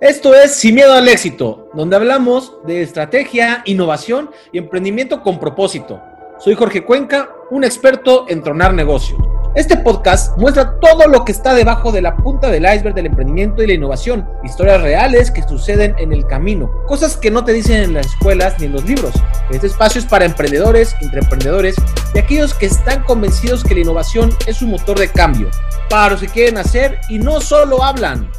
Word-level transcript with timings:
Esto 0.00 0.34
es 0.34 0.54
Sin 0.54 0.74
Miedo 0.74 0.92
al 0.92 1.08
Éxito, 1.08 1.70
donde 1.72 1.96
hablamos 1.96 2.52
de 2.66 2.82
estrategia, 2.82 3.62
innovación 3.64 4.30
y 4.52 4.58
emprendimiento 4.58 5.22
con 5.22 5.40
propósito. 5.40 6.02
Soy 6.38 6.54
Jorge 6.54 6.84
Cuenca, 6.84 7.30
un 7.50 7.64
experto 7.64 8.26
en 8.28 8.42
tronar 8.42 8.74
negocios. 8.74 9.18
Este 9.54 9.74
podcast 9.78 10.36
muestra 10.36 10.78
todo 10.80 11.08
lo 11.08 11.24
que 11.24 11.32
está 11.32 11.54
debajo 11.54 11.92
de 11.92 12.02
la 12.02 12.14
punta 12.14 12.50
del 12.50 12.66
iceberg 12.66 12.94
del 12.94 13.06
emprendimiento 13.06 13.62
y 13.62 13.68
la 13.68 13.72
innovación, 13.72 14.28
historias 14.44 14.82
reales 14.82 15.30
que 15.30 15.42
suceden 15.42 15.94
en 15.96 16.12
el 16.12 16.26
camino, 16.26 16.70
cosas 16.86 17.16
que 17.16 17.30
no 17.30 17.42
te 17.42 17.54
dicen 17.54 17.82
en 17.82 17.94
las 17.94 18.04
escuelas 18.04 18.56
ni 18.58 18.66
en 18.66 18.72
los 18.72 18.84
libros. 18.84 19.14
Este 19.50 19.66
espacio 19.66 19.98
es 19.98 20.06
para 20.06 20.26
emprendedores, 20.26 20.94
intraemprendedores 21.00 21.74
y 22.14 22.18
aquellos 22.18 22.52
que 22.52 22.66
están 22.66 23.02
convencidos 23.04 23.64
que 23.64 23.74
la 23.74 23.80
innovación 23.80 24.28
es 24.46 24.60
un 24.60 24.72
motor 24.72 24.98
de 24.98 25.08
cambio, 25.08 25.48
para 25.88 26.10
los 26.10 26.20
que 26.20 26.28
quieren 26.28 26.58
hacer 26.58 27.00
y 27.08 27.18
no 27.18 27.40
solo 27.40 27.82
hablan. 27.82 28.30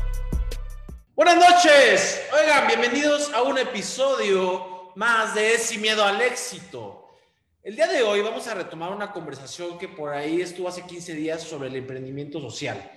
Buenas 1.18 1.38
noches. 1.38 2.22
Oigan, 2.32 2.68
bienvenidos 2.68 3.34
a 3.34 3.42
un 3.42 3.58
episodio 3.58 4.92
más 4.94 5.34
de 5.34 5.58
Sin 5.58 5.82
Miedo 5.82 6.04
al 6.04 6.22
Éxito. 6.22 7.10
El 7.64 7.76
día 7.76 7.88
de 7.88 8.04
hoy 8.04 8.22
vamos 8.22 8.48
a 8.48 8.54
retomar 8.54 8.92
una 8.92 9.12
conversación 9.12 9.80
que 9.80 9.88
por 9.88 10.14
ahí 10.14 10.42
estuvo 10.42 10.70
hace 10.70 10.84
15 10.84 11.16
días 11.16 11.42
sobre 11.42 11.70
el 11.70 11.76
emprendimiento 11.76 12.40
social. 12.40 12.92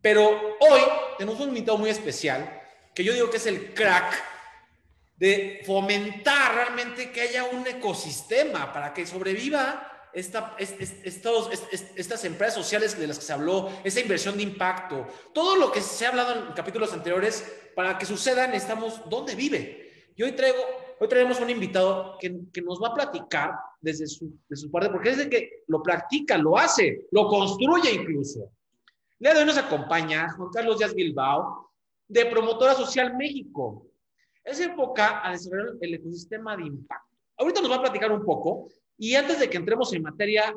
Pero 0.00 0.28
hoy 0.60 0.80
tenemos 1.18 1.40
un 1.40 1.48
invitado 1.48 1.76
muy 1.76 1.90
especial 1.90 2.62
que 2.94 3.02
yo 3.02 3.12
digo 3.12 3.30
que 3.30 3.38
es 3.38 3.46
el 3.46 3.74
crack 3.74 4.14
de 5.16 5.60
fomentar 5.66 6.54
realmente 6.54 7.10
que 7.10 7.22
haya 7.22 7.46
un 7.46 7.66
ecosistema 7.66 8.72
para 8.72 8.94
que 8.94 9.04
sobreviva 9.08 9.95
esta, 10.16 10.56
estas 10.58 12.24
empresas 12.24 12.54
sociales 12.54 12.98
de 12.98 13.06
las 13.06 13.18
que 13.18 13.24
se 13.26 13.32
habló, 13.34 13.68
esa 13.84 14.00
inversión 14.00 14.38
de 14.38 14.44
impacto, 14.44 15.06
todo 15.34 15.56
lo 15.56 15.70
que 15.70 15.82
se 15.82 16.06
ha 16.06 16.08
hablado 16.08 16.48
en 16.48 16.54
capítulos 16.54 16.94
anteriores, 16.94 17.70
para 17.74 17.98
que 17.98 18.06
suceda 18.06 18.46
necesitamos 18.46 19.02
dónde 19.10 19.34
vive. 19.34 20.10
Y 20.16 20.22
hoy 20.22 20.32
traigo, 20.32 20.56
hoy 20.98 21.08
traemos 21.08 21.38
un 21.38 21.50
invitado 21.50 22.16
que, 22.18 22.34
que 22.50 22.62
nos 22.62 22.82
va 22.82 22.88
a 22.88 22.94
platicar 22.94 23.50
desde 23.78 24.06
su, 24.06 24.32
de 24.48 24.56
su 24.56 24.70
parte, 24.70 24.88
porque 24.88 25.10
es 25.10 25.18
de 25.18 25.28
que 25.28 25.64
lo 25.66 25.82
practica, 25.82 26.38
lo 26.38 26.56
hace, 26.56 27.06
lo 27.10 27.28
construye 27.28 27.92
incluso. 27.92 28.50
Le 29.18 29.34
de 29.34 29.40
hoy 29.40 29.44
nos 29.44 29.58
acompaña 29.58 30.32
Juan 30.32 30.48
Carlos 30.50 30.78
Díaz 30.78 30.94
Bilbao, 30.94 31.72
de 32.08 32.24
Promotora 32.24 32.72
Social 32.72 33.14
México. 33.18 33.86
Él 34.42 34.54
se 34.54 34.64
enfoca 34.64 35.26
a 35.26 35.32
desarrollar 35.32 35.74
el 35.78 35.94
ecosistema 35.94 36.56
de 36.56 36.64
impacto. 36.64 37.16
Ahorita 37.36 37.60
nos 37.60 37.70
va 37.70 37.76
a 37.76 37.82
platicar 37.82 38.10
un 38.12 38.24
poco, 38.24 38.68
y 38.98 39.14
antes 39.14 39.38
de 39.40 39.50
que 39.50 39.56
entremos 39.56 39.92
en 39.92 40.02
materia, 40.02 40.54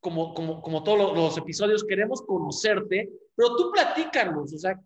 como, 0.00 0.34
como, 0.34 0.60
como 0.60 0.82
todos 0.82 1.14
los, 1.14 1.38
episodios, 1.38 1.84
queremos 1.84 2.22
conocerte, 2.22 3.08
pero 3.36 3.56
tú 3.56 3.70
platícanos, 3.72 4.52
o 4.52 4.58
sea, 4.58 4.80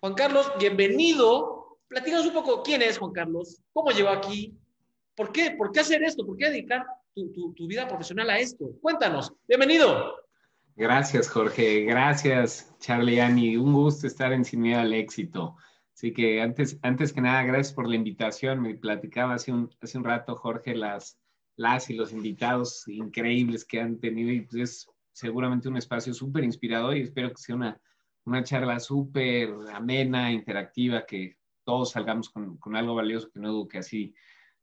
Juan 0.00 0.14
Carlos, 0.14 0.52
bienvenido. 0.58 1.78
Platícanos 1.88 2.26
un 2.26 2.34
poco 2.34 2.62
quién 2.62 2.82
es 2.82 2.98
Juan 2.98 3.12
Carlos, 3.12 3.60
cómo 3.72 3.90
llegó 3.90 4.08
aquí, 4.08 4.56
por 5.14 5.30
qué, 5.32 5.52
por 5.52 5.70
qué 5.70 5.80
hacer 5.80 6.02
esto, 6.02 6.26
por 6.26 6.36
qué 6.36 6.50
dedicar 6.50 6.84
tu, 7.14 7.32
tu, 7.32 7.52
tu 7.54 7.66
vida 7.66 7.86
profesional 7.86 8.28
a 8.30 8.38
esto. 8.38 8.72
Cuéntanos, 8.80 9.32
bienvenido. 9.46 10.16
Gracias, 10.76 11.28
Jorge. 11.28 11.84
Gracias, 11.84 12.74
Charlie 12.80 13.20
Ani. 13.20 13.56
Un 13.56 13.72
gusto 13.72 14.08
estar 14.08 14.32
en 14.32 14.44
Sin 14.44 14.60
Miedo 14.60 14.80
al 14.80 14.92
Éxito. 14.92 15.56
Así 15.94 16.12
que 16.12 16.42
antes, 16.42 16.78
antes 16.82 17.12
que 17.12 17.20
nada, 17.20 17.44
gracias 17.44 17.72
por 17.72 17.88
la 17.88 17.94
invitación. 17.94 18.60
Me 18.60 18.74
platicaba 18.74 19.34
hace 19.34 19.52
un, 19.52 19.70
hace 19.80 19.96
un 19.96 20.04
rato, 20.04 20.34
Jorge, 20.34 20.74
las, 20.74 21.16
las 21.56 21.90
y 21.90 21.94
los 21.94 22.12
invitados 22.12 22.86
increíbles 22.88 23.64
que 23.64 23.80
han 23.80 23.98
tenido 23.98 24.30
y 24.30 24.42
pues 24.42 24.54
es 24.62 24.86
seguramente 25.12 25.68
un 25.68 25.76
espacio 25.76 26.12
súper 26.12 26.44
inspirador 26.44 26.96
y 26.96 27.02
espero 27.02 27.30
que 27.30 27.36
sea 27.36 27.54
una, 27.54 27.80
una 28.24 28.42
charla 28.42 28.80
súper 28.80 29.50
amena, 29.72 30.32
interactiva, 30.32 31.06
que 31.06 31.36
todos 31.64 31.92
salgamos 31.92 32.30
con, 32.30 32.56
con, 32.58 32.76
algo 32.76 32.94
valioso, 32.94 33.30
que 33.30 33.40
no 33.40 33.52
dudo 33.52 33.68
que 33.68 33.78
así, 33.78 34.14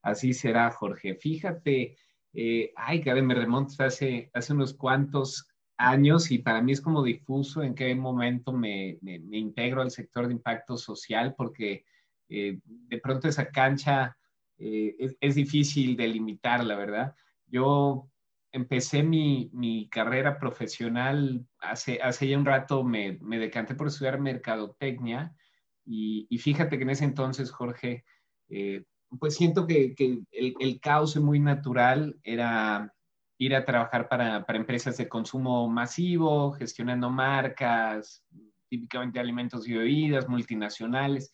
así 0.01 0.33
será, 0.33 0.69
Jorge. 0.71 1.15
Fíjate, 1.15 1.97
eh, 2.33 2.71
ay, 2.75 3.01
que 3.01 3.13
me 3.21 3.33
remonto 3.33 3.83
hace, 3.83 4.29
hace 4.33 4.53
unos 4.53 4.73
cuantos 4.73 5.47
años 5.77 6.29
y 6.31 6.39
para 6.39 6.61
mí 6.61 6.73
es 6.73 6.81
como 6.81 7.03
difuso 7.03 7.63
en 7.63 7.73
qué 7.73 7.93
momento 7.95 8.53
me, 8.53 8.99
me, 9.01 9.15
integro 9.37 9.81
al 9.81 9.91
sector 9.91 10.27
de 10.27 10.33
impacto 10.33 10.77
social, 10.77 11.33
porque 11.35 11.85
eh, 12.29 12.59
de 12.63 12.97
pronto 12.99 13.27
esa 13.27 13.49
cancha 13.49 14.15
eh, 14.61 14.95
es, 14.99 15.17
es, 15.19 15.35
difícil 15.35 15.97
delimitar, 15.97 16.63
la 16.63 16.75
verdad. 16.75 17.15
Yo 17.47 18.09
empecé 18.51 19.01
mi, 19.01 19.49
mi 19.53 19.89
carrera 19.89 20.37
profesional 20.37 21.45
hace, 21.59 21.99
hace 22.01 22.27
ya 22.27 22.37
un 22.37 22.45
rato, 22.45 22.83
me, 22.83 23.17
me 23.21 23.39
decanté 23.39 23.73
por 23.73 23.87
estudiar 23.87 24.19
mercadotecnia 24.19 25.35
y, 25.83 26.27
y, 26.29 26.37
fíjate 26.37 26.77
que 26.77 26.83
en 26.83 26.91
ese 26.91 27.05
entonces, 27.05 27.49
Jorge, 27.49 28.05
eh, 28.49 28.83
pues 29.19 29.35
siento 29.35 29.65
que, 29.65 29.95
que 29.95 30.19
el, 30.31 30.53
el 30.59 30.79
cauce 30.79 31.19
muy 31.19 31.39
natural 31.39 32.19
era 32.23 32.93
ir 33.39 33.55
a 33.55 33.65
trabajar 33.65 34.07
para, 34.07 34.45
para, 34.45 34.59
empresas 34.59 34.95
de 34.97 35.09
consumo 35.09 35.67
masivo, 35.67 36.51
gestionando 36.51 37.09
marcas, 37.09 38.23
típicamente 38.69 39.19
alimentos 39.19 39.67
y 39.67 39.73
bebidas, 39.73 40.29
multinacionales. 40.29 41.31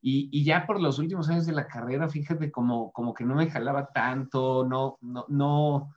Y, 0.00 0.28
y, 0.32 0.44
ya 0.44 0.64
por 0.64 0.80
los 0.80 0.98
últimos 0.98 1.28
años 1.28 1.46
de 1.46 1.52
la 1.52 1.66
carrera, 1.66 2.08
fíjate, 2.08 2.52
como, 2.52 2.92
como 2.92 3.12
que 3.12 3.24
no 3.24 3.34
me 3.34 3.50
jalaba 3.50 3.88
tanto, 3.92 4.64
no, 4.64 4.96
no, 5.00 5.24
no, 5.28 5.92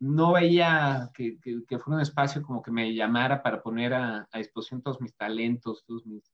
no 0.00 0.32
veía 0.32 1.10
que, 1.14 1.38
que, 1.38 1.62
que, 1.68 1.78
fuera 1.78 1.96
un 1.96 2.02
espacio 2.02 2.42
como 2.42 2.62
que 2.62 2.70
me 2.70 2.94
llamara 2.94 3.42
para 3.42 3.62
poner 3.62 3.92
a, 3.94 4.26
a 4.32 4.38
disposición 4.38 4.82
todos 4.82 5.00
mis 5.00 5.14
talentos, 5.14 5.84
todos 5.86 6.06
mis, 6.06 6.24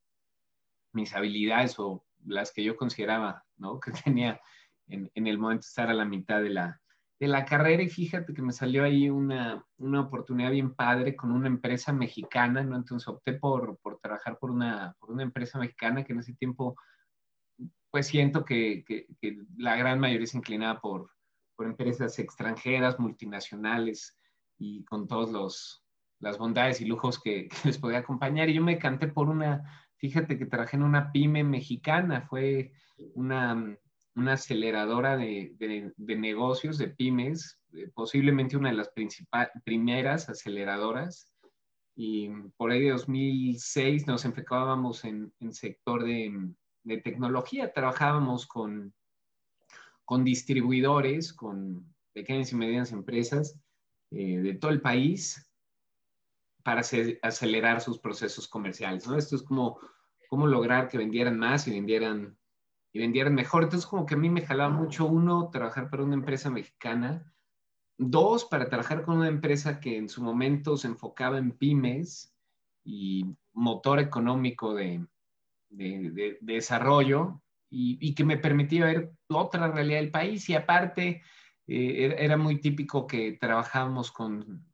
mis, 0.93 1.13
habilidades 1.13 1.77
o 1.77 2.05
las 2.25 2.53
que 2.53 2.63
yo 2.63 2.75
consideraba, 2.77 3.43
¿no? 3.57 3.79
Que 3.81 3.91
tenía 3.91 4.39
en, 4.87 5.11
en, 5.13 5.27
el 5.27 5.37
momento 5.37 5.63
de 5.63 5.67
estar 5.67 5.89
a 5.89 5.93
la 5.93 6.05
mitad 6.05 6.41
de 6.41 6.51
la, 6.51 6.81
de 7.19 7.27
la 7.27 7.45
carrera. 7.45 7.83
Y 7.83 7.89
fíjate 7.89 8.33
que 8.33 8.41
me 8.41 8.53
salió 8.53 8.85
ahí 8.85 9.09
una, 9.09 9.63
una 9.77 10.01
oportunidad 10.01 10.51
bien 10.51 10.73
padre 10.73 11.15
con 11.15 11.31
una 11.31 11.47
empresa 11.47 11.91
mexicana, 11.91 12.63
¿no? 12.63 12.77
Entonces 12.77 13.07
opté 13.07 13.33
por, 13.33 13.77
por 13.79 13.99
trabajar 13.99 14.39
por 14.39 14.51
una, 14.51 14.95
por 14.99 15.11
una 15.11 15.23
empresa 15.23 15.59
mexicana 15.59 16.03
que 16.03 16.13
en 16.13 16.19
ese 16.19 16.33
tiempo 16.33 16.75
pues 17.91 18.07
siento 18.07 18.45
que, 18.45 18.83
que, 18.85 19.07
la 19.57 19.75
gran 19.75 19.99
mayoría 19.99 20.27
se 20.27 20.37
inclinaba 20.37 20.79
por, 20.79 21.09
por 21.55 21.65
empresas 21.65 22.19
extranjeras, 22.19 22.99
multinacionales 22.99 24.17
y 24.57 24.83
con 24.85 25.07
todas 25.07 25.31
los 25.31 25.83
las 26.19 26.37
bondades 26.37 26.81
y 26.81 26.85
lujos 26.85 27.19
que, 27.19 27.49
les 27.65 27.77
podía 27.77 27.99
acompañar. 27.99 28.49
Y 28.49 28.55
yo 28.55 28.63
me 28.63 28.77
canté 28.77 29.07
por 29.07 29.29
una, 29.29 29.63
fíjate 29.97 30.37
que 30.37 30.45
trabajé 30.45 30.77
en 30.77 30.83
una 30.83 31.11
pyme 31.11 31.43
mexicana, 31.43 32.21
fue 32.21 32.73
una, 33.15 33.77
una 34.15 34.33
aceleradora 34.33 35.17
de, 35.17 35.53
de, 35.57 36.15
negocios, 36.15 36.77
de 36.77 36.89
pymes, 36.89 37.59
eh, 37.73 37.89
posiblemente 37.93 38.57
una 38.57 38.69
de 38.69 38.75
las 38.75 38.91
primeras 39.63 40.29
aceleradoras. 40.29 41.33
Y 41.95 42.29
por 42.55 42.71
ahí 42.71 42.81
de 42.81 42.91
2006 42.91 44.07
nos 44.07 44.23
enfocábamos 44.23 45.03
en, 45.03 45.33
en 45.41 45.51
sector 45.51 46.05
de, 46.05 46.53
de 46.83 46.97
tecnología. 46.97 47.73
Trabajábamos 47.73 48.47
con, 48.47 48.93
con 50.05 50.23
distribuidores, 50.23 51.33
con 51.33 51.93
pequeñas 52.13 52.51
y 52.51 52.55
medianas 52.55 52.91
empresas 52.91 53.59
eh, 54.11 54.39
de 54.39 54.53
todo 54.55 54.71
el 54.71 54.81
país 54.81 55.45
para 56.63 56.81
acelerar 56.81 57.81
sus 57.81 57.99
procesos 57.99 58.47
comerciales. 58.47 59.07
¿no? 59.07 59.17
Esto 59.17 59.35
es 59.35 59.43
como 59.43 59.79
lograr 60.47 60.87
que 60.87 60.97
vendieran 60.97 61.37
más 61.37 61.67
y 61.67 61.71
vendieran, 61.71 62.37
y 62.91 62.99
vendieran 62.99 63.33
mejor. 63.33 63.63
Entonces, 63.63 63.87
como 63.87 64.05
que 64.05 64.15
a 64.15 64.17
mí 64.17 64.29
me 64.29 64.45
jalaba 64.45 64.69
mucho, 64.69 65.05
uno, 65.05 65.49
trabajar 65.49 65.89
para 65.89 66.03
una 66.03 66.15
empresa 66.15 66.49
mexicana, 66.49 67.33
dos, 67.97 68.45
para 68.45 68.69
trabajar 68.69 69.03
con 69.03 69.17
una 69.17 69.27
empresa 69.27 69.79
que 69.79 69.97
en 69.97 70.09
su 70.09 70.23
momento 70.23 70.77
se 70.77 70.87
enfocaba 70.87 71.37
en 71.37 71.51
pymes 71.51 72.33
y 72.83 73.25
motor 73.53 73.99
económico 73.99 74.73
de, 74.73 75.05
de, 75.69 76.11
de, 76.11 76.37
de 76.41 76.53
desarrollo 76.53 77.41
y, 77.69 78.15
que 78.15 78.23
me 78.23 78.37
permitía 78.37 78.85
ver 78.85 79.11
otra 79.27 79.71
realidad 79.71 79.99
del 79.99 80.11
país 80.11 80.49
y 80.49 80.55
aparte 80.55 81.21
eh, 81.67 82.15
era 82.17 82.37
muy 82.37 82.59
típico 82.59 83.05
que 83.05 83.37
trabajábamos 83.39 84.11
con, 84.11 84.65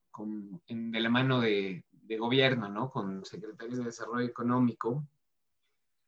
en, 0.68 0.92
de 0.92 1.00
la 1.00 1.10
mano 1.10 1.42
de, 1.42 1.84
gobierno, 2.20 2.70
¿no? 2.70 2.92
Con 2.92 3.26
secretarios 3.26 3.80
de 3.80 3.86
desarrollo 3.86 4.26
económico 4.28 5.06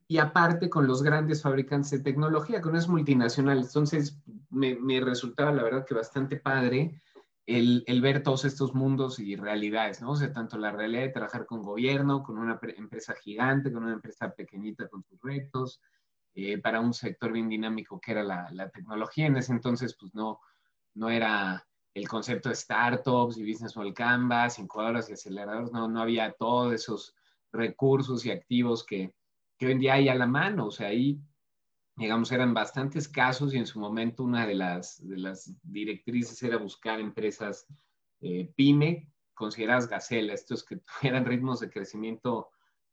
y 0.06 0.18
aparte 0.18 0.70
con 0.70 0.86
los 0.86 1.02
grandes 1.02 1.42
fabricantes 1.42 1.90
de 1.90 1.98
tecnología, 1.98 2.62
con 2.62 2.76
esos 2.76 2.88
multinacionales. 2.88 3.66
Entonces 3.66 4.18
me, 4.48 4.76
me 4.76 5.00
resultaba 5.00 5.52
la 5.52 5.64
verdad 5.64 5.84
que 5.84 5.94
bastante 5.94 6.36
padre 6.36 7.02
el, 7.48 8.00
ver 8.02 8.22
todos 8.22 8.44
estos 8.44 8.74
mundos 8.74 9.18
y 9.18 9.34
realidades, 9.34 10.02
¿no? 10.02 10.10
O 10.10 10.16
sea, 10.16 10.30
tanto 10.32 10.58
la 10.58 10.70
realidad 10.70 11.00
de 11.02 11.08
trabajar 11.08 11.46
con 11.46 11.62
gobierno, 11.62 12.22
con 12.22 12.36
una 12.36 12.60
empresa 12.76 13.14
gigante, 13.14 13.72
con 13.72 13.84
una 13.84 13.94
empresa 13.94 14.34
pequeñita 14.34 14.86
con 14.86 15.02
sus 15.02 15.18
retos, 15.22 15.80
eh, 16.34 16.58
para 16.58 16.80
un 16.80 16.92
sector 16.92 17.32
bien 17.32 17.48
dinámico 17.48 17.98
que 18.00 18.12
era 18.12 18.22
la, 18.22 18.50
la, 18.52 18.68
tecnología. 18.68 19.26
En 19.26 19.36
ese 19.38 19.52
entonces, 19.52 19.96
pues 19.98 20.14
no, 20.14 20.40
no 20.92 21.08
era 21.08 21.66
el 21.94 22.06
concepto 22.06 22.50
de 22.50 22.54
startups 22.54 23.38
y 23.38 23.50
business 23.50 23.74
model 23.76 23.94
canvas, 23.94 24.58
incubadoras 24.58 25.08
y 25.08 25.14
aceleradores, 25.14 25.72
no, 25.72 25.88
no 25.88 26.02
había 26.02 26.32
todos 26.32 26.74
esos 26.74 27.14
recursos 27.50 28.26
y 28.26 28.30
activos 28.30 28.84
que, 28.84 29.14
que 29.56 29.66
hoy 29.66 29.72
en 29.72 29.78
día 29.78 29.94
hay 29.94 30.10
a 30.10 30.14
la 30.14 30.26
mano. 30.26 30.66
O 30.66 30.70
sea, 30.70 30.88
ahí, 30.88 31.18
digamos, 31.98 32.30
eran 32.30 32.54
bastantes 32.54 33.08
casos 33.08 33.52
y 33.52 33.58
en 33.58 33.66
su 33.66 33.80
momento 33.80 34.22
una 34.22 34.46
de 34.46 34.54
las, 34.54 35.04
de 35.06 35.16
las 35.16 35.52
directrices 35.64 36.40
era 36.44 36.56
buscar 36.56 37.00
empresas 37.00 37.66
eh, 38.20 38.52
pyme, 38.54 39.08
consideradas 39.34 39.88
gacela, 39.88 40.32
estos 40.32 40.64
que 40.64 40.76
tuvieran 41.00 41.26
ritmos 41.26 41.58
de 41.58 41.70
crecimiento 41.70 42.50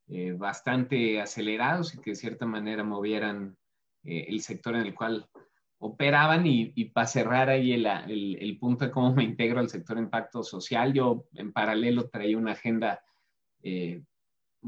eh, 0.07 0.31
bastante 0.31 1.21
acelerados 1.21 1.93
y 1.93 1.99
que 1.99 2.11
de 2.11 2.15
cierta 2.15 2.47
manera 2.47 2.83
movieran 2.83 3.55
eh, 4.03 4.25
el 4.27 4.41
sector 4.41 4.75
en 4.75 4.81
el 4.81 4.95
cual 4.95 5.29
operaban 5.77 6.47
y, 6.47 6.85
para 6.85 7.05
cerrar 7.05 7.49
ahí 7.49 7.73
el, 7.73 7.85
el, 7.85 8.57
punto 8.57 8.85
de 8.85 8.91
cómo 8.91 9.13
me 9.13 9.23
integro 9.23 9.59
al 9.59 9.69
sector 9.69 9.99
impacto 9.99 10.41
social, 10.41 10.93
yo 10.93 11.25
en 11.33 11.51
paralelo 11.51 12.09
traía 12.09 12.37
una 12.37 12.53
agenda, 12.53 13.03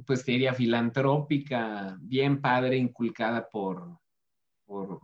pues 0.06 0.26
diría 0.26 0.54
filantrópica, 0.54 1.98
bien 2.02 2.40
padre, 2.42 2.78
inculcada 2.78 3.50
por, 3.50 3.98
por, 4.68 5.02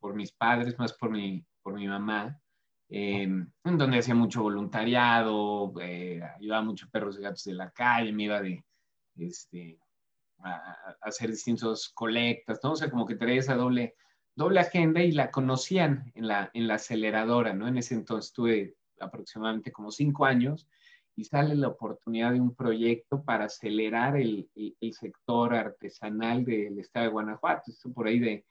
por, 0.00 0.14
mis 0.14 0.32
padres, 0.32 0.78
más 0.78 0.92
por 0.92 1.10
mi, 1.10 1.44
por 1.62 1.74
mi 1.74 1.86
mamá, 1.86 2.38
en 2.88 3.52
donde 3.62 3.98
hacía 3.98 4.14
mucho 4.14 4.42
voluntariado, 4.42 5.72
eh, 5.80 6.20
ayudaba 6.36 6.62
mucho 6.62 6.88
perros 6.90 7.18
y 7.18 7.22
gatos 7.22 7.44
de 7.44 7.54
la 7.54 7.70
calle, 7.70 8.12
me 8.12 8.24
iba 8.24 8.40
de, 8.40 8.62
este, 9.16 9.78
a, 10.40 10.96
hacer 11.00 11.30
distintos 11.30 11.88
colectas, 11.94 12.60
¿no? 12.62 12.72
O 12.72 12.76
sea, 12.76 12.90
como 12.90 13.06
que 13.06 13.16
traía 13.16 13.40
esa 13.40 13.54
doble, 13.54 13.94
doble 14.34 14.60
agenda 14.60 15.02
y 15.02 15.12
la 15.12 15.30
conocían 15.30 16.12
en 16.14 16.28
la, 16.28 16.50
en 16.52 16.66
la 16.66 16.74
aceleradora, 16.74 17.54
¿no? 17.54 17.66
En 17.66 17.78
ese 17.78 17.94
entonces 17.94 18.32
tuve 18.32 18.76
aproximadamente 19.00 19.72
como 19.72 19.90
cinco 19.90 20.24
años 20.24 20.68
y 21.16 21.24
sale 21.24 21.54
la 21.54 21.68
oportunidad 21.68 22.32
de 22.32 22.40
un 22.40 22.54
proyecto 22.54 23.22
para 23.22 23.44
acelerar 23.44 24.16
el, 24.16 24.50
el, 24.54 24.92
sector 24.94 25.54
artesanal 25.54 26.44
del 26.44 26.78
estado 26.80 27.06
de 27.06 27.12
Guanajuato, 27.12 27.70
esto 27.70 27.92
por 27.92 28.08
ahí 28.08 28.18
de, 28.18 28.44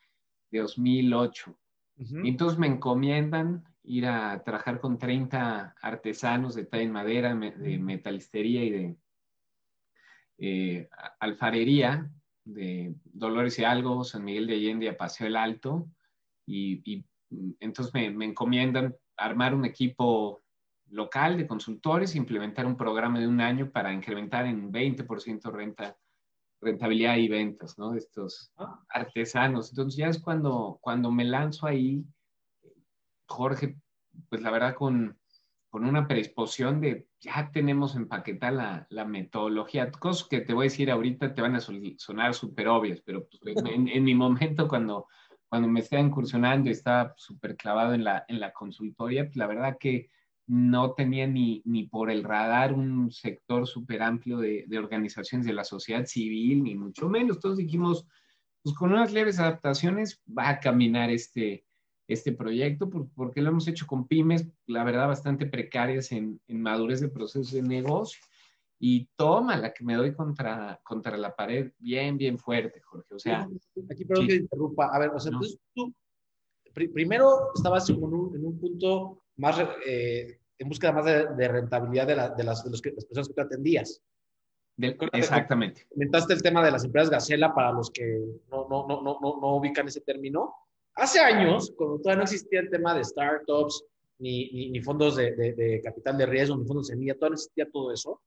de 0.54 0.60
2008. 0.60 1.58
Y 1.98 2.30
entonces 2.30 2.60
me 2.60 2.68
encomiendan 2.68 3.64
ir 3.84 4.06
a 4.06 4.44
trabajar 4.44 4.80
con 4.80 4.98
30 4.98 5.76
artesanos 5.82 6.56
de 6.56 6.66
talla 6.66 6.84
en 6.84 6.92
madera, 6.92 7.36
de 7.36 7.78
metalistería 7.78 8.64
y 8.64 8.70
de 8.70 8.98
eh, 10.38 10.90
alfarería 11.20 12.10
de 12.46 12.94
Dolores 13.06 13.58
y 13.60 13.64
Algo, 13.64 14.04
San 14.04 14.24
Miguel 14.26 14.48
de 14.48 14.54
Allende 14.54 14.90
a 14.90 14.98
Paseo 14.98 15.28
el 15.28 15.36
Alto. 15.36 15.90
Y, 16.46 17.04
entonces 17.60 17.94
me, 17.94 18.12
me, 18.12 18.26
encomiendan 18.26 18.96
armar 19.18 19.56
un 19.56 19.66
equipo 19.66 20.44
local 20.90 21.38
de 21.38 21.48
consultores, 21.48 22.16
implementar 22.16 22.68
un 22.68 22.78
programa 22.78 23.20
de 23.20 23.28
un 23.28 23.42
año 23.42 23.72
para 23.72 23.92
incrementar 23.92 24.46
en 24.46 24.72
20% 24.72 25.52
renta, 25.52 25.98
rentabilidad 26.64 27.18
y 27.18 27.28
ventas, 27.28 27.78
¿no? 27.78 27.92
De 27.92 28.00
estos 28.00 28.52
ah. 28.58 28.84
artesanos. 28.90 29.70
Entonces 29.70 29.98
ya 29.98 30.08
es 30.08 30.20
cuando, 30.20 30.80
cuando 30.82 31.12
me 31.12 31.26
lanzo 31.26 31.68
ahí, 31.68 32.04
Jorge, 33.28 33.78
pues 34.30 34.42
la 34.42 34.52
verdad 34.52 34.76
con, 34.76 35.20
con 35.70 35.86
una 35.86 36.08
predisposición 36.08 36.82
de 36.82 37.08
ya 37.20 37.50
tenemos 37.52 37.96
empaquetada 37.96 38.52
la, 38.52 38.88
la, 38.90 39.06
metodología. 39.06 39.92
Cosas 39.92 40.28
que 40.28 40.42
te 40.42 40.54
voy 40.54 40.64
a 40.64 40.70
decir 40.70 40.92
ahorita 40.92 41.34
te 41.34 41.42
van 41.42 41.56
a 41.56 41.62
sonar 41.62 42.34
súper 42.34 42.68
obvias, 42.68 43.02
pero 43.06 43.28
pues, 43.42 43.58
en, 43.66 43.88
en, 43.88 44.04
mi 44.04 44.14
momento 44.14 44.68
cuando, 44.68 45.08
cuando 45.48 45.68
me 45.68 45.80
estaba 45.80 46.02
incursionando 46.02 46.70
y 46.70 46.74
estaba 46.74 47.14
súper 47.18 47.56
clavado 47.56 47.94
en 47.94 48.04
la, 48.04 48.26
en 48.28 48.40
la 48.40 48.52
consultoría, 48.52 49.26
pues 49.26 49.36
la 49.36 49.48
verdad 49.48 49.78
que 49.80 50.10
no 50.48 50.94
tenía 50.94 51.26
ni, 51.28 51.62
ni 51.66 51.88
por 51.88 52.12
el 52.12 52.24
radar 52.24 52.74
un 52.74 53.12
sector 53.12 53.68
súper 53.68 54.02
amplio 54.02 54.38
de, 54.38 54.66
de, 54.68 54.78
organizaciones 54.78 55.48
de 55.48 55.54
la 55.54 55.64
sociedad 55.64 56.06
civil, 56.06 56.64
ni 56.64 56.76
mucho 56.76 57.08
menos. 57.08 57.40
Todos 57.40 57.58
dijimos, 57.58 58.06
pues 58.62 58.76
con 58.76 58.92
unas 58.92 59.14
leves 59.14 59.40
adaptaciones 59.40 60.22
va 60.28 60.50
a 60.50 60.60
caminar 60.60 61.10
este, 61.10 61.66
este 62.08 62.34
proyecto, 62.34 62.90
porque 62.90 63.42
lo 63.42 63.50
hemos 63.50 63.68
hecho 63.68 63.88
con 63.88 64.08
pymes, 64.08 64.48
la 64.68 64.84
verdad, 64.84 65.08
bastante 65.08 65.46
precarias 65.46 66.12
en, 66.12 66.40
en 66.48 66.62
madurez 66.62 67.00
de 67.00 67.10
procesos 67.10 67.52
de 67.52 67.62
negocio. 67.62 68.22
Y 68.80 69.08
toma 69.16 69.56
la 69.56 69.74
que 69.74 69.86
me 69.86 69.96
doy 69.96 70.14
contra, 70.14 70.80
contra 70.84 71.16
la 71.16 71.34
pared 71.34 71.72
bien, 71.80 72.18
bien 72.18 72.38
fuerte, 72.38 72.82
Jorge. 72.82 73.14
O 73.14 73.20
sea. 73.20 73.48
Aquí, 73.90 74.04
perdón 74.04 74.28
que 74.28 74.36
interrumpa. 74.36 74.88
A 74.94 75.00
ver, 75.00 75.10
o 75.10 75.20
sea, 75.20 75.32
entonces 75.32 75.58
tú 75.74 75.94
primero 76.74 77.54
estabas 77.56 77.90
en 77.90 78.04
un, 78.04 78.36
en 78.36 78.46
un 78.46 78.60
punto 78.60 79.23
más, 79.38 79.58
eh, 79.86 80.40
en 80.58 80.70
búsqueda 80.70 80.92
más 80.92 81.06
de, 81.06 81.48
rentabilidad 81.48 82.08
de, 82.08 82.16
la, 82.16 82.30
de, 82.30 82.44
las, 82.44 82.64
de 82.64 82.72
los 82.72 82.82
que, 82.82 82.92
las 82.92 83.06
personas 83.06 83.28
que 83.28 83.34
tú 83.34 83.42
atendías. 83.42 84.02
exactamente. 85.14 85.86
Comentaste 85.90 86.34
el 86.34 86.42
tema 86.42 86.64
de 86.64 86.72
las 86.72 86.84
empresas 86.84 87.10
Gacela 87.10 87.54
para 87.54 87.72
los 87.72 87.92
que 87.92 88.20
no, 88.50 88.68
no, 88.70 88.88
no, 88.88 89.02
no, 89.02 89.20
no 89.20 89.56
ubican 89.56 89.88
ese 89.88 90.02
término. 90.02 90.56
Hace 90.96 91.20
años, 91.20 91.74
cuando 91.76 91.98
todavía 91.98 92.18
no 92.18 92.24
existía 92.24 92.60
el 92.60 92.70
tema 92.70 92.94
de 92.96 93.04
startups, 93.04 93.84
ni, 94.20 94.70
ni, 94.70 94.82
fondos 94.82 95.16
de, 95.16 95.32
de, 95.32 95.82
capital 95.84 96.18
de 96.18 96.26
riesgo, 96.26 96.56
ni 96.56 96.66
fondos 96.66 96.88
de 96.88 96.94
semilla, 96.94 97.16
todavía 97.16 97.32
no 97.32 97.36
existía 97.36 97.70
todo 97.72 97.92
eso, 97.92 98.22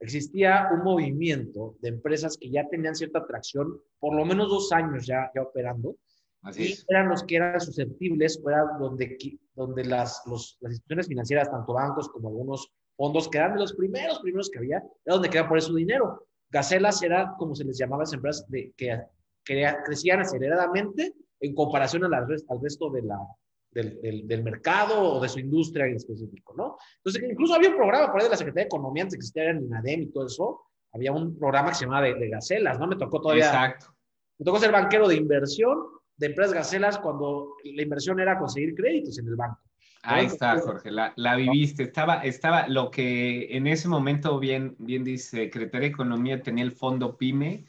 existía 0.00 0.68
un 0.72 0.82
movimiento 0.82 1.76
de 1.80 1.90
empresas 1.90 2.36
que 2.36 2.50
ya 2.50 2.68
tenían 2.68 2.94
cierta 2.94 3.20
atracción, 3.20 3.80
por 3.98 4.14
lo 4.14 4.24
menos 4.24 4.48
dos 4.48 4.72
años 4.72 5.06
ya, 5.06 5.30
ya 5.34 5.42
operando, 5.42 5.96
Así 6.46 6.74
y 6.74 6.76
eran 6.88 7.08
los 7.08 7.24
que 7.24 7.36
eran 7.36 7.60
susceptibles, 7.60 8.40
era 8.46 8.64
donde, 8.78 9.18
donde 9.54 9.84
las, 9.84 10.22
los, 10.26 10.56
las 10.60 10.72
instituciones 10.72 11.08
financieras, 11.08 11.50
tanto 11.50 11.72
bancos 11.72 12.08
como 12.08 12.28
algunos 12.28 12.72
fondos, 12.96 13.28
que 13.28 13.38
eran 13.38 13.54
de 13.54 13.60
los 13.60 13.74
primeros, 13.74 14.20
primeros 14.20 14.48
que 14.48 14.58
había, 14.58 14.76
era 14.76 15.14
donde 15.14 15.28
querían 15.28 15.48
poner 15.48 15.62
su 15.62 15.74
dinero. 15.74 16.26
Gacelas 16.50 17.02
era 17.02 17.34
como 17.36 17.56
se 17.56 17.64
les 17.64 17.76
llamaba 17.76 18.02
a 18.02 18.04
las 18.04 18.12
empresas 18.12 18.48
de, 18.48 18.72
que, 18.76 18.96
que 19.44 19.74
crecían 19.84 20.20
aceleradamente 20.20 21.14
en 21.40 21.54
comparación 21.54 22.04
al, 22.04 22.14
al 22.14 22.60
resto 22.62 22.90
de 22.90 23.02
la, 23.02 23.18
del, 23.72 24.26
del, 24.26 24.44
mercado 24.44 25.14
o 25.14 25.20
de 25.20 25.28
su 25.28 25.40
industria 25.40 25.86
en 25.86 25.96
específico, 25.96 26.54
¿no? 26.56 26.78
Entonces, 26.98 27.28
incluso 27.28 27.54
había 27.54 27.70
un 27.70 27.76
programa 27.76 28.12
por 28.12 28.20
ahí 28.20 28.26
de 28.26 28.30
la 28.30 28.36
Secretaría 28.36 28.64
de 28.64 28.68
Economía, 28.68 29.02
antes 29.02 29.14
que 29.14 29.18
existía 29.18 29.50
en 29.50 29.64
INADEM 29.64 30.02
y 30.02 30.12
todo 30.12 30.26
eso, 30.26 30.60
había 30.92 31.10
un 31.10 31.36
programa 31.36 31.70
que 31.70 31.74
se 31.74 31.84
llamaba 31.84 32.06
de, 32.06 32.14
de 32.14 32.28
gacelas, 32.28 32.78
¿no? 32.78 32.86
Me 32.86 32.96
tocó 32.96 33.20
todavía... 33.20 33.46
Exacto. 33.46 33.86
Me 34.38 34.44
tocó 34.44 34.58
ser 34.58 34.70
banquero 34.70 35.08
de 35.08 35.16
inversión 35.16 35.95
de 36.16 36.26
empresas 36.26 36.54
gacelas 36.54 36.98
cuando 36.98 37.54
la 37.64 37.82
inversión 37.82 38.20
era 38.20 38.38
conseguir 38.38 38.74
créditos 38.74 39.18
en 39.18 39.28
el 39.28 39.36
banco. 39.36 39.60
Ahí 40.02 40.26
está, 40.26 40.58
Jorge, 40.60 40.90
la, 40.90 41.12
la, 41.16 41.34
viviste. 41.34 41.82
Estaba, 41.82 42.22
estaba 42.22 42.68
lo 42.68 42.90
que 42.92 43.56
en 43.56 43.66
ese 43.66 43.88
momento, 43.88 44.38
bien, 44.38 44.76
bien 44.78 45.02
dice, 45.02 45.44
Secretaría 45.44 45.88
de 45.88 45.94
Economía 45.94 46.42
tenía 46.42 46.62
el 46.62 46.72
fondo 46.72 47.16
PYME, 47.16 47.64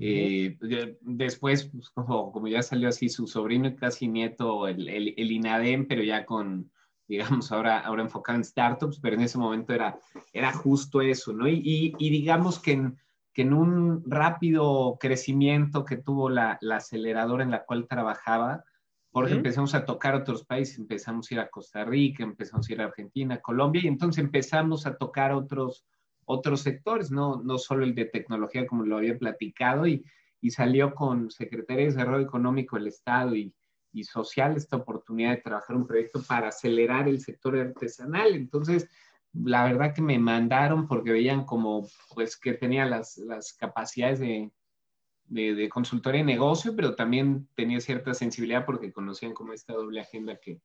eh, 0.00 0.56
después, 1.00 1.70
pues, 1.72 1.90
como, 1.90 2.46
ya 2.46 2.62
salió 2.62 2.88
así 2.88 3.08
su 3.08 3.26
sobrino 3.26 3.66
y 3.68 3.74
casi 3.74 4.06
nieto, 4.06 4.68
el, 4.68 4.88
el, 4.88 5.32
INADEM, 5.32 5.88
pero 5.88 6.04
ya 6.04 6.24
con, 6.24 6.70
digamos, 7.08 7.50
ahora, 7.50 7.80
ahora 7.80 8.02
enfocado 8.02 8.36
en 8.36 8.44
startups, 8.44 9.00
pero 9.00 9.16
en 9.16 9.22
ese 9.22 9.38
momento 9.38 9.74
era, 9.74 9.98
era 10.32 10.52
justo 10.52 11.00
eso, 11.00 11.32
¿no? 11.32 11.48
Y, 11.48 11.94
y, 11.98 12.10
digamos 12.10 12.60
que 12.60 12.72
en, 12.72 12.98
que 13.38 13.42
en 13.42 13.52
un 13.52 14.02
rápido 14.04 14.96
crecimiento 14.98 15.84
que 15.84 15.96
tuvo 15.96 16.28
la, 16.28 16.58
la 16.60 16.78
aceleradora 16.78 17.44
en 17.44 17.52
la 17.52 17.64
cual 17.64 17.86
trabajaba, 17.86 18.64
porque 19.12 19.34
empezamos 19.34 19.76
a 19.76 19.84
tocar 19.84 20.16
otros 20.16 20.44
países, 20.44 20.76
empezamos 20.76 21.30
a 21.30 21.34
ir 21.34 21.40
a 21.42 21.48
Costa 21.48 21.84
Rica, 21.84 22.24
empezamos 22.24 22.68
a 22.68 22.72
ir 22.72 22.80
a 22.80 22.86
Argentina, 22.86 23.40
Colombia, 23.40 23.80
y 23.84 23.86
entonces 23.86 24.24
empezamos 24.24 24.86
a 24.86 24.96
tocar 24.96 25.30
otros 25.30 25.86
otros 26.24 26.62
sectores, 26.62 27.12
no, 27.12 27.40
no 27.44 27.58
solo 27.58 27.84
el 27.84 27.94
de 27.94 28.06
tecnología 28.06 28.66
como 28.66 28.84
lo 28.84 28.96
había 28.96 29.16
platicado 29.16 29.86
y, 29.86 30.04
y 30.40 30.50
salió 30.50 30.92
con 30.92 31.30
Secretaría 31.30 31.84
de 31.84 31.92
Desarrollo 31.92 32.24
Económico 32.24 32.74
del 32.74 32.88
Estado 32.88 33.36
y, 33.36 33.54
y 33.92 34.02
Social 34.02 34.56
esta 34.56 34.78
oportunidad 34.78 35.30
de 35.30 35.42
trabajar 35.42 35.76
un 35.76 35.86
proyecto 35.86 36.24
para 36.26 36.48
acelerar 36.48 37.06
el 37.06 37.20
sector 37.20 37.56
artesanal. 37.56 38.34
Entonces, 38.34 38.88
la 39.44 39.64
verdad 39.64 39.94
que 39.94 40.02
me 40.02 40.18
mandaron 40.18 40.86
porque 40.86 41.12
veían 41.12 41.44
como, 41.44 41.86
pues, 42.14 42.36
que 42.36 42.54
tenía 42.54 42.86
las, 42.86 43.18
las 43.18 43.52
capacidades 43.52 44.18
de, 44.20 44.50
de, 45.24 45.54
de, 45.54 45.68
consultoría 45.68 46.20
y 46.22 46.24
negocio, 46.24 46.74
pero 46.74 46.94
también 46.94 47.48
tenía 47.54 47.80
cierta 47.80 48.14
sensibilidad 48.14 48.64
porque 48.66 48.92
conocían 48.92 49.34
como 49.34 49.52
esta 49.52 49.74
doble 49.74 50.00
agenda 50.00 50.36
que, 50.36 50.60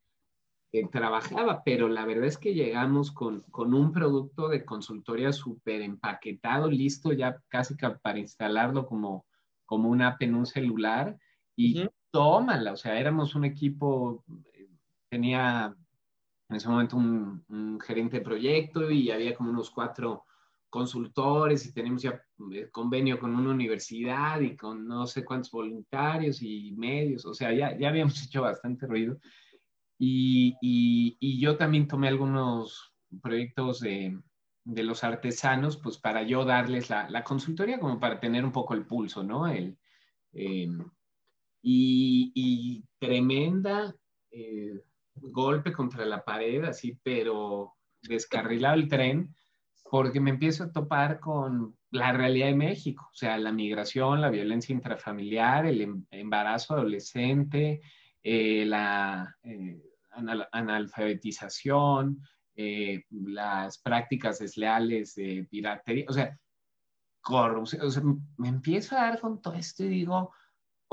trabajaba, 0.92 1.64
pero 1.64 1.88
la 1.88 2.04
verdad 2.04 2.26
es 2.26 2.40
que 2.40 2.56
llegamos 2.56 3.12
con, 3.12 3.42
con 3.52 3.76
un 3.76 3.92
producto 3.92 4.48
de 4.50 4.66
consultoría 4.66 5.32
súper 5.32 5.84
empaquetado, 5.84 6.68
listo 6.68 7.14
ya 7.14 7.40
casi 7.48 7.76
para 8.02 8.18
instalarlo 8.18 8.88
como, 8.88 9.28
como 9.66 9.90
una 9.90 10.08
app 10.08 10.24
en 10.24 10.34
un 10.34 10.48
celular. 10.48 11.16
Y 11.56 11.88
tómala, 12.10 12.74
o 12.74 12.76
sea, 12.76 13.00
éramos 13.00 13.36
un 13.36 13.46
equipo, 13.46 14.24
tenía 15.10 15.76
en 16.54 16.58
ese 16.58 16.70
momento 16.70 16.98
un, 16.98 17.44
un, 17.50 17.80
gerente 17.80 18.20
de 18.20 18.24
proyecto 18.24 18.92
y 18.92 19.10
había 19.10 19.34
como 19.34 19.50
unos 19.50 19.72
cuatro 19.72 20.26
consultores 20.70 21.66
y 21.66 21.74
tenemos 21.74 22.04
ya 22.04 22.22
eh, 22.52 22.70
convenio 22.72 23.20
con 23.20 23.36
una 23.36 23.50
universidad 23.50 24.40
y 24.40 24.56
con 24.56 24.88
no 24.88 25.08
sé 25.08 25.26
cuántos 25.26 25.52
voluntarios 25.52 26.42
y 26.42 26.72
medios, 26.78 27.26
o 27.26 27.34
sea, 27.34 27.52
ya, 27.54 27.78
ya 27.78 27.90
habíamos 27.90 28.22
hecho 28.26 28.42
bastante 28.44 28.86
ruido 28.86 29.18
y, 30.00 30.56
y, 30.62 31.40
yo 31.40 31.58
también 31.58 31.88
tomé 31.88 32.08
algunos 32.08 32.94
proyectos 33.22 33.80
de, 33.80 34.20
de, 34.64 34.84
los 34.84 35.04
artesanos, 35.04 35.78
pues 35.78 35.98
para 35.98 36.24
yo 36.24 36.46
darles 36.46 36.90
la, 36.90 37.10
la, 37.10 37.24
consultoría 37.24 37.80
como 37.80 38.00
para 38.00 38.20
tener 38.20 38.44
un 38.44 38.52
poco 38.52 38.74
el 38.74 38.86
pulso, 38.86 39.24
¿no? 39.24 39.48
El, 39.48 39.78
Eh, 40.34 40.68
y, 41.62 42.84
tremenda 43.00 43.96
eh, 44.32 44.82
golpe 45.16 45.72
contra 45.72 46.06
la 46.06 46.24
pared, 46.24 46.64
así, 46.64 47.00
pero 47.04 47.74
descarrilado 48.02 48.76
el 48.76 48.88
tren, 48.88 49.36
porque 49.90 50.20
me 50.20 50.32
empiezo 50.32 50.64
a 50.64 50.72
topar 50.72 51.20
con 51.20 51.78
la 51.92 52.12
realidad 52.12 52.48
de 52.48 52.56
México, 52.56 53.08
o 53.12 53.16
sea, 53.16 53.38
la 53.38 53.52
migración, 53.52 54.22
la 54.22 54.32
violencia 54.32 54.74
intrafamiliar, 54.74 55.68
el 55.68 55.82
em, 55.82 56.06
embarazo 56.10 56.74
adolescente, 56.74 57.82
eh, 58.24 58.66
la 58.66 59.36
eh, 59.44 59.80
analfabetización, 60.52 62.20
eh, 62.56 63.04
las 63.12 63.78
prácticas 63.80 64.40
desleales 64.40 65.14
de 65.16 65.48
piratería, 65.50 66.06
o 66.08 66.14
sea, 66.14 66.38
corrupción, 67.22 67.86
o 67.86 67.92
sea, 67.92 68.04
me 68.38 68.48
empiezo 68.48 68.96
a 68.96 69.02
dar 69.02 69.20
con 69.20 69.42
todo 69.42 69.54
esto 69.54 69.84
y 69.84 69.90
digo, 69.90 70.34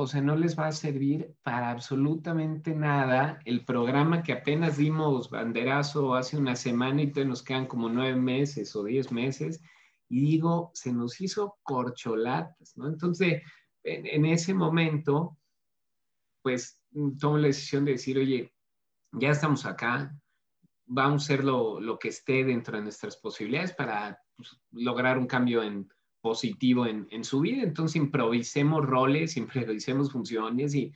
o 0.00 0.06
sea, 0.06 0.20
no 0.20 0.36
les 0.36 0.58
va 0.58 0.66
a 0.66 0.72
servir 0.72 1.34
para 1.42 1.70
absolutamente 1.70 2.74
nada 2.74 3.38
el 3.44 3.64
programa 3.64 4.22
que 4.22 4.32
apenas 4.32 4.76
dimos 4.76 5.30
banderazo 5.30 6.14
hace 6.14 6.36
una 6.36 6.56
semana 6.56 7.02
y 7.02 7.08
todavía 7.08 7.30
nos 7.30 7.42
quedan 7.42 7.66
como 7.66 7.88
nueve 7.88 8.18
meses 8.18 8.74
o 8.74 8.84
diez 8.84 9.12
meses. 9.12 9.62
Y 10.08 10.22
digo, 10.22 10.70
se 10.74 10.92
nos 10.92 11.20
hizo 11.20 11.58
corcholatas, 11.62 12.76
¿no? 12.76 12.88
Entonces, 12.88 13.42
en, 13.84 14.26
ese 14.26 14.54
momento, 14.54 15.38
pues 16.42 16.80
tomo 17.18 17.38
la 17.38 17.48
decisión 17.48 17.84
de 17.84 17.92
decir, 17.92 18.18
oye, 18.18 18.52
ya 19.12 19.30
estamos 19.30 19.66
acá, 19.66 20.14
vamos 20.86 21.22
a 21.22 21.24
hacer 21.24 21.44
lo, 21.44 21.80
lo 21.80 21.98
que 21.98 22.08
esté 22.08 22.44
dentro 22.44 22.76
de 22.76 22.82
nuestras 22.82 23.16
posibilidades 23.16 23.72
para 23.72 24.20
pues, 24.34 24.60
lograr 24.72 25.18
un 25.18 25.26
cambio 25.26 25.62
en, 25.62 25.88
positivo 26.20 26.86
en, 26.86 27.06
en, 27.10 27.24
su 27.24 27.40
vida. 27.40 27.62
Entonces 27.62 27.96
improvisemos 27.96 28.84
roles, 28.84 29.36
improvisemos 29.36 30.12
funciones 30.12 30.74
y 30.74 30.92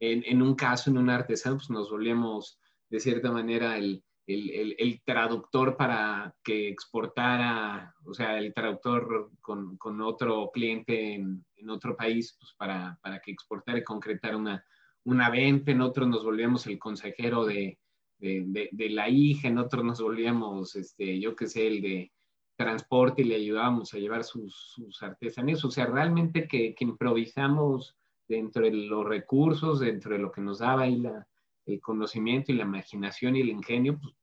en, 0.00 0.24
en, 0.26 0.42
un 0.42 0.54
caso, 0.54 0.90
en 0.90 0.98
un 0.98 1.10
artesano, 1.10 1.56
pues 1.56 1.70
nos 1.70 1.90
volvemos 1.90 2.58
de 2.88 3.00
cierta 3.00 3.30
manera 3.30 3.78
el, 3.78 4.02
el, 4.26 4.74
el, 4.78 5.02
traductor 5.04 5.76
para 5.76 6.34
que 6.42 6.68
exportara, 6.68 7.94
o 8.04 8.12
sea, 8.14 8.38
el 8.38 8.52
traductor 8.52 9.30
con, 9.40 9.76
con 9.76 10.00
otro 10.00 10.50
cliente 10.52 11.14
en, 11.14 11.44
en, 11.56 11.70
otro 11.70 11.96
país, 11.96 12.36
pues 12.38 12.52
para, 12.56 12.98
para 13.02 13.20
que 13.20 13.30
exportara 13.30 13.78
y 13.78 13.84
concretara 13.84 14.36
una, 14.36 14.64
una 15.04 15.30
venta. 15.30 15.70
En 15.70 15.80
otro 15.80 16.06
nos 16.06 16.24
volvíamos 16.24 16.66
el 16.66 16.78
consejero 16.78 17.44
de, 17.44 17.78
de, 18.18 18.68
de, 18.70 18.90
la 18.90 19.08
hija, 19.08 19.48
en 19.48 19.58
otro 19.58 19.82
nos 19.82 20.00
volvíamos, 20.00 20.76
este, 20.76 21.18
yo 21.18 21.34
qué 21.34 21.48
sé, 21.48 21.66
el 21.66 21.82
de 21.82 22.12
transporte 22.56 23.22
y 23.22 23.26
le 23.26 23.36
ayudábamos 23.36 23.92
a 23.94 23.98
llevar 23.98 24.24
sus, 24.24 24.54
sus 24.74 25.02
artesanías. 25.02 25.64
O 25.64 25.70
sea, 25.70 25.86
realmente 25.86 26.46
que, 26.46 26.74
que, 26.74 26.84
improvisamos 26.84 27.96
dentro 28.28 28.64
de 28.64 28.72
los 28.72 29.04
recursos, 29.06 29.80
dentro 29.80 30.12
de 30.12 30.20
lo 30.20 30.30
que 30.30 30.40
nos 30.40 30.58
daba 30.58 30.82
ahí 30.82 30.96
la, 30.96 31.26
el 31.66 31.80
conocimiento 31.80 32.52
y 32.52 32.56
la 32.56 32.64
imaginación 32.64 33.36
y 33.36 33.40
el 33.40 33.50
ingenio, 33.50 33.98
pues, 34.00 34.14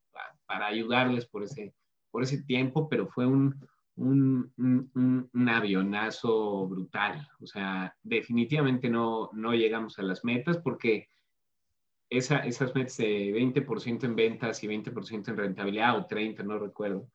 para, 0.46 0.68
ayudarles 0.68 1.26
por 1.26 1.44
ese, 1.44 1.74
por 2.12 2.24
ese 2.24 2.44
tiempo, 2.44 2.90
pero 2.90 3.08
fue 3.08 3.26
un, 3.26 3.56
un, 3.96 4.52
un, 4.58 5.30
un, 5.34 5.50
avionazo 5.50 6.68
brutal. 6.68 7.28
O 7.40 7.46
sea, 7.46 7.96
definitivamente 8.02 8.90
no, 8.90 9.30
no 9.34 9.54
llegamos 9.54 10.00
a 10.00 10.04
las 10.04 10.24
metas 10.24 10.58
porque 10.58 11.08
esa, 12.10 12.40
esas 12.40 12.74
metas 12.74 12.98
de 12.98 13.32
20% 13.34 14.04
en 14.04 14.16
ventas 14.16 14.64
y 14.64 14.68
20% 14.68 15.30
en 15.30 15.38
rentabilidad 15.38 15.98
o 15.98 16.06
30, 16.06 16.44
no 16.44 16.58
recuerdo, 16.58 17.08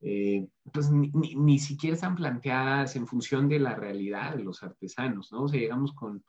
eh, 0.00 0.46
pues 0.72 0.90
ni, 0.92 1.58
siquiera 1.58 1.94
están 1.94 2.14
planteadas 2.14 2.94
en 2.94 3.06
función 3.06 3.48
de 3.48 3.58
la 3.58 3.74
realidad 3.74 4.36
de 4.36 4.44
los 4.44 4.62
artesanos, 4.62 5.32
¿no? 5.32 5.44
O 5.44 5.48
sea, 5.48 5.58
llegamos 5.58 5.92
con, 5.92 6.24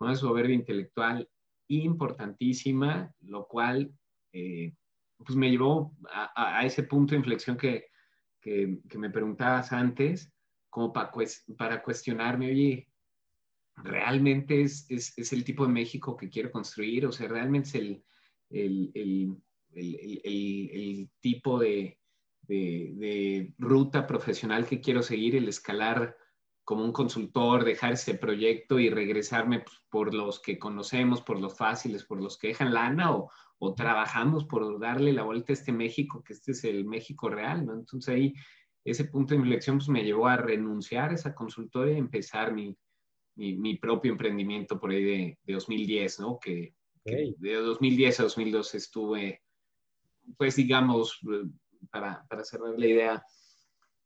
una 0.00 0.14
soberbia 0.14 0.54
intelectual 0.54 1.28
importantísima, 1.66 3.12
lo 3.22 3.48
cual 3.48 3.92
eh, 4.32 4.72
pues 5.16 5.34
me 5.36 5.50
llevó 5.50 5.96
a, 6.08 6.64
ese 6.64 6.84
punto 6.84 7.10
de 7.10 7.18
inflexión 7.18 7.56
que, 7.56 7.86
que, 8.40 8.78
me 8.96 9.10
preguntabas 9.10 9.72
antes, 9.72 10.32
como 10.70 10.92
para, 10.92 11.10
para 11.56 11.82
cuestionarme, 11.82 12.52
oye, 12.52 12.88
¿realmente 13.74 14.62
es, 14.62 14.88
es, 14.88 15.18
es, 15.18 15.32
el 15.32 15.42
tipo 15.42 15.66
de 15.66 15.72
México 15.72 16.16
que 16.16 16.28
quiero 16.28 16.52
construir? 16.52 17.04
O 17.04 17.10
sea, 17.10 17.26
¿realmente 17.26 17.68
es 17.68 17.74
el, 17.74 18.04
el, 18.50 18.92
el, 19.74 20.20
el 20.22 21.10
tipo 21.20 21.58
de, 21.58 21.98
de, 22.48 23.52
ruta 23.58 24.06
profesional 24.06 24.66
que 24.66 24.80
quiero 24.80 25.02
seguir, 25.02 25.36
el 25.36 25.48
escalar 25.48 26.16
como 26.64 26.84
un 26.84 26.92
consultor, 26.92 27.64
dejar 27.64 27.92
ese 27.92 28.14
proyecto 28.14 28.78
y 28.78 28.90
regresarme 28.90 29.64
por 29.88 30.14
los 30.14 30.40
que 30.40 30.58
conocemos, 30.58 31.22
por 31.22 31.40
los 31.40 31.56
fáciles, 31.56 32.04
por 32.04 32.20
los 32.22 32.36
que 32.36 32.48
dejan 32.48 32.74
lana 32.74 33.14
o, 33.14 33.30
o, 33.58 33.74
trabajamos 33.74 34.44
por 34.44 34.78
darle 34.78 35.12
la 35.12 35.22
vuelta 35.22 35.52
a 35.52 35.54
este 35.54 35.72
México, 35.72 36.22
que 36.22 36.34
este 36.34 36.52
es 36.52 36.64
el 36.64 36.84
México 36.84 37.30
real, 37.30 37.64
¿no? 37.64 37.74
Entonces 37.74 38.14
ahí 38.14 38.34
ese 38.84 39.04
punto 39.04 39.34
de 39.34 39.40
inflexión 39.40 39.78
pues, 39.78 39.88
me 39.88 40.04
llevó 40.04 40.28
a 40.28 40.36
renunciar 40.36 41.10
a 41.10 41.14
esa 41.14 41.34
consultoría 41.34 41.94
y 41.94 41.98
empezar 41.98 42.52
mi, 42.52 42.76
mi, 43.36 43.56
mi 43.56 43.76
propio 43.76 44.12
emprendimiento 44.12 44.78
por 44.78 44.90
ahí 44.90 45.04
de, 45.04 45.38
de 45.42 45.54
2010, 45.54 46.20
¿no? 46.20 46.38
Que, 46.38 46.74
que, 47.04 47.34
de 47.38 47.54
2010 47.54 48.20
a 48.20 48.22
2012 48.24 48.76
estuve, 48.76 49.42
pues 50.36 50.56
digamos, 50.56 51.20
para, 51.90 52.24
para 52.28 52.44
cerrar 52.44 52.78
la 52.78 52.86
idea, 52.86 53.24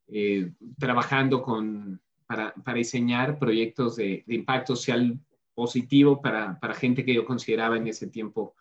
eh, 0.09 0.52
trabajando 0.79 1.43
con, 1.43 2.00
para, 2.26 2.52
para, 2.55 2.79
diseñar 2.79 3.38
proyectos 3.38 3.97
de, 3.97 4.25
de 4.26 4.35
impacto 4.35 4.76
social 4.76 5.19
positivo 5.55 6.21
para, 6.21 6.59
para, 6.59 6.75
gente 6.75 7.05
que 7.05 7.14
yo 7.14 7.25
consideraba 7.25 7.76
en 7.76 7.87
ese 7.87 8.09
tiempo 8.09 8.55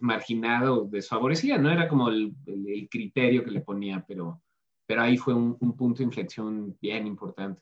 marginada 0.00 0.72
o 0.72 0.84
desfavorecida. 0.84 1.58
No 1.58 1.70
era 1.70 1.88
como 1.88 2.08
el, 2.08 2.34
el, 2.46 2.88
criterio 2.88 3.44
que 3.44 3.50
le 3.50 3.60
ponía, 3.60 4.04
pero, 4.06 4.42
pero 4.86 5.02
ahí 5.02 5.16
fue 5.16 5.34
un, 5.34 5.56
un 5.60 5.76
punto 5.76 5.98
de 5.98 6.04
inflexión 6.04 6.76
bien 6.80 7.06
importante. 7.06 7.60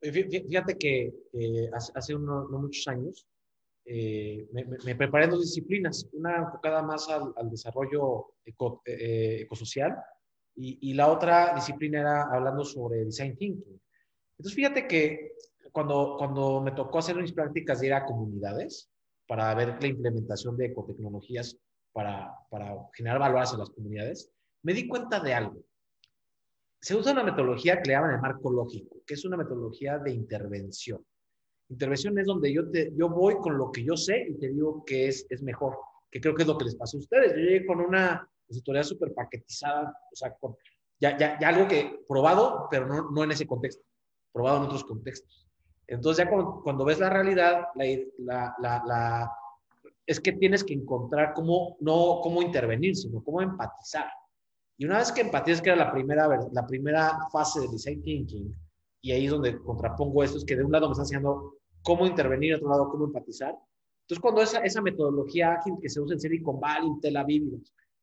Fíjate 0.00 0.78
que 0.78 1.12
eh, 1.32 1.70
hace, 1.74 1.92
hace 1.94 2.14
uno, 2.14 2.48
no 2.48 2.58
muchos 2.58 2.88
años 2.88 3.26
eh, 3.84 4.48
me, 4.52 4.64
me, 4.64 4.94
preparé 4.94 5.24
en 5.24 5.30
dos 5.30 5.40
disciplinas, 5.40 6.08
una 6.12 6.36
enfocada 6.36 6.82
más 6.82 7.08
al, 7.08 7.32
al 7.36 7.50
desarrollo 7.50 8.34
eco, 8.44 8.82
eh, 8.84 9.40
ecosocial 9.42 9.96
y, 10.62 10.94
la 10.94 11.08
otra 11.08 11.54
disciplina 11.54 12.00
era 12.00 12.22
hablando 12.24 12.64
sobre 12.64 13.04
design 13.04 13.36
thinking. 13.36 13.80
Entonces, 14.32 14.54
fíjate 14.54 14.86
que 14.86 15.32
cuando, 15.72 16.16
cuando 16.18 16.60
me 16.60 16.72
tocó 16.72 16.98
hacer 16.98 17.16
mis 17.16 17.32
prácticas 17.32 17.80
de 17.80 17.86
ir 17.86 17.94
a 17.94 18.04
comunidades 18.04 18.90
para 19.26 19.54
ver 19.54 19.76
la 19.80 19.86
implementación 19.86 20.56
de 20.56 20.66
ecotecnologías 20.66 21.56
para, 21.92 22.32
para 22.50 22.76
generar 22.92 23.18
valor 23.18 23.42
hacia 23.42 23.58
las 23.58 23.70
comunidades, 23.70 24.30
me 24.62 24.74
di 24.74 24.86
cuenta 24.86 25.20
de 25.20 25.34
algo. 25.34 25.62
Se 26.80 26.94
usa 26.94 27.12
una 27.12 27.24
metodología 27.24 27.80
que 27.80 27.88
le 27.88 27.94
llaman 27.94 28.14
el 28.14 28.20
marco 28.20 28.50
lógico, 28.50 28.96
que 29.06 29.14
es 29.14 29.24
una 29.24 29.36
metodología 29.36 29.98
de 29.98 30.12
intervención. 30.12 31.04
Intervención 31.68 32.18
es 32.18 32.26
donde 32.26 32.52
yo, 32.52 32.68
te, 32.70 32.92
yo 32.96 33.08
voy 33.08 33.36
con 33.36 33.56
lo 33.56 33.70
que 33.70 33.84
yo 33.84 33.96
sé 33.96 34.26
y 34.28 34.38
te 34.38 34.48
digo 34.48 34.84
que 34.84 35.08
es, 35.08 35.26
es 35.30 35.42
mejor, 35.42 35.78
que 36.10 36.20
creo 36.20 36.34
que 36.34 36.42
es 36.42 36.48
lo 36.48 36.58
que 36.58 36.64
les 36.64 36.74
pasó 36.74 36.96
a 36.96 37.00
ustedes. 37.00 37.32
Yo 37.32 37.38
llegué 37.38 37.66
con 37.66 37.80
una 37.80 38.28
consultoría 38.50 38.82
súper 38.82 39.14
paquetizada, 39.14 39.94
o 40.12 40.16
sea, 40.16 40.36
ya, 41.00 41.16
ya, 41.16 41.38
ya, 41.38 41.48
algo 41.48 41.68
que 41.68 42.04
probado, 42.08 42.66
pero 42.68 42.86
no, 42.86 43.10
no 43.10 43.24
en 43.24 43.30
ese 43.30 43.46
contexto, 43.46 43.84
probado 44.32 44.58
en 44.58 44.64
otros 44.64 44.84
contextos. 44.84 45.46
Entonces 45.86 46.24
ya 46.24 46.30
cuando, 46.30 46.60
cuando 46.62 46.84
ves 46.84 46.98
la 46.98 47.10
realidad, 47.10 47.68
la, 48.18 48.54
la, 48.58 48.82
la, 48.86 49.32
es 50.04 50.20
que 50.20 50.32
tienes 50.32 50.64
que 50.64 50.74
encontrar 50.74 51.32
cómo, 51.32 51.76
no 51.80 52.20
cómo 52.22 52.42
intervenir, 52.42 52.96
sino 52.96 53.22
cómo 53.22 53.40
empatizar. 53.40 54.10
Y 54.76 54.84
una 54.84 54.98
vez 54.98 55.12
que 55.12 55.20
empatizas, 55.20 55.62
que 55.62 55.70
era 55.70 55.84
la 55.84 55.92
primera, 55.92 56.28
la 56.52 56.66
primera 56.66 57.18
fase 57.32 57.60
de 57.60 57.68
design 57.68 58.02
thinking, 58.02 58.52
y 59.02 59.12
ahí 59.12 59.26
es 59.26 59.30
donde 59.30 59.60
contrapongo 59.62 60.24
esto, 60.24 60.38
es 60.38 60.44
que 60.44 60.56
de 60.56 60.64
un 60.64 60.72
lado 60.72 60.88
me 60.88 60.92
está 60.92 61.02
enseñando 61.02 61.54
cómo 61.82 62.06
intervenir, 62.06 62.50
de 62.50 62.56
otro 62.56 62.70
lado 62.70 62.90
cómo 62.90 63.04
empatizar. 63.04 63.54
Entonces, 64.02 64.20
cuando 64.20 64.42
esa, 64.42 64.58
esa 64.64 64.82
metodología 64.82 65.52
ágil 65.52 65.74
que 65.80 65.88
se 65.88 66.00
usa 66.00 66.14
en 66.14 66.20
Silicon 66.20 66.58
Valley, 66.58 66.88
en 66.88 67.00
Tel 67.00 67.16
Aviv, 67.16 67.60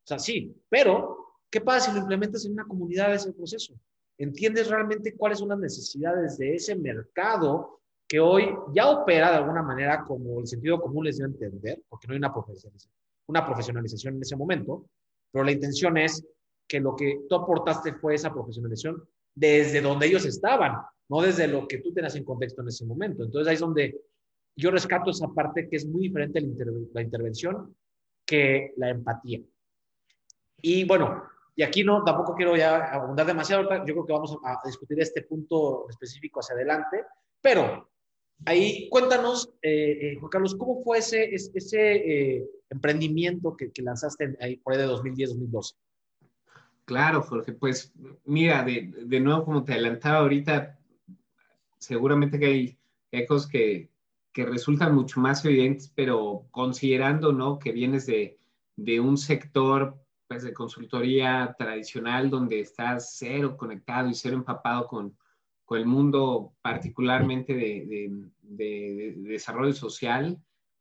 sea, 0.07 0.19
sí, 0.19 0.55
pero 0.69 1.35
¿qué 1.49 1.61
pasa 1.61 1.89
si 1.89 1.95
lo 1.95 2.01
implementas 2.01 2.45
en 2.45 2.53
una 2.53 2.65
comunidad 2.65 3.13
ese 3.13 3.33
proceso? 3.33 3.73
¿Entiendes 4.17 4.69
realmente 4.69 5.15
cuáles 5.15 5.39
son 5.39 5.49
las 5.49 5.59
necesidades 5.59 6.37
de 6.37 6.55
ese 6.55 6.75
mercado 6.75 7.81
que 8.07 8.19
hoy 8.19 8.55
ya 8.73 8.89
opera 8.89 9.31
de 9.31 9.37
alguna 9.37 9.61
manera 9.61 10.03
como 10.05 10.39
el 10.39 10.47
sentido 10.47 10.79
común 10.79 11.05
les 11.05 11.17
dio 11.17 11.25
a 11.25 11.29
entender, 11.29 11.81
porque 11.89 12.07
no 12.07 12.13
hay 12.13 12.19
una 12.19 12.33
profesionalización, 12.33 12.93
una 13.27 13.45
profesionalización 13.45 14.15
en 14.15 14.21
ese 14.21 14.35
momento, 14.35 14.89
pero 15.31 15.43
la 15.43 15.51
intención 15.51 15.97
es 15.97 16.25
que 16.67 16.79
lo 16.79 16.95
que 16.95 17.25
tú 17.27 17.35
aportaste 17.35 17.93
fue 17.93 18.15
esa 18.15 18.33
profesionalización 18.33 19.03
desde 19.35 19.81
donde 19.81 20.07
ellos 20.07 20.25
estaban, 20.25 20.77
no 21.09 21.21
desde 21.21 21.47
lo 21.47 21.67
que 21.67 21.79
tú 21.79 21.93
tenías 21.93 22.15
en 22.15 22.23
contexto 22.23 22.61
en 22.61 22.69
ese 22.69 22.85
momento. 22.85 23.23
Entonces 23.23 23.47
ahí 23.47 23.55
es 23.55 23.59
donde 23.59 24.01
yo 24.55 24.71
rescato 24.71 25.11
esa 25.11 25.27
parte 25.27 25.69
que 25.69 25.75
es 25.75 25.85
muy 25.85 26.03
diferente 26.03 26.41
la 26.93 27.01
intervención 27.01 27.75
que 28.25 28.73
la 28.77 28.89
empatía. 28.89 29.41
Y 30.61 30.83
bueno, 30.85 31.23
y 31.55 31.63
aquí 31.63 31.83
no, 31.83 32.03
tampoco 32.03 32.35
quiero 32.35 32.55
ya 32.55 32.91
abundar 32.93 33.25
demasiado, 33.25 33.63
yo 33.63 33.93
creo 33.93 34.05
que 34.05 34.13
vamos 34.13 34.37
a, 34.43 34.59
discutir 34.65 34.99
este 35.01 35.23
punto 35.23 35.89
específico 35.89 36.39
hacia 36.39 36.55
adelante, 36.55 37.03
pero 37.41 37.89
Ahí 38.45 38.87
cuéntanos, 38.89 39.51
eh, 39.63 40.15
Juan 40.19 40.29
Carlos, 40.29 40.55
¿cómo 40.55 40.83
fue 40.83 40.99
ese, 40.99 41.33
ese 41.33 42.45
emprendimiento 42.69 43.57
que, 43.57 43.71
lanzaste 43.81 44.37
ahí 44.39 44.57
por 44.57 44.73
ahí 44.73 44.79
de 44.79 44.87
2010-2012? 44.87 45.75
Claro, 46.85 47.23
Jorge, 47.23 47.53
pues 47.53 47.91
mira, 48.25 48.63
de, 48.63 48.93
de, 49.05 49.19
nuevo, 49.19 49.43
como 49.43 49.63
te 49.63 49.73
adelantaba 49.73 50.19
ahorita, 50.19 50.79
seguramente 51.79 52.39
que 52.39 52.45
hay, 52.45 52.77
hay 53.11 53.25
cosas 53.25 53.49
que, 53.49 53.89
que 54.31 54.45
resultan 54.45 54.93
mucho 54.93 55.19
más 55.19 55.43
evidentes, 55.43 55.91
pero 55.93 56.45
considerando, 56.51 57.33
¿no? 57.33 57.57
Que 57.57 57.71
vienes 57.71 58.05
de, 58.05 58.37
de 58.75 58.99
un 58.99 59.17
sector, 59.17 59.97
pues, 60.27 60.43
de 60.43 60.53
consultoría 60.53 61.55
tradicional 61.57 62.29
donde 62.29 62.59
estás 62.59 63.15
cero 63.17 63.55
conectado 63.57 64.09
y 64.09 64.13
cero 64.13 64.35
empapado 64.35 64.87
con, 64.87 65.17
con 65.65 65.79
el 65.79 65.85
mundo 65.85 66.53
particularmente 66.61 67.53
de, 67.53 68.11
de, 68.41 69.13
desarrollo 69.17 69.73
social, 69.73 70.37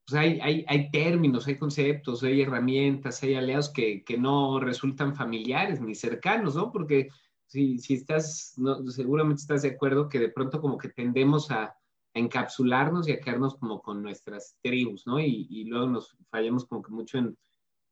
pues 0.07 0.21
hay, 0.21 0.41
hay, 0.41 0.65
hay, 0.69 0.91
términos, 0.91 1.47
hay 1.47 1.59
conceptos, 1.59 2.23
hay 2.23 2.43
herramientas, 2.43 3.23
hay 3.23 3.35
aliados 3.35 3.71
que, 3.71 4.05
que, 4.05 4.17
no 4.19 4.61
resultan 4.61 5.17
familiares 5.17 5.81
ni 5.81 5.95
cercanos, 5.95 6.55
¿no? 6.55 6.71
Porque 6.71 7.09
si, 7.47 7.79
si 7.79 7.95
estás, 7.95 8.55
no, 8.57 8.87
seguramente 8.89 9.41
estás 9.41 9.63
de 9.63 9.71
acuerdo 9.71 10.09
que 10.09 10.21
de 10.21 10.29
pronto 10.29 10.61
como 10.61 10.79
que 10.79 10.89
tendemos 10.89 11.51
a, 11.51 11.77
encapsularnos 12.15 13.07
y 13.09 13.13
a 13.13 13.21
quedarnos 13.21 13.57
como 13.57 13.83
con 13.83 14.03
nuestras 14.03 14.57
tribus, 14.63 15.07
¿no? 15.07 15.21
Y, 15.21 15.47
y 15.51 15.65
luego 15.65 15.87
nos 15.87 16.17
fallamos 16.31 16.65
como 16.65 16.81
que 16.81 16.91
mucho 16.91 17.19
en, 17.19 17.37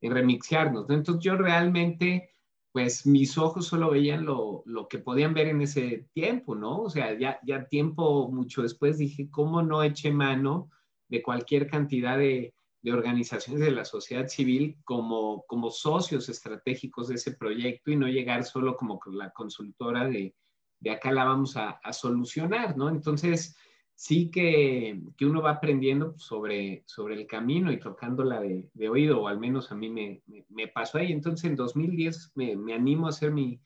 en 0.05 0.13
remixearnos, 0.13 0.87
¿no? 0.87 0.95
Entonces 0.95 1.25
yo 1.25 1.35
realmente, 1.37 2.31
pues 2.73 3.07
mis 3.07 3.39
ojos 3.39 3.67
solo 3.67 3.91
veían 3.91 4.27
lo, 4.27 4.63
lo, 4.67 4.87
que 4.87 4.99
podían 4.99 5.33
ver 5.33 5.49
en 5.49 5.63
ese 5.63 6.11
tiempo, 6.13 6.55
¿no? 6.55 6.83
O 6.83 6.91
sea, 6.91 7.19
ya, 7.19 7.41
ya 7.43 7.67
tiempo 7.69 8.31
mucho 8.31 8.61
después 8.61 8.99
dije, 8.99 9.31
¿cómo 9.31 9.63
no 9.63 9.83
eché 9.83 10.13
mano 10.13 10.71
de 11.09 11.23
cualquier 11.23 11.71
cantidad 11.71 12.19
de, 12.19 12.55
de 12.83 12.93
organizaciones 12.93 13.63
de 13.63 13.71
la 13.71 13.87
sociedad 13.87 14.29
civil 14.29 14.77
como, 14.85 15.45
como 15.47 15.71
socios 15.71 16.29
estratégicos 16.29 17.09
de 17.09 17.15
ese 17.15 17.33
proyecto 17.33 17.91
y 17.91 17.97
no 17.97 18.07
llegar 18.07 18.45
solo 18.45 18.77
como 18.77 19.01
la 19.07 19.31
consultora 19.31 20.07
de, 20.07 20.35
de 20.81 20.91
acá 20.91 21.13
la 21.13 21.25
vamos 21.25 21.57
a, 21.57 21.71
a 21.83 21.95
solucionar, 21.95 22.77
¿no? 22.77 22.91
Entonces, 22.91 23.57
sí 23.95 24.31
que, 24.31 25.01
que, 25.17 25.27
uno 25.27 25.41
va 25.41 25.53
aprendiendo 25.53 26.19
sobre, 26.19 26.83
sobre 26.87 27.15
el 27.15 27.27
camino 27.27 27.73
y 27.73 27.79
tocándola 27.79 28.41
de, 28.41 28.69
de 28.75 28.89
oído, 28.89 29.23
o 29.23 29.29
al 29.29 29.39
menos 29.39 29.71
a 29.71 29.75
mí 29.75 29.89
me, 29.89 30.23
me, 30.49 30.69
pasó 30.69 30.99
ahí. 30.99 31.13
Entonces, 31.13 31.49
en 31.49 31.57
2010 31.57 32.33
me, 32.35 32.57
me 32.57 32.75
animo 32.75 33.07
a 33.07 33.11
hacer 33.11 33.31
mi, 33.31 33.61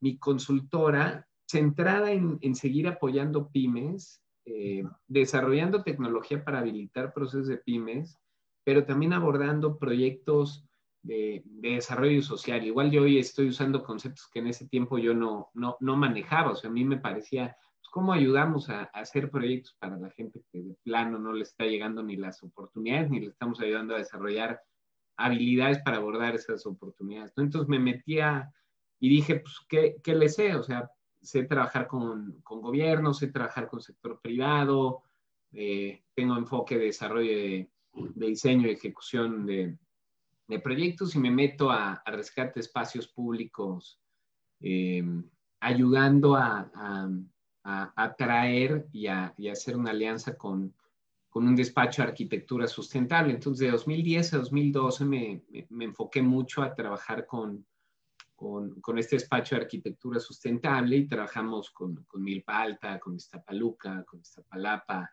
mi 0.00 0.18
consultora 0.18 1.28
centrada 1.46 2.12
en, 2.12 2.38
en, 2.42 2.54
seguir 2.54 2.88
apoyando 2.88 3.50
pymes, 3.50 4.22
eh, 4.44 4.84
desarrollando 5.06 5.82
tecnología 5.82 6.44
para 6.44 6.60
habilitar 6.60 7.12
procesos 7.12 7.48
de 7.48 7.58
pymes, 7.58 8.18
pero 8.64 8.84
también 8.84 9.12
abordando 9.12 9.78
proyectos 9.78 10.64
de, 11.02 11.42
de, 11.44 11.70
desarrollo 11.70 12.22
social. 12.22 12.64
Igual 12.64 12.90
yo 12.90 13.02
hoy 13.02 13.18
estoy 13.18 13.48
usando 13.48 13.84
conceptos 13.84 14.28
que 14.32 14.40
en 14.40 14.48
ese 14.48 14.66
tiempo 14.68 14.98
yo 14.98 15.14
no, 15.14 15.50
no, 15.54 15.76
no 15.80 15.96
manejaba, 15.96 16.52
o 16.52 16.56
sea, 16.56 16.70
a 16.70 16.72
mí 16.72 16.84
me 16.84 16.98
parecía 16.98 17.56
cómo 17.96 18.12
ayudamos 18.12 18.68
a, 18.68 18.82
hacer 18.92 19.30
proyectos 19.30 19.74
para 19.78 19.96
la 19.96 20.10
gente 20.10 20.42
que 20.52 20.60
de 20.60 20.74
plano 20.84 21.18
no 21.18 21.32
le 21.32 21.44
está 21.44 21.64
llegando 21.64 22.02
ni 22.02 22.16
las 22.16 22.42
oportunidades, 22.42 23.08
ni 23.08 23.20
le 23.20 23.28
estamos 23.28 23.58
ayudando 23.58 23.94
a 23.94 23.98
desarrollar 23.98 24.60
habilidades 25.16 25.78
para 25.78 25.96
abordar 25.96 26.34
esas 26.34 26.66
oportunidades. 26.66 27.32
Entonces 27.38 27.70
me 27.70 27.78
metía 27.78 28.52
y 29.00 29.08
dije, 29.08 29.36
pues, 29.36 29.54
¿qué, 29.66 29.96
qué 30.04 30.14
le 30.14 30.28
sé? 30.28 30.54
O 30.56 30.62
sea, 30.62 30.90
sé 31.22 31.44
trabajar 31.44 31.86
con, 31.86 32.38
con 32.42 32.60
gobierno, 32.60 33.14
sé 33.14 33.28
trabajar 33.28 33.66
con 33.66 33.80
sector 33.80 34.20
privado, 34.20 35.04
eh, 35.54 36.02
tengo 36.14 36.36
enfoque 36.36 36.76
de 36.76 36.84
desarrollo 36.84 37.34
de, 37.34 37.70
diseño 38.14 38.68
y 38.68 38.72
ejecución 38.72 39.46
de, 39.46 39.78
de, 40.48 40.58
proyectos 40.60 41.14
y 41.14 41.18
me 41.18 41.30
meto 41.30 41.70
a, 41.70 41.94
a 41.94 42.10
rescate 42.10 42.60
espacios 42.60 43.08
públicos, 43.08 43.98
eh, 44.60 45.02
ayudando 45.60 46.36
a, 46.36 46.70
a, 46.74 47.08
atraer 47.66 48.86
y 48.92 49.08
a, 49.08 49.34
hacer 49.50 49.76
una 49.76 49.90
alianza 49.90 50.36
con, 50.36 50.72
un 51.34 51.54
despacho 51.54 52.00
de 52.00 52.08
arquitectura 52.08 52.66
sustentable. 52.66 53.34
Entonces, 53.34 53.66
de 53.66 53.72
2010 53.72 54.32
a 54.32 54.38
2012 54.38 55.04
me, 55.04 55.42
enfoqué 55.80 56.22
mucho 56.22 56.62
a 56.62 56.74
trabajar 56.74 57.26
con, 57.26 57.66
este 58.96 59.16
despacho 59.16 59.56
de 59.56 59.62
arquitectura 59.62 60.18
sustentable 60.18 60.96
y 60.96 61.06
trabajamos 61.06 61.70
con, 61.70 62.04
con 62.04 62.24
Alta, 62.46 62.98
con 62.98 63.16
Iztapaluca, 63.16 64.04
con 64.04 64.20
Iztapalapa, 64.20 65.10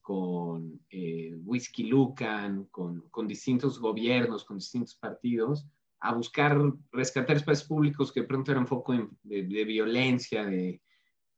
con 0.00 0.80
eh, 0.90 1.34
Lucan, 1.78 2.66
con, 2.66 3.26
distintos 3.26 3.80
gobiernos, 3.80 4.44
con 4.44 4.58
distintos 4.58 4.94
partidos, 4.94 5.66
a 6.00 6.12
buscar 6.12 6.60
rescatar 6.92 7.36
espacios 7.36 7.66
públicos 7.66 8.12
que 8.12 8.20
de 8.20 8.26
pronto 8.26 8.52
eran 8.52 8.66
foco 8.66 8.92
de, 9.22 9.42
de, 9.44 9.64
violencia, 9.64 10.44
de, 10.44 10.82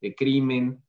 de 0.07 0.15
crimen 0.15 0.83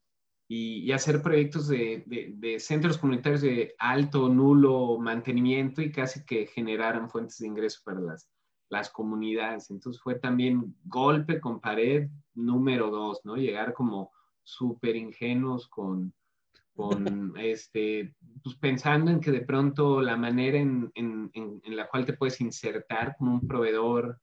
y, 0.49 0.91
hacer 0.91 1.21
proyectos 1.21 1.67
de, 1.67 2.03
de, 2.05 2.59
centros 2.59 2.97
comunitarios 2.97 3.41
de 3.41 3.75
alto, 3.77 4.29
nulo 4.29 4.97
mantenimiento 4.97 5.81
y 5.81 5.91
casi 5.91 6.23
que 6.25 6.47
generaran 6.47 7.09
fuentes 7.09 7.37
de 7.39 7.47
ingreso 7.47 7.81
para 7.83 7.99
las, 7.99 8.29
las 8.69 8.89
comunidades. 8.89 9.69
Entonces 9.69 10.01
fue 10.01 10.15
también 10.15 10.75
golpe 10.85 11.41
con 11.41 11.59
pared 11.59 12.09
número 12.33 12.89
dos, 12.89 13.19
¿no? 13.25 13.35
Llegar 13.35 13.73
como 13.73 14.11
súper 14.43 14.95
ingenuos 14.95 15.67
con, 15.67 16.13
con 16.73 17.33
este, 17.37 18.15
pues 18.41 18.55
pensando 18.55 19.11
en 19.11 19.19
que 19.19 19.31
de 19.31 19.41
pronto 19.41 20.01
la 20.01 20.15
manera 20.15 20.57
en, 20.57 20.89
en, 20.95 21.29
en, 21.33 21.75
la 21.75 21.89
cual 21.89 22.05
te 22.05 22.13
puedes 22.13 22.39
insertar 22.39 23.15
como 23.17 23.33
un 23.33 23.47
proveedor 23.47 24.21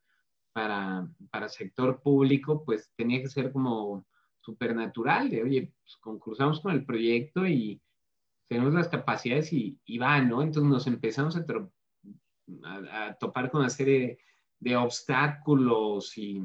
para, 0.55 1.07
para 1.31 1.49
sector 1.49 2.01
público, 2.01 2.65
pues 2.65 2.91
tenía 2.97 3.21
que 3.21 3.29
ser 3.29 3.53
como 3.53 4.07
supernatural 4.45 5.31
de, 5.31 5.43
oye, 5.43 5.73
pues 5.81 5.97
concursamos 5.97 6.61
con 6.61 6.73
el 6.73 6.85
proyecto 6.85 7.47
y 7.47 7.81
tenemos 8.49 8.75
las 8.75 8.89
capacidades 8.89 9.53
y, 9.53 9.79
y 9.85 9.99
va, 9.99 10.21
¿no? 10.21 10.43
Entonces 10.43 10.71
nos 10.71 10.87
empezamos 10.87 11.37
a, 11.37 11.45
a, 12.91 13.15
topar 13.15 13.51
con 13.51 13.61
una 13.63 13.71
serie 13.71 14.19
de, 14.61 14.77
obstáculos 14.77 16.17
y, 16.19 16.43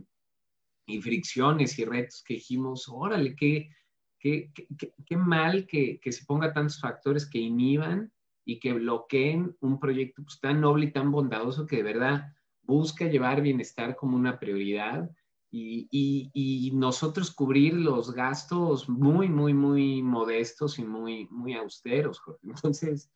y, 0.86 1.02
fricciones 1.02 1.78
y 1.78 1.86
retos 1.86 2.24
que 2.26 2.36
dijimos, 2.36 2.88
órale, 2.90 3.36
qué, 3.36 3.70
qué, 4.18 4.52
qué, 4.54 4.94
qué 5.06 5.18
mal 5.18 5.68
que, 5.68 6.00
que, 6.00 6.12
se 6.12 6.26
ponga 6.26 6.54
tantos 6.54 6.80
factores 6.80 7.30
que 7.30 7.40
inhiban 7.40 8.12
y 8.46 8.60
que 8.60 8.74
bloqueen 8.74 9.56
un 9.60 9.80
proyecto 9.80 10.24
pues, 10.24 10.40
tan 10.40 10.62
noble 10.62 10.88
y 10.88 10.92
tan 10.92 11.12
bondadoso 11.12 11.68
que 11.68 11.78
de 11.78 11.84
verdad 11.84 12.34
busca 12.64 13.06
llevar 13.06 13.42
bienestar 13.42 13.96
como 13.96 14.16
una 14.16 14.40
prioridad 14.40 15.10
y, 15.52 16.30
y, 16.34 16.72
nosotros 16.72 17.32
cubrir 17.32 17.74
los 17.74 18.14
gastos 18.14 18.88
muy, 18.88 19.30
muy, 19.30 19.54
muy 19.54 20.04
modestos 20.04 20.78
y 20.78 20.84
muy, 20.84 21.28
muy 21.32 21.54
austeros. 21.54 22.22
Entonces, 22.44 23.10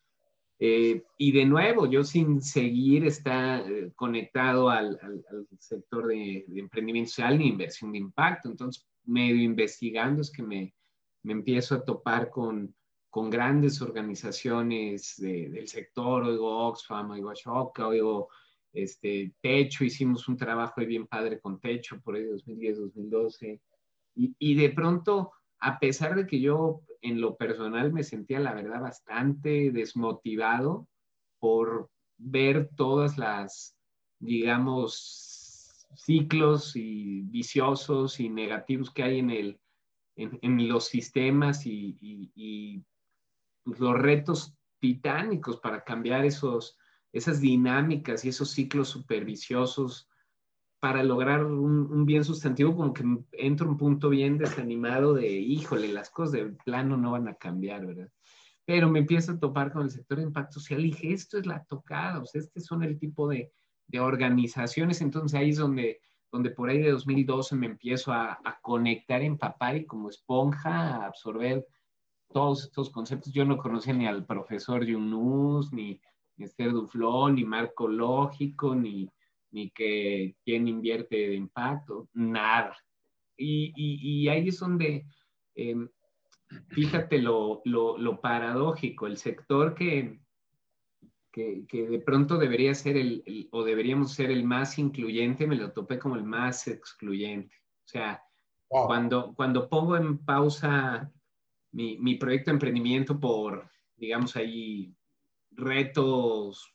eh, 0.60 1.04
y 1.18 1.32
de 1.32 1.46
nuevo, 1.46 1.86
yo 1.88 2.04
sin 2.04 2.42
seguir 2.42 3.06
está 3.06 3.60
eh, 3.60 3.92
conectado 3.96 4.70
al, 4.70 5.00
al, 5.02 5.48
sector 5.60 6.08
de, 6.08 6.46
emprendimiento 6.56 7.10
social 7.10 7.38
ni 7.38 7.50
inversión 7.50 7.92
de 7.92 8.00
impacto. 8.00 8.50
Entonces, 8.50 8.88
medio 9.06 9.44
investigando 9.44 10.22
es 10.22 10.32
que 10.32 10.44
me, 10.44 10.74
me 11.24 11.34
empiezo 11.34 11.76
a 11.76 11.84
topar 11.84 12.30
con, 12.30 12.74
con 13.10 13.30
grandes 13.30 13.82
organizaciones 13.82 15.16
del 15.18 15.68
sector, 15.68 16.24
oigo 16.24 16.68
Oxfam, 16.68 17.12
oigo 17.12 17.30
Ashoka, 17.30 17.88
oigo 17.88 18.30
este, 18.74 19.34
Techo, 19.42 19.84
hicimos 19.86 20.28
un 20.28 20.38
trabajo 20.38 20.82
bien 20.82 21.08
padre 21.08 21.40
con 21.40 21.60
Techo 21.60 22.02
por 22.02 22.16
ahí 22.16 22.26
2010, 22.26 22.80
2012. 22.80 23.62
Y, 24.16 24.36
y 24.40 24.56
de 24.56 24.70
pronto, 24.72 25.32
a 25.60 25.80
pesar 25.80 26.16
de 26.16 26.28
que 26.28 26.40
yo 26.40 26.82
en 27.02 27.22
lo 27.22 27.36
personal 27.36 27.94
me 27.94 28.04
sentía, 28.04 28.40
la 28.40 28.54
verdad, 28.54 28.82
bastante 28.82 29.72
desmotivado 29.72 30.88
por 31.40 31.90
ver 32.18 32.70
todas 32.76 33.18
las, 33.18 33.76
digamos, 34.20 35.34
ciclos 35.96 36.76
y 36.76 37.22
viciosos 37.24 38.20
y 38.20 38.30
negativos 38.30 38.92
que 38.92 39.04
hay 39.04 39.20
en, 39.20 39.30
el, 39.30 39.60
en, 40.16 40.68
los 40.68 40.86
sistemas 40.88 41.66
y, 41.66 41.98
y, 42.02 42.84
los 43.66 43.98
retos 43.98 44.54
titánicos 44.80 45.58
para 45.62 45.86
cambiar 45.86 46.26
esos, 46.26 46.78
esas 47.14 47.40
dinámicas 47.40 48.26
y 48.26 48.30
esos 48.30 48.50
ciclos 48.50 48.90
superviciosos 48.90 50.10
para 50.80 51.02
lograr 51.02 51.46
un, 51.46 52.06
bien 52.06 52.26
sustantivo, 52.26 52.76
como 52.76 52.94
que 52.94 53.06
entra 53.32 53.66
un 53.66 53.78
punto 53.78 54.10
bien 54.10 54.38
desanimado 54.38 55.14
de, 55.14 55.30
híjole, 55.30 55.88
las 55.88 56.10
cosas 56.10 56.34
de 56.34 56.46
plano 56.66 56.98
no 56.98 57.12
van 57.12 57.30
a 57.30 57.36
cambiar, 57.36 57.86
¿verdad? 57.86 58.10
Pero 58.66 58.90
me 58.90 59.00
empiezo 59.00 59.32
a 59.32 59.40
topar 59.40 59.72
con 59.72 59.84
el 59.84 59.92
sector 59.92 60.18
de 60.18 60.26
impacto 60.26 60.60
social 60.60 60.82
y 60.82 60.92
dije, 60.92 61.14
esto 61.14 61.38
es 61.38 61.46
la 61.46 61.64
tocada, 61.64 62.20
o 62.20 62.26
sea, 62.26 62.42
este 62.42 62.60
son 62.60 62.84
el 62.84 63.00
tipo 63.00 63.30
de, 63.30 63.54
de 63.88 64.00
organizaciones, 64.02 65.00
entonces 65.00 65.40
ahí 65.40 65.52
es 65.52 65.58
donde, 65.58 66.02
donde 66.32 66.50
por 66.50 66.70
ahí 66.70 66.80
de 66.80 66.92
2012 66.92 67.56
me 67.56 67.68
empiezo 67.68 68.12
a, 68.12 68.40
a 68.44 68.60
conectar, 68.62 69.22
empapar 69.22 69.78
y 69.78 69.86
como 69.86 70.10
esponja 70.10 70.98
a 70.98 71.06
absorber 71.06 71.66
todos 72.34 72.66
estos 72.66 72.90
conceptos. 72.90 73.32
Yo 73.32 73.46
no 73.46 73.58
conocía 73.58 73.94
ni 73.94 74.06
al 74.06 74.26
profesor 74.26 74.84
Yunus, 74.84 75.72
ni, 75.72 76.02
ni 76.38 76.46
Esther 76.46 76.72
Duflón, 76.72 77.36
ni 77.36 77.46
Marco 77.46 77.88
Lógico, 77.88 78.76
ni, 78.76 79.10
ni 79.52 79.70
que 79.72 80.36
quién 80.44 80.68
invierte 80.68 81.16
de 81.16 81.36
impacto, 81.36 82.10
nada. 82.14 82.76
Y, 83.38 83.74
y, 83.76 84.28
ahí 84.30 84.50
es 84.50 84.60
donde, 84.60 85.06
em, 85.56 85.90
fíjate 86.70 87.20
lo, 87.20 87.62
lo, 87.66 87.98
lo, 87.98 88.22
paradójico, 88.22 89.08
el 89.08 89.18
sector 89.18 89.74
que, 89.74 90.20
que, 91.32 91.66
que 91.68 91.88
de 91.88 92.00
pronto 92.00 92.38
debería 92.38 92.76
ser 92.76 92.98
el, 92.98 93.50
o 93.52 93.64
deberíamos 93.64 94.14
ser 94.14 94.30
el 94.32 94.44
más 94.44 94.78
incluyente, 94.78 95.48
me 95.48 95.56
lo 95.56 95.72
topé 95.72 95.98
como 95.98 96.16
el 96.16 96.24
más 96.24 96.68
excluyente. 96.68 97.56
O 97.86 97.88
sea, 97.88 98.24
cuando, 98.68 99.34
cuando 99.36 99.70
pongo 99.70 99.98
en 99.98 100.18
pausa 100.20 101.12
mi, 101.72 101.98
mi 102.00 102.16
proyecto 102.16 102.52
de 102.52 102.56
emprendimiento 102.56 103.20
por, 103.20 103.70
digamos, 103.96 104.36
ahí 104.36 104.96
retos 105.56 106.74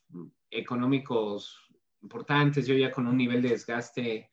económicos 0.49 1.69
importantes, 2.01 2.65
yo 2.65 2.75
ya 2.75 2.91
con 2.91 3.07
un 3.07 3.17
nivel 3.17 3.41
de 3.41 3.49
desgaste 3.49 4.29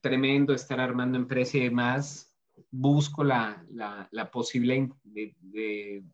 tremendo, 0.00 0.54
estar 0.54 0.80
armando 0.80 1.18
empresa 1.18 1.58
y 1.58 1.64
demás, 1.64 2.36
busco 2.70 3.24
la, 3.24 3.64
la, 3.70 4.30
posibilidad 4.30 4.88
de, 5.04 5.34
de, 5.40 6.04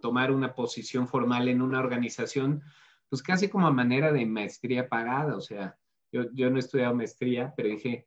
tomar 0.00 0.30
una 0.30 0.54
posición 0.54 1.08
formal 1.08 1.48
en 1.48 1.62
una 1.62 1.78
organización, 1.78 2.62
pues 3.08 3.22
casi 3.22 3.48
como 3.48 3.66
a 3.66 3.72
manera 3.72 4.12
de 4.12 4.26
maestría 4.26 4.88
pagada, 4.88 5.36
o 5.36 5.40
sea, 5.40 5.76
yo, 6.12 6.30
yo 6.32 6.50
no 6.50 6.56
he 6.56 6.60
estudiado 6.60 6.94
maestría, 6.94 7.52
pero 7.56 7.68
dije, 7.68 8.06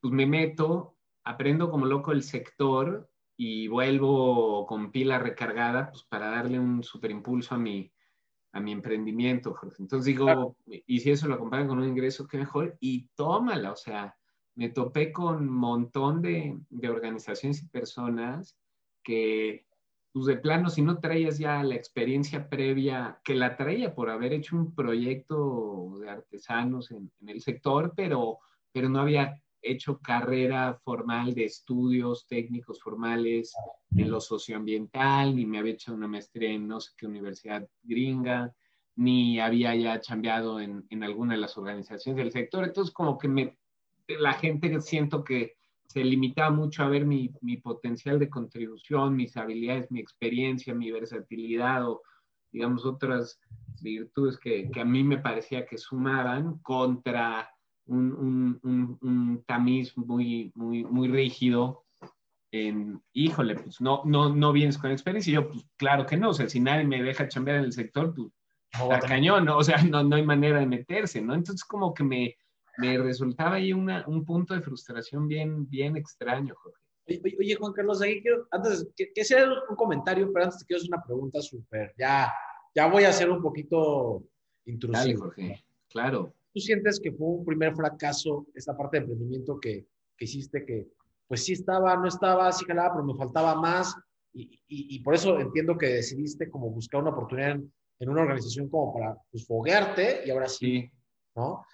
pues 0.00 0.12
me 0.12 0.26
meto, 0.26 0.96
aprendo 1.24 1.70
como 1.70 1.86
loco 1.86 2.12
el 2.12 2.22
sector 2.22 3.09
y 3.42 3.68
vuelvo 3.68 4.66
con 4.66 4.92
pila 4.92 5.18
recargada 5.18 5.88
pues 5.90 6.04
para 6.04 6.28
darle 6.28 6.60
un 6.60 6.84
super 6.84 7.10
impulso 7.10 7.54
a 7.54 7.58
mi, 7.58 7.90
a 8.52 8.60
mi 8.60 8.70
emprendimiento, 8.70 9.58
Entonces 9.78 10.04
digo, 10.04 10.58
y 10.66 11.00
si 11.00 11.10
eso 11.10 11.26
lo 11.26 11.36
acompaña 11.36 11.66
con 11.66 11.78
un 11.78 11.88
ingreso, 11.88 12.26
qué 12.26 12.36
mejor, 12.36 12.76
y 12.80 13.08
tómala, 13.14 13.72
o 13.72 13.76
sea, 13.76 14.14
me 14.56 14.68
topé 14.68 15.10
con 15.10 15.36
un 15.36 15.48
montón 15.48 16.20
de, 16.20 16.58
de 16.68 16.90
organizaciones 16.90 17.62
y 17.62 17.68
personas 17.68 18.58
que, 19.02 19.64
pues 20.12 20.26
de 20.26 20.36
plano, 20.36 20.68
si 20.68 20.82
no 20.82 20.98
traías 20.98 21.38
ya 21.38 21.62
la 21.62 21.76
experiencia 21.76 22.46
previa, 22.46 23.22
que 23.24 23.34
la 23.34 23.56
traía 23.56 23.94
por 23.94 24.10
haber 24.10 24.34
hecho 24.34 24.54
un 24.54 24.74
proyecto 24.74 25.96
de 25.98 26.10
artesanos 26.10 26.90
en, 26.90 27.10
en 27.22 27.30
el 27.30 27.40
sector, 27.40 27.94
pero, 27.96 28.40
pero 28.70 28.90
no 28.90 29.00
había 29.00 29.40
hecho 29.62 29.98
carrera 29.98 30.80
formal 30.84 31.34
de 31.34 31.44
estudios 31.44 32.26
técnicos 32.26 32.80
formales 32.80 33.54
en 33.96 34.10
lo 34.10 34.20
socioambiental, 34.20 35.34
ni 35.34 35.46
me 35.46 35.58
había 35.58 35.72
hecho 35.72 35.94
una 35.94 36.08
maestría 36.08 36.50
en 36.50 36.66
no 36.66 36.80
sé 36.80 36.92
qué 36.96 37.06
universidad 37.06 37.68
gringa, 37.82 38.54
ni 38.96 39.40
había 39.40 39.74
ya 39.74 40.00
cambiado 40.00 40.60
en, 40.60 40.84
en 40.90 41.02
alguna 41.02 41.34
de 41.34 41.40
las 41.40 41.56
organizaciones 41.56 42.22
del 42.22 42.32
sector. 42.32 42.64
Entonces, 42.64 42.92
como 42.92 43.18
que 43.18 43.28
me, 43.28 43.56
la 44.08 44.34
gente 44.34 44.80
siento 44.80 45.24
que 45.24 45.56
se 45.86 46.04
limitaba 46.04 46.50
mucho 46.50 46.84
a 46.84 46.88
ver 46.88 47.04
mi, 47.04 47.32
mi 47.40 47.56
potencial 47.56 48.18
de 48.18 48.30
contribución, 48.30 49.16
mis 49.16 49.36
habilidades, 49.36 49.90
mi 49.90 50.00
experiencia, 50.00 50.74
mi 50.74 50.90
versatilidad 50.90 51.88
o, 51.88 52.02
digamos, 52.52 52.84
otras 52.84 53.40
virtudes 53.82 54.38
que, 54.38 54.70
que 54.70 54.80
a 54.80 54.84
mí 54.84 55.02
me 55.02 55.18
parecía 55.18 55.66
que 55.66 55.78
sumaban 55.78 56.58
contra 56.58 57.50
un, 57.90 58.60
un, 58.62 58.98
un, 59.00 59.44
tamiz 59.44 59.96
muy, 59.96 60.52
muy, 60.54 60.84
muy 60.84 61.08
rígido. 61.08 61.84
En, 62.52 63.00
híjole, 63.12 63.54
pues 63.56 63.80
no, 63.80 64.02
no, 64.04 64.34
no 64.34 64.52
vienes 64.52 64.78
con 64.78 64.90
experiencia. 64.90 65.30
Y 65.30 65.34
yo, 65.34 65.48
pues 65.48 65.64
claro 65.76 66.06
que 66.06 66.16
no, 66.16 66.30
o 66.30 66.34
sea, 66.34 66.48
si 66.48 66.60
nadie 66.60 66.84
me 66.84 67.02
deja 67.02 67.28
chambear 67.28 67.58
en 67.58 67.64
el 67.64 67.72
sector, 67.72 68.14
pues 68.14 68.28
está 68.72 69.00
cañón, 69.00 69.44
¿no? 69.44 69.58
o 69.58 69.64
sea, 69.64 69.82
no, 69.82 70.02
no 70.02 70.16
hay 70.16 70.24
manera 70.24 70.60
de 70.60 70.66
meterse, 70.66 71.20
¿no? 71.20 71.34
Entonces, 71.34 71.64
como 71.64 71.92
que 71.92 72.04
me, 72.04 72.36
me 72.78 72.98
resultaba 72.98 73.56
ahí 73.56 73.72
una, 73.72 74.04
un 74.06 74.24
punto 74.24 74.54
de 74.54 74.62
frustración 74.62 75.28
bien, 75.28 75.68
bien 75.68 75.96
extraño, 75.96 76.54
Jorge. 76.56 76.78
Oye, 77.38 77.56
Juan 77.56 77.72
Carlos, 77.72 78.00
ahí 78.02 78.22
quiero, 78.22 78.46
antes, 78.52 78.88
que, 78.96 79.12
que 79.12 79.24
sea 79.24 79.44
un 79.68 79.74
comentario, 79.74 80.32
pero 80.32 80.44
antes 80.44 80.60
te 80.60 80.66
quiero 80.66 80.78
hacer 80.78 80.94
una 80.94 81.02
pregunta 81.02 81.42
súper, 81.42 81.92
ya, 81.98 82.32
ya 82.72 82.86
voy 82.86 83.02
a 83.02 83.08
hacer 83.08 83.28
un 83.28 83.42
poquito 83.42 84.22
intrusivo. 84.64 85.00
Dale, 85.00 85.16
Jorge, 85.16 85.64
claro. 85.88 86.32
¿Tú 86.52 86.60
sientes 86.60 87.00
que 87.00 87.12
fue 87.12 87.28
un 87.28 87.44
primer 87.44 87.74
fracaso 87.74 88.46
esta 88.54 88.76
parte 88.76 88.96
de 88.96 89.04
emprendimiento 89.04 89.58
que, 89.60 89.86
que 90.16 90.24
hiciste 90.24 90.64
que 90.64 90.88
pues 91.28 91.44
sí 91.44 91.52
estaba, 91.52 91.96
no 91.96 92.08
estaba, 92.08 92.50
sí 92.50 92.64
jalaba, 92.64 92.94
pero 92.94 93.04
me 93.04 93.14
faltaba 93.14 93.54
más 93.54 93.94
y, 94.32 94.60
y, 94.68 95.00
por 95.00 95.14
eso 95.14 95.38
entiendo 95.40 95.76
que 95.76 95.86
decidiste 95.86 96.48
como 96.50 96.70
buscar 96.70 97.00
una 97.00 97.10
oportunidad 97.10 97.52
en, 97.52 97.72
en 97.98 98.08
una 98.08 98.22
organización 98.22 98.68
como 98.68 98.92
para 98.92 99.16
pues, 99.30 99.46
foguearte 99.46 100.22
y 100.24 100.30
ahora 100.30 100.48
sí, 100.48 100.90
¿no? 101.34 101.64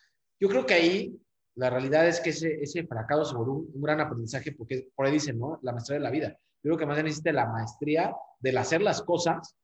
Yo 0.40 0.48
creo 0.48 0.66
que 0.66 0.74
ahí 0.74 1.20
la 1.54 1.70
realidad 1.70 2.06
es 2.06 2.20
que 2.20 2.30
ese, 2.30 2.60
ese 2.60 2.86
fracaso 2.86 3.24
se 3.24 3.36
volvió 3.36 3.54
un, 3.54 3.82
gran 3.82 4.00
aprendizaje 4.00 4.52
porque 4.52 4.88
por 4.94 5.06
ahí 5.06 5.12
dicen, 5.12 5.38
¿no? 5.38 5.58
La 5.62 5.72
maestría 5.72 5.98
de 5.98 6.04
la 6.04 6.10
vida. 6.10 6.28
Yo 6.62 6.70
creo 6.70 6.78
que 6.78 6.86
más 6.86 6.96
bien 6.96 7.06
necesita 7.06 7.32
la 7.32 7.46
maestría 7.46 8.14
del 8.40 8.58
hacer 8.58 8.82
las 8.82 9.02
cosas 9.02 9.56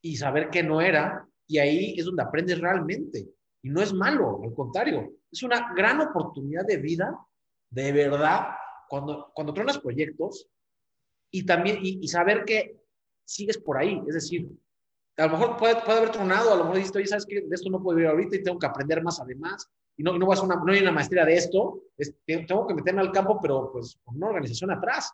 y 0.00 0.16
saber 0.16 0.50
que 0.50 0.62
no 0.62 0.80
era 0.80 1.26
y 1.46 1.58
ahí 1.58 1.94
es 1.98 2.04
donde 2.04 2.22
aprendes 2.22 2.60
realmente. 2.60 3.28
No 3.68 3.82
es 3.82 3.92
malo, 3.92 4.40
al 4.42 4.54
contrario, 4.54 5.12
es 5.30 5.42
una 5.42 5.74
gran 5.74 6.00
oportunidad 6.00 6.64
de 6.64 6.78
vida, 6.78 7.18
de 7.70 7.92
verdad, 7.92 8.48
cuando, 8.88 9.30
cuando 9.34 9.52
tronas 9.52 9.78
proyectos 9.78 10.48
y 11.30 11.44
también, 11.44 11.78
y, 11.82 12.08
saber 12.08 12.44
que 12.44 12.80
sigues 13.24 13.58
por 13.58 13.76
ahí. 13.76 14.02
Es 14.08 14.14
decir, 14.14 14.48
a 15.18 15.26
lo 15.26 15.32
mejor 15.32 15.56
puede, 15.58 15.76
puede 15.82 15.98
haber 15.98 16.12
tronado, 16.12 16.52
a 16.52 16.56
lo 16.56 16.64
mejor 16.64 16.78
dices, 16.78 16.96
oye, 16.96 17.06
¿sabes 17.06 17.26
qué? 17.26 17.42
De 17.42 17.54
esto 17.54 17.68
no 17.68 17.82
puedo 17.82 17.98
ir 17.98 18.06
ahorita 18.06 18.36
y 18.36 18.42
tengo 18.42 18.58
que 18.58 18.66
aprender 18.66 19.02
más 19.02 19.20
además. 19.20 19.68
Y 19.96 20.02
no, 20.02 20.16
no, 20.16 20.26
vas 20.26 20.40
a 20.40 20.44
una, 20.44 20.56
no 20.56 20.72
hay 20.72 20.80
una 20.80 20.92
maestría 20.92 21.24
de 21.24 21.34
esto, 21.34 21.82
tengo 22.24 22.66
que 22.66 22.74
meterme 22.74 23.02
al 23.02 23.12
campo, 23.12 23.38
pero 23.42 23.70
pues 23.72 23.98
con 24.04 24.16
una 24.16 24.28
organización 24.28 24.70
atrás, 24.70 25.12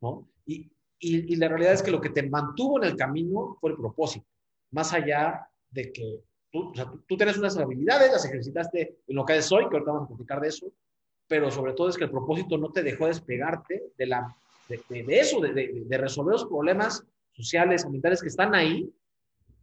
¿no? 0.00 0.28
Y, 0.44 0.70
y, 1.00 1.32
y 1.32 1.36
la 1.36 1.48
realidad 1.48 1.72
es 1.72 1.82
que 1.82 1.90
lo 1.90 2.00
que 2.00 2.10
te 2.10 2.28
mantuvo 2.28 2.78
en 2.78 2.84
el 2.84 2.96
camino 2.96 3.56
fue 3.60 3.70
el 3.70 3.76
propósito, 3.76 4.26
más 4.70 4.92
allá 4.92 5.48
de 5.70 5.90
que 5.90 6.22
Tú, 6.56 6.70
o 6.70 6.74
sea, 6.74 6.90
tú, 7.06 7.16
tienes 7.18 7.36
unas 7.36 7.58
habilidades, 7.58 8.10
las 8.12 8.24
ejercitaste 8.24 8.96
en 9.06 9.14
lo 9.14 9.26
que 9.26 9.34
eres 9.34 9.52
hoy, 9.52 9.68
que 9.68 9.76
ahorita 9.76 9.92
vamos 9.92 10.06
a 10.06 10.08
platicar 10.08 10.40
de 10.40 10.48
eso, 10.48 10.72
pero 11.28 11.50
sobre 11.50 11.74
todo 11.74 11.90
es 11.90 11.98
que 11.98 12.04
el 12.04 12.10
propósito 12.10 12.56
no 12.56 12.72
te 12.72 12.82
dejó 12.82 13.08
despegarte 13.08 13.92
de, 13.98 14.06
la, 14.06 14.34
de, 14.66 14.80
de, 14.88 15.18
eso, 15.18 15.38
de, 15.38 15.52
de, 15.52 15.98
resolver 15.98 16.32
los 16.32 16.46
problemas 16.46 17.04
sociales, 17.32 17.84
ambientales 17.84 18.22
que 18.22 18.28
están 18.28 18.54
ahí 18.54 18.90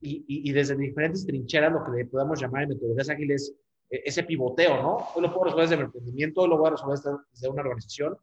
y, 0.01 0.23
y, 0.27 0.51
desde 0.51 0.75
diferentes 0.75 1.25
trincheras, 1.25 1.73
lo 1.73 1.83
que 1.83 2.05
podemos 2.05 2.39
llamar 2.39 2.63
en 2.63 2.69
metodologías 2.69 3.09
ágiles, 3.09 3.55
e, 3.89 4.03
ese 4.05 4.21
pivoteo, 4.21 4.83
¿no? 4.83 4.97
Hoy 5.15 5.23
lo 5.23 5.33
puedo 5.33 5.45
resolver 5.45 5.63
desde 5.63 5.77
mi 5.77 5.85
emprendimiento, 5.85 6.41
hoy 6.41 6.49
lo 6.49 6.57
voy 6.59 6.67
a 6.67 6.71
resolver 6.71 6.99
desde 7.31 7.49
una 7.49 7.61
organización 7.63 8.15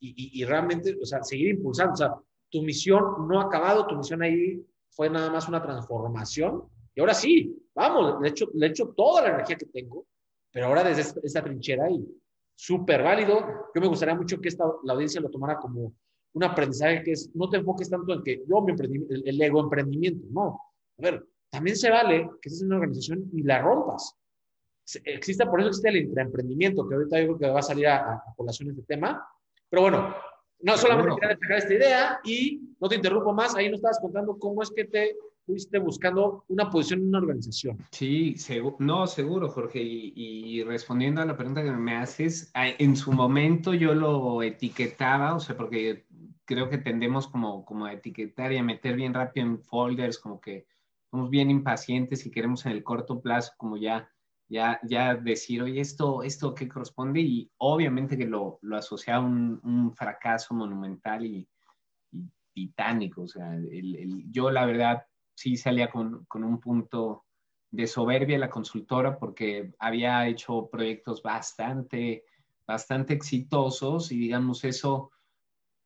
y, 0.00 0.38
y, 0.38 0.44
realmente, 0.44 0.98
o 1.00 1.06
sea, 1.06 1.22
seguir 1.22 1.48
impulsando. 1.48 1.94
O 1.94 1.96
sea, 1.96 2.14
tu 2.50 2.60
misión 2.60 3.26
no 3.26 3.40
ha 3.40 3.44
acabado, 3.44 3.86
tu 3.86 3.96
misión 3.96 4.20
ahí 4.20 4.62
fue 4.90 5.08
nada 5.08 5.30
más 5.30 5.48
una 5.48 5.62
transformación 5.62 6.64
y 6.94 7.00
ahora 7.00 7.14
sí, 7.14 7.56
vamos, 7.74 8.20
le 8.20 8.28
echo, 8.28 8.50
le 8.54 8.66
echo 8.66 8.92
toda 8.96 9.22
la 9.22 9.28
energía 9.34 9.56
que 9.56 9.66
tengo, 9.66 10.06
pero 10.50 10.66
ahora 10.66 10.84
desde 10.84 11.20
esta, 11.22 11.42
trinchera 11.42 11.90
y 11.90 12.06
súper 12.54 13.02
válido. 13.02 13.70
Yo 13.74 13.80
me 13.80 13.88
gustaría 13.88 14.14
mucho 14.14 14.40
que 14.40 14.48
esta, 14.48 14.64
la 14.84 14.92
audiencia 14.92 15.20
lo 15.20 15.30
tomara 15.30 15.56
como 15.56 15.94
un 16.34 16.44
aprendizaje 16.44 17.02
que 17.02 17.12
es, 17.12 17.30
no 17.34 17.48
te 17.48 17.58
enfoques 17.58 17.88
tanto 17.88 18.12
en 18.12 18.22
que 18.22 18.42
yo 18.46 18.60
me 18.60 18.72
el, 18.72 19.22
el, 19.26 19.42
ego 19.42 19.60
emprendimiento, 19.60 20.26
no. 20.30 20.60
A 20.98 21.02
ver, 21.02 21.26
también 21.50 21.76
se 21.76 21.90
vale 21.90 22.30
que 22.40 22.48
estés 22.48 22.62
en 22.62 22.68
una 22.68 22.76
organización 22.76 23.30
y 23.32 23.42
la 23.42 23.62
rompas. 23.62 24.14
Existe, 25.04 25.46
por 25.46 25.60
eso 25.60 25.68
existe 25.68 25.88
el 25.88 25.96
intraemprendimiento, 25.96 26.86
que 26.86 26.94
ahorita 26.94 27.16
creo 27.16 27.38
que 27.38 27.48
va 27.48 27.60
a 27.60 27.62
salir 27.62 27.86
a, 27.86 28.14
a 28.14 28.34
colación 28.36 28.70
este 28.70 28.82
tema. 28.82 29.26
Pero 29.70 29.82
bueno, 29.82 30.14
no 30.60 30.76
solamente 30.76 31.14
quería 31.14 31.28
destacar 31.28 31.58
esta 31.58 31.74
idea 31.74 32.20
y 32.24 32.76
no 32.80 32.88
te 32.88 32.96
interrumpo 32.96 33.32
más, 33.32 33.54
ahí 33.54 33.68
nos 33.68 33.78
estabas 33.78 34.00
contando 34.00 34.38
cómo 34.38 34.62
es 34.62 34.70
que 34.70 34.84
te 34.84 35.16
fuiste 35.44 35.78
buscando 35.78 36.44
una 36.48 36.70
posición 36.70 37.00
en 37.00 37.08
una 37.08 37.18
organización. 37.18 37.78
Sí, 37.90 38.36
no, 38.78 39.06
seguro, 39.06 39.48
Jorge. 39.48 39.80
Y, 39.82 40.62
respondiendo 40.64 41.20
a 41.20 41.26
la 41.26 41.36
pregunta 41.36 41.62
que 41.62 41.70
me 41.72 41.96
haces, 41.96 42.50
en 42.54 42.96
su 42.96 43.12
momento 43.12 43.74
yo 43.74 43.94
lo 43.94 44.42
etiquetaba, 44.42 45.34
o 45.34 45.40
sea, 45.40 45.56
porque 45.56 46.06
creo 46.44 46.68
que 46.68 46.78
tendemos 46.78 47.28
como, 47.28 47.64
como 47.64 47.86
a 47.86 47.92
etiquetar 47.92 48.52
y 48.52 48.58
a 48.58 48.62
meter 48.62 48.96
bien 48.96 49.14
rápido 49.14 49.46
en 49.46 49.58
folders, 49.58 50.18
como 50.18 50.40
que 50.40 50.66
somos 51.10 51.30
bien 51.30 51.50
impacientes 51.50 52.24
y 52.24 52.30
queremos 52.30 52.64
en 52.66 52.72
el 52.72 52.82
corto 52.82 53.20
plazo 53.20 53.52
como 53.56 53.76
ya, 53.76 54.10
ya, 54.48 54.80
ya 54.82 55.14
decir, 55.14 55.62
oye, 55.62 55.80
esto, 55.80 56.22
esto 56.22 56.54
qué 56.54 56.68
corresponde 56.68 57.20
y 57.20 57.50
obviamente 57.58 58.16
que 58.16 58.26
lo, 58.26 58.58
lo 58.62 58.76
asocia 58.76 59.16
a 59.16 59.20
un, 59.20 59.60
un 59.62 59.92
fracaso 59.94 60.54
monumental 60.54 61.24
y, 61.26 61.46
titánico. 62.52 63.22
O 63.22 63.28
sea, 63.28 63.58
yo 64.30 64.50
la 64.50 64.66
verdad 64.66 65.04
sí 65.42 65.56
salía 65.56 65.90
con, 65.90 66.24
con 66.26 66.44
un 66.44 66.60
punto 66.60 67.24
de 67.68 67.88
soberbia 67.88 68.38
la 68.38 68.48
consultora 68.50 69.18
porque 69.18 69.72
había 69.80 70.28
hecho 70.28 70.68
proyectos 70.70 71.20
bastante, 71.20 72.24
bastante 72.64 73.14
exitosos 73.14 74.12
y 74.12 74.18
digamos 74.18 74.62
eso, 74.62 75.10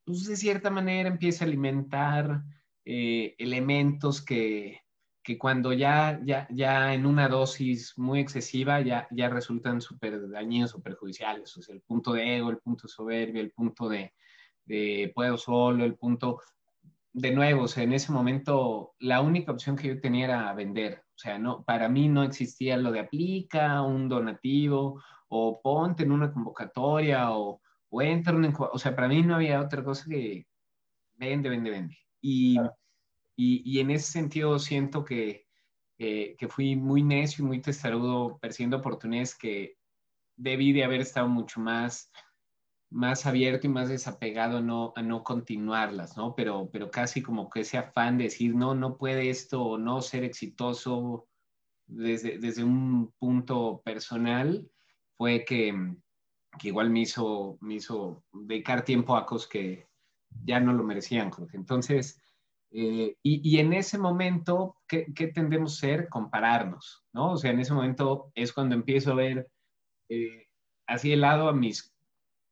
pues 0.04 0.26
de 0.26 0.36
cierta 0.36 0.68
manera 0.68 1.08
empieza 1.08 1.44
a 1.44 1.48
alimentar 1.48 2.42
eh, 2.84 3.34
elementos 3.38 4.20
que, 4.20 4.82
que 5.22 5.38
cuando 5.38 5.72
ya, 5.72 6.20
ya, 6.22 6.46
ya 6.50 6.92
en 6.92 7.06
una 7.06 7.26
dosis 7.26 7.96
muy 7.96 8.20
excesiva 8.20 8.82
ya, 8.82 9.08
ya 9.10 9.30
resultan 9.30 9.80
súper 9.80 10.28
dañinos 10.28 10.74
o 10.74 10.82
perjudiciales. 10.82 11.56
El 11.68 11.80
punto 11.80 12.12
de 12.12 12.36
ego, 12.36 12.50
el 12.50 12.58
punto 12.58 12.88
de 12.88 12.92
soberbia, 12.92 13.40
el 13.40 13.52
punto 13.52 13.88
de, 13.88 14.12
de 14.66 15.12
puedo 15.14 15.38
solo, 15.38 15.82
el 15.84 15.94
punto... 15.94 16.42
De 17.18 17.30
nuevo, 17.32 17.62
o 17.62 17.68
sea, 17.68 17.82
en 17.82 17.94
ese 17.94 18.12
momento 18.12 18.94
la 18.98 19.22
única 19.22 19.50
opción 19.50 19.74
que 19.74 19.88
yo 19.88 20.00
tenía 20.00 20.26
era 20.26 20.52
vender. 20.52 21.02
O 21.14 21.18
sea, 21.18 21.38
no, 21.38 21.64
para 21.64 21.88
mí 21.88 22.08
no 22.08 22.22
existía 22.22 22.76
lo 22.76 22.92
de 22.92 23.00
aplica, 23.00 23.80
un 23.80 24.06
donativo, 24.06 25.02
o 25.28 25.62
ponte 25.62 26.02
en 26.02 26.12
una 26.12 26.30
convocatoria, 26.30 27.30
o, 27.32 27.62
o 27.88 28.02
entra 28.02 28.34
en 28.34 28.44
un... 28.44 28.54
O 28.58 28.78
sea, 28.78 28.94
para 28.94 29.08
mí 29.08 29.22
no 29.22 29.34
había 29.34 29.62
otra 29.62 29.82
cosa 29.82 30.04
que 30.08 30.46
vende, 31.14 31.48
vende, 31.48 31.70
vende. 31.70 31.98
Y... 32.20 32.58
Y, 33.38 33.80
en 33.80 33.90
ese 33.90 34.12
sentido 34.12 34.58
siento 34.58 35.04
que, 35.04 35.46
que 35.98 36.48
fui 36.48 36.74
muy 36.74 37.02
necio 37.02 37.44
y 37.44 37.46
muy 37.46 37.60
testarudo 37.60 38.38
persiguiendo 38.38 38.78
oportunidades 38.78 39.36
que 39.36 39.76
debí 40.36 40.72
de 40.72 40.84
haber 40.84 41.02
estado 41.02 41.28
mucho 41.28 41.60
más, 41.60 42.10
más 42.90 43.26
abierto 43.26 43.66
y 43.66 43.70
más 43.70 43.88
desapegado 43.88 44.60
no, 44.60 44.92
a 44.96 45.02
no 45.02 45.24
continuarlas, 45.24 46.16
¿no? 46.16 46.34
Pero, 46.34 46.70
pero 46.72 46.90
casi 46.90 47.22
como 47.22 47.50
que 47.50 47.60
ese 47.60 47.78
afán 47.78 48.18
de 48.18 48.24
decir, 48.24 48.54
no, 48.54 48.74
no 48.74 48.96
puede 48.96 49.30
esto 49.30 49.62
o 49.62 49.78
no 49.78 50.00
ser 50.02 50.24
exitoso 50.24 51.28
desde, 51.86 52.38
desde 52.38 52.64
un 52.64 53.12
punto 53.18 53.82
personal, 53.84 54.68
fue 55.16 55.44
que, 55.44 55.74
que 56.58 56.68
igual 56.68 56.90
me 56.90 57.00
hizo, 57.00 57.58
me 57.60 57.74
hizo 57.74 58.24
dedicar 58.32 58.84
tiempo 58.84 59.16
a 59.16 59.26
cosas 59.26 59.48
que 59.48 59.88
ya 60.44 60.60
no 60.60 60.72
lo 60.72 60.84
merecían, 60.84 61.30
Jorge. 61.30 61.56
Entonces, 61.56 62.20
eh, 62.70 63.16
y, 63.22 63.58
en 63.58 63.72
ese 63.72 63.98
momento, 63.98 64.76
¿qué, 64.86 65.06
tendemos 65.34 65.74
a 65.74 65.80
ser? 65.80 66.08
Compararnos, 66.08 67.04
¿no? 67.12 67.32
O 67.32 67.36
sea, 67.36 67.50
en 67.50 67.60
ese 67.60 67.72
momento 67.72 68.30
es 68.34 68.52
cuando 68.52 68.74
empiezo 68.74 69.12
a 69.12 69.16
ver 69.16 69.48
eh, 70.08 70.48
así 70.86 71.10
de 71.10 71.16
lado 71.16 71.48
a 71.48 71.52
mis 71.52 71.95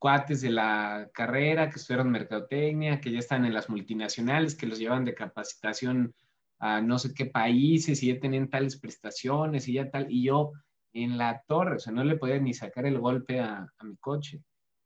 cuates 0.04 0.42
de 0.42 0.50
la 0.50 1.08
carrera 1.14 1.70
que 1.70 1.76
estudiaron 1.76 2.10
mercadotecnia, 2.10 3.00
que 3.00 3.10
ya 3.10 3.20
están 3.20 3.46
en 3.46 3.54
las 3.54 3.70
multinacionales, 3.70 4.54
que 4.54 4.66
los 4.66 4.78
llevan 4.78 5.06
de 5.06 5.14
capacitación 5.14 6.14
a 6.58 6.82
no 6.82 6.98
sé 6.98 7.14
qué 7.14 7.24
países 7.24 8.02
y 8.02 8.12
ya 8.12 8.20
tienen 8.20 8.50
tales 8.50 8.78
prestaciones 8.78 9.66
y 9.66 9.72
ya 9.72 9.90
tal, 9.90 10.12
y 10.12 10.24
yo 10.24 10.52
en 10.92 11.16
la 11.16 11.42
torre, 11.48 11.76
o 11.76 11.78
sea, 11.78 11.94
no 11.94 12.04
le 12.04 12.18
podía 12.18 12.38
ni 12.38 12.52
sacar 12.52 12.84
el 12.84 12.98
golpe 12.98 13.40
a, 13.40 13.66
a 13.78 13.84
mi 13.84 13.96
coche, 13.96 14.42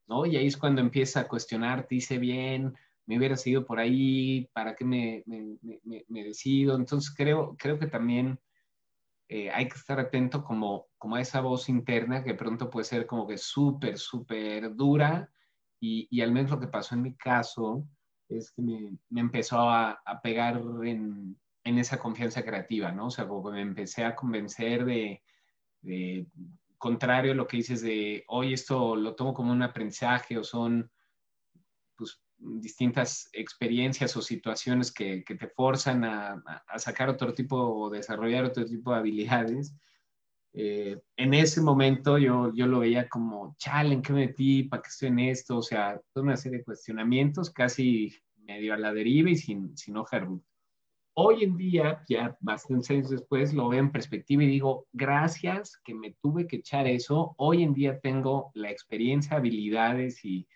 ¿no? 0.07 0.25
Y 0.25 0.37
ahí 0.37 0.47
es 0.47 0.57
cuando 0.57 0.81
empieza 0.81 1.19
a 1.19 1.27
cuestionar, 1.27 1.89
te 1.89 1.97
hice 1.97 2.19
bien, 2.19 2.73
me 3.07 3.19
hubiera 3.19 3.37
seguido 3.37 3.67
por 3.67 3.81
ahí, 3.81 4.49
para 4.53 4.77
qué 4.77 4.85
me, 4.85 5.25
me, 5.27 6.23
decido. 6.23 6.77
Entonces 6.77 7.13
creo, 7.13 7.57
creo 7.59 7.77
que 7.77 7.89
también 7.89 8.39
eh, 9.29 9.51
hay 9.51 9.69
que 9.69 9.77
estar 9.77 10.01
atento 10.01 10.43
como, 10.43 10.87
como 10.97 11.17
a 11.17 11.21
esa 11.21 11.41
voz 11.41 11.69
interna 11.69 12.25
que 12.25 12.35
pronto 12.35 12.71
puede 12.71 12.85
ser 12.85 13.07
como 13.07 13.27
que 13.27 13.37
súper, 13.37 13.99
súper 13.99 14.75
dura 14.75 15.31
y, 15.81 16.09
y, 16.11 16.23
al 16.23 16.33
menos 16.33 16.51
lo 16.51 16.59
que 16.59 16.67
pasó 16.67 16.95
en 16.95 17.03
mi 17.03 17.15
caso 17.15 17.87
es 18.29 18.51
que 18.51 18.63
me, 18.63 18.99
empezó 19.21 19.61
a, 19.61 20.01
a 20.05 20.21
pegar 20.23 20.61
en, 20.83 21.39
en, 21.65 21.79
esa 21.79 21.99
confianza 21.99 22.43
creativa, 22.43 22.91
¿no? 22.91 23.07
O 23.07 23.11
sea, 23.11 23.29
como 23.29 23.45
que 23.45 23.53
me 23.53 23.61
empecé 23.61 24.05
a 24.05 24.17
convencer 24.17 24.85
de, 24.85 25.23
de 25.83 26.27
contrario 26.79 27.33
a 27.33 27.35
lo 27.35 27.47
que 27.47 27.59
dices 27.59 27.83
de, 27.83 28.25
hoy 28.29 28.55
esto 28.55 28.97
lo 28.97 29.15
tomo 29.15 29.35
como 29.35 29.53
un 29.53 29.63
aprendizaje 29.63 30.39
o 30.39 30.45
son 30.45 30.91
distintas 32.39 33.29
experiencias 33.33 34.17
o 34.17 34.23
situaciones 34.23 34.93
que, 34.93 35.25
que 35.25 35.35
te 35.35 35.49
forzan 35.49 36.05
a, 36.05 36.43
a, 36.67 36.79
sacar 36.79 37.09
otro 37.09 37.35
tipo 37.35 37.57
o 37.57 37.91
desarrollar 37.91 38.45
otro 38.45 38.65
tipo 38.65 38.93
de 38.93 38.99
habilidades. 38.99 39.75
Eh, 40.53 41.01
en 41.17 41.35
ese 41.35 41.61
momento 41.61 42.17
yo, 42.19 42.53
yo 42.55 42.67
lo 42.67 42.81
veía 42.81 43.09
como, 43.09 43.55
chale, 43.59 43.95
¿en 43.95 44.03
qué 44.03 44.13
me 44.13 44.27
metí? 44.27 44.65
¿Para 44.65 44.83
qué 44.83 44.89
estoy 44.89 45.09
en 45.09 45.19
esto? 45.21 45.59
O 45.59 45.63
sea, 45.63 46.01
toda 46.13 46.25
una 46.25 46.37
serie 46.37 46.59
de 46.59 46.65
cuestionamientos 46.65 47.51
casi 47.51 48.15
medio 48.37 48.73
a 48.73 48.79
la 48.79 48.93
deriva 48.93 49.31
y 49.31 49.37
sin, 49.37 49.77
sin 49.77 49.97
hoja 49.97 50.27
Hoy 51.21 51.43
en 51.43 51.57
día, 51.57 52.05
ya 52.09 52.37
bastantes 52.41 52.91
años 52.91 53.11
después, 53.11 53.53
lo 53.53 53.69
veo 53.69 53.81
en 53.81 53.91
perspectiva 53.91 54.45
y 54.45 54.47
digo, 54.47 54.87
gracias 54.93 55.77
que 55.85 55.93
me 55.93 56.13
tuve 56.23 56.47
que 56.47 56.57
echar 56.57 56.87
eso. 56.87 57.35
Hoy 57.39 57.65
en 57.65 57.75
día 57.75 57.99
tengo 57.99 58.53
la 58.55 58.71
experiencia, 58.71 59.37
habilidades 59.37 60.25
y, 60.25 60.47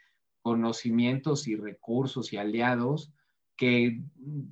conocimientos 0.42 1.48
y 1.48 1.56
recursos 1.56 2.32
y 2.32 2.36
aliados 2.36 3.12
que 3.56 4.02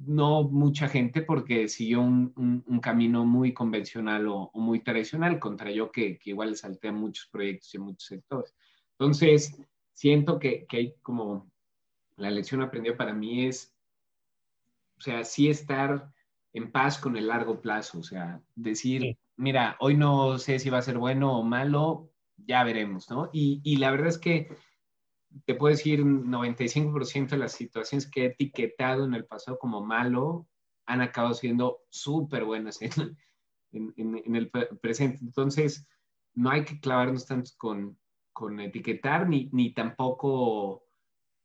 no 0.07 0.45
mucha 0.45 0.89
gente 0.89 1.23
porque 1.23 1.69
siguió 1.69 2.01
un, 2.01 2.33
un, 2.67 2.81
camino 2.81 3.25
muy 3.25 3.53
convencional 3.53 4.29
o, 4.29 4.51
muy 4.55 4.81
tradicional, 4.81 5.39
contra 5.41 5.71
yo 5.71 5.91
que, 5.91 6.19
que 6.19 6.31
igual 6.31 6.51
le 6.51 6.57
salté 6.57 6.89
a 6.89 6.93
muchos 6.93 7.27
proyectos 7.27 7.75
y 7.75 7.79
a 7.79 7.81
muchos 7.81 8.05
sectores. 8.05 8.55
Entonces, 8.93 9.59
siento 9.95 10.39
que, 10.39 10.67
que 10.67 10.77
hay 10.77 10.95
como, 11.03 11.51
la 12.17 12.31
lección 12.31 12.63
aprendida 12.63 12.97
para 12.97 13.13
mí 13.13 13.47
es, 13.47 13.75
o 14.99 15.01
sea, 15.01 15.25
sí 15.25 15.49
estar 15.49 16.13
en 16.53 16.71
paz 16.71 16.99
con 16.99 17.17
el 17.17 17.29
largo 17.29 17.61
plazo, 17.61 17.99
o 17.99 18.03
sea, 18.03 18.41
decir, 18.55 19.17
mira, 19.37 19.77
hoy 19.81 19.97
no 19.97 20.39
sé 20.39 20.59
si 20.59 20.69
va 20.69 20.79
a 20.79 20.83
ser 20.83 20.99
bueno 20.99 21.39
o 21.39 21.43
malo, 21.43 22.11
ya 22.37 22.63
veremos, 22.65 23.11
¿no? 23.11 23.31
Y, 23.33 23.61
y 23.65 23.77
la 23.77 23.91
verdad 23.91 24.09
es 24.09 24.19
que 24.19 24.49
te 25.45 25.55
puedo 25.55 25.75
decir, 25.75 26.05
95% 26.05 27.31
de 27.31 27.39
las 27.39 27.53
situaciones 27.53 28.11
que 28.11 28.23
he 28.23 28.27
etiquetado 28.27 29.05
en 29.05 29.15
el 29.15 29.27
pasado 29.27 29.59
como 29.59 29.85
malo 29.85 30.49
han 30.87 31.01
acabado 31.01 31.35
siendo 31.35 31.83
súper 31.89 32.45
buenas 32.45 32.81
en, 32.83 33.17
el 33.73 34.51
presente. 34.81 35.19
Entonces, 35.23 35.87
no 36.35 36.51
hay 36.51 36.65
que 36.65 36.81
clavarnos 36.81 37.27
tanto 37.27 37.51
con, 37.57 37.99
con 38.33 38.59
etiquetar 38.61 39.29
ni, 39.29 39.49
ni 39.53 39.73
tampoco 39.73 40.85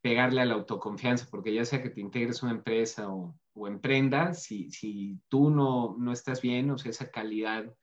pegarle 0.01 0.41
a 0.41 0.45
la 0.45 0.55
autoconfianza, 0.55 1.27
porque 1.29 1.53
ya 1.53 1.65
sea 1.65 1.81
que 1.81 1.89
te 1.89 2.01
integres 2.01 2.41
a 2.41 2.47
una 2.47 2.55
empresa 2.55 3.09
o, 3.09 3.35
o 3.53 3.67
emprendas, 3.67 4.43
si, 4.43 4.69
si 4.69 5.19
tú 5.29 5.49
no, 5.49 5.95
no 5.97 6.11
estás 6.11 6.41
bien, 6.41 6.69
o 6.69 6.77
sea, 6.77 6.91
esa 6.91 7.09
calidad 7.09 7.73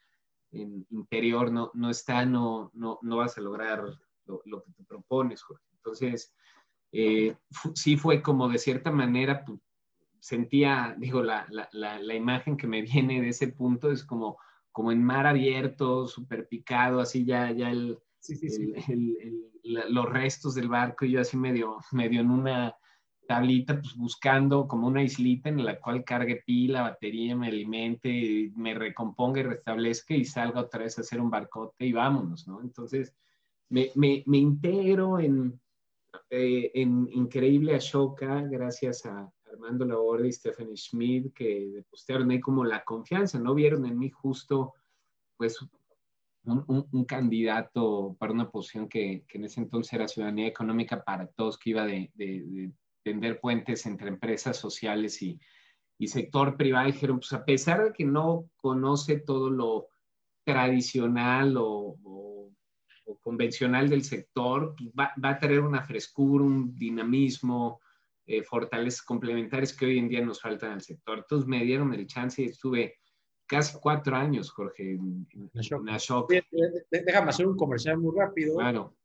interior 0.53 1.51
no, 1.51 1.71
no 1.75 1.91
está, 1.91 2.27
no, 2.27 2.71
no, 2.75 2.99
no 3.03 3.17
vas 3.17 3.39
a 3.39 3.41
lograr 3.41 3.83
lo, 4.27 4.43
lo 4.45 4.63
que 4.63 4.73
te 4.73 4.85
propones, 4.85 5.43
Jorge. 5.43 5.72
Entonces, 5.85 6.35
eh, 6.93 7.35
sí 7.75 7.97
fue 7.97 8.23
como 8.23 8.49
de 8.49 8.59
cierta 8.59 8.91
manera, 8.91 9.45
pues, 9.45 9.59
sentía, 10.21 10.95
digo, 10.99 11.23
la, 11.23 11.47
la, 11.51 11.69
la, 11.73 12.15
imagen 12.15 12.57
que 12.57 12.69
me 12.69 12.83
viene 12.83 13.21
de 13.21 13.31
ese 13.31 13.49
punto 13.49 13.91
es 13.91 14.05
como, 14.05 14.39
como 14.71 14.93
en 14.93 15.03
mar 15.03 15.27
abierto, 15.27 16.07
súper 16.07 16.47
picado, 16.47 17.01
así 17.01 17.25
ya, 17.25 17.51
ya 17.51 17.71
el, 17.71 17.99
los 19.65 20.09
restos 20.09 20.55
del 20.55 20.69
barco 20.69 21.05
y 21.05 21.13
yo 21.13 21.21
así 21.21 21.37
medio, 21.37 21.79
medio 21.91 22.21
en 22.21 22.31
una 22.31 22.77
tablita, 23.27 23.81
pues 23.81 23.97
buscando 23.97 24.69
como 24.69 24.87
una 24.87 25.03
islita 25.03 25.49
en 25.49 25.65
la 25.65 25.81
cual 25.81 26.05
cargue 26.05 26.43
pila, 26.47 26.83
batería, 26.83 27.35
me 27.35 27.49
alimente, 27.49 28.53
me 28.55 28.75
recomponga 28.75 29.41
y 29.41 29.45
restablezca 29.45 30.15
y 30.15 30.25
salga 30.25 30.61
otra 30.61 30.85
vez 30.85 30.99
a 30.99 31.01
hacer 31.01 31.21
un 31.21 31.31
barcote 31.31 31.85
y 31.85 31.93
vámonos, 31.93 32.47
¿no? 32.47 32.61
Entonces, 32.61 33.13
me, 33.69 33.91
me, 33.97 34.23
me 34.27 34.39
integro 34.39 35.19
en, 35.19 35.61
eh, 36.31 36.71
increíble 36.75 37.75
Ashoka, 37.75 38.43
gracias 38.43 39.07
a 39.07 39.31
Armando 39.51 39.85
Laborde 39.85 40.29
y 40.29 40.33
Stephanie 40.33 40.77
Schmidt, 40.77 41.33
que 41.35 41.71
depositaron 41.75 42.31
ahí 42.31 42.41
como 42.41 42.65
la 42.65 42.85
confianza, 42.85 43.39
no 43.39 43.55
vieron 43.55 43.87
en 43.87 43.99
mí 43.99 44.11
justo, 44.11 44.75
pues, 45.37 45.59
un, 46.45 47.05
candidato 47.05 48.17
para 48.19 48.33
una 48.33 48.51
posición 48.51 48.89
que, 48.89 49.25
que, 49.29 49.39
en 49.39 49.45
ese 49.45 49.61
entonces 49.61 49.93
era 49.93 50.09
ciudadanía 50.09 50.49
económica 50.49 51.05
para 51.05 51.27
todos, 51.29 51.57
que 51.57 51.71
iba 51.71 51.87
de, 51.87 52.11
de, 52.15 52.73
tender 53.05 53.41
puentes 53.41 53.87
entre 53.87 54.09
empresas 54.09 54.57
sociales 54.57 55.23
y, 55.23 55.39
sector 56.07 56.57
privado. 56.57 56.87
dijeron, 56.87 57.21
pues 57.21 57.33
a 57.33 57.45
pesar 57.45 57.85
de 57.85 57.93
que 57.93 58.05
no 58.05 58.51
conoce 58.57 59.21
todo 59.21 59.51
lo 59.51 59.87
tradicional 60.45 61.55
o 61.57 61.97
convencional 63.21 63.89
del 63.89 64.05
sector, 64.05 64.75
va, 64.99 65.13
va, 65.23 65.31
a 65.31 65.39
tener 65.39 65.61
una 65.61 65.83
frescura, 65.83 66.45
un 66.45 66.77
dinamismo, 66.77 67.81
eh, 68.25 68.43
fortalezas 68.45 69.03
complementarias 69.03 69.73
que 69.73 69.87
hoy 69.87 69.99
en 69.99 70.09
día 70.09 70.25
nos 70.25 70.41
faltan 70.41 70.73
al 70.73 70.81
sector. 70.81 71.19
Entonces 71.19 71.49
me 71.49 71.65
dieron 71.65 71.93
el 71.93 72.07
chance 72.07 72.41
y 72.41 72.47
estuve 72.47 72.97
casi 73.47 73.77
cuatro 73.81 74.15
años, 74.15 74.51
Jorge, 74.51 74.93
en, 74.93 75.27
Déjame 76.91 77.31
hacer 77.31 77.47
un 77.47 77.57
comercial 77.57 77.99
muy 77.99 78.17
rápido. 78.17 78.57
Claro. 78.57 78.97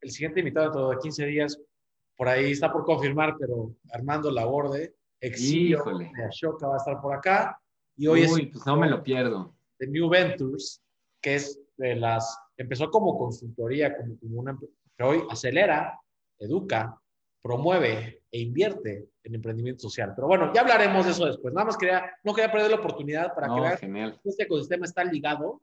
El, 0.00 0.10
siguiente 0.10 0.40
invitado 0.40 0.70
todo 0.70 0.90
de 0.90 0.98
15 0.98 1.26
días, 1.26 1.58
por 2.16 2.28
ahí 2.28 2.52
está 2.52 2.70
por 2.70 2.84
confirmar, 2.84 3.36
pero 3.38 3.74
Armando 3.92 4.30
Laborde, 4.30 4.94
exilio 5.20 5.82
de 5.84 6.24
Ashoka, 6.28 6.66
va 6.66 6.74
a 6.74 6.78
estar 6.78 7.00
por 7.00 7.14
acá. 7.14 7.58
Y 7.96 8.06
hoy 8.06 8.26
Uy, 8.26 8.46
pues 8.46 8.66
no 8.66 8.76
me 8.76 8.90
lo 8.90 9.02
pierdo. 9.02 9.56
De 9.78 9.86
New 9.86 10.08
Ventures, 10.10 10.82
que 11.22 11.36
es 11.36 11.60
de 11.78 11.96
las 11.96 12.38
empezó 12.56 12.90
como 12.90 13.18
consultoría, 13.18 13.96
como, 13.96 14.18
como 14.18 14.40
una, 14.40 14.58
pero 14.96 15.10
hoy 15.10 15.22
acelera, 15.30 15.98
educa 16.38 16.98
promueve 17.42 18.22
e 18.30 18.40
invierte 18.40 19.08
en 19.24 19.34
emprendimiento 19.34 19.82
social. 19.82 20.12
Pero 20.14 20.28
bueno, 20.28 20.52
ya 20.54 20.60
hablaremos 20.60 21.04
de 21.04 21.10
eso 21.10 21.26
después. 21.26 21.52
Nada 21.52 21.66
más 21.66 21.76
quería, 21.76 22.10
no 22.22 22.32
quería 22.32 22.52
perder 22.52 22.70
la 22.70 22.76
oportunidad 22.76 23.34
para 23.34 23.48
que 23.52 23.88
vean 23.88 24.12
que 24.12 24.28
este 24.28 24.44
ecosistema 24.44 24.86
está 24.86 25.04
ligado 25.04 25.60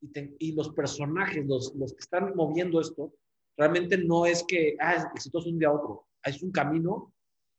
y, 0.00 0.10
y 0.38 0.52
los 0.52 0.70
personajes, 0.70 1.46
los, 1.46 1.74
los, 1.76 1.92
que 1.92 2.00
están 2.00 2.34
moviendo 2.34 2.80
esto, 2.80 3.12
realmente 3.56 3.96
no 3.96 4.26
es 4.26 4.44
que, 4.46 4.76
ah, 4.80 4.94
es 4.94 5.04
exitoso 5.14 5.48
un 5.48 5.58
día 5.58 5.68
a 5.68 5.72
otro. 5.72 6.06
Es 6.24 6.42
un 6.42 6.50
camino 6.50 7.12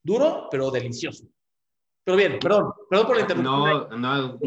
duro, 0.03 0.47
pero 0.51 0.69
delicioso. 0.69 1.25
Pero 2.03 2.17
bien, 2.17 2.39
perdón, 2.39 2.73
perdón 2.89 3.07
por 3.07 3.15
la 3.15 3.21
interrupción. 3.21 4.01
No, 4.01 4.37
no, 4.37 4.39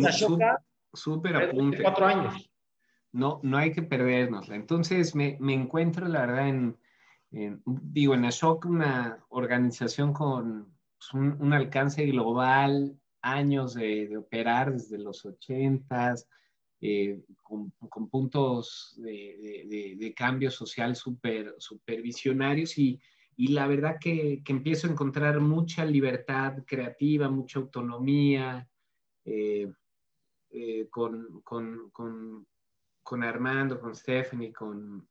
súper 0.92 1.37
apunte. 1.37 1.83
Cuatro 1.83 2.07
años. 2.07 2.51
No, 3.14 3.38
no 3.44 3.59
hay 3.59 3.70
que 3.72 3.83
perdernos. 3.83 4.50
Entonces 4.50 5.14
me, 5.14 5.37
me 5.40 5.55
encuentro, 5.55 6.09
la 6.09 6.27
verdad, 6.27 6.48
en, 6.48 6.77
digo, 7.64 8.14
en 8.14 8.29
una 8.66 9.24
organización 9.29 10.12
con 10.12 10.74
pues, 10.98 11.14
un, 11.14 11.53
alcance 11.53 12.05
global, 12.07 12.98
años 13.22 13.74
de, 13.74 14.16
operar 14.18 14.72
desde 14.72 14.98
los 14.98 15.24
ochentas, 15.24 16.29
eh, 16.81 17.22
con, 17.40 17.70
puntos 18.11 18.94
de, 18.98 20.12
cambio 20.16 20.50
social 20.50 20.96
super 20.96 22.03
visionarios 22.03 22.77
y, 22.79 23.00
y, 23.37 23.48
la 23.53 23.68
verdad 23.68 23.96
que, 24.00 24.42
que, 24.44 24.53
empiezo 24.53 24.88
a 24.88 24.90
encontrar 24.90 25.38
mucha 25.38 25.85
libertad 25.85 26.64
creativa, 26.66 27.29
mucha 27.29 27.61
autonomía, 27.61 28.68
eh, 29.24 29.72
eh, 30.57 30.87
con, 30.88 31.40
con, 31.42 31.90
con, 31.90 32.46
con, 33.04 33.22
Armando, 33.22 33.80
con 33.80 33.94
Stephanie, 33.94 34.52
con, 34.52 35.08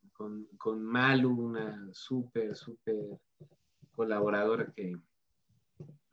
con 0.58 0.84
Malu, 0.84 1.32
una 1.32 1.88
súper, 1.94 2.56
súper 2.56 2.96
colaboradora 3.92 4.72
que, 4.76 4.98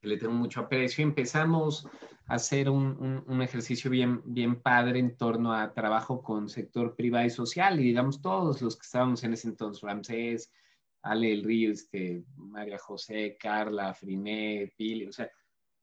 le 0.02 0.16
tengo 0.16 0.32
mucho 0.32 0.60
aprecio. 0.60 1.04
Empezamos 1.04 1.86
a 2.26 2.34
hacer 2.34 2.70
un, 2.70 3.22
un, 3.26 3.42
ejercicio 3.42 3.90
bien, 3.90 4.22
bien 4.24 4.60
padre 4.60 4.98
en 4.98 5.16
torno 5.16 5.52
a 5.52 5.72
trabajo 5.72 6.22
con 6.22 6.48
sector 6.48 6.94
privado 6.94 7.26
y 7.26 7.30
social, 7.30 7.80
y 7.80 7.84
digamos 7.84 8.20
todos 8.20 8.62
los 8.62 8.76
que 8.76 8.84
estábamos 8.84 9.22
en 9.24 9.34
ese 9.34 9.48
entonces, 9.48 9.82
Ramsés, 9.82 10.52
Ale 11.02 11.32
El 11.32 11.44
Río, 11.44 11.72
este, 11.72 12.24
María 12.36 12.78
José, 12.78 13.36
Carla, 13.38 13.94
Friné, 13.94 14.72
Pili, 14.76 15.06
o 15.06 15.12
sea, 15.12 15.30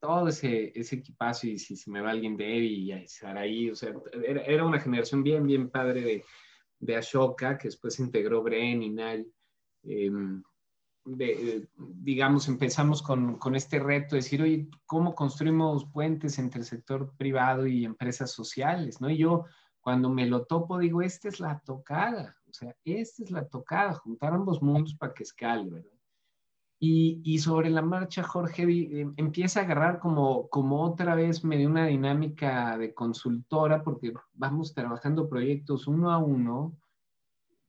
todo 0.00 0.28
ese, 0.28 0.72
ese 0.74 0.96
equipazo, 0.96 1.46
y 1.46 1.58
si 1.58 1.76
se 1.76 1.90
me 1.90 2.00
va 2.00 2.10
alguien 2.10 2.36
de 2.36 2.56
Evi 2.56 2.92
y 2.92 3.08
Saraí, 3.08 3.70
o 3.70 3.74
sea, 3.74 3.92
era, 4.24 4.42
era, 4.42 4.64
una 4.64 4.80
generación 4.80 5.22
bien, 5.22 5.46
bien 5.46 5.70
padre 5.70 6.02
de, 6.02 6.24
de 6.78 6.96
Ashoka, 6.96 7.58
que 7.58 7.68
después 7.68 7.98
integró 7.98 8.42
Bren 8.42 8.82
y 8.82 8.90
Nal. 8.90 9.26
Em, 9.82 10.42
digamos, 11.04 12.48
empezamos 12.48 13.02
con, 13.02 13.38
con, 13.38 13.54
este 13.56 13.78
reto 13.78 14.14
de 14.14 14.18
decir, 14.18 14.42
oye, 14.42 14.68
¿cómo 14.84 15.14
construimos 15.14 15.86
puentes 15.86 16.38
entre 16.38 16.60
el 16.60 16.66
sector 16.66 17.14
privado 17.16 17.66
y 17.66 17.84
empresas 17.84 18.30
sociales? 18.30 19.00
¿no? 19.00 19.08
Y 19.08 19.16
yo, 19.16 19.46
cuando 19.80 20.10
me 20.10 20.26
lo 20.26 20.44
topo, 20.44 20.78
digo, 20.78 21.00
esta 21.00 21.28
es 21.28 21.40
la 21.40 21.60
tocada, 21.60 22.36
o 22.46 22.52
sea, 22.52 22.76
esta 22.84 23.24
es 23.24 23.30
la 23.30 23.48
tocada, 23.48 23.94
juntar 23.94 24.34
ambos 24.34 24.60
mundos 24.60 24.94
para 24.94 25.14
que 25.14 25.22
escale, 25.22 25.70
¿verdad? 25.70 25.97
Y, 26.80 27.20
y, 27.24 27.38
sobre 27.38 27.70
la 27.70 27.82
marcha, 27.82 28.22
Jorge 28.22 28.62
em, 28.62 29.12
empieza 29.16 29.60
a 29.60 29.62
agarrar 29.64 29.98
como, 29.98 30.48
como 30.48 30.82
otra 30.82 31.16
vez 31.16 31.42
medio 31.42 31.68
una 31.68 31.86
dinámica 31.86 32.78
de 32.78 32.94
consultora, 32.94 33.82
porque 33.82 34.12
vamos 34.32 34.74
trabajando 34.74 35.28
proyectos 35.28 35.88
uno 35.88 36.12
a 36.12 36.18
uno, 36.18 36.76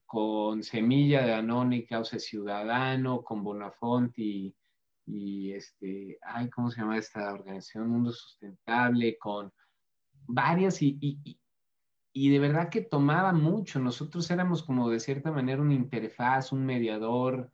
con 0.06 0.62
Semilla 0.62 1.24
de 1.24 1.34
Anónica, 1.34 1.96
Causa 1.96 2.18
Ciudadano, 2.18 3.22
con 3.22 3.42
Bonafonte 3.42 4.54
y, 5.06 5.52
este, 5.52 6.18
ay, 6.22 6.48
¿cómo 6.50 6.70
se 6.70 6.80
llama 6.80 6.98
esta 6.98 7.32
organización? 7.32 7.88
Mundo 7.88 8.12
Sustentable, 8.12 9.18
con 9.18 9.52
varias 10.26 10.82
y, 10.82 10.98
y, 11.00 11.38
y 12.12 12.30
de 12.30 12.38
verdad 12.38 12.68
que 12.70 12.80
tomaba 12.80 13.32
mucho. 13.32 13.78
Nosotros 13.78 14.30
éramos 14.30 14.62
como 14.62 14.88
de 14.88 15.00
cierta 15.00 15.30
manera 15.30 15.62
un 15.62 15.72
interfaz, 15.72 16.52
un 16.52 16.64
mediador 16.64 17.50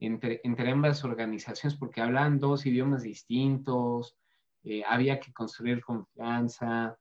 entre, 0.00 0.40
entre 0.44 0.70
ambas 0.70 1.04
organizaciones 1.04 1.78
porque 1.78 2.00
hablaban 2.00 2.38
dos 2.38 2.66
idiomas 2.66 3.02
distintos, 3.02 4.16
eh, 4.64 4.82
había 4.86 5.20
que 5.20 5.32
construir 5.32 5.80
confianza 5.80 6.96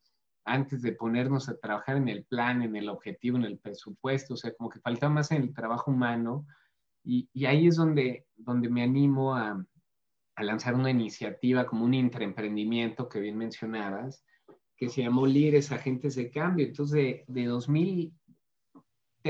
antes 0.45 0.81
de 0.81 0.93
ponernos 0.93 1.49
a 1.49 1.57
trabajar 1.57 1.97
en 1.97 2.07
el 2.07 2.23
plan, 2.25 2.62
en 2.62 2.75
el 2.75 2.89
objetivo, 2.89 3.38
en 3.38 3.43
el 3.43 3.60
presupuesto, 3.60 4.33
o 4.33 4.38
sea, 4.38 4.53
como 4.53 4.69
que 4.69 4.79
faltaba 4.79 5.13
más 5.13 5.31
en 5.31 5.43
el 5.43 5.53
trabajo 5.53 5.91
humano 5.91 6.45
y, 7.03 7.29
ahí 7.45 7.67
es 7.67 7.77
donde, 7.77 8.25
donde 8.36 8.69
me 8.69 8.83
animo 8.83 9.33
a, 9.36 9.65
a 10.36 10.43
lanzar 10.43 10.75
una 10.75 10.91
iniciativa 10.91 11.65
como 11.65 11.86
un 11.86 11.93
intraemprendimiento 11.93 13.07
que 13.07 13.19
bien 13.19 13.38
mencionabas, 13.38 14.25
que 14.75 14.89
se 14.89 15.03
llamó 15.03 15.25
Líderes 15.25 15.71
Agentes 15.71 16.15
de 16.15 16.29
Cambio. 16.29 16.65
Entonces, 16.65 16.95
de, 16.95 17.25
de 17.27 17.45
2000 17.45 18.13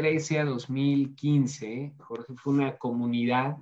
2013 0.01 0.39
a 0.39 0.45
2015, 0.45 1.93
Jorge, 1.99 2.33
fue 2.35 2.53
una 2.53 2.77
comunidad 2.77 3.57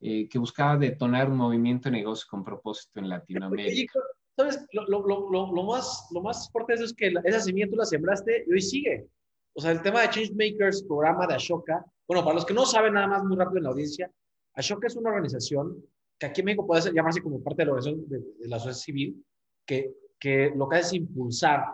eh, 0.00 0.28
que 0.28 0.38
buscaba 0.38 0.76
detonar 0.76 1.30
un 1.30 1.36
movimiento 1.36 1.88
de 1.88 1.96
negocio 1.96 2.26
con 2.28 2.44
propósito 2.44 3.00
en 3.00 3.08
Latinoamérica. 3.08 4.00
¿Sabes? 4.36 4.64
Lo, 4.72 4.86
lo, 4.88 5.06
lo, 5.06 5.52
lo, 5.52 5.62
más, 5.64 6.08
lo 6.10 6.22
más 6.22 6.50
fuerte 6.50 6.74
es 6.74 6.92
que 6.94 7.12
esa 7.24 7.40
semilla 7.40 7.68
tú 7.68 7.76
la 7.76 7.84
sembraste 7.84 8.44
y 8.46 8.52
hoy 8.52 8.62
sigue. 8.62 9.06
O 9.54 9.60
sea, 9.60 9.70
el 9.72 9.82
tema 9.82 10.00
de 10.00 10.10
Changemakers, 10.10 10.84
programa 10.84 11.26
de 11.26 11.34
Ashoka. 11.34 11.84
Bueno, 12.08 12.24
para 12.24 12.34
los 12.34 12.46
que 12.46 12.54
no 12.54 12.66
saben 12.66 12.94
nada 12.94 13.06
más 13.06 13.24
muy 13.24 13.36
rápido 13.36 13.58
en 13.58 13.64
la 13.64 13.70
audiencia, 13.70 14.10
Ashoka 14.54 14.86
es 14.86 14.96
una 14.96 15.10
organización 15.10 15.84
que 16.18 16.26
aquí 16.26 16.40
en 16.40 16.46
México 16.46 16.66
puede 16.66 16.92
llamarse 16.92 17.22
como 17.22 17.42
parte 17.42 17.62
de 17.62 17.66
la 17.66 17.72
organización 17.72 18.08
de, 18.08 18.18
de 18.38 18.48
la 18.48 18.58
sociedad 18.58 18.76
civil, 18.76 19.24
que, 19.66 19.94
que 20.18 20.52
lo 20.56 20.68
que 20.68 20.76
hace 20.76 20.96
es 20.96 21.02
impulsar 21.02 21.64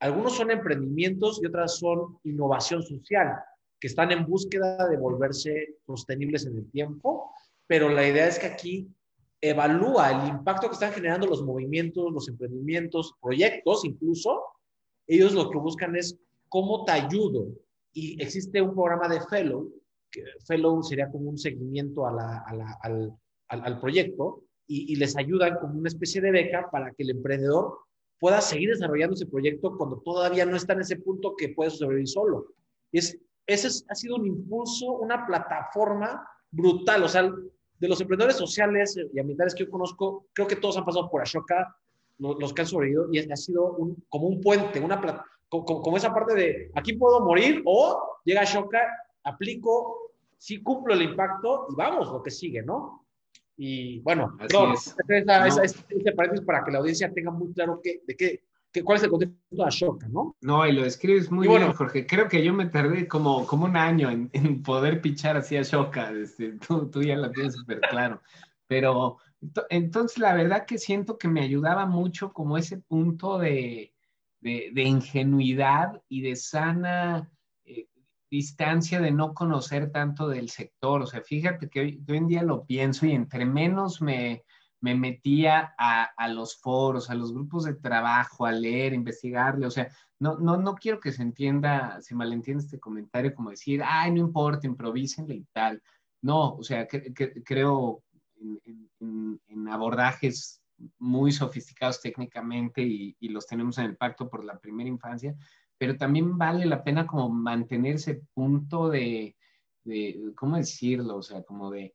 algunos 0.00 0.36
son 0.36 0.50
emprendimientos 0.50 1.40
y 1.42 1.46
otras 1.46 1.78
son 1.78 2.18
innovación 2.24 2.82
social, 2.82 3.34
que 3.80 3.88
están 3.88 4.12
en 4.12 4.26
búsqueda 4.26 4.88
de 4.88 4.96
volverse 4.96 5.76
sostenibles 5.86 6.46
en 6.46 6.58
el 6.58 6.70
tiempo, 6.70 7.30
pero 7.66 7.88
la 7.88 8.06
idea 8.06 8.26
es 8.26 8.38
que 8.38 8.46
aquí 8.46 8.88
evalúa 9.40 10.10
el 10.10 10.28
impacto 10.28 10.68
que 10.68 10.74
están 10.74 10.92
generando 10.92 11.26
los 11.26 11.42
movimientos, 11.42 12.12
los 12.12 12.28
emprendimientos, 12.28 13.14
proyectos 13.20 13.84
incluso. 13.84 14.42
Ellos 15.06 15.32
lo 15.32 15.50
que 15.50 15.58
buscan 15.58 15.96
es 15.96 16.18
cómo 16.48 16.84
te 16.84 16.92
ayudo. 16.92 17.48
Y 17.92 18.20
existe 18.22 18.60
un 18.60 18.74
programa 18.74 19.08
de 19.08 19.20
fellow, 19.22 19.72
que 20.10 20.22
fellow 20.46 20.82
sería 20.82 21.10
como 21.10 21.30
un 21.30 21.38
seguimiento 21.38 22.06
al, 22.06 23.80
proyecto, 23.80 24.42
y, 24.66 24.92
y 24.92 24.96
les 24.96 25.16
ayudan 25.16 25.58
como 25.60 25.78
una 25.78 25.88
especie 25.88 26.20
de 26.20 26.30
beca 26.30 26.68
para 26.70 26.90
que 26.92 27.02
el 27.02 27.10
emprendedor 27.10 27.85
pueda 28.18 28.40
seguir 28.40 28.70
desarrollando 28.70 29.14
ese 29.14 29.26
proyecto 29.26 29.76
cuando 29.76 29.98
todavía 29.98 30.46
no 30.46 30.56
está 30.56 30.72
en 30.72 30.80
ese 30.80 30.96
punto 30.96 31.34
que 31.36 31.50
puede 31.50 31.70
sobrevivir 31.70 32.08
solo. 32.08 32.46
Es, 32.92 33.18
ese 33.46 33.84
ha 33.88 33.94
sido 33.94 34.16
un 34.16 34.26
impulso, 34.26 34.92
una 34.92 35.26
plataforma 35.26 36.26
brutal. 36.50 37.04
O 37.04 37.08
sea, 37.08 37.30
de 37.78 37.88
los 37.88 38.00
emprendedores 38.00 38.36
sociales 38.36 38.98
y 39.12 39.18
ambientales 39.18 39.54
que 39.54 39.64
yo 39.64 39.70
conozco, 39.70 40.26
creo 40.32 40.46
que 40.46 40.56
todos 40.56 40.76
han 40.76 40.84
pasado 40.84 41.10
por 41.10 41.22
Ashoka, 41.22 41.76
los, 42.18 42.52
que 42.54 42.62
han 42.62 42.66
sobrevivido, 42.66 43.08
y 43.12 43.30
ha 43.30 43.36
sido 43.36 43.76
como 44.08 44.26
un 44.28 44.40
puente, 44.40 44.80
una 44.80 45.00
como, 45.48 45.64
como, 45.64 45.96
esa 45.96 46.12
parte 46.12 46.34
de 46.34 46.70
aquí 46.74 46.94
puedo 46.94 47.20
morir 47.20 47.62
o 47.66 48.18
llega 48.24 48.40
Ashoka, 48.40 48.80
aplico, 49.24 50.12
sí 50.38 50.62
cumplo 50.62 50.94
el 50.94 51.02
impacto 51.02 51.66
y 51.70 51.74
vamos, 51.74 52.08
lo 52.08 52.22
que 52.22 52.30
sigue, 52.30 52.62
¿no? 52.62 53.05
Y 53.56 54.00
bueno, 54.00 54.36
no, 54.52 54.74
es. 54.74 54.94
este 55.88 56.12
paréntesis 56.12 56.44
para 56.44 56.62
que 56.62 56.70
la 56.70 56.78
audiencia 56.78 57.12
tenga 57.12 57.30
muy 57.30 57.52
claro 57.54 57.80
que, 57.82 58.02
de 58.06 58.14
qué, 58.14 58.42
que, 58.70 58.82
cuál 58.82 58.98
es 58.98 59.04
el 59.04 59.10
contexto 59.10 59.38
de 59.50 59.64
Ashoka, 59.64 60.08
¿no? 60.08 60.36
No, 60.42 60.66
y 60.66 60.72
lo 60.72 60.82
describes 60.82 61.30
muy 61.30 61.48
bien, 61.48 61.72
Jorge. 61.72 62.06
Creo 62.06 62.28
que 62.28 62.44
yo 62.44 62.52
me 62.52 62.66
tardé 62.66 63.08
como, 63.08 63.46
como 63.46 63.64
un 63.64 63.76
año 63.76 64.10
en, 64.10 64.28
en 64.34 64.62
poder 64.62 65.00
pichar 65.00 65.38
así 65.38 65.56
a 65.56 65.60
Ashoka. 65.60 66.10
Este, 66.12 66.52
tú, 66.66 66.90
tú, 66.90 67.02
ya 67.02 67.16
la 67.16 67.32
tienes 67.32 67.54
súper 67.54 67.80
claro. 67.80 68.20
Pero 68.66 69.18
entonces 69.70 70.18
la 70.18 70.34
verdad 70.34 70.66
que 70.66 70.78
siento 70.78 71.18
que 71.18 71.28
me 71.28 71.40
ayudaba 71.40 71.86
mucho 71.86 72.32
como 72.32 72.58
ese 72.58 72.78
punto 72.78 73.38
de, 73.38 73.94
de, 74.40 74.70
de 74.72 74.82
ingenuidad 74.82 76.02
y 76.08 76.22
de 76.22 76.36
sana 76.36 77.30
distancia 78.30 79.00
de 79.00 79.10
no 79.10 79.34
conocer 79.34 79.90
tanto 79.90 80.28
del 80.28 80.50
sector. 80.50 81.02
O 81.02 81.06
sea, 81.06 81.22
fíjate 81.22 81.68
que 81.68 81.80
hoy, 81.80 82.04
en 82.08 82.26
día 82.26 82.42
lo 82.42 82.64
pienso 82.64 83.06
y 83.06 83.12
entre 83.12 83.44
menos 83.44 84.00
me, 84.02 84.44
me 84.80 84.94
metía 84.94 85.74
a, 85.78 86.04
a, 86.16 86.28
los 86.28 86.56
foros, 86.60 87.10
a 87.10 87.14
los 87.14 87.32
grupos 87.32 87.64
de 87.64 87.74
trabajo, 87.74 88.46
a 88.46 88.52
leer, 88.52 88.92
investigarle. 88.94 89.66
O 89.66 89.70
sea, 89.70 89.88
no, 90.18 90.38
no, 90.38 90.56
no 90.56 90.74
quiero 90.74 91.00
que 91.00 91.12
se 91.12 91.22
entienda, 91.22 92.00
se 92.00 92.14
malentienda 92.14 92.64
este 92.64 92.80
comentario 92.80 93.34
como 93.34 93.50
decir, 93.50 93.82
ay, 93.84 94.12
no 94.12 94.20
importa, 94.20 94.66
improvísenle 94.66 95.34
y 95.34 95.46
tal. 95.52 95.82
No, 96.22 96.54
o 96.54 96.62
sea, 96.62 96.86
creo 96.86 98.02
en, 98.40 98.90
en, 99.00 99.40
en, 99.46 99.68
abordajes 99.68 100.62
muy 100.98 101.32
sofisticados 101.32 102.00
técnicamente 102.00 102.82
y, 102.82 103.16
y, 103.20 103.28
los 103.28 103.46
tenemos 103.46 103.78
en 103.78 103.86
el 103.86 103.96
pacto 103.96 104.28
por 104.28 104.44
la 104.44 104.58
primera 104.58 104.88
infancia, 104.88 105.34
pero 105.78 105.96
también 105.96 106.38
vale 106.38 106.66
la 106.66 106.82
pena 106.82 107.06
como 107.06 107.28
mantener 107.28 107.96
ese 107.96 108.22
punto 108.34 108.88
de, 108.88 109.36
¿cómo 110.34 110.56
decirlo? 110.56 111.16
O 111.16 111.22
sea, 111.22 111.42
como 111.42 111.70
de, 111.70 111.94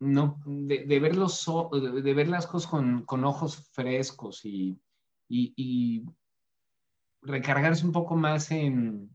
no, 0.00 0.40
de, 0.46 1.00
ver, 1.00 1.16
los, 1.16 1.46
de, 1.72 2.14
ver 2.14 2.28
las 2.28 2.46
cosas 2.46 2.70
con, 2.70 3.04
con 3.04 3.24
ojos 3.24 3.68
frescos 3.72 4.44
y, 4.44 4.78
y, 5.28 6.04
recargarse 7.22 7.86
un 7.86 7.92
poco 7.92 8.16
más 8.16 8.50
en, 8.50 9.08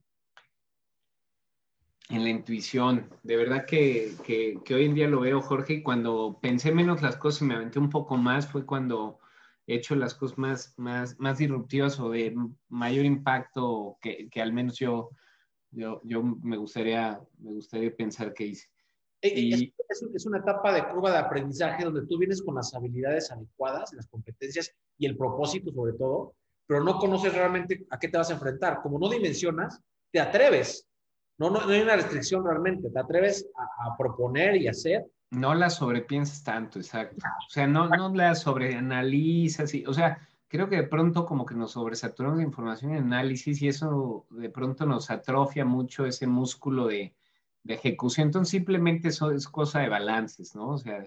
en 2.09 2.23
la 2.23 2.29
intuición. 2.29 3.07
De 3.21 3.37
verdad 3.37 3.65
que, 3.67 4.15
que, 4.25 4.73
hoy 4.73 4.85
en 4.85 4.95
día 4.95 5.07
lo 5.07 5.19
veo, 5.19 5.41
Jorge, 5.41 5.75
y 5.75 5.83
cuando 5.83 6.39
pensé 6.41 6.71
menos 6.71 7.03
las 7.03 7.17
cosas 7.17 7.43
y 7.43 7.45
me 7.45 7.55
aventé 7.55 7.77
un 7.77 7.89
poco 7.89 8.17
más 8.17 8.47
fue 8.47 8.65
cuando 8.65 9.19
hecho 9.76 9.95
las 9.95 10.15
cosas 10.15 10.38
más, 10.38 10.74
más, 10.78 11.20
más 11.20 11.38
disruptivas 11.38 11.99
o 11.99 12.09
de 12.09 12.36
mayor 12.67 13.05
impacto 13.05 13.97
que, 14.01 14.30
que 14.30 14.41
al 14.41 14.53
menos 14.53 14.78
yo, 14.78 15.11
yo, 15.72 16.01
yo 16.03 16.24
me, 16.24 16.57
gustaría, 16.57 17.20
me 17.38 17.51
gustaría 17.51 17.95
pensar 17.95 18.34
que 18.34 18.47
hice. 18.47 18.67
Y, 19.22 19.74
es, 19.89 20.26
una 20.26 20.39
etapa 20.39 20.74
de 20.74 20.88
curva 20.88 21.11
de 21.11 21.17
aprendizaje 21.17 21.84
donde 21.84 22.05
tú 22.07 22.17
vienes 22.17 22.41
con 22.41 22.55
las 22.55 22.74
habilidades 22.74 23.32
adecuadas, 23.32 23.91
las 23.93 24.07
competencias 24.07 24.74
y 24.97 25.05
el 25.05 25.17
propósito 25.17 25.72
sobre 25.74 25.93
todo, 25.93 26.36
pero 26.65 26.84
no 26.84 26.97
conoces 26.99 27.34
realmente 27.34 27.86
a 27.89 27.99
qué 27.99 28.07
te 28.07 28.17
vas 28.17 28.30
a 28.30 28.34
enfrentar. 28.34 28.82
Como 28.82 28.97
no 28.97 29.09
dimensionas, 29.09 29.82
te 30.11 30.20
atreves. 30.20 30.88
No, 31.38 31.49
no, 31.49 31.59
hay 31.61 31.82
una 31.82 31.95
restricción 31.95 32.45
realmente, 32.45 32.89
te 32.89 32.99
atreves 32.99 33.49
a, 33.55 33.97
proponer 33.97 34.55
y 34.55 34.67
hacer. 34.67 35.05
No 35.32 35.53
la 35.53 35.69
sobrepiensas 35.69 36.43
tanto, 36.43 36.80
exacto. 36.80 37.25
O 37.47 37.49
sea, 37.49 37.67
no, 37.67 37.88
no 37.88 38.13
la 38.13 38.34
sobreanalizas, 38.36 39.73
y, 39.75 39.86
o 39.86 39.93
sea, 39.93 40.17
creo 40.47 40.67
que 40.67 40.77
de 40.77 40.88
pronto 40.88 41.25
como 41.25 41.45
que 41.45 41.55
nos 41.55 41.71
sobresaturamos 41.73 42.39
de 42.39 42.43
información 42.43 42.93
y 42.93 42.97
análisis 42.97 43.61
y 43.61 43.67
eso 43.67 44.25
de 44.32 44.49
pronto 44.49 44.86
nos 44.86 45.11
atrofia 45.11 45.63
mucho 45.63 46.05
ese 46.05 46.25
músculo 46.27 46.88
de, 46.88 47.15
de 47.63 47.73
ejecución. 47.75 48.27
Entonces 48.27 48.51
simplemente 48.51 49.09
eso 49.09 49.32
es 49.32 49.47
cosa 49.47 49.80
de 49.80 49.89
balances, 49.89 50.55
¿no? 50.55 50.69
O 50.69 50.77
sea, 50.77 51.05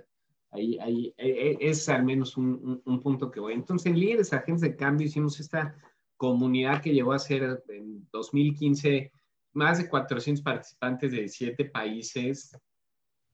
ahí, 0.52 0.78
ahí 0.78 1.14
e, 1.16 1.28
e, 1.28 1.58
es 1.60 1.88
al 1.88 2.04
menos 2.04 2.36
un, 2.36 2.80
un, 2.84 3.00
punto 3.00 3.30
que 3.30 3.40
voy. 3.40 3.54
Entonces 3.54 3.86
en 3.86 3.98
Líderes 3.98 4.32
Agentes 4.32 4.60
de 4.60 4.76
Cambio 4.76 5.06
hicimos 5.08 5.40
esta 5.40 5.74
comunidad 6.16 6.80
que 6.80 6.94
llegó 6.94 7.12
a 7.12 7.18
ser 7.18 7.64
en 7.68 8.06
2015 8.12 9.12
más 9.54 9.78
de 9.78 9.88
400 9.88 10.42
participantes 10.42 11.10
de 11.10 11.28
siete 11.28 11.64
países. 11.64 12.56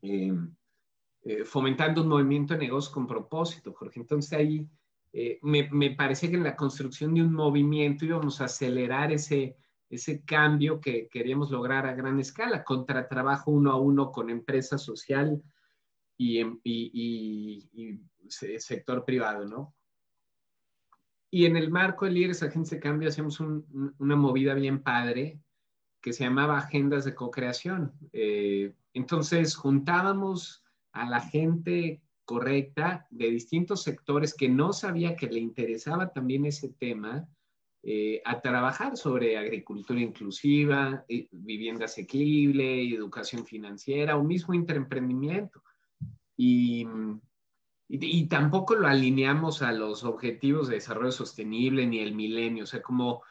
Eh, 0.01 0.32
eh, 1.23 1.45
fomentando 1.45 2.03
un 2.03 2.09
movimiento 2.09 2.55
de 2.55 2.61
negocios 2.61 2.93
con 2.93 3.07
propósito, 3.07 3.73
Jorge. 3.73 4.01
Entonces 4.01 4.33
ahí 4.33 4.66
eh, 5.12 5.39
me, 5.43 5.69
me 5.71 5.91
parece 5.91 6.31
que 6.31 6.37
en 6.37 6.45
la 6.45 6.57
construcción 6.57 7.14
de 7.14 7.23
un 7.23 7.33
movimiento 7.33 8.05
íbamos 8.05 8.41
a 8.41 8.45
acelerar 8.45 9.12
ese, 9.12 9.57
ese 9.91 10.23
cambio 10.25 10.81
que 10.81 11.09
queríamos 11.09 11.51
lograr 11.51 11.87
a 11.87 11.95
gran 11.95 12.21
escala, 12.21 12.62
contra 12.62 13.09
trabajo 13.09 13.51
uno 13.51 13.73
a 13.73 13.81
uno 13.81 14.12
con 14.12 14.31
empresa 14.31 14.77
social 14.77 15.43
y, 16.16 16.43
y, 16.62 18.01
sector 18.29 19.05
privado, 19.05 19.47
¿no? 19.47 19.75
Y 21.31 21.47
en 21.47 21.57
el 21.57 21.71
marco 21.71 22.05
de 22.05 22.11
Líderes 22.11 22.43
Agentes 22.43 22.71
de 22.71 22.81
Cambio 22.81 23.09
hacemos 23.09 23.41
una 23.41 24.16
movida 24.16 24.55
bien 24.55 24.83
padre 24.83 25.41
que 26.01 26.12
se 26.12 26.25
llamaba 26.25 26.59
Agendas 26.59 27.05
de 27.05 27.14
Co-Creación. 27.14 27.93
Eh, 28.12 28.75
entonces 28.93 29.55
juntábamos 29.55 30.64
a 30.93 31.09
la 31.09 31.20
gente 31.20 32.03
correcta 32.24 33.07
de 33.11 33.30
distintos 33.30 33.82
sectores 33.82 34.34
que 34.34 34.49
no 34.49 34.72
sabía 34.72 35.16
que 35.16 35.28
le 35.28 35.41
interesaba 35.41 36.12
también 36.12 36.45
ese 36.45 36.68
tema 36.68 37.26
eh, 37.82 38.20
a 38.24 38.41
trabajar 38.41 38.97
sobre 38.97 39.39
agricultura 39.39 40.01
inclusiva, 40.01 41.05
eh, 41.09 41.28
vivienda 41.30 41.86
asequible, 41.86 42.82
educación 42.93 43.47
financiera 43.47 44.16
o 44.16 44.24
mismo 44.24 44.53
interemprendimiento. 44.53 45.62
Y, 46.36 46.86
y, 47.89 48.26
tampoco 48.26 48.74
lo 48.74 48.89
alineamos 48.89 49.62
a 49.62 49.72
los 49.72 50.05
objetivos 50.05 50.68
de 50.68 50.74
desarrollo 50.74 51.12
sostenible 51.12 51.86
ni 51.86 52.01
el 52.01 52.14
milenio, 52.14 52.64
o 52.64 52.66
sea, 52.66 52.82
como 52.82 53.22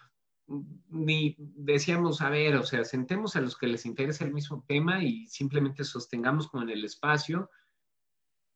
ni 0.89 1.35
decíamos, 1.37 2.21
a 2.21 2.29
ver, 2.29 2.55
o 2.55 2.63
sea, 2.63 2.83
sentemos 2.85 3.35
a 3.35 3.41
los 3.41 3.57
que 3.57 3.67
les 3.67 3.85
interesa 3.85 4.23
el 4.23 4.33
mismo 4.33 4.63
tema 4.67 5.03
y 5.03 5.27
simplemente 5.27 5.83
sostengamos 5.83 6.47
como 6.47 6.63
en 6.63 6.69
el 6.69 6.85
espacio 6.85 7.49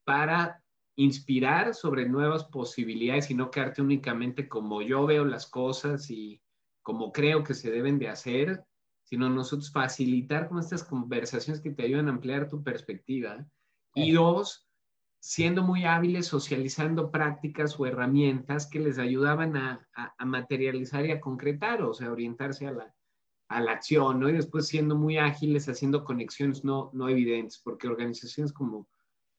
para 0.03 0.63
inspirar 0.95 1.73
sobre 1.73 2.07
nuevas 2.07 2.45
posibilidades 2.45 3.29
y 3.31 3.35
no 3.35 3.51
quedarte 3.51 3.81
únicamente 3.81 4.47
como 4.47 4.81
yo 4.81 5.05
veo 5.05 5.25
las 5.25 5.47
cosas 5.47 6.09
y 6.09 6.41
como 6.81 7.11
creo 7.11 7.43
que 7.43 7.53
se 7.53 7.71
deben 7.71 7.99
de 7.99 8.09
hacer, 8.09 8.63
sino 9.03 9.29
nosotros 9.29 9.71
facilitar 9.71 10.47
como 10.47 10.59
estas 10.59 10.83
conversaciones 10.83 11.61
que 11.61 11.71
te 11.71 11.83
ayudan 11.83 12.07
a 12.07 12.11
ampliar 12.11 12.47
tu 12.47 12.63
perspectiva. 12.63 13.45
Y 13.93 14.13
dos, 14.13 14.70
siendo 15.21 15.61
muy 15.61 15.85
hábiles 15.85 16.25
socializando 16.25 17.11
prácticas 17.11 17.79
o 17.79 17.85
herramientas 17.85 18.65
que 18.65 18.79
les 18.79 18.97
ayudaban 18.97 19.55
a, 19.55 19.87
materializar 20.25 21.05
y 21.05 21.11
a 21.11 21.21
concretar, 21.21 21.83
o 21.83 21.93
sea, 21.93 22.11
orientarse 22.11 22.65
a 22.65 22.71
la, 22.71 23.71
acción, 23.71 24.19
¿no? 24.19 24.29
Y 24.29 24.33
después 24.33 24.67
siendo 24.67 24.95
muy 24.95 25.17
ágiles 25.17 25.69
haciendo 25.69 26.03
conexiones 26.03 26.63
no, 26.63 26.89
no 26.93 27.07
evidentes, 27.07 27.59
porque 27.63 27.87
organizaciones 27.87 28.51
como 28.51 28.87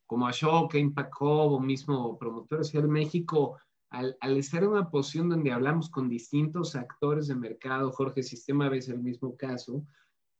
como 0.05 0.27
Ashoka, 0.27 0.77
Impact 0.77 1.13
Hub 1.19 1.53
o 1.53 1.59
mismo 1.59 2.17
Promotor 2.19 2.63
Social 2.63 2.87
México, 2.87 3.57
al, 3.89 4.15
al, 4.19 4.37
estar 4.37 4.61
en 4.61 4.69
una 4.69 4.89
posición 4.89 5.29
donde 5.29 5.51
hablamos 5.51 5.89
con 5.89 6.07
distintos 6.07 6.75
actores 6.75 7.27
de 7.27 7.35
mercado, 7.35 7.91
Jorge 7.91 8.21
Sistema 8.21 8.67
es 8.75 8.89
el 8.89 8.99
mismo 8.99 9.35
caso, 9.35 9.83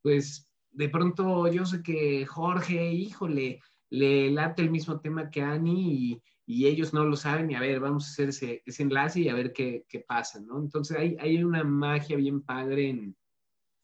pues 0.01 0.47
de 0.71 0.89
pronto 0.89 1.47
yo 1.47 1.65
sé 1.65 1.81
que 1.81 2.25
Jorge, 2.25 2.91
híjole, 2.91 3.61
le 3.93 4.31
late 4.31 4.63
el 4.63 4.71
mismo 4.71 4.99
tema 4.99 5.29
que 5.29 5.43
Ani 5.43 5.93
y, 5.93 6.23
y 6.47 6.65
ellos 6.65 6.95
no 6.95 7.05
lo 7.05 7.15
saben 7.15 7.51
y 7.51 7.55
a 7.55 7.59
ver, 7.59 7.79
vamos 7.79 8.07
a 8.07 8.09
hacer 8.09 8.29
ese, 8.29 8.63
ese 8.65 8.81
enlace 8.81 9.19
y 9.19 9.29
a 9.29 9.35
ver 9.35 9.53
qué, 9.53 9.85
qué, 9.87 9.99
pasa, 9.99 10.41
¿no? 10.41 10.59
Entonces 10.59 10.97
hay, 10.97 11.15
hay 11.19 11.43
una 11.43 11.63
magia 11.63 12.17
bien 12.17 12.41
padre 12.41 12.89
en, 12.89 13.15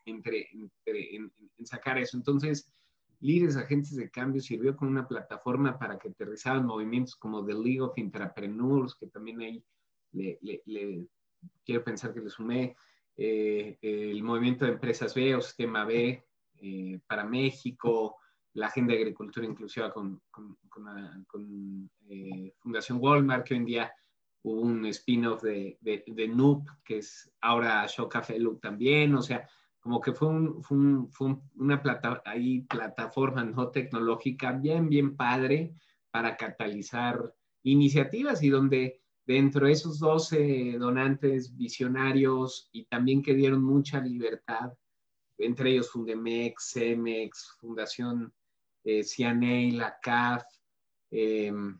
entre, 0.05 0.47
entre 0.51 1.15
en, 1.15 1.31
en 1.55 1.65
sacar 1.67 1.99
eso. 1.99 2.17
Entonces, 2.17 2.73
Líderes 3.19 3.55
Agentes 3.55 3.95
de 3.95 4.09
Cambio 4.09 4.41
sirvió 4.41 4.75
como 4.75 4.89
una 4.89 5.07
plataforma 5.07 5.77
para 5.77 5.99
que 5.99 6.09
aterrizaban 6.09 6.65
movimientos 6.65 7.15
como 7.15 7.45
The 7.45 7.53
League 7.53 7.81
of 7.81 7.95
Intrapreneurs, 7.95 8.95
que 8.95 9.05
también 9.05 9.41
ahí 9.41 9.63
le, 10.13 10.39
le, 10.41 11.05
quiero 11.63 11.83
pensar 11.83 12.15
que 12.15 12.21
le 12.21 12.31
sumé, 12.31 12.75
eh, 13.15 13.77
el 13.83 14.23
movimiento 14.23 14.65
de 14.65 14.71
empresas 14.71 15.13
B 15.13 15.35
o 15.35 15.41
sistema 15.41 15.85
B 15.85 16.25
eh, 16.61 16.99
para 17.05 17.25
México, 17.25 18.17
la 18.59 18.67
agenda 18.67 18.93
de 18.93 18.99
agricultura 18.99 19.45
inclusiva 19.45 19.91
con, 19.91 20.21
eh, 22.09 22.53
Fundación 22.59 22.99
Walmart, 23.01 23.45
que 23.45 23.53
hoy 23.53 23.59
en 23.59 23.65
día 23.65 23.93
hubo 24.43 24.61
un 24.61 24.85
spin-off 24.87 25.41
de, 25.43 25.77
de, 25.81 26.03
de, 26.05 26.61
que 26.83 26.97
es 26.97 27.31
ahora 27.41 27.85
Shoka 27.87 28.21
Fellow 28.21 28.57
también, 28.57 29.15
o 29.15 29.21
sea, 29.21 29.47
como 29.79 30.01
que 30.01 30.13
fue, 30.13 30.27
un, 30.27 30.61
una 31.55 31.81
plata, 31.81 32.21
ahí, 32.25 32.61
plataforma 32.61 33.43
no 33.43 33.69
tecnológica 33.69 34.51
bien, 34.51 34.89
bien 34.89 35.15
padre 35.15 35.73
para 36.11 36.35
catalizar 36.35 37.33
iniciativas 37.63 38.43
y 38.43 38.49
donde 38.49 39.01
dentro 39.25 39.67
de 39.67 39.71
esos 39.73 39.99
12 39.99 40.77
donantes 40.77 41.55
visionarios 41.55 42.69
y 42.73 42.85
también 42.85 43.21
que 43.21 43.35
dieron 43.35 43.63
mucha 43.63 44.01
libertad, 44.01 44.73
entre 45.37 45.71
ellos 45.71 45.91
Fundemex, 45.91 46.71
CEMEX, 46.73 47.55
Fundación 47.59 48.33
eh, 48.89 49.03
CNA, 49.03 49.77
la 49.77 49.99
CAF, 49.99 50.43
em, 51.11 51.79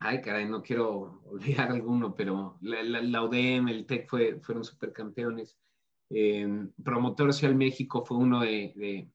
ay 0.00 0.20
caray, 0.20 0.46
no 0.46 0.62
quiero 0.62 1.22
olvidar 1.26 1.70
alguno, 1.70 2.14
pero 2.14 2.58
la, 2.60 2.82
la, 2.82 3.02
la 3.02 3.22
ODM, 3.22 3.68
el 3.68 3.86
TEC 3.86 4.08
fue, 4.08 4.40
fueron 4.40 4.64
supercampeones. 4.64 5.56
Promotor 6.84 7.32
Social 7.32 7.56
México 7.56 8.04
fue 8.04 8.16
uno 8.18 8.40
de, 8.40 9.08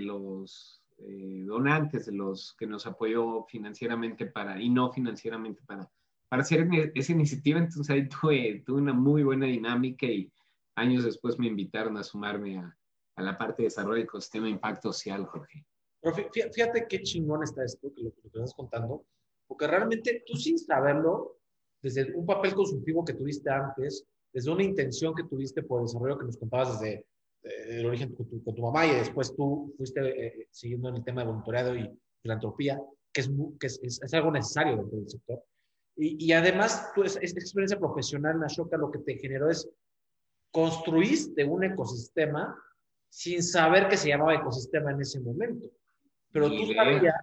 los 0.00 0.82
eh, 0.98 1.44
donantes, 1.46 2.06
de 2.06 2.12
los 2.12 2.54
que 2.58 2.66
nos 2.66 2.86
apoyó 2.86 3.44
financieramente 3.44 4.26
para, 4.26 4.60
y 4.60 4.68
no 4.68 4.90
financieramente 4.90 5.62
para, 5.64 5.88
para 6.28 6.42
hacer 6.42 6.68
esa 6.94 7.12
iniciativa. 7.12 7.58
Entonces 7.58 7.90
ahí 7.90 8.08
tuve, 8.08 8.62
tuve 8.66 8.80
una 8.80 8.92
muy 8.92 9.22
buena 9.22 9.46
dinámica 9.46 10.06
y 10.06 10.30
años 10.74 11.04
después 11.04 11.38
me 11.38 11.46
invitaron 11.46 11.96
a 11.96 12.02
sumarme 12.02 12.58
a, 12.58 12.76
la 13.16 13.36
parte 13.36 13.62
de 13.62 13.68
desarrollo 13.68 13.96
del 13.96 14.04
ecosistema 14.04 14.46
de 14.46 14.52
impacto 14.52 14.92
social, 14.92 15.26
Jorge. 15.26 15.64
Fíjate 16.02 16.86
qué 16.88 17.02
chingón 17.02 17.42
está 17.42 17.64
esto, 17.64 17.92
que 17.94 18.02
lo 18.02 18.14
que 18.14 18.22
te 18.22 18.28
estás 18.28 18.54
contando, 18.54 19.04
porque 19.46 19.66
realmente 19.66 20.22
tú 20.26 20.36
sin 20.36 20.58
saberlo, 20.58 21.38
desde 21.82 22.14
un 22.14 22.26
papel 22.26 22.54
consultivo 22.54 23.04
que 23.04 23.14
tuviste 23.14 23.50
antes, 23.50 24.04
desde 24.32 24.50
una 24.50 24.62
intención 24.62 25.14
que 25.14 25.24
tuviste 25.24 25.62
por 25.62 25.80
el 25.80 25.86
desarrollo 25.86 26.18
que 26.18 26.26
nos 26.26 26.36
contabas 26.36 26.80
desde 26.80 27.06
el 27.42 27.86
origen 27.86 28.14
con 28.14 28.28
tu, 28.28 28.42
con 28.42 28.54
tu, 28.54 28.62
mamá 28.62 28.86
y 28.86 28.96
después 28.96 29.34
tú 29.34 29.72
fuiste 29.76 30.00
eh, 30.26 30.48
siguiendo 30.50 30.88
en 30.88 30.96
el 30.96 31.04
tema 31.04 31.22
de 31.22 31.28
voluntariado 31.28 31.76
y 31.76 31.88
filantropía, 32.20 32.80
que 33.12 33.20
es, 33.20 33.30
que 33.58 33.66
es, 33.66 33.80
es, 33.82 34.14
algo 34.14 34.30
necesario 34.30 34.76
dentro 34.76 34.98
del 34.98 35.08
sector. 35.08 35.42
Y, 35.96 36.26
y 36.26 36.32
además, 36.32 36.92
tú, 36.94 37.04
esta 37.04 37.20
experiencia 37.20 37.78
profesional 37.78 38.36
en 38.36 38.44
Ashoka 38.44 38.76
lo 38.76 38.90
que 38.90 38.98
te 38.98 39.16
generó 39.16 39.50
es 39.50 39.68
construiste 40.50 41.44
un 41.44 41.64
ecosistema 41.64 42.56
sin 43.10 43.42
saber 43.42 43.88
que 43.88 43.96
se 43.96 44.08
llamaba 44.08 44.34
ecosistema 44.34 44.92
en 44.92 45.00
ese 45.00 45.20
momento. 45.20 45.68
Pero 46.32 46.48
tú 46.48 46.72
sabías 46.74 47.14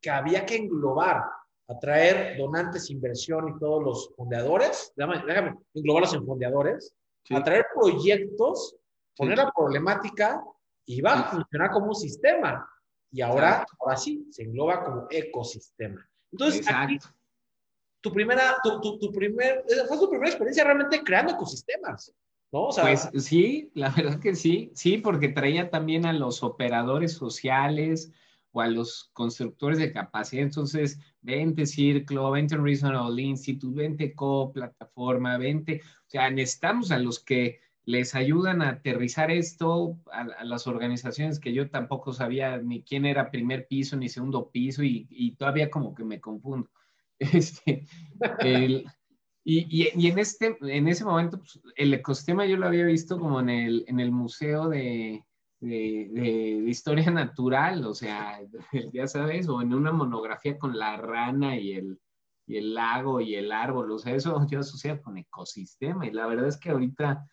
que 0.00 0.10
había 0.10 0.46
que 0.46 0.56
englobar, 0.56 1.22
atraer 1.68 2.36
donantes, 2.36 2.90
inversión 2.90 3.48
y 3.48 3.58
todos 3.58 3.82
los 3.82 4.14
fondeadores, 4.16 4.92
déjame, 4.96 5.22
déjame 5.24 5.54
englobarlos 5.74 6.14
en 6.14 6.26
fondeadores, 6.26 6.94
atraer 7.30 7.66
proyectos, 7.74 8.76
poner 9.16 9.38
la 9.38 9.52
problemática 9.52 10.42
y 10.84 11.00
va 11.00 11.12
a 11.12 11.24
funcionar 11.30 11.70
como 11.70 11.86
un 11.86 11.94
sistema. 11.94 12.68
Y 13.12 13.20
ahora, 13.20 13.64
ahora 13.78 13.96
sí, 13.96 14.26
se 14.30 14.44
engloba 14.44 14.84
como 14.84 15.06
ecosistema. 15.10 16.08
Entonces, 16.32 16.66
aquí, 16.68 16.98
tu 18.00 18.12
primera, 18.12 18.56
tu, 18.62 18.80
tu, 18.80 18.98
tu 18.98 19.12
primer, 19.12 19.64
fue 19.88 19.98
tu 19.98 20.08
primera 20.08 20.30
experiencia 20.30 20.64
realmente 20.64 21.02
creando 21.02 21.32
ecosistemas. 21.32 22.12
¿No? 22.52 22.66
O 22.66 22.72
sea, 22.72 22.82
pues 22.82 23.08
sí, 23.24 23.70
la 23.74 23.90
verdad 23.96 24.18
que 24.18 24.34
sí, 24.34 24.72
sí, 24.74 24.98
porque 24.98 25.28
traía 25.28 25.70
también 25.70 26.06
a 26.06 26.12
los 26.12 26.42
operadores 26.42 27.12
sociales 27.12 28.10
o 28.52 28.60
a 28.60 28.68
los 28.68 29.10
constructores 29.12 29.78
de 29.78 29.92
capacidad. 29.92 30.42
Entonces, 30.42 30.98
vente 31.20 31.66
Círculo, 31.66 32.30
vente 32.30 32.56
Reasonable 32.56 33.22
Institute, 33.22 33.80
vente 33.80 34.14
Co, 34.14 34.52
plataforma, 34.52 35.38
vente, 35.38 35.80
o 36.06 36.10
sea, 36.10 36.30
necesitamos 36.30 36.90
a 36.90 36.98
los 36.98 37.20
que 37.20 37.60
les 37.84 38.14
ayudan 38.14 38.62
a 38.62 38.70
aterrizar 38.70 39.30
esto 39.30 39.98
a, 40.12 40.44
las 40.44 40.66
organizaciones 40.66 41.40
que 41.40 41.52
yo 41.52 41.70
tampoco 41.70 42.12
sabía 42.12 42.58
ni 42.58 42.82
quién 42.82 43.04
era 43.04 43.30
primer 43.30 43.66
piso 43.66 43.96
ni 43.96 44.08
segundo 44.08 44.50
piso 44.50 44.82
y, 44.82 45.34
todavía 45.38 45.70
como 45.70 45.94
que 45.94 46.04
me 46.04 46.20
confundo. 46.20 46.70
Este, 47.20 47.84
y, 49.44 49.92
y, 49.94 50.06
en, 50.06 50.18
este, 50.18 50.56
en 50.62 50.88
ese 50.88 51.04
momento 51.04 51.36
pues, 51.36 51.60
el 51.76 51.92
ecosistema 51.92 52.46
yo 52.46 52.56
lo 52.56 52.66
había 52.66 52.86
visto 52.86 53.18
como 53.18 53.40
en 53.40 53.50
el, 53.50 53.84
en 53.88 54.00
el 54.00 54.10
museo 54.10 54.70
de, 54.70 55.22
de, 55.60 56.08
de, 56.10 56.68
historia 56.68 57.10
natural, 57.10 57.84
o 57.86 57.94
sea, 57.94 58.40
ya 58.92 59.06
sabes, 59.06 59.48
o 59.48 59.60
en 59.62 59.74
una 59.74 59.92
monografía 59.92 60.58
con 60.58 60.78
la 60.78 60.96
rana 60.96 61.56
y 61.58 61.72
el, 61.72 62.00
y 62.46 62.56
el 62.56 62.74
lago 62.74 63.20
y 63.20 63.34
el 63.34 63.52
árbol, 63.52 63.92
o 63.92 63.98
sea, 63.98 64.14
eso 64.14 64.46
yo 64.50 64.60
asocio 64.60 65.00
con 65.02 65.18
ecosistema 65.18 66.06
y 66.06 66.10
la 66.10 66.26
verdad 66.26 66.48
es 66.48 66.58
que 66.58 66.70
ahorita 66.70 67.24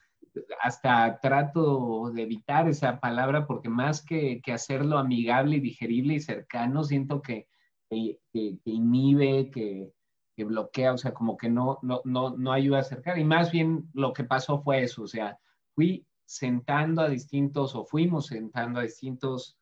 hasta 0.62 1.20
trato 1.20 2.12
de 2.14 2.24
evitar 2.24 2.68
esa 2.68 3.00
palabra 3.00 3.48
porque 3.48 3.70
más 3.70 4.04
que, 4.04 4.42
que 4.42 4.54
hacerlo 4.54 4.98
amigable 4.98 5.58
y 5.58 5.62
digerible 5.62 6.16
y 6.16 6.20
cercano, 6.20 6.84
siento 6.84 7.22
que, 7.22 7.48
que, 7.90 8.20
inhibe, 8.66 9.50
que, 9.50 9.92
que, 10.36 10.44
bloquea, 10.44 10.94
o 10.94 10.98
sea, 10.98 11.14
como 11.14 11.38
que 11.38 11.50
no, 11.50 11.80
no, 11.82 12.02
no, 12.04 12.36
no 12.38 12.52
ayuda 12.52 12.78
a 12.78 12.82
acercar. 12.82 13.18
Y 13.18 13.24
más 13.24 13.52
bien 13.52 13.90
lo 13.94 14.14
que 14.14 14.24
pasó 14.24 14.62
fue 14.62 14.84
eso, 14.84 15.04
o 15.04 15.08
sea, 15.08 15.40
fui 15.74 16.07
sentando 16.28 17.02
a 17.02 17.10
distintos, 17.10 17.74
o 17.74 17.86
fuimos 17.86 18.28
sentando 18.28 18.80
a 18.80 18.84
distintos 18.84 19.58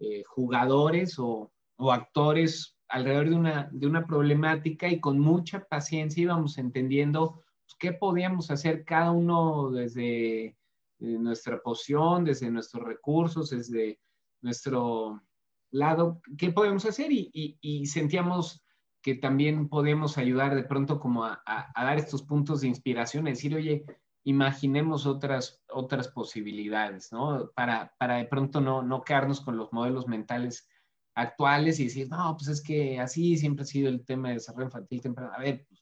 eh, 0.00 0.24
jugadores 0.24 1.18
o, 1.18 1.52
o, 1.76 1.92
actores 1.92 2.76
alrededor 2.88 3.28
de 3.28 3.36
una, 3.36 3.68
de 3.70 3.86
una 3.86 4.06
problemática 4.06 4.88
y 4.88 4.98
con 4.98 5.18
mucha 5.18 5.64
paciencia 5.64 6.22
íbamos 6.22 6.58
entendiendo 6.58 7.42
pues, 7.66 7.76
qué 7.78 7.92
podíamos 7.92 8.50
hacer 8.50 8.84
cada 8.84 9.10
uno 9.10 9.70
desde 9.70 10.44
eh, 10.46 10.54
nuestra 10.98 11.60
posición, 11.60 12.24
desde 12.24 12.50
nuestros 12.50 12.84
recursos, 12.84 13.50
desde 13.50 14.00
nuestro 14.40 15.22
lado, 15.70 16.22
qué 16.38 16.50
podemos 16.52 16.86
hacer 16.86 17.08
y, 17.10 17.86
sentíamos 17.86 18.62
que 19.02 19.16
también 19.16 19.68
podíamos 19.68 20.16
ayudar 20.16 20.54
de 20.54 20.64
pronto 20.64 20.98
como 20.98 21.24
a, 21.24 21.42
dar 21.76 21.98
estos 21.98 22.22
puntos 22.22 22.62
de 22.62 22.68
inspiración, 22.68 23.26
decir, 23.26 23.54
oye, 23.54 23.84
imaginemos 24.26 25.06
otras, 25.06 25.62
otras 25.68 26.08
posibilidades, 26.08 27.12
¿no? 27.12 27.52
Para, 27.54 27.94
para 27.96 28.16
de 28.16 28.24
pronto 28.24 28.60
no, 28.60 28.82
no 28.82 29.04
quedarnos 29.04 29.40
con 29.40 29.56
los 29.56 29.72
modelos 29.72 30.08
mentales 30.08 30.68
actuales 31.14 31.78
y 31.78 31.84
decir, 31.84 32.08
no, 32.10 32.36
pues 32.36 32.48
es 32.48 32.60
que 32.60 32.98
así 32.98 33.36
siempre 33.36 33.62
ha 33.62 33.66
sido 33.66 33.88
el 33.88 34.04
tema 34.04 34.28
de 34.28 34.34
desarrollo 34.34 34.66
infantil 34.66 35.00
temprano. 35.00 35.32
A 35.32 35.38
ver, 35.38 35.64
pues, 35.68 35.80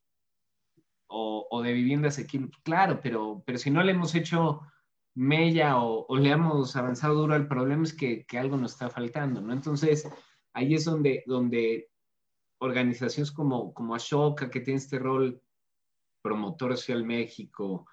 o, 1.09 1.63
de 1.63 1.73
vivienda 1.73 2.09
asequible, 2.09 2.51
claro, 2.63 3.01
pero, 3.03 3.43
pero 3.47 3.57
si 3.57 3.71
no 3.71 3.83
le 3.83 3.93
hemos 3.93 4.15
hecho 4.15 4.61
mella 5.15 5.79
o, 5.79 6.07
le 6.19 6.31
hemos 6.31 6.77
avanzado 6.77 7.15
duro 7.15 7.35
al 7.35 7.49
problema 7.49 7.85
es 7.85 7.95
que, 7.95 8.27
que, 8.27 8.39
algo 8.39 8.59
nos 8.59 8.73
está 8.73 8.91
faltando, 8.91 9.41
¿no? 9.41 9.55
Entonces, 9.55 10.07
ahí 10.53 10.75
es 10.75 10.85
donde, 10.85 11.23
donde 11.27 11.89
organizaciones 12.59 13.33
como, 13.33 13.73
como 13.73 13.95
Ashoka, 13.95 14.51
que 14.51 14.61
tiene 14.61 14.79
este 14.79 14.99
rol 14.99 15.41
promotor 16.21 16.77
social 16.77 17.05
México, 17.05 17.87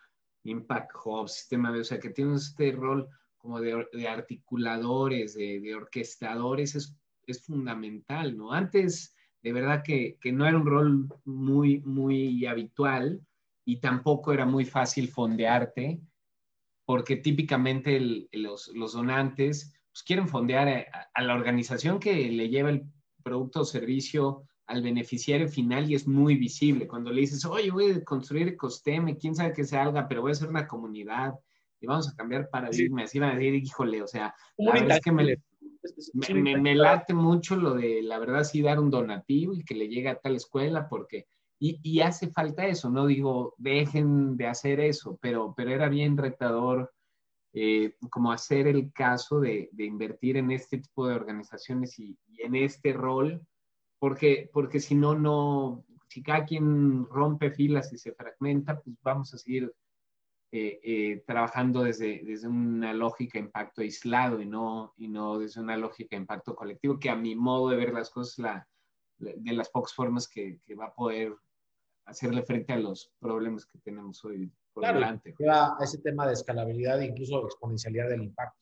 Impact 0.43 0.91
Hub, 1.03 1.29
Sistema 1.29 1.71
B, 1.71 1.81
o 1.81 1.83
sea, 1.83 1.99
que 1.99 2.09
tienen 2.09 2.35
este 2.35 2.71
rol 2.71 3.07
como 3.37 3.59
de, 3.59 3.87
de 3.93 4.07
articuladores, 4.07 5.33
de, 5.33 5.59
de 5.59 5.75
orquestadores, 5.75 6.75
es, 6.75 6.95
es, 7.25 7.43
fundamental, 7.43 8.37
¿no? 8.37 8.51
Antes 8.51 9.15
de 9.41 9.53
verdad 9.53 9.81
que, 9.83 10.17
que, 10.21 10.31
no 10.31 10.45
era 10.45 10.57
un 10.57 10.65
rol 10.65 11.07
muy, 11.25 11.79
muy 11.79 12.45
habitual 12.45 13.19
y 13.65 13.79
tampoco 13.79 14.33
era 14.33 14.45
muy 14.45 14.65
fácil 14.65 15.07
fondearte, 15.07 15.99
porque 16.85 17.15
típicamente 17.15 17.99
los, 18.31 18.67
los, 18.75 18.93
donantes 18.93 19.73
pues, 19.91 20.03
quieren 20.03 20.27
fondear 20.27 20.67
a, 21.13 21.21
la 21.23 21.35
organización 21.35 21.99
que 21.99 22.29
le 22.29 22.49
lleva 22.49 22.69
el 22.69 22.83
producto 23.23 23.61
o 23.61 23.65
servicio 23.65 24.47
al 24.71 24.81
beneficiario 24.81 25.49
final 25.49 25.89
y 25.89 25.95
es 25.95 26.07
muy 26.07 26.35
visible. 26.35 26.87
Cuando 26.87 27.11
le 27.11 27.21
dices, 27.21 27.43
oye, 27.45 27.69
voy 27.71 27.91
a 27.91 28.03
construir 28.05 28.47
ecosistema, 28.47 29.13
quién 29.15 29.35
sabe 29.35 29.51
que 29.51 29.65
salga, 29.65 30.07
pero 30.07 30.21
voy 30.21 30.31
a 30.31 30.33
hacer 30.33 30.47
una 30.47 30.65
comunidad 30.65 31.33
y 31.81 31.87
vamos 31.87 32.07
a 32.07 32.15
cambiar 32.15 32.49
paradigmas. 32.49 33.11
Sí. 33.11 33.17
Y 33.17 33.21
van 33.21 33.31
a 33.31 33.35
decir, 33.35 33.55
híjole, 33.55 34.01
o 34.01 34.07
sea, 34.07 34.33
la 34.57 34.71
verdad 34.71 34.97
es 34.97 35.01
que 35.01 35.11
me, 35.11 36.57
me, 36.57 36.75
late 36.75 37.13
mucho 37.13 37.57
lo 37.57 37.73
de, 37.73 38.01
la 38.01 38.17
verdad, 38.17 38.45
sí 38.45 38.61
dar 38.61 38.79
un 38.79 38.89
donativo 38.89 39.53
y 39.53 39.65
que 39.65 39.75
le 39.75 39.89
llegue 39.89 40.07
a 40.07 40.19
tal 40.19 40.37
escuela, 40.37 40.87
porque, 40.87 41.25
y, 41.59 41.79
y, 41.83 41.99
hace 41.99 42.31
falta 42.31 42.65
eso, 42.65 42.89
no 42.89 43.07
digo, 43.07 43.55
dejen 43.57 44.37
de 44.37 44.47
hacer 44.47 44.79
eso, 44.79 45.19
pero, 45.21 45.53
pero 45.55 45.71
era 45.71 45.89
bien 45.89 46.15
retador 46.15 46.93
eh, 47.53 47.95
como 48.09 48.31
hacer 48.31 48.67
el 48.67 48.93
caso 48.93 49.41
de, 49.41 49.67
de, 49.73 49.83
invertir 49.83 50.37
en 50.37 50.51
este 50.51 50.77
tipo 50.77 51.07
de 51.07 51.15
organizaciones 51.15 51.99
y, 51.99 52.17
y, 52.29 52.43
en 52.43 52.55
este 52.55 52.93
rol, 52.93 53.45
porque, 54.01 54.49
porque 54.51 54.79
si 54.79 54.95
no, 54.95 55.13
no, 55.13 55.85
si 56.07 56.23
cada 56.23 56.43
quien 56.43 57.05
rompe 57.05 57.51
filas 57.51 57.93
y 57.93 57.99
se 57.99 58.13
fragmenta, 58.13 58.81
pues 58.81 58.97
vamos 59.03 59.31
a 59.31 59.37
seguir 59.37 59.71
eh, 60.51 60.79
eh, 60.83 61.23
trabajando 61.27 61.83
desde, 61.83 62.23
desde 62.23 62.47
una 62.47 62.93
lógica 62.93 63.37
de 63.37 63.45
impacto 63.45 63.81
aislado 63.81 64.41
y 64.41 64.47
no, 64.47 64.95
y 64.97 65.07
no 65.07 65.37
desde 65.37 65.61
una 65.61 65.77
lógica 65.77 66.15
de 66.15 66.21
impacto 66.21 66.55
colectivo, 66.55 66.99
que 66.99 67.11
a 67.11 67.15
mi 67.15 67.35
modo 67.35 67.69
de 67.69 67.75
ver 67.75 67.93
las 67.93 68.09
cosas, 68.09 68.39
la, 68.39 68.67
de 69.19 69.53
las 69.53 69.69
pocas 69.69 69.93
formas 69.93 70.27
que, 70.27 70.59
que, 70.65 70.73
va 70.73 70.85
a 70.85 70.95
poder 70.95 71.35
hacerle 72.05 72.41
frente 72.41 72.73
a 72.73 72.79
los 72.79 73.13
problemas 73.19 73.67
que 73.67 73.77
tenemos 73.77 74.25
hoy 74.25 74.51
por 74.73 74.81
claro, 74.81 74.97
delante. 74.97 75.35
a 75.47 75.77
ese 75.79 75.99
tema 75.99 76.25
de 76.25 76.33
escalabilidad 76.33 76.99
e 77.03 77.05
incluso 77.05 77.45
exponencialidad 77.45 78.09
del 78.09 78.23
impacto. 78.23 78.57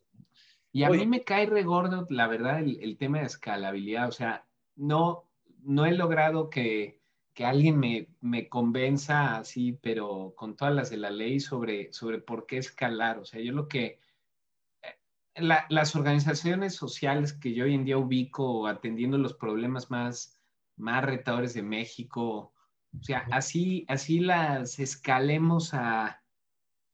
Y 0.73 0.83
a 0.83 0.89
mí 0.89 1.07
me 1.07 1.23
cae 1.23 1.45
regordo, 1.45 2.05
la 2.09 2.27
verdad, 2.27 2.59
el, 2.59 2.77
el, 2.83 2.97
tema 2.97 3.19
de 3.19 3.25
escalabilidad. 3.25 4.09
O 4.09 4.11
sea, 4.11 4.45
no, 4.75 5.28
no 5.63 5.85
he 5.85 5.91
logrado 5.93 6.49
que, 6.49 7.01
que 7.33 7.45
alguien 7.45 7.79
me, 7.79 8.09
me, 8.21 8.49
convenza 8.49 9.37
así, 9.37 9.73
pero 9.81 10.33
con 10.35 10.55
todas 10.55 10.73
las 10.73 10.89
de 10.89 10.97
la 10.97 11.09
ley 11.09 11.39
sobre, 11.39 11.91
sobre 11.93 12.19
por 12.19 12.45
qué 12.45 12.57
escalar. 12.57 13.19
O 13.19 13.25
sea, 13.25 13.41
yo 13.41 13.53
lo 13.53 13.67
que... 13.67 13.99
Eh, 14.81 14.97
la, 15.35 15.65
las 15.69 15.95
organizaciones 15.95 16.75
sociales 16.75 17.33
que 17.33 17.53
yo 17.53 17.65
hoy 17.65 17.75
en 17.75 17.85
día 17.85 17.97
ubico 17.97 18.67
atendiendo 18.67 19.17
los 19.17 19.33
problemas 19.33 19.89
más, 19.91 20.39
más 20.77 21.03
retadores 21.03 21.53
de 21.53 21.63
México, 21.63 22.53
o 22.97 23.03
sea, 23.03 23.25
así, 23.31 23.85
así 23.87 24.19
las 24.19 24.79
escalemos 24.79 25.73
a, 25.73 26.23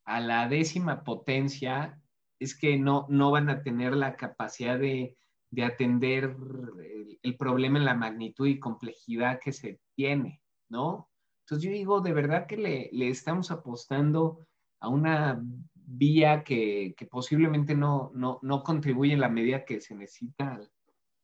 a 0.03 0.19
la 0.19 0.47
décima 0.47 1.03
potencia, 1.03 2.01
es 2.39 2.55
que 2.55 2.77
no, 2.77 3.05
no 3.09 3.31
van 3.31 3.49
a 3.49 3.63
tener 3.63 3.95
la 3.95 4.15
capacidad 4.15 4.77
de, 4.77 5.17
de 5.51 5.63
atender 5.63 6.35
el, 6.83 7.19
el, 7.21 7.37
problema 7.37 7.77
en 7.79 7.85
la 7.85 7.93
magnitud 7.93 8.47
y 8.47 8.59
complejidad 8.59 9.39
que 9.39 9.53
se 9.53 9.79
tiene, 9.95 10.41
¿no? 10.69 11.09
Entonces 11.41 11.65
yo 11.65 11.71
digo, 11.71 12.01
de 12.01 12.13
verdad 12.13 12.47
que 12.47 12.57
le, 12.57 12.89
le 12.91 13.09
estamos 13.09 13.51
apostando 13.51 14.47
a 14.79 14.89
una 14.89 15.41
vía 15.73 16.43
que, 16.43 16.93
que 16.97 17.05
posiblemente 17.05 17.75
no, 17.75 18.11
no, 18.15 18.39
no, 18.41 18.63
contribuye 18.63 19.13
en 19.13 19.21
la 19.21 19.29
medida 19.29 19.63
que 19.63 19.79
se 19.79 19.95
necesita 19.95 20.55
al, 20.55 20.71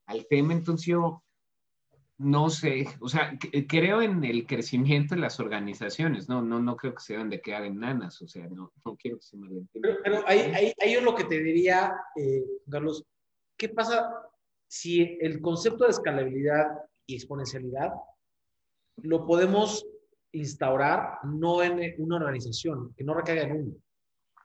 al 0.06 0.28
tema. 0.28 0.54
Entonces 0.54 0.86
yo 0.86 1.24
no 2.22 2.52
sé, 2.52 2.88
o 3.00 3.10
sea, 3.10 3.36
creo 3.68 4.02
en 4.02 4.24
el 4.24 4.46
crecimiento 4.46 5.16
de 5.16 5.22
las 5.22 5.40
organizaciones, 5.40 6.30
no, 6.30 6.42
no, 6.44 6.60
no 6.60 6.78
creo 6.78 6.94
que 6.94 7.02
se 7.02 7.14
deban 7.14 7.32
de 7.32 7.42
quedar 7.42 7.66
en 7.66 7.80
nanas, 7.80 8.22
o 8.22 8.28
sea, 8.28 8.48
no, 8.48 8.72
no 8.86 8.96
quiero 8.96 9.18
que 9.18 9.24
se 9.24 9.38
me 9.38 9.50
Pero, 9.74 9.98
pero 10.04 10.28
ahí, 10.28 10.40
ahí, 10.40 10.74
ahí, 10.82 10.94
es 10.94 11.04
lo 11.04 11.16
que 11.16 11.24
te 11.24 11.42
diría, 11.42 11.96
eh, 12.16 12.44
Carlos, 12.70 13.04
¿qué 13.62 13.70
pasa 13.70 14.12
si 14.68 15.20
el 15.22 15.40
concepto 15.40 15.84
de 15.84 15.92
escalabilidad 15.92 16.66
y 17.06 17.14
exponencialidad 17.14 17.94
lo 19.04 19.24
podemos 19.28 19.86
instaurar 20.32 21.20
no 21.26 21.62
en 21.62 21.94
una 22.00 22.16
organización, 22.16 22.92
que 22.98 23.04
no 23.04 23.14
recaiga 23.14 23.44
en 23.44 23.52
uno, 23.52 23.76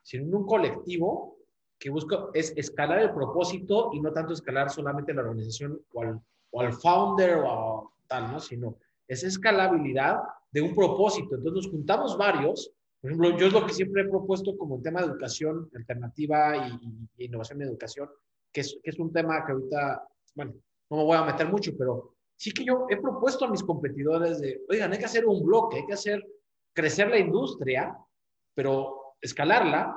sino 0.02 0.24
en 0.24 0.34
un 0.34 0.44
colectivo 0.44 1.38
que 1.78 1.88
busca 1.88 2.26
es 2.34 2.52
escalar 2.56 2.98
el 2.98 3.14
propósito 3.14 3.90
y 3.94 4.00
no 4.00 4.12
tanto 4.12 4.34
escalar 4.34 4.68
solamente 4.68 5.14
la 5.14 5.22
organización 5.22 5.80
o 5.94 6.02
al, 6.02 6.20
o 6.50 6.60
al 6.60 6.74
founder 6.74 7.38
o 7.42 7.94
tal, 8.06 8.32
¿no? 8.32 8.38
Sino 8.38 8.76
es 9.08 9.24
escalabilidad 9.24 10.18
de 10.50 10.60
un 10.60 10.74
propósito. 10.74 11.36
Entonces 11.36 11.64
nos 11.64 11.70
juntamos 11.70 12.18
varios. 12.18 12.70
Por 13.00 13.10
ejemplo, 13.10 13.38
yo 13.38 13.46
es 13.46 13.52
lo 13.54 13.64
que 13.64 13.72
siempre 13.72 14.02
he 14.02 14.08
propuesto 14.08 14.58
como 14.58 14.82
tema 14.82 15.00
de 15.00 15.06
educación 15.06 15.70
alternativa 15.74 16.68
y, 16.68 17.24
innovación 17.24 17.62
en 17.62 17.68
educación, 17.68 18.10
que 18.56 18.62
es, 18.62 18.80
que 18.82 18.88
es 18.88 18.98
un 18.98 19.12
tema 19.12 19.44
que 19.44 19.52
ahorita, 19.52 20.08
bueno, 20.34 20.54
no 20.88 20.96
me 20.96 21.04
voy 21.04 21.16
a 21.18 21.24
meter 21.24 21.46
mucho, 21.46 21.76
pero 21.76 22.14
sí 22.34 22.52
que 22.52 22.64
yo 22.64 22.86
he 22.88 22.96
propuesto 22.96 23.44
a 23.44 23.50
mis 23.50 23.62
competidores 23.62 24.40
de, 24.40 24.62
oigan, 24.70 24.90
hay 24.92 24.98
que 24.98 25.04
hacer 25.04 25.26
un 25.26 25.44
bloque, 25.44 25.76
hay 25.76 25.86
que 25.86 25.92
hacer 25.92 26.26
crecer 26.74 27.10
la 27.10 27.18
industria, 27.18 27.94
pero 28.54 29.16
escalarla, 29.20 29.94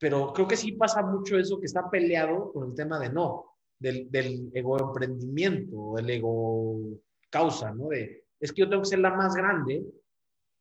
pero 0.00 0.32
creo 0.32 0.48
que 0.48 0.56
sí 0.56 0.72
pasa 0.72 1.00
mucho 1.00 1.38
eso 1.38 1.60
que 1.60 1.66
está 1.66 1.88
peleado 1.88 2.52
con 2.52 2.70
el 2.70 2.74
tema 2.74 2.98
de 2.98 3.08
no, 3.08 3.54
del, 3.78 4.10
del 4.10 4.50
ego 4.52 4.80
emprendimiento, 4.80 5.94
del 5.94 6.10
ego 6.10 6.98
causa, 7.30 7.70
¿no? 7.70 7.86
De, 7.86 8.24
es 8.40 8.52
que 8.52 8.62
yo 8.62 8.68
tengo 8.68 8.82
que 8.82 8.88
ser 8.88 8.98
la 8.98 9.14
más 9.14 9.36
grande, 9.36 9.86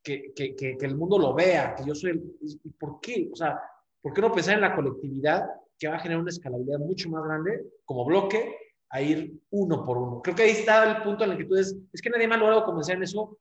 que, 0.04 0.32
que, 0.36 0.56
que, 0.56 0.78
el 0.80 0.96
mundo 0.96 1.18
lo 1.18 1.34
vea, 1.34 1.74
que 1.74 1.86
yo 1.86 1.96
soy 1.96 2.12
el... 2.12 2.38
¿Y 2.40 2.70
por 2.70 3.00
qué? 3.00 3.28
O 3.34 3.36
sea, 3.36 3.60
¿por 4.00 4.14
qué 4.14 4.22
no 4.22 4.32
pensar 4.32 4.54
en 4.54 4.62
la 4.62 4.76
colectividad 4.76 5.44
que 5.78 5.88
va 5.88 5.96
a 5.96 6.00
generar 6.00 6.22
una 6.22 6.30
escalabilidad 6.30 6.80
mucho 6.80 7.10
más 7.10 7.24
grande 7.24 7.66
como 7.84 8.06
bloque 8.06 8.56
a 8.90 9.02
ir 9.02 9.40
uno 9.50 9.86
por 9.86 9.98
uno? 9.98 10.22
Creo 10.22 10.36
que 10.36 10.44
ahí 10.44 10.52
está 10.52 10.98
el 10.98 11.04
punto 11.04 11.24
en 11.24 11.32
el 11.32 11.38
que 11.38 11.46
tú 11.46 11.56
dices, 11.56 11.78
es 11.92 12.02
que 12.02 12.10
nadie 12.10 12.28
me 12.28 12.36
ha 12.36 12.38
logrado 12.38 12.66
convencer 12.66 12.96
en 12.96 13.04
eso. 13.04 13.38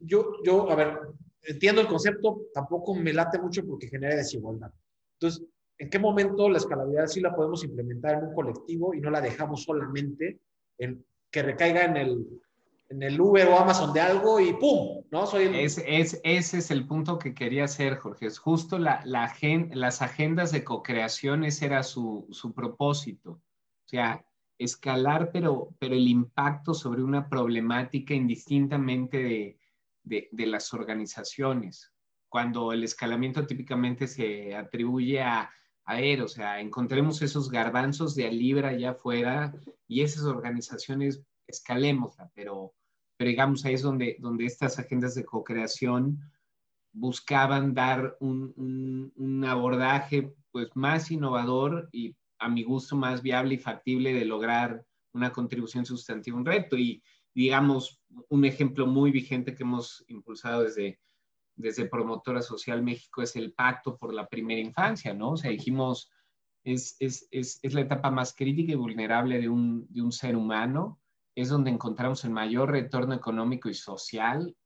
Yo, 0.00 0.32
yo, 0.44 0.70
a 0.70 0.74
ver, 0.74 0.98
entiendo 1.42 1.80
el 1.80 1.88
concepto, 1.88 2.42
tampoco 2.52 2.94
me 2.94 3.12
late 3.12 3.38
mucho 3.38 3.64
porque 3.66 3.88
genera 3.88 4.16
desigualdad. 4.16 4.72
Entonces, 5.20 5.44
¿en 5.78 5.90
qué 5.90 5.98
momento 5.98 6.48
la 6.48 6.58
escalabilidad 6.58 7.06
sí 7.06 7.20
la 7.20 7.34
podemos 7.34 7.64
implementar 7.64 8.18
en 8.18 8.28
un 8.28 8.34
colectivo 8.34 8.94
y 8.94 9.00
no 9.00 9.10
la 9.10 9.20
dejamos 9.20 9.64
solamente 9.64 10.40
en 10.78 11.04
que 11.30 11.42
recaiga 11.42 11.84
en 11.84 11.96
el, 11.96 12.26
en 12.90 13.02
el 13.02 13.20
Uber 13.20 13.46
o 13.48 13.58
Amazon 13.58 13.92
de 13.92 14.00
algo 14.00 14.40
y 14.40 14.52
¡pum! 14.54 15.04
¿no? 15.10 15.26
Soy 15.26 15.44
es, 15.54 15.82
es, 15.86 16.20
ese 16.24 16.58
es 16.58 16.70
el 16.70 16.86
punto 16.86 17.18
que 17.18 17.34
quería 17.34 17.64
hacer, 17.64 17.96
Jorge. 17.96 18.26
Es 18.26 18.38
justo 18.38 18.78
la, 18.78 19.02
la 19.04 19.34
las 19.72 20.02
agendas 20.02 20.52
de 20.52 20.64
co-creación, 20.64 21.44
ese 21.44 21.66
era 21.66 21.82
su, 21.82 22.26
su, 22.30 22.54
propósito. 22.54 23.30
O 23.32 23.88
sea, 23.88 24.24
escalar, 24.58 25.30
pero, 25.32 25.74
pero 25.78 25.94
el 25.94 26.08
impacto 26.08 26.74
sobre 26.74 27.02
una 27.02 27.28
problemática 27.28 28.14
indistintamente 28.14 29.18
de, 29.18 29.58
de, 30.02 30.28
de 30.32 30.46
las 30.46 30.72
organizaciones. 30.72 31.92
Cuando 32.28 32.72
el 32.72 32.84
escalamiento 32.84 33.46
típicamente 33.46 34.06
se 34.06 34.54
atribuye 34.54 35.20
a, 35.22 35.50
a 35.84 35.94
ver, 35.94 36.22
o 36.22 36.28
sea, 36.28 36.60
encontremos 36.60 37.22
esos 37.22 37.50
garbanzos 37.50 38.14
de 38.14 38.26
a 38.26 38.30
libra 38.30 38.70
allá 38.70 38.90
afuera 38.90 39.54
y 39.86 40.02
esas 40.02 40.24
organizaciones 40.24 41.22
escalémosla, 41.46 42.30
pero 42.34 42.74
pero 43.18 43.30
digamos 43.30 43.64
ahí 43.64 43.74
es 43.74 43.82
donde, 43.82 44.16
donde 44.20 44.46
estas 44.46 44.78
agendas 44.78 45.14
de 45.16 45.24
co-creación 45.24 46.20
buscaban 46.92 47.74
dar 47.74 48.16
un, 48.20 49.12
un, 49.16 49.44
abordaje 49.44 50.32
pues 50.52 50.68
más 50.74 51.10
innovador 51.10 51.88
y 51.92 52.16
a 52.38 52.48
mi 52.48 52.62
gusto 52.62 52.96
más 52.96 53.20
viable 53.20 53.54
y 53.54 53.58
factible 53.58 54.14
de 54.14 54.24
lograr 54.24 54.84
una 55.12 55.32
contribución 55.32 55.84
sustantiva 55.84 56.36
a 56.36 56.40
un 56.40 56.46
reto. 56.46 56.78
Y 56.78 57.02
digamos, 57.34 58.00
un 58.28 58.44
ejemplo 58.44 58.86
muy 58.86 59.10
vigente 59.10 59.54
que 59.54 59.64
hemos 59.64 60.04
impulsado 60.06 60.62
desde, 60.62 61.00
desde 61.56 61.86
Promotora 61.86 62.40
Social 62.40 62.82
México 62.82 63.20
es 63.20 63.34
el 63.34 63.52
Pacto 63.52 63.98
por 63.98 64.14
la 64.14 64.28
Primera 64.28 64.60
Infancia, 64.60 65.12
¿no? 65.12 65.32
O 65.32 65.36
sea, 65.36 65.50
dijimos, 65.50 66.10
es, 66.62 66.96
es, 67.00 67.26
es, 67.32 67.58
es 67.62 67.74
la 67.74 67.80
etapa 67.80 68.12
más 68.12 68.32
crítica 68.34 68.72
y 68.72 68.76
vulnerable 68.76 69.40
de 69.40 69.48
un, 69.48 69.86
de 69.90 70.02
un 70.02 70.12
ser 70.12 70.36
humano 70.36 71.00
es 71.40 71.50
donde 71.50 71.70
encontramos 71.70 72.24
el 72.24 72.32
mayor 72.32 72.72
retorno 72.72 73.14
económico 73.14 73.68
y 73.68 73.74
social, 73.74 74.56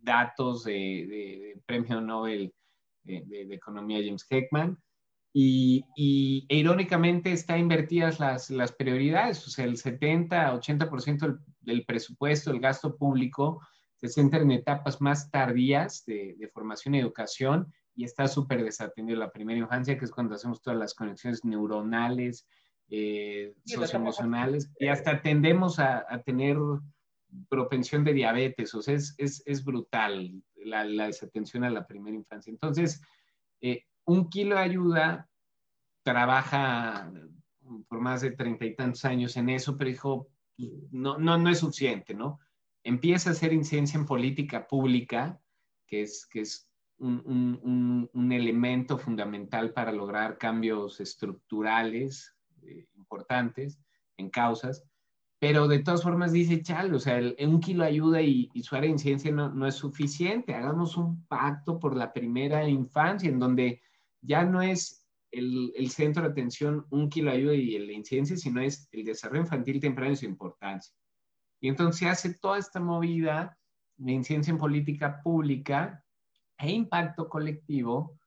datos 0.00 0.64
de, 0.64 1.60
premio 1.66 2.00
Nobel 2.00 2.54
de, 3.02 3.46
Economía 3.50 4.00
James 4.02 4.26
Heckman, 4.30 4.78
y, 5.34 5.84
e 6.48 6.56
irónicamente 6.56 7.32
está 7.32 7.58
invertidas 7.58 8.18
las, 8.18 8.48
las 8.48 8.72
prioridades, 8.72 9.46
o 9.46 9.50
sea, 9.50 9.66
el 9.66 9.76
70-80% 9.76 11.18
del, 11.18 11.38
del, 11.60 11.84
presupuesto, 11.84 12.50
el 12.50 12.60
gasto 12.60 12.96
público, 12.96 13.60
se 13.96 14.08
centra 14.08 14.40
en 14.40 14.52
etapas 14.52 15.02
más 15.02 15.30
tardías 15.30 16.06
de, 16.06 16.34
de 16.38 16.48
formación 16.48 16.94
y 16.94 17.00
educación 17.00 17.70
y 17.94 18.04
está 18.04 18.26
súper 18.26 18.64
desatendido 18.64 19.18
la 19.18 19.30
primera 19.30 19.60
infancia, 19.60 19.98
que 19.98 20.06
es 20.06 20.10
cuando 20.10 20.34
hacemos 20.34 20.62
todas 20.62 20.78
las 20.78 20.94
conexiones 20.94 21.44
neuronales, 21.44 22.46
eh, 22.90 23.54
socioemocionales 23.64 24.72
y 24.78 24.88
hasta 24.88 25.22
tendemos 25.22 25.78
a, 25.78 26.04
tener 26.24 26.56
propensión 27.48 28.02
de 28.02 28.12
diabetes, 28.12 28.74
o 28.74 28.82
sea, 28.82 28.94
es, 28.94 29.14
es, 29.16 29.42
es 29.46 29.64
brutal 29.64 30.42
la, 30.56 30.84
la, 30.84 31.06
desatención 31.06 31.62
a 31.62 31.70
la 31.70 31.86
primera 31.86 32.16
infancia. 32.16 32.50
Entonces, 32.50 33.00
eh, 33.60 33.84
un 34.06 34.28
kilo 34.28 34.56
de 34.56 34.62
ayuda 34.62 35.28
trabaja 36.02 37.12
por 37.88 38.00
más 38.00 38.22
de 38.22 38.32
treinta 38.32 38.64
y 38.64 38.74
tantos 38.74 39.04
años 39.04 39.36
en 39.36 39.50
eso, 39.50 39.76
pero 39.76 39.90
dijo, 39.90 40.28
no, 40.90 41.18
no, 41.18 41.38
no 41.38 41.48
es 41.48 41.58
suficiente, 41.58 42.14
¿no? 42.14 42.40
Empieza 42.82 43.30
a 43.30 43.32
hacer 43.32 43.52
incidencia 43.52 43.98
en 43.98 44.06
política 44.06 44.66
pública, 44.66 45.40
que 45.86 46.02
es, 46.02 46.26
que 46.26 46.40
es 46.40 46.68
un, 46.98 47.22
un, 47.24 48.10
un, 48.12 48.32
elemento 48.32 48.98
fundamental 48.98 49.72
para 49.72 49.92
lograr 49.92 50.38
cambios 50.38 51.00
estructurales 51.00 52.34
eh, 52.62 52.86
importantes 52.94 53.80
en 54.16 54.30
causas, 54.30 54.84
pero 55.40 55.68
de 55.68 55.78
todas 55.78 56.02
formas 56.02 56.32
dice, 56.32 56.62
chal, 56.62 56.94
o 56.94 56.98
sea, 56.98 57.16
el, 57.16 57.34
un 57.40 57.60
kilo 57.60 57.82
ayuda 57.82 58.20
y, 58.20 58.50
su 58.62 58.76
área 58.76 58.88
de 58.88 58.92
incidencia 58.92 59.32
no, 59.32 59.66
es 59.66 59.74
suficiente, 59.74 60.54
hagamos 60.54 60.98
un 60.98 61.24
pacto 61.26 61.80
por 61.80 61.96
la 61.96 62.12
primera 62.12 62.68
infancia, 62.68 63.30
en 63.30 63.38
donde 63.38 63.80
ya 64.20 64.44
no 64.44 64.60
es 64.60 65.06
el, 65.30 65.90
centro 65.90 66.22
de 66.24 66.28
atención 66.28 66.86
un 66.90 67.08
kilo 67.08 67.30
ayuda 67.30 67.54
y 67.54 67.78
la 67.78 67.92
incidencia, 67.92 68.36
sino 68.36 68.60
es 68.60 68.86
el 68.92 69.04
desarrollo 69.04 69.40
infantil 69.40 69.80
temprano 69.80 70.12
y 70.12 70.16
su 70.16 70.26
importancia. 70.26 70.94
Y 71.58 71.68
entonces 71.68 72.06
hace 72.06 72.34
toda 72.34 72.58
esta 72.58 72.78
movida 72.78 73.56
de 73.96 74.12
incidencia 74.12 74.50
en 74.50 74.58
política 74.58 75.22
pública 75.22 76.04
e 76.58 76.70
impacto 76.70 77.30
colectivo 77.30 78.19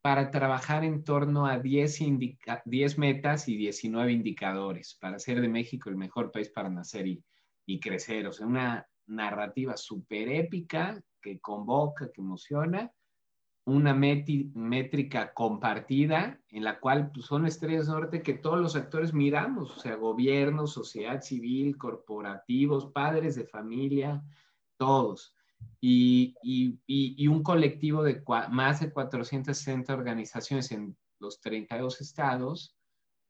para 0.00 0.30
trabajar 0.30 0.84
en 0.84 1.02
torno 1.04 1.46
a 1.46 1.58
10, 1.58 1.98
10 2.64 2.98
metas 2.98 3.48
y 3.48 3.56
19 3.56 4.12
indicadores 4.12 4.96
para 5.00 5.16
hacer 5.16 5.40
de 5.40 5.48
México 5.48 5.90
el 5.90 5.96
mejor 5.96 6.30
país 6.30 6.48
para 6.50 6.68
nacer 6.68 7.06
y, 7.06 7.24
y 7.66 7.80
crecer. 7.80 8.26
O 8.26 8.32
sea, 8.32 8.46
una 8.46 8.88
narrativa 9.06 9.76
súper 9.76 10.28
épica 10.28 11.00
que 11.20 11.40
convoca, 11.40 12.10
que 12.12 12.20
emociona, 12.20 12.92
una 13.64 13.92
métrica 13.92 15.34
compartida 15.34 16.40
en 16.48 16.64
la 16.64 16.80
cual 16.80 17.10
pues, 17.12 17.26
son 17.26 17.44
estrellas 17.44 17.88
norte 17.88 18.22
que 18.22 18.32
todos 18.34 18.58
los 18.58 18.76
actores 18.76 19.12
miramos, 19.12 19.76
o 19.76 19.80
sea, 19.80 19.96
gobierno, 19.96 20.66
sociedad 20.66 21.20
civil, 21.20 21.76
corporativos, 21.76 22.86
padres 22.86 23.36
de 23.36 23.44
familia, 23.44 24.22
todos 24.78 25.34
y, 25.80 26.34
y, 26.42 27.28
un 27.28 27.42
colectivo 27.42 28.02
de 28.02 28.22
más 28.50 28.80
de 28.80 28.92
460 28.92 29.92
organizaciones 29.94 30.72
en 30.72 30.96
los 31.20 31.40
32 31.40 32.00
estados, 32.00 32.76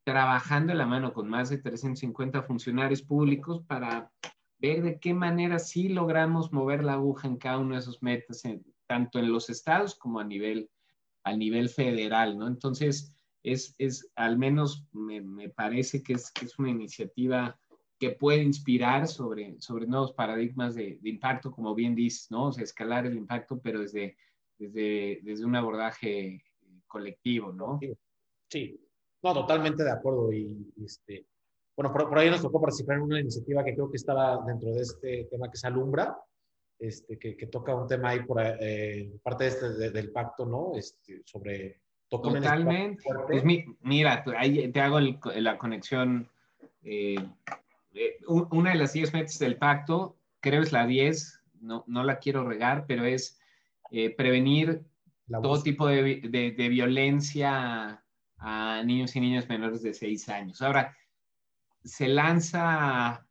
trabajando 0.05 0.73
en 0.73 0.79
la 0.79 0.87
mano 0.87 1.13
con 1.13 1.29
más 1.29 1.51
de 1.51 1.59
350 1.59 2.43
funcionarios 2.43 3.03
públicos 3.03 3.63
para 3.67 4.11
ver 4.59 4.83
de 4.83 4.99
qué 4.99 5.13
manera 5.13 5.59
sí 5.59 5.89
logramos 5.89 6.53
mover 6.53 6.83
la 6.83 6.95
aguja 6.95 7.29
en 7.29 7.37
cada 7.37 7.59
uno 7.59 7.75
de 7.75 7.81
esos 7.81 8.03
metas, 8.03 8.43
tanto 8.87 9.19
en 9.19 9.31
los 9.31 9.51
estados 9.51 9.95
como 9.95 10.19
a 10.19 10.25
nivel, 10.25 10.71
a 11.25 11.37
nivel 11.37 11.69
federal, 11.69 12.39
¿no? 12.39 12.47
Entonces, 12.47 13.15
es, 13.43 13.75
es 13.79 14.11
al 14.17 14.39
menos 14.39 14.87
me, 14.93 15.21
me 15.21 15.51
parece 15.51 16.03
que 16.03 16.15
es, 16.15 16.31
que 16.33 16.47
es 16.47 16.59
una 16.59 16.71
iniciativa 16.71 17.59
que 17.99 18.11
puede 18.11 18.43
inspirar 18.43 19.09
sobre, 19.09 19.61
sobre 19.61 19.87
nuevos 19.87 20.13
paradigmas 20.13 20.75
de, 20.75 20.99
impacto, 21.03 21.51
como 21.51 21.75
bien 21.75 21.95
dices, 21.95 22.31
¿no? 22.31 22.47
O 22.47 22.53
sea, 22.53 22.65
escalar 22.65 23.07
el 23.07 23.17
impacto, 23.17 23.61
pero 23.61 23.81
desde, 23.81 24.17
desde, 24.57 25.21
desde 25.23 25.45
un 25.45 25.57
abordaje 25.57 26.45
colectivo, 26.87 27.53
¿no? 27.53 27.81
Sí, 28.49 28.81
no, 29.23 29.35
totalmente 29.35 29.83
de 29.83 29.91
acuerdo. 29.91 30.33
Y, 30.33 30.73
este, 30.85 31.27
bueno, 31.77 31.93
por, 31.93 32.19
ahí 32.19 32.31
nos 32.31 32.43
tocó 32.43 32.61
participar 32.61 32.97
en 32.97 33.03
una 33.03 33.21
iniciativa 33.21 33.65
que 33.65 33.75
creo 33.75 33.91
que 33.91 33.97
estaba 33.97 34.45
dentro 34.47 34.71
de 34.71 34.83
este 34.83 35.25
tema 35.25 35.51
que 35.51 35.59
se 35.59 35.67
alumbra, 35.67 36.17
este, 36.79 37.19
que, 37.19 37.37
que 37.37 37.47
toca 37.49 37.75
un 37.75 37.89
tema 37.89 38.11
ahí 38.11 38.23
por 38.23 38.41
eh, 38.41 39.13
parte 39.23 39.45
de 39.45 39.51
este, 39.51 39.91
del 39.91 40.13
pacto, 40.13 40.47
¿no? 40.47 40.73
Este, 40.75 41.23
sobre... 41.25 41.83
Totalmente. 42.09 43.03
Pues 43.27 43.45
mira, 43.83 44.25
ahí 44.39 44.73
te 44.73 44.81
hago 44.81 44.99
la 44.99 45.59
conexión 45.59 46.27
eh, 46.83 47.17
eh, 47.99 48.19
una 48.27 48.71
de 48.71 48.77
las 48.77 48.93
10 48.93 49.13
metas 49.13 49.39
del 49.41 49.57
pacto, 49.57 50.17
creo 50.41 50.63
es 50.63 50.71
la 50.71 50.87
10, 50.87 51.43
no, 51.61 51.85
no 51.89 52.05
la 52.05 52.19
quiero 52.19 52.47
regar, 52.47 52.87
pero 52.87 53.05
es 53.05 53.41
eh, 53.91 54.15
prevenir 54.15 54.85
todo 55.27 55.63
tipo 55.63 55.89
de, 55.89 56.21
de, 56.57 56.69
violencia 56.69 58.03
a 58.39 58.83
niños 58.85 59.17
y 59.17 59.21
niñas 59.21 59.49
menores 59.49 59.83
de 59.83 59.93
6 59.93 60.29
años. 60.29 60.63
Ahora, 60.63 60.97
se 61.83 62.09
lanza 62.09 63.27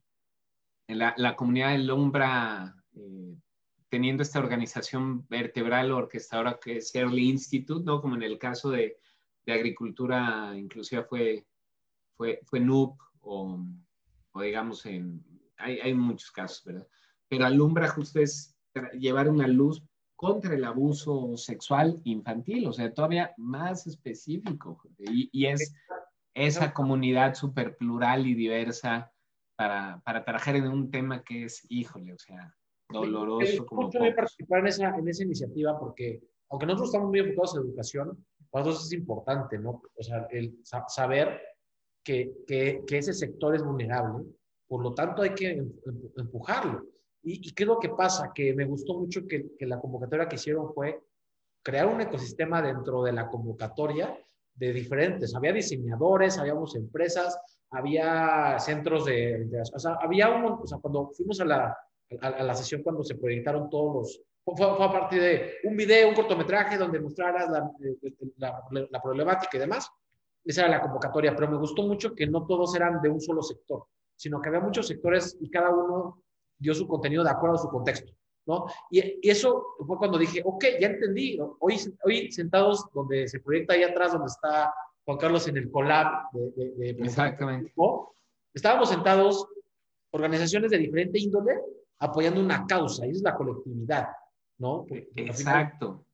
la, 0.88 1.14
la 1.18 1.36
comunidad 1.36 1.72
de 1.72 1.80
Lombra 1.80 2.76
eh, 2.94 3.38
teniendo 3.90 4.22
esta 4.22 4.40
organización 4.40 5.26
vertebral 5.30 5.92
orquestadora 5.92 6.60
que 6.62 6.78
es 6.78 6.94
Early 6.94 7.30
Institute, 7.30 7.86
¿no? 7.86 8.02
Como 8.02 8.16
en 8.16 8.24
el 8.24 8.38
caso 8.38 8.70
de, 8.70 8.98
de 9.46 9.54
agricultura 9.54 10.54
inclusiva 10.58 11.04
fue, 11.04 11.46
fue, 12.16 12.42
fue 12.44 12.60
NUP 12.60 13.00
o, 13.22 13.60
o 14.38 14.42
digamos, 14.42 14.86
en, 14.86 15.24
hay, 15.58 15.80
hay, 15.80 15.94
muchos 15.94 16.32
casos, 16.32 16.64
¿verdad? 16.64 16.88
Pero 17.28 17.46
alumbra 17.46 17.88
justo 17.88 18.20
es 18.20 18.56
llevar 18.94 19.28
una 19.30 19.48
luz 19.48 19.84
contra 20.16 20.54
el 20.54 20.64
abuso 20.64 21.36
sexual 21.36 22.00
infantil, 22.04 22.68
o 22.68 22.74
sea, 22.74 22.94
todavía 22.94 23.34
más 23.38 23.88
específico. 23.88 24.80
Y, 25.00 25.30
y 25.32 25.48
es 25.48 25.76
esa 26.34 26.74
comunidad 26.74 27.34
súper 27.34 27.76
plural 27.78 28.28
y 28.28 28.36
diversa 28.36 29.12
para, 29.56 30.02
para 30.06 30.24
trabajar 30.24 30.56
en 30.56 30.68
un 30.68 30.92
tema 30.92 31.24
que 31.24 31.46
es, 31.46 31.66
híjole, 31.70 32.14
o 32.14 32.20
sea, 32.20 32.56
doloroso. 32.90 33.66
como 33.66 33.84
mucho 33.84 34.00
participar 34.16 34.60
en 34.60 34.68
esa, 34.68 34.96
en 34.96 35.08
esa 35.08 35.24
iniciativa 35.24 35.80
porque, 35.80 36.22
aunque 36.50 36.68
nosotros 36.68 36.90
estamos 36.90 37.10
muy 37.10 37.20
enfocados 37.20 37.56
en 37.56 37.62
educación, 37.64 38.26
para 38.52 38.66
nosotros 38.66 38.86
es 38.86 39.00
importante, 39.00 39.58
¿no? 39.58 39.82
O 39.96 40.04
sea, 40.04 40.28
el 40.30 40.58
saber 40.88 41.42
que, 42.08 42.32
que, 42.48 42.84
que 42.88 42.98
ese 43.00 43.14
sector 43.14 43.54
es 43.54 43.62
vulnerable, 43.62 44.26
por 44.66 44.82
lo 44.82 44.94
tanto 44.94 45.24
hay 45.24 45.32
que 45.32 45.50
em, 45.50 45.74
em, 45.86 46.02
empujarlo. 46.16 46.82
¿Y, 47.22 47.50
¿Y, 47.50 47.52
qué 47.52 47.64
es 47.64 47.68
lo 47.68 47.80
que 47.80 47.90
pasa? 47.90 48.32
Que 48.34 48.54
me 48.54 48.64
gustó 48.64 48.98
mucho 48.98 49.28
que, 49.28 49.58
que, 49.60 49.66
la 49.66 49.78
convocatoria 49.78 50.30
que 50.30 50.38
hicieron 50.38 50.74
fue 50.74 51.04
crear 51.62 51.86
un 51.86 52.00
ecosistema 52.00 52.62
dentro 52.62 53.04
de 53.04 53.12
la 53.12 53.28
convocatoria 53.28 54.18
de 54.56 54.72
diferentes. 54.72 55.36
Había 55.36 55.52
diseñadores, 55.52 56.38
habíamos 56.38 56.78
empresas, 56.78 57.38
había 57.72 58.58
centros 58.58 59.04
de, 59.04 59.44
de 59.44 59.62
o 59.62 59.80
sea, 59.80 59.98
había 60.00 60.30
un, 60.30 60.46
o 60.46 60.66
sea, 60.66 60.78
cuando 60.78 61.10
fuimos 61.10 61.42
a 61.42 61.46
la, 61.46 61.78
a, 62.22 62.28
a, 62.28 62.44
la 62.44 62.56
sesión 62.56 62.84
cuando 62.84 63.04
se 63.04 63.16
proyectaron 63.16 63.70
todos 63.70 63.94
los, 63.94 64.22
fue, 64.46 64.56
fue, 64.56 64.86
a 64.86 64.92
partir 64.94 65.22
de 65.22 65.56
un 65.66 65.76
video, 65.76 66.08
un 66.08 66.16
cortometraje 66.16 66.78
donde 66.78 67.02
mostraras 67.02 67.50
la, 67.50 67.70
la, 68.38 68.88
la, 68.90 69.02
problemática 69.02 69.58
y 69.58 69.60
demás. 69.60 69.92
Esa 70.48 70.62
era 70.62 70.78
la 70.78 70.82
convocatoria, 70.82 71.36
pero 71.36 71.52
me 71.52 71.58
gustó 71.58 71.84
mucho 71.84 72.16
que 72.16 72.26
no 72.26 72.46
todos 72.46 72.74
eran 72.74 73.02
de 73.02 73.10
un 73.10 73.20
solo 73.20 73.42
sector, 73.42 73.86
sino 74.16 74.40
que 74.42 74.48
había 74.48 74.62
muchos 74.62 74.88
sectores 74.88 75.38
y 75.42 75.50
cada 75.50 75.70
uno 75.70 76.24
dio 76.58 76.74
su 76.74 76.88
contenido 76.88 77.24
de 77.24 77.30
acuerdo 77.30 77.58
a 77.58 77.60
su 77.60 77.68
contexto. 77.68 78.14
¿no? 78.46 78.66
Y, 78.90 79.20
y 79.22 79.30
eso 79.30 79.76
fue 79.86 79.98
cuando 79.98 80.18
dije, 80.18 80.42
ok, 80.46 80.64
ya 80.80 80.88
entendí. 80.88 81.38
¿no? 81.38 81.58
Hoy, 81.60 81.76
hoy 82.06 82.32
sentados 82.32 82.86
donde 82.94 83.28
se 83.28 83.42
proyecta 83.42 83.74
ahí 83.74 83.84
atrás, 83.84 84.14
donde 84.14 84.28
está 84.28 84.74
Juan 85.04 85.18
Carlos 85.18 85.48
en 85.50 85.58
el 85.58 85.70
collab 85.70 86.32
de, 86.32 86.52
de, 86.52 86.94
de 86.94 87.04
Exactamente. 87.04 87.74
Estábamos 88.54 88.90
sentados 88.90 89.46
organizaciones 90.12 90.72
de 90.72 90.78
diferente 90.78 91.20
índole 91.20 91.60
apoyando 92.00 92.40
una 92.40 92.66
causa, 92.66 93.06
y 93.06 93.12
es 93.12 93.22
la 93.22 93.36
colectividad, 93.36 94.08
¿no? 94.60 94.86
Porque, 94.88 95.10
Exacto. 95.16 96.06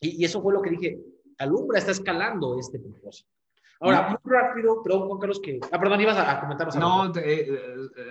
y, 0.00 0.22
y, 0.22 0.24
eso 0.24 0.40
fue 0.40 0.54
lo 0.54 0.62
que 0.62 0.70
dije, 0.70 1.00
Alumbra 1.38 1.78
está 1.78 1.90
escalando 1.90 2.58
este 2.58 2.78
propósito. 2.78 3.35
Ahora, 3.80 4.08
muy 4.08 4.32
rápido, 4.32 4.82
perdón, 4.82 5.08
Juan 5.08 5.18
Carlos, 5.18 5.40
que... 5.40 5.60
Ah, 5.70 5.78
perdón, 5.78 6.00
ibas 6.00 6.16
a, 6.16 6.32
a 6.32 6.40
comentar. 6.40 6.74
No, 6.76 7.12
eh, 7.16 7.48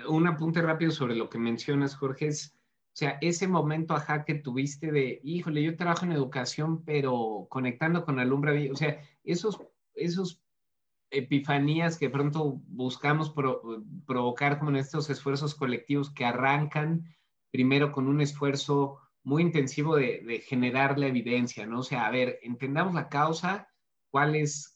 un 0.08 0.28
apunte 0.28 0.62
rápido 0.62 0.92
sobre 0.92 1.16
lo 1.16 1.30
que 1.30 1.40
mencionas, 1.40 1.96
Jorge, 1.96 2.28
es, 2.28 2.56
o 2.56 2.98
sea, 2.98 3.18
ese 3.22 3.48
momento, 3.48 3.94
ajá, 3.94 4.24
que 4.24 4.36
tuviste 4.36 4.92
de, 4.92 5.20
híjole, 5.24 5.64
yo 5.64 5.76
trabajo 5.76 6.06
en 6.06 6.12
educación, 6.12 6.84
pero 6.86 7.48
conectando 7.50 8.06
con 8.06 8.20
Alumbra, 8.20 8.54
o 8.72 8.76
sea, 8.76 9.02
esos, 9.24 9.60
esos 9.96 10.42
epifanías 11.10 11.98
que 11.98 12.10
pronto 12.10 12.62
buscamos 12.68 13.32
pro, 13.32 13.62
provocar 14.06 14.60
como 14.60 14.72
en 14.72 14.78
estos 14.78 15.10
esfuerzos 15.10 15.56
colectivos 15.56 16.12
que 16.12 16.26
arrancan 16.26 17.06
primero 17.52 17.92
con 17.92 18.08
un 18.08 18.22
esfuerzo 18.22 19.00
muy 19.24 19.42
intensivo 19.42 19.96
de, 19.96 20.22
de, 20.26 20.40
generar 20.40 21.00
la 21.00 21.08
evidencia, 21.08 21.66
¿no? 21.66 21.80
O 21.80 21.84
sea, 21.84 22.06
a 22.06 22.12
ver, 22.12 22.40
entendamos 22.44 22.94
la 22.94 23.10
causa, 23.10 23.68
cuál 24.12 24.36
es, 24.36 24.75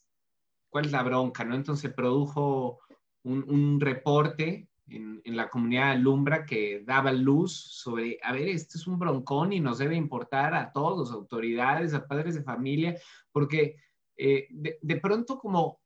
cuál 0.69 0.85
es 0.85 0.91
la 0.91 1.03
bronca, 1.03 1.43
¿no? 1.43 1.55
Entonces 1.55 1.93
produjo 1.93 2.79
un, 3.23 3.43
un 3.49 3.79
reporte 3.79 4.69
en, 4.87 5.21
en, 5.23 5.35
la 5.35 5.49
comunidad 5.49 5.91
Alumbra 5.91 6.45
que 6.45 6.83
daba 6.85 7.11
luz 7.11 7.53
sobre, 7.53 8.17
a 8.23 8.31
ver, 8.31 8.47
este 8.49 8.77
es 8.77 8.87
un 8.87 8.97
broncón 8.97 9.53
y 9.53 9.59
nos 9.59 9.77
debe 9.77 9.95
importar 9.95 10.53
a 10.55 10.71
todos, 10.71 11.11
autoridades, 11.11 11.93
a 11.93 12.07
padres 12.07 12.35
de 12.35 12.43
familia, 12.43 12.97
porque 13.31 13.75
eh, 14.17 14.47
de, 14.49 14.79
de 14.81 14.95
pronto 14.97 15.37
como 15.37 15.79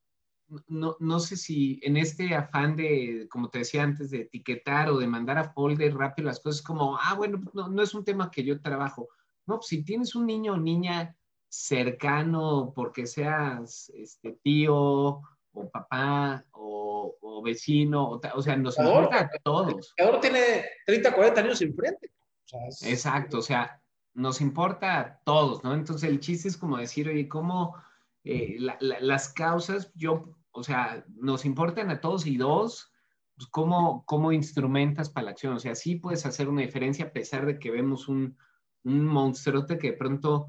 no, 0.68 0.96
no, 1.00 1.20
sé 1.20 1.38
si 1.38 1.80
en 1.84 1.98
este 1.98 2.36
afán 2.36 2.76
de, 2.76 3.28
como 3.30 3.50
te 3.50 3.60
decía 3.60 3.84
antes, 3.84 4.12
de 4.12 4.22
etiquetar 4.22 4.90
o 4.90 4.98
de 4.98 5.08
mandar 5.08 5.38
a 5.38 5.52
folder 5.54 5.96
rápido 5.96 6.28
las 6.28 6.40
cosas, 6.40 6.62
como, 6.62 6.98
ah, 6.98 7.16
bueno, 7.16 7.42
no, 7.54 7.70
no 7.70 7.82
es 7.82 7.94
un 7.94 8.04
tema 8.04 8.30
que 8.30 8.44
yo 8.44 8.62
trabajo. 8.62 9.10
No, 9.46 9.62
si 9.62 9.84
tienes 9.84 10.16
un 10.16 10.26
niño 10.26 10.54
o 10.54 10.58
niña 10.58 11.16
cercano, 11.54 12.74
porque 12.76 13.06
seas 13.06 13.92
este, 13.96 14.40
tío 14.42 15.22
o 15.56 15.70
papá 15.72 16.44
o, 16.52 17.16
o 17.22 17.42
vecino, 17.44 18.10
o, 18.10 18.22
o, 18.34 18.42
sea, 18.42 18.56
nos 18.58 18.80
importa 18.80 19.20
a 19.20 19.30
todos. 19.44 19.94
El 19.98 20.20
tiene 20.20 20.66
30, 20.88 21.14
40 21.14 21.42
años 21.42 21.62
enfrente. 21.62 22.08
O 22.08 22.48
sea, 22.48 22.68
es... 22.68 22.84
Exacto, 22.84 23.38
o 23.38 23.42
sea, 23.42 23.80
nos 24.16 24.42
importa 24.42 25.00
a 25.00 25.20
todos, 25.24 25.64
¿no? 25.64 25.76
Entonces 25.76 26.10
el 26.10 26.20
chiste 26.20 26.48
es 26.48 26.58
como 26.58 26.78
decir, 26.78 27.08
oye, 27.08 27.28
¿cómo 27.28 27.76
eh, 28.24 28.56
la, 28.58 28.76
la, 28.80 29.00
las 29.00 29.30
causas, 29.30 29.92
yo 29.94 30.36
o 30.54 30.64
sea, 30.64 31.04
nos 31.16 31.46
importan 31.46 31.90
a 31.90 32.00
todos 32.00 32.26
y 32.26 32.38
dos, 32.38 32.92
pues 33.36 33.48
cómo, 33.50 34.06
cómo 34.06 34.32
instrumentas 34.32 35.10
para 35.10 35.26
la 35.26 35.32
acción. 35.32 35.54
O 35.54 35.60
sea, 35.60 35.76
sí 35.76 35.96
puedes 35.96 36.26
hacer 36.26 36.48
una 36.48 36.62
diferencia 36.62 37.06
a 37.06 37.12
pesar 37.12 37.46
de 37.46 37.60
que 37.60 37.72
vemos 37.72 38.08
un, 38.08 38.38
un 38.84 39.06
monstruote 39.06 39.78
que 39.78 39.92
de 39.92 39.98
pronto 39.98 40.48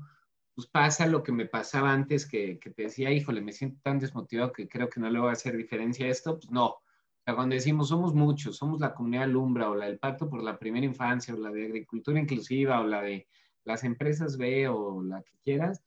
pues 0.55 0.69
pasa 0.69 1.07
lo 1.07 1.23
que 1.23 1.33
me 1.33 1.47
pasaba 1.47 1.93
antes, 1.93 2.27
que, 2.27 2.59
que, 2.59 2.71
te 2.71 2.85
decía, 2.85 3.11
híjole, 3.11 3.41
me 3.41 3.53
siento 3.53 3.81
tan 3.83 3.99
desmotivado 3.99 4.53
que 4.53 4.69
creo 4.69 4.89
que 4.89 5.01
no 5.01 5.11
le 5.11 5.19
voy 5.19 5.31
a 5.31 5.33
hacer 5.33 5.57
diferencia 5.57 6.07
a 6.07 6.11
esto, 6.11 6.39
pues 6.39 6.51
no. 6.51 6.67
O 6.67 6.83
sea, 7.25 7.35
cuando 7.35 7.55
decimos 7.55 7.89
somos 7.89 8.15
muchos, 8.15 8.57
somos 8.57 8.81
la 8.81 8.95
comunidad 8.95 9.29
Lumbra 9.29 9.71
o 9.71 9.75
la 9.75 9.87
del 9.87 9.99
Pacto 9.99 10.29
por 10.29 10.43
la 10.43 10.59
Primera 10.59 10.87
Infancia 10.87 11.35
o 11.35 11.39
la 11.39 11.51
de 11.51 11.67
Agricultura 11.67 12.21
Inclusiva 12.21 12.81
o 12.81 12.87
la 12.87 13.03
de 13.03 13.27
las 13.65 13.83
empresas 13.83 14.37
B 14.37 14.69
o 14.69 15.03
la 15.03 15.23
que 15.23 15.33
quieras, 15.43 15.83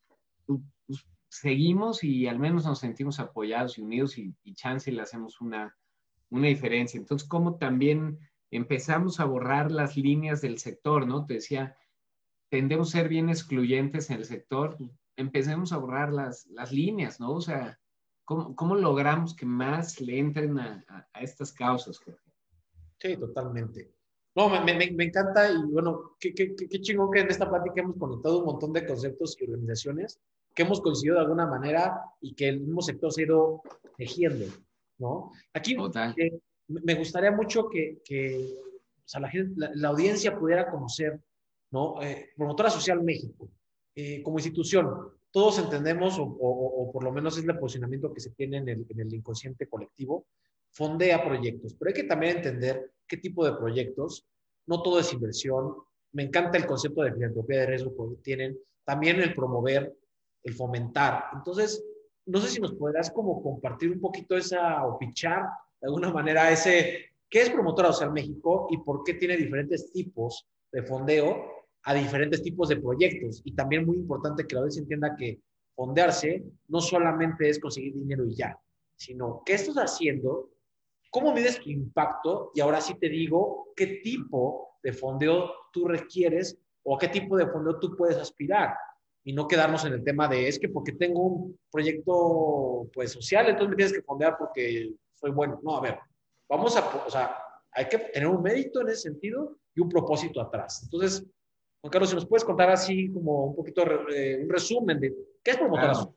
pues, 0.45 1.05
seguimos 1.30 2.03
y 2.03 2.28
al 2.28 2.39
menos 2.39 2.65
nos 2.65 2.80
sentimos 2.80 3.20
apoyados 3.20 3.78
y 3.78 3.82
unidos 3.82 4.18
y, 4.18 4.34
y 4.43 4.53
chance 4.55 4.91
le 4.91 5.01
hacemos 5.01 5.39
una, 5.39 5.78
una 6.30 6.47
diferencia. 6.47 6.97
Entonces, 6.97 7.28
como 7.28 7.57
también 7.57 8.20
empezamos 8.51 9.20
a 9.20 9.26
borrar 9.26 9.72
las 9.72 9.95
líneas 9.95 10.41
del 10.41 10.57
sector, 10.57 11.05
¿no? 11.05 11.26
Te 11.26 11.36
decía, 11.36 11.78
tendemos 12.50 12.89
a 12.89 13.00
ser 13.00 13.10
bien 13.10 13.30
excluyentes 13.30 14.10
en 14.10 14.18
el 14.18 14.26
sector, 14.26 14.78
empecemos 15.16 15.74
a 15.74 15.78
borrar 15.78 16.14
las, 16.14 16.45
las 16.48 16.72
líneas, 16.72 17.20
¿no? 17.20 17.34
O 17.34 17.41
sea, 17.41 17.80
¿cómo, 18.26 18.56
¿cómo, 18.56 18.76
logramos 18.76 19.36
que 19.36 19.45
más 19.45 20.00
le 20.00 20.20
entren 20.20 20.60
a, 20.60 20.84
a, 20.88 21.08
a 21.14 21.22
estas 21.22 21.52
causas, 21.52 22.00
Jorge? 22.00 22.32
Sí, 23.00 23.18
totalmente. 23.18 23.91
No, 24.36 24.50
me, 24.50 24.62
me, 24.62 24.91
me 24.91 25.04
encanta 25.06 25.52
y 25.52 25.58
bueno, 25.72 26.16
qué, 26.20 26.34
qué, 26.34 26.56
qué 26.56 26.82
chingón 26.82 27.12
que 27.12 27.22
en 27.22 27.30
esta 27.32 27.50
plática 27.50 27.82
hemos 27.82 27.98
conectado 27.98 28.39
un 28.39 28.45
montón 28.45 28.72
de 28.72 28.86
conceptos 28.86 29.36
y 29.39 29.45
organizaciones 29.45 30.22
que 30.54 30.64
hemos 30.64 30.82
coincidido 30.82 31.16
de 31.16 31.22
alguna 31.22 31.45
manera 31.45 32.02
y 32.20 32.34
que 32.34 32.50
el 32.50 32.62
mismo 32.62 32.82
sector 32.82 33.12
se 33.12 33.22
ha 33.22 33.26
ido 33.26 33.62
tejiendo, 33.95 34.45
¿no? 34.98 35.32
Aquí 35.54 35.76
eh, 36.18 36.39
me 36.68 36.95
gustaría 36.95 37.32
mucho 37.32 37.70
que, 37.70 38.02
que 38.04 38.56
o 38.68 39.08
sea, 39.08 39.22
la, 39.22 39.30
gente, 39.30 39.54
la, 39.56 39.72
la, 39.76 39.88
audiencia 39.89 40.38
pudiera 40.38 40.70
conocer, 40.70 41.20
¿no? 41.72 42.01
Eh, 42.01 42.30
Promotora 42.36 42.70
Social 42.70 43.03
México, 43.03 43.49
eh, 43.95 44.22
como 44.24 44.39
institución, 44.39 45.11
todos 45.32 45.59
entendemos, 45.59 46.18
o, 46.20 46.89
por 46.91 47.03
lo 47.03 47.11
menos 47.11 47.38
es 47.38 47.45
el 47.45 47.59
posicionamiento 47.59 48.13
que 48.13 48.22
se 48.22 48.32
tiene 48.32 48.57
en 48.57 48.70
el, 48.70 48.86
en 48.89 48.99
el 49.01 49.13
inconsciente 49.13 49.68
colectivo, 49.68 50.26
fondea 50.72 51.24
proyectos, 51.24 51.76
pero 51.78 51.89
hay 51.89 51.93
que 51.93 52.03
también 52.03 52.38
entender 52.38 52.91
qué 53.07 53.18
tipo 53.18 53.45
de 53.45 53.53
proyectos, 53.53 54.26
no 54.65 54.82
todo 54.82 54.99
es 54.99 55.13
inversión, 55.13 55.76
me 56.13 56.24
encanta 56.24 56.57
el 56.57 56.65
concepto 56.65 57.01
de 57.01 57.13
filantropía 57.13 57.61
de 57.61 57.65
riesgo 57.68 57.95
que 57.95 58.22
tienen, 58.22 58.57
también 58.86 59.22
el 59.22 59.34
promover 59.34 59.95
el 60.43 60.53
fomentar. 60.53 61.26
Entonces, 61.34 61.84
no 62.26 62.39
sé 62.39 62.49
si 62.49 62.61
nos 62.61 62.74
podrás 62.74 63.11
como 63.11 63.41
compartir 63.41 63.91
un 63.91 63.99
poquito 63.99 64.38
esa 64.38 64.86
o 64.86 64.97
pichar 64.97 65.43
de 65.80 65.88
alguna 65.88 66.11
manera 66.11 66.51
ese, 66.51 67.11
¿qué 67.30 67.41
es 67.41 67.49
Promotora 67.49 67.91
Social 67.91 68.11
México 68.11 68.68
y 68.72 68.78
por 68.78 69.03
qué 69.03 69.15
tiene 69.15 69.38
diferentes 69.38 69.91
tipos 69.91 70.47
de 70.72 70.84
fondeo 70.84 71.57
a 71.88 71.93
diferentes 71.93 72.43
tipos 72.43 72.67
de 72.67 72.75
proyectos? 72.75 73.41
Y 73.45 73.53
también 73.53 73.85
muy 73.85 73.95
importante 73.95 74.45
que 74.45 74.55
la 74.55 74.61
audiencia 74.61 74.81
entienda 74.81 75.15
que 75.15 75.39
fondearse 75.73 76.43
no 76.67 76.81
solamente 76.81 77.47
es 77.47 77.59
conseguir 77.59 77.93
dinero 77.93 78.25
y 78.25 78.35
ya, 78.35 78.59
sino 78.97 79.41
qué 79.45 79.53
estás 79.53 79.77
haciendo, 79.77 80.49
cómo 81.09 81.33
mides 81.33 81.61
tu 81.61 81.69
impacto 81.69 82.51
y 82.53 82.59
ahora 82.59 82.81
sí 82.81 82.95
te 82.95 83.07
digo 83.07 83.69
qué 83.73 84.01
tipo 84.03 84.79
de 84.83 84.91
fondeo 84.91 85.49
tú 85.71 85.88
requieres 85.88 86.57
o 86.83 86.95
a 86.95 86.99
qué 86.99 87.07
tipo 87.07 87.38
de 87.38 87.47
fondeo 87.47 87.79
tú 87.79 87.95
puedes 87.95 88.17
aspirar 88.17 88.75
y 89.23 89.31
no 89.31 89.47
quedarnos 89.47 89.85
en 89.85 89.93
el 89.93 90.03
tema 90.03 90.27
de 90.27 90.49
es 90.49 90.59
que 90.59 90.67
porque 90.67 90.91
tengo 90.91 91.21
un 91.21 91.59
proyecto 91.71 92.89
pues 92.93 93.13
social, 93.13 93.47
entonces 93.47 93.69
me 93.69 93.75
tienes 93.77 93.93
que 93.93 94.01
fondear 94.01 94.38
porque 94.38 94.91
soy 95.13 95.31
bueno. 95.31 95.61
No, 95.63 95.77
a 95.77 95.81
ver, 95.81 95.99
vamos 96.49 96.75
a, 96.75 97.05
o 97.05 97.09
sea, 97.09 97.38
hay 97.71 97.88
que 97.88 97.97
tener 97.97 98.27
un 98.27 98.41
mérito 98.41 98.81
en 98.81 98.89
ese 98.89 99.03
sentido 99.03 99.57
y 99.73 99.79
un 99.79 99.88
propósito 99.88 100.41
atrás. 100.41 100.81
Entonces, 100.83 101.25
Juan 101.82 101.91
Carlos, 101.91 102.09
si 102.09 102.15
nos 102.15 102.25
puedes 102.25 102.43
contar 102.43 102.69
así 102.69 103.11
como 103.11 103.45
un 103.45 103.55
poquito 103.55 103.84
eh, 104.09 104.39
un 104.43 104.49
resumen 104.49 104.99
de 104.99 105.13
qué 105.43 105.51
es 105.51 105.57
Promotora 105.57 105.93
claro. 105.93 106.15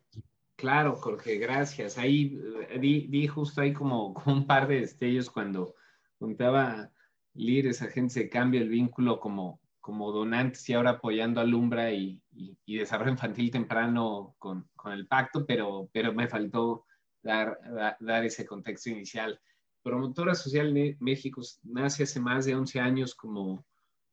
Claro, 0.60 0.94
Jorge, 0.96 1.38
gracias. 1.38 1.96
Ahí 1.96 2.38
eh, 2.68 2.78
di, 2.78 3.26
justo 3.26 3.62
ahí 3.62 3.72
como, 3.72 4.14
un 4.26 4.46
par 4.46 4.68
de 4.68 4.80
destellos 4.80 5.30
cuando 5.30 5.74
contaba 6.18 6.90
líderes, 7.32 7.80
agentes 7.80 8.14
de 8.14 8.28
cambio, 8.28 8.60
el 8.60 8.68
vínculo 8.68 9.20
como, 9.20 9.58
como 9.80 10.12
donantes 10.12 10.68
y 10.68 10.74
ahora 10.74 10.90
apoyando 10.90 11.40
a 11.40 11.44
Lumbra 11.44 11.92
y, 11.92 12.20
y, 12.32 12.76
desarrollo 12.76 13.12
infantil 13.12 13.50
temprano 13.50 14.34
con, 14.38 14.68
con, 14.76 14.92
el 14.92 15.06
pacto, 15.06 15.46
pero, 15.46 15.88
pero 15.92 16.12
me 16.12 16.28
faltó 16.28 16.84
dar, 17.22 17.58
dar 17.98 18.24
ese 18.26 18.44
contexto 18.44 18.90
inicial. 18.90 19.40
Promotora 19.82 20.34
Social 20.34 20.74
México 21.00 21.40
nace 21.62 22.02
hace 22.02 22.20
más 22.20 22.44
de 22.44 22.54
11 22.54 22.80
años 22.80 23.14
como 23.14 23.64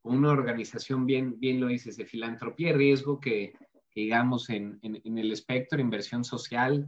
una 0.08 0.32
organización, 0.32 1.06
bien, 1.06 1.40
bien 1.40 1.60
lo 1.60 1.68
dices, 1.68 1.98
de 1.98 2.06
filantropía 2.06 2.70
y 2.70 2.74
riesgo 2.74 3.20
que, 3.20 3.54
digamos, 3.94 4.50
en, 4.50 4.80
en, 4.82 5.18
el 5.18 5.32
espectro 5.32 5.78
de 5.78 5.84
inversión 5.84 6.24
social 6.24 6.88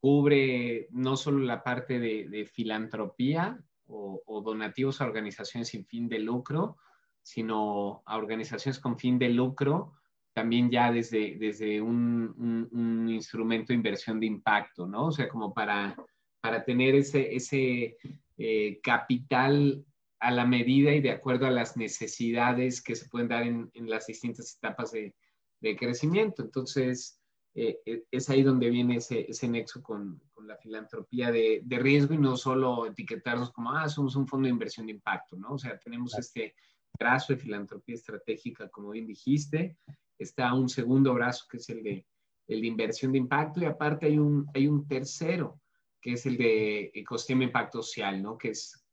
cubre 0.00 0.88
no 0.90 1.16
solo 1.16 1.40
la 1.40 1.62
parte 1.62 1.98
de, 1.98 2.28
de 2.28 2.46
filantropía 2.46 3.58
o, 3.86 4.22
o, 4.26 4.40
donativos 4.42 5.00
a 5.00 5.04
organizaciones 5.04 5.68
sin 5.68 5.84
fin 5.84 6.08
de 6.08 6.20
lucro, 6.20 6.76
sino 7.22 8.02
a 8.06 8.16
organizaciones 8.16 8.78
con 8.78 8.98
fin 8.98 9.18
de 9.18 9.28
lucro, 9.30 9.94
también 10.32 10.70
ya 10.70 10.92
desde, 10.92 11.36
desde 11.36 11.80
un, 11.80 12.68
un, 12.72 13.08
instrumento 13.08 13.72
de 13.72 13.76
inversión 13.76 14.20
de 14.20 14.26
impacto, 14.26 14.86
¿no? 14.86 15.06
O 15.06 15.12
sea, 15.12 15.28
como 15.28 15.52
para, 15.52 15.96
para 16.40 16.64
tener 16.64 16.94
ese, 16.94 17.34
ese 17.34 17.96
eh, 18.36 18.78
capital 18.80 19.84
a 20.20 20.30
la 20.30 20.44
medida 20.44 20.92
y 20.92 21.00
de 21.00 21.10
acuerdo 21.10 21.46
a 21.46 21.50
las 21.50 21.76
necesidades 21.76 22.82
que 22.82 22.96
se 22.96 23.08
pueden 23.08 23.28
dar 23.28 23.44
en, 23.44 23.70
en 23.74 23.88
las 23.88 24.06
distintas 24.06 24.56
etapas 24.56 24.92
de, 24.92 25.14
de 25.60 25.76
crecimiento. 25.76 26.42
Entonces, 26.42 27.20
eh, 27.54 27.78
eh, 27.86 28.04
es 28.10 28.28
ahí 28.30 28.42
donde 28.42 28.70
viene 28.70 28.96
ese, 28.96 29.28
ese 29.28 29.48
nexo 29.48 29.82
con, 29.82 30.20
con, 30.32 30.46
la 30.46 30.56
filantropía 30.56 31.30
de, 31.30 31.60
de, 31.64 31.78
riesgo 31.78 32.14
y 32.14 32.18
no 32.18 32.36
solo 32.36 32.86
etiquetarnos 32.86 33.50
como, 33.52 33.72
ah, 33.72 33.88
somos 33.88 34.16
un 34.16 34.26
fondo 34.26 34.46
de 34.46 34.52
inversión 34.52 34.86
de 34.86 34.92
impacto, 34.92 35.36
¿no? 35.36 35.54
O 35.54 35.58
sea, 35.58 35.78
tenemos 35.78 36.16
este 36.16 36.54
brazo 36.98 37.32
de 37.32 37.40
filantropía 37.40 37.94
estratégica, 37.94 38.68
como 38.68 38.90
bien 38.90 39.06
dijiste, 39.06 39.76
está 40.18 40.54
un 40.54 40.68
segundo 40.68 41.14
brazo 41.14 41.46
que 41.50 41.58
es 41.58 41.68
el 41.70 41.82
de, 41.82 42.06
el 42.46 42.60
de 42.60 42.66
inversión 42.66 43.12
de 43.12 43.18
impacto 43.18 43.60
y 43.60 43.64
aparte 43.64 44.06
hay 44.06 44.18
un, 44.18 44.46
hay 44.54 44.66
un 44.66 44.86
tercero 44.86 45.60
que 46.00 46.12
es 46.12 46.26
el 46.26 46.36
de 46.36 46.90
ecosistema 46.94 47.44
impacto 47.44 47.82
social, 47.82 48.22
¿no? 48.22 48.38
Que 48.38 48.50
es 48.50 48.84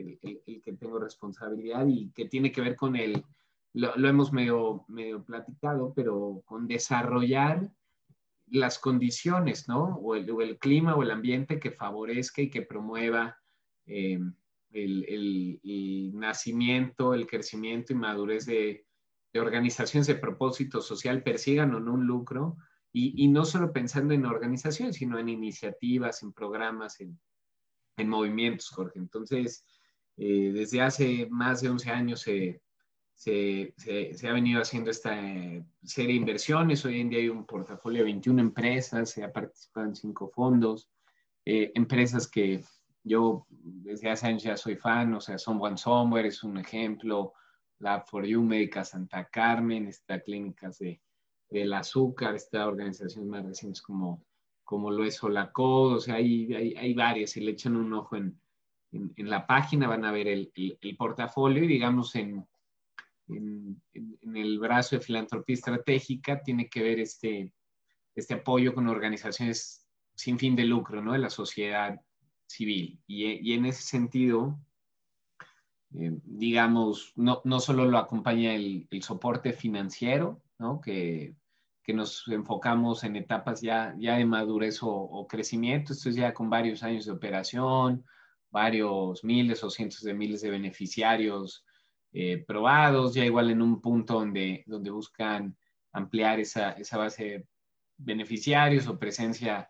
el, 0.00 0.62
que 0.62 0.72
tengo 0.74 0.98
responsabilidad 0.98 1.86
y 1.86 2.10
que 2.10 2.26
tiene 2.26 2.52
que 2.52 2.60
ver 2.60 2.76
con 2.76 2.96
el, 2.96 3.24
lo, 3.74 4.08
hemos 4.08 4.32
medio, 4.32 4.84
medio 4.88 5.24
platicado, 5.24 5.92
pero 5.94 6.42
con 6.44 6.66
desarrollar 6.66 7.70
las 8.46 8.78
condiciones, 8.78 9.68
¿no? 9.68 9.96
O 9.96 10.14
el, 10.14 10.30
o 10.30 10.40
el 10.42 10.58
clima 10.58 10.94
o 10.94 11.02
el 11.02 11.10
ambiente 11.10 11.58
que 11.58 11.70
favorezca 11.70 12.42
y 12.42 12.50
que 12.50 12.62
promueva 12.62 13.36
eh, 13.86 14.18
el, 14.70 15.04
el, 15.08 16.10
nacimiento, 16.14 17.14
el 17.14 17.26
crecimiento 17.26 17.92
y 17.92 17.96
madurez 17.96 18.46
de, 18.46 18.86
de, 19.32 19.40
organizaciones 19.40 20.06
de 20.06 20.16
propósito 20.16 20.80
social, 20.80 21.22
persigan 21.22 21.74
o 21.74 21.80
no 21.80 21.94
un 21.94 22.06
lucro, 22.06 22.56
y, 22.92 23.24
y, 23.24 23.28
no 23.28 23.44
solo 23.44 23.72
pensando 23.72 24.14
en 24.14 24.24
organizaciones, 24.24 24.96
sino 24.96 25.18
en 25.18 25.28
iniciativas, 25.28 26.22
en 26.22 26.32
programas, 26.32 27.00
en, 27.00 27.18
en 27.96 28.08
movimientos, 28.08 28.68
Jorge. 28.68 28.98
Entonces, 28.98 29.64
eh, 30.16 30.52
desde 30.52 30.80
hace 30.80 31.26
más 31.30 31.60
de 31.60 31.70
11 31.70 31.90
años 31.90 32.20
se, 32.20 32.62
se, 33.14 33.74
se, 33.76 34.28
ha 34.28 34.32
venido 34.32 34.60
haciendo 34.60 34.90
esta 34.90 35.18
eh, 35.18 35.64
serie 35.82 36.12
de 36.12 36.20
inversiones. 36.20 36.84
Hoy 36.84 37.00
en 37.00 37.08
día 37.08 37.20
hay 37.20 37.28
un 37.28 37.46
portafolio 37.46 38.00
de 38.00 38.04
21 38.04 38.40
empresas, 38.40 39.10
se 39.10 39.24
ha 39.24 39.32
participado 39.32 39.86
en 39.86 39.96
cinco 39.96 40.28
fondos, 40.28 40.90
eh, 41.44 41.72
empresas 41.74 42.28
que 42.28 42.62
yo 43.02 43.46
desde 43.50 44.10
hace 44.10 44.26
años 44.26 44.42
ya 44.42 44.56
soy 44.56 44.76
fan, 44.76 45.12
o 45.14 45.20
sea, 45.20 45.38
Someone 45.38 45.76
Somewhere 45.76 46.28
es 46.28 46.42
un 46.42 46.58
ejemplo, 46.58 47.34
Lab 47.80 48.06
for 48.06 48.24
You, 48.24 48.42
Médica 48.42 48.84
Santa 48.84 49.28
Carmen, 49.28 49.86
está 49.86 50.20
Clínicas 50.20 50.78
de, 50.78 51.00
del 51.50 51.72
Azúcar, 51.74 52.34
está 52.34 52.66
organizaciones 52.66 53.28
más 53.28 53.44
recientes 53.44 53.82
como, 53.82 54.24
como 54.62 54.90
lo 54.90 55.04
es 55.04 55.16
Solacod, 55.16 55.96
o 55.96 56.00
sea, 56.00 56.14
hay, 56.14 56.52
hay, 56.54 56.74
hay 56.76 56.94
varias, 56.94 57.30
si 57.30 57.40
le 57.40 57.50
echan 57.50 57.76
un 57.76 57.92
ojo 57.92 58.16
en, 58.16 58.40
en, 58.94 59.12
en, 59.16 59.30
la 59.30 59.46
página 59.46 59.88
van 59.88 60.04
a 60.04 60.12
ver 60.12 60.28
el, 60.28 60.52
el, 60.54 60.78
el 60.80 60.96
portafolio 60.96 61.64
y 61.64 61.68
digamos 61.68 62.14
en, 62.14 62.46
en, 63.28 63.82
en, 63.92 64.36
el 64.36 64.58
brazo 64.58 64.96
de 64.96 65.02
filantropía 65.02 65.54
estratégica 65.54 66.42
tiene 66.42 66.68
que 66.68 66.82
ver 66.82 67.00
este, 67.00 67.52
este 68.14 68.34
apoyo 68.34 68.74
con 68.74 68.88
organizaciones 68.88 69.86
sin 70.14 70.38
fin 70.38 70.54
de 70.56 70.64
lucro, 70.64 71.02
¿no? 71.02 71.12
De 71.12 71.18
la 71.18 71.30
sociedad 71.30 72.00
civil. 72.46 73.00
Y, 73.06 73.50
y 73.50 73.54
en 73.54 73.66
ese 73.66 73.82
sentido, 73.82 74.58
eh, 75.94 76.12
digamos, 76.24 77.12
no, 77.16 77.40
no, 77.44 77.60
solo 77.60 77.84
lo 77.86 77.98
acompaña 77.98 78.54
el, 78.54 78.86
el 78.90 79.02
soporte 79.02 79.52
financiero, 79.52 80.42
¿no? 80.58 80.80
Que, 80.80 81.34
que, 81.82 81.94
nos 81.94 82.26
enfocamos 82.28 83.04
en 83.04 83.16
etapas 83.16 83.60
ya, 83.60 83.94
ya 83.98 84.16
de 84.16 84.24
madurez 84.24 84.82
o, 84.82 84.90
o, 84.90 85.26
crecimiento, 85.26 85.92
esto 85.92 86.08
es 86.08 86.16
ya 86.16 86.32
con 86.32 86.48
varios 86.48 86.82
años 86.82 87.06
de 87.06 87.12
operación, 87.12 88.04
varios 88.54 89.24
miles 89.24 89.64
o 89.64 89.68
cientos 89.68 90.02
de 90.02 90.14
miles 90.14 90.40
de 90.40 90.50
beneficiarios 90.50 91.66
eh, 92.12 92.44
probados, 92.46 93.12
ya 93.12 93.24
igual 93.24 93.50
en 93.50 93.60
un 93.60 93.80
punto 93.80 94.14
donde, 94.14 94.62
donde 94.66 94.90
buscan 94.90 95.56
ampliar 95.92 96.38
esa, 96.38 96.70
esa 96.72 96.96
base 96.96 97.24
de 97.24 97.48
beneficiarios 97.96 98.86
o 98.86 98.96
presencia 98.96 99.68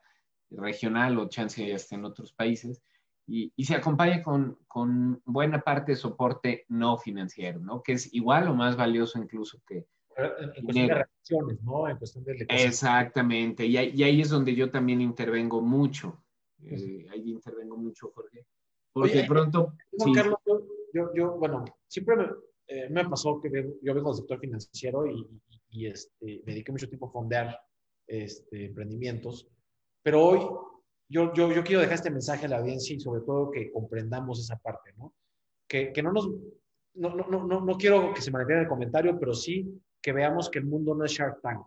regional 0.51 1.19
o 1.19 1.31
chance 1.31 1.73
hasta 1.73 1.95
en 1.95 2.05
otros 2.05 2.35
países. 2.35 2.83
Y, 3.27 3.51
y, 3.57 3.65
se 3.65 3.75
acompaña 3.75 4.23
con, 4.23 4.59
con, 4.69 5.23
buena 5.25 5.63
parte 5.63 5.93
de 5.93 5.97
soporte 5.97 6.67
no 6.69 6.99
financiero, 6.99 7.61
¿no? 7.61 7.83
Que 7.83 7.93
es 7.93 8.13
igual 8.13 8.49
o 8.49 8.55
más 8.55 8.77
valioso 8.77 9.19
incluso 9.19 9.63
que... 9.67 9.87
En, 10.19 10.53
en 10.57 10.65
cuestión 10.65 10.87
de 10.87 10.95
relaciones, 10.95 11.63
¿no? 11.63 11.89
En 11.89 11.97
cuestión 11.97 12.25
de... 12.25 12.47
Exactamente. 12.51 13.65
Y, 13.65 13.79
y, 13.79 14.03
ahí 14.03 14.21
es 14.21 14.29
donde 14.29 14.55
yo 14.55 14.71
también 14.71 15.01
intervengo 15.01 15.63
mucho. 15.63 16.23
Eh, 16.63 17.07
ahí 17.11 17.31
intervengo 17.31 17.79
mucho, 17.79 18.11
Jorge. 18.15 18.47
Porque 18.95 19.19
Oye, 19.19 19.27
pronto... 19.27 19.75
Juan 19.99 20.09
sí. 20.09 20.15
Carlos, 20.15 20.39
yo, 20.93 21.13
yo, 21.15 21.37
bueno, 21.37 21.65
siempre 21.89 22.17
me, 22.17 22.27
eh, 22.69 22.89
me 22.89 23.07
pasó 23.09 23.41
que 23.41 23.51
yo 23.83 23.95
vengo 23.95 24.11
del 24.11 24.19
sector 24.19 24.39
financiero 24.39 25.05
y, 25.07 25.29
y, 25.49 25.61
y 25.71 25.87
este, 25.89 26.43
me 26.47 26.53
dediqué 26.53 26.71
mucho 26.71 26.89
tiempo 26.89 27.09
a 27.09 27.11
fondear 27.11 27.59
este, 28.07 28.67
emprendimientos, 28.67 29.49
pero 30.03 30.25
hoy 30.25 30.39
yo, 31.09 31.35
yo, 31.35 31.53
yo, 31.53 31.65
quiero 31.65 31.81
dejar 31.81 31.97
este 31.97 32.11
mensaje 32.11 32.47
a 32.47 32.49
la 32.49 32.59
audiencia 32.59 32.95
y 32.95 33.01
sobre 33.01 33.23
todo 33.23 33.51
que 33.51 33.73
comprendamos 33.73 34.39
esa 34.41 34.57
parte, 34.57 34.93
¿no? 34.97 35.13
Que, 35.67 35.93
que 35.93 36.03
no 36.03 36.13
nos, 36.13 36.29
no, 36.95 37.15
no, 37.17 37.27
no, 37.47 37.61
no 37.61 37.77
quiero 37.77 38.15
que 38.15 38.23
se 38.23 38.31
mantenga 38.31 38.61
el 38.61 38.69
comentario, 38.69 39.19
pero 39.19 39.35
sí 39.35 39.83
que 40.01 40.13
veamos 40.13 40.49
que 40.49 40.61
el 40.61 40.67
mundo 40.67 40.95
no 40.95 41.05
es 41.05 41.13
Shark 41.13 41.41
Tank. 41.43 41.67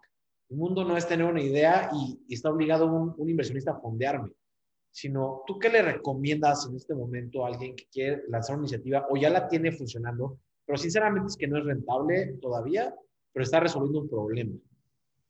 El 0.49 0.57
mundo 0.57 0.85
no 0.85 0.95
es 0.95 1.07
tener 1.07 1.25
una 1.25 1.41
idea 1.41 1.89
y, 1.93 2.23
y 2.27 2.35
está 2.35 2.49
obligado 2.49 2.85
un, 2.87 3.13
un 3.17 3.29
inversionista 3.29 3.71
a 3.71 3.79
fondearme 3.79 4.31
sino 4.97 5.43
tú 5.45 5.59
qué 5.59 5.69
le 5.69 5.83
recomiendas 5.83 6.65
en 6.67 6.75
este 6.75 6.95
momento 6.95 7.45
a 7.45 7.49
alguien 7.49 7.75
que 7.75 7.85
quiere 7.85 8.23
lanzar 8.29 8.55
una 8.55 8.63
iniciativa 8.63 9.05
o 9.11 9.15
ya 9.15 9.29
la 9.29 9.47
tiene 9.47 9.71
funcionando, 9.71 10.39
pero 10.65 10.75
sinceramente 10.75 11.27
es 11.27 11.37
que 11.37 11.47
no 11.47 11.59
es 11.59 11.65
rentable 11.65 12.33
todavía, 12.41 12.95
pero 13.31 13.43
está 13.43 13.59
resolviendo 13.59 13.99
un 13.99 14.09
problema, 14.09 14.53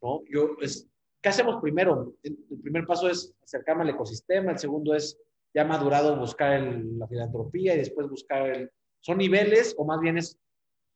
¿no? 0.01 0.23
Yo, 0.29 0.55
es, 0.61 0.87
¿qué 1.21 1.27
hacemos 1.27 1.57
primero? 1.61 2.13
El, 2.23 2.37
primer 2.63 2.85
paso 2.85 3.09
es 3.09 3.35
acercarme 3.43 3.83
al 3.83 3.89
ecosistema, 3.89 4.53
el 4.53 4.57
segundo 4.57 4.95
es 4.95 5.19
ya 5.53 5.65
madurado 5.65 6.17
buscar 6.17 6.53
el, 6.53 6.97
la 6.97 7.05
filantropía 7.05 7.75
y 7.75 7.79
después 7.79 8.07
buscar 8.07 8.49
el... 8.49 8.71
¿Son 9.01 9.17
niveles 9.17 9.75
o 9.77 9.83
más 9.83 9.99
bien 9.99 10.17
es, 10.17 10.39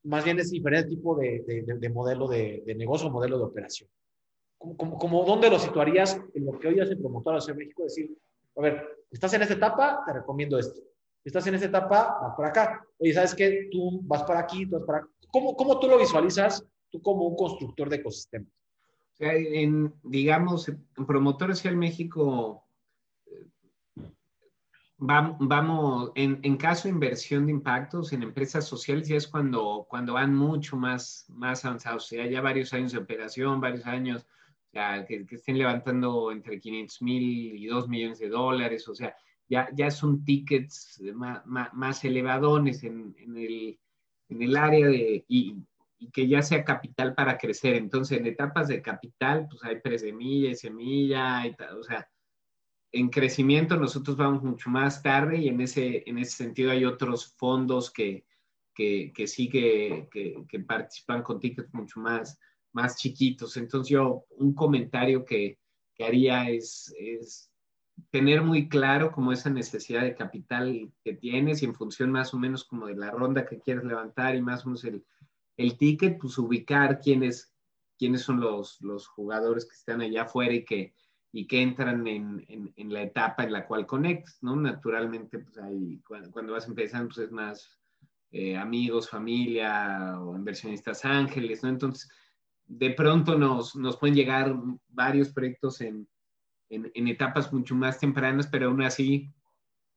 más 0.04 0.24
bien 0.24 0.40
es 0.40 0.50
diferente 0.50 0.92
tipo 0.92 1.18
de, 1.18 1.44
de, 1.46 1.64
de, 1.64 1.74
de 1.78 1.90
modelo 1.90 2.26
de, 2.30 2.64
negocio 2.78 3.10
modelo 3.10 3.38
de 3.38 3.44
operación? 3.44 3.90
Como, 4.58 4.78
como, 4.78 4.98
como, 4.98 5.26
¿Dónde 5.26 5.50
lo 5.50 5.60
situarías 5.60 6.22
en 6.34 6.46
lo 6.46 6.58
que 6.58 6.70
hoy 6.70 6.80
hace 6.80 6.96
Promotor 6.96 7.38
en 7.50 7.58
México? 7.58 7.84
Decir, 7.84 8.16
a 8.56 8.62
ver, 8.62 9.06
estás 9.10 9.34
en 9.34 9.42
esta 9.42 9.54
etapa, 9.54 10.04
te 10.06 10.14
recomiendo 10.14 10.58
esto. 10.58 10.80
Estás 11.24 11.46
en 11.48 11.56
esta 11.56 11.68
etapa, 11.68 12.18
vas 12.22 12.36
por 12.36 12.46
acá. 12.46 12.86
Oye, 12.98 13.14
¿sabes 13.14 13.36
qué? 13.36 13.70
Tú 13.72 14.02
vas 14.04 14.24
para 14.24 14.40
aquí, 14.40 14.66
tú 14.66 14.78
vas 14.78 14.86
para 14.86 14.98
acá. 15.00 15.10
¿Cómo, 15.32 15.56
cómo 15.56 15.80
tú 15.80 15.88
lo 15.88 15.98
visualizas 15.98 16.66
tú 16.90 17.02
como 17.02 17.26
un 17.28 17.36
constructor 17.36 17.90
de 17.90 17.98
ecosistemas? 17.98 18.50
O 19.14 19.18
sea, 19.18 19.34
en, 19.34 19.94
digamos, 20.04 20.68
en 20.68 21.06
Promotores 21.06 21.64
en 21.66 21.78
México, 21.78 22.66
vamos, 24.98 26.12
en, 26.16 26.40
en, 26.44 26.58
caso 26.58 26.84
de 26.84 26.94
inversión 26.94 27.46
de 27.46 27.52
impactos 27.52 28.14
en 28.14 28.24
empresas 28.24 28.66
sociales, 28.66 29.08
ya 29.08 29.16
es 29.16 29.28
cuando, 29.28 29.86
cuando 29.90 30.14
van 30.14 30.36
mucho 30.36 30.76
más, 30.76 31.26
más 31.30 31.64
avanzados. 31.66 32.06
O 32.06 32.08
sea, 32.08 32.26
ya 32.28 32.42
varios 32.42 32.74
años 32.74 32.92
de 32.92 33.00
operación, 33.00 33.62
varios 33.62 33.86
años 33.86 34.26
sea, 34.72 35.06
que, 35.06 35.26
que, 35.26 35.36
estén 35.36 35.58
levantando 35.58 36.32
entre 36.32 36.60
500 36.60 37.02
mil 37.02 37.24
y 37.58 37.66
2 37.68 37.90
millones 37.90 38.20
de 38.20 38.30
dólares, 38.30 38.88
o 38.88 38.96
sea, 38.96 39.16
ya, 39.48 39.70
ya 39.74 39.92
son 39.92 40.24
tickets 40.24 41.02
más, 41.14 41.44
más, 41.46 42.06
elevadones 42.06 42.84
en, 42.84 43.16
el, 43.20 43.80
en, 44.30 44.42
el, 44.42 44.56
área 44.56 44.88
de, 44.88 45.26
y, 45.28 45.58
y, 46.00 46.10
que 46.12 46.28
ya 46.28 46.42
sea 46.42 46.64
capital 46.64 47.14
para 47.14 47.38
crecer. 47.38 47.76
Entonces, 47.76 48.18
en 48.18 48.28
etapas 48.28 48.70
de 48.70 48.82
capital, 48.82 49.48
pues 49.50 49.64
hay 49.64 49.82
presemilla 49.82 50.52
y 50.52 50.56
semilla, 50.56 51.46
y 51.46 51.56
o 51.78 51.84
sea, 51.84 52.08
en 52.92 53.10
crecimiento 53.10 53.78
nosotros 53.78 54.18
vamos 54.18 54.44
mucho 54.44 54.70
más 54.70 55.02
tarde 55.02 55.38
y 55.38 55.48
en 55.48 55.62
ese, 55.62 56.04
en 56.06 56.18
ese 56.18 56.32
sentido 56.32 56.72
hay 56.72 56.86
otros 56.86 57.34
fondos 57.38 57.92
que, 57.92 58.26
que, 58.74 59.12
que 59.14 59.28
sí 59.28 59.50
que, 59.50 60.08
que, 60.12 60.60
participan 60.60 61.24
con 61.24 61.40
tickets 61.40 61.74
mucho 61.74 62.00
más, 62.00 62.40
más 62.74 62.98
chiquitos. 62.98 63.58
Entonces 63.58 63.90
yo 63.90 64.26
un 64.38 64.54
comentario 64.54 65.26
que, 65.26 65.60
que 65.94 66.06
haría 66.06 66.50
es, 66.50 66.94
es, 66.98 67.52
tener 68.10 68.42
muy 68.42 68.68
claro 68.68 69.12
como 69.12 69.32
esa 69.32 69.50
necesidad 69.50 70.02
de 70.02 70.16
capital 70.16 70.92
que 71.04 71.14
tienes 71.14 71.62
y 71.62 71.66
en 71.66 71.76
función 71.76 72.12
más 72.12 72.34
o 72.34 72.38
menos 72.38 72.64
como 72.64 72.88
de 72.88 72.96
la 72.96 73.12
ronda 73.12 73.46
que 73.46 73.60
quieres 73.60 73.84
levantar 73.84 74.36
y 74.36 74.42
más 74.42 74.66
o 74.66 74.70
menos 74.70 74.84
el, 74.86 75.06
el 75.58 75.78
ticket, 75.78 76.18
pues 76.20 76.38
ubicar 76.38 77.00
quiénes, 77.00 77.54
quiénes 77.98 78.22
son 78.22 78.40
los, 78.40 78.82
los 78.82 79.08
jugadores 79.08 79.66
que 79.66 79.76
están 79.76 80.02
allá 80.02 80.24
afuera 80.24 80.54
y 80.54 80.66
que 80.66 80.94
y 81.34 81.48
que 81.48 81.62
entran 81.62 82.06
en, 82.08 82.46
en, 82.76 82.94
la 82.94 83.04
etapa 83.04 83.44
en 83.44 83.54
la 83.54 83.66
cual 83.66 83.86
conectas, 83.86 84.38
¿no? 84.42 84.56
Naturalmente, 84.56 85.40
pues 85.40 85.58
ahí, 85.60 86.02
cuando, 86.04 86.54
vas 86.54 86.68
empezando, 86.68 87.08
pues 87.08 87.20
es 87.20 87.32
más 87.32 87.80
eh, 88.32 88.58
amigos, 88.58 89.10
familia 89.10 90.20
o 90.20 90.36
inversionistas 90.36 91.06
ángeles, 91.06 91.64
¿no? 91.64 91.70
Entonces, 91.70 92.10
de 92.72 92.92
pronto 92.92 93.38
nos, 93.38 93.76
nos 93.76 93.98
pueden 93.98 94.16
llegar 94.16 94.56
varios 94.88 95.30
proyectos 95.30 95.82
en, 95.82 96.08
en, 96.70 97.08
etapas 97.08 97.52
mucho 97.52 97.76
más 97.76 98.00
tempranas, 98.00 98.48
pero 98.48 98.68
aún 98.68 98.82
así 98.82 99.30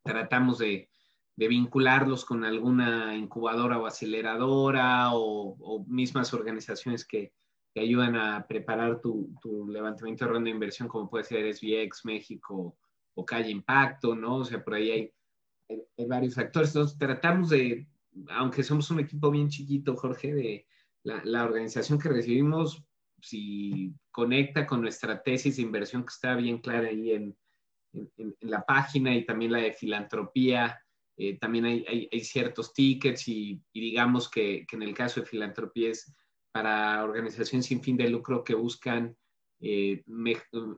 tratamos 0.02 0.58
de, 0.58 0.90
de 1.36 1.48
vincularlos 1.48 2.24
con 2.24 2.44
alguna 2.44 3.14
incubadora 3.16 3.78
o 3.78 3.86
aceleradora 3.86 5.10
o, 5.12 5.84
mismas 5.86 6.34
organizaciones 6.34 7.06
que, 7.06 7.32
que 7.72 7.80
ayudan 7.80 8.16
a 8.16 8.44
preparar 8.44 9.00
tu, 9.00 9.32
tu, 9.40 9.68
levantamiento 9.68 10.24
de 10.24 10.32
ronda 10.32 10.46
de 10.46 10.56
inversión, 10.56 10.88
como 10.88 11.08
puede 11.08 11.24
ser 11.24 11.54
SBX, 11.54 12.04
México 12.04 12.76
o 13.14 13.24
Calle 13.24 13.50
Impacto, 13.50 14.16
¿no? 14.16 14.38
O 14.38 14.44
sea, 14.44 14.64
por 14.64 14.74
ahí 14.74 14.90
hay, 14.90 15.12
hay, 15.96 16.06
varios 16.06 16.34
factores. 16.34 16.70
Entonces, 16.70 16.98
tratamos 16.98 17.50
de, 17.50 17.86
aunque 18.30 18.64
somos 18.64 18.90
un 18.90 18.98
equipo 18.98 19.30
bien 19.30 19.48
chiquito, 19.48 19.94
Jorge, 19.94 20.34
de 20.34 20.66
la, 21.04 21.22
la 21.24 21.44
organización 21.44 21.98
que 21.98 22.08
recibimos, 22.08 22.82
si 23.20 23.94
conecta 24.10 24.66
con 24.66 24.82
nuestra 24.82 25.22
tesis 25.22 25.56
de 25.56 25.62
inversión 25.62 26.02
que 26.02 26.12
está 26.12 26.34
bien 26.34 26.58
clara 26.58 26.88
ahí 26.88 27.12
en, 27.12 27.36
en, 27.92 28.36
la 28.40 28.64
página 28.64 29.14
y 29.14 29.24
también 29.24 29.52
la 29.52 29.58
de 29.58 29.72
filantropía, 29.72 30.78
eh, 31.16 31.38
también 31.38 31.64
hay, 31.64 32.08
hay, 32.10 32.20
ciertos 32.20 32.72
tickets 32.74 33.28
y, 33.28 33.62
digamos 33.72 34.28
que, 34.28 34.66
que, 34.66 34.76
en 34.76 34.82
el 34.82 34.94
caso 34.94 35.20
de 35.20 35.26
filantropía 35.26 35.90
es 35.90 36.12
para 36.52 37.04
organizaciones 37.04 37.66
sin 37.66 37.82
fin 37.82 37.96
de 37.96 38.08
lucro 38.08 38.42
que 38.42 38.54
buscan 38.54 39.16
eh, 39.60 40.02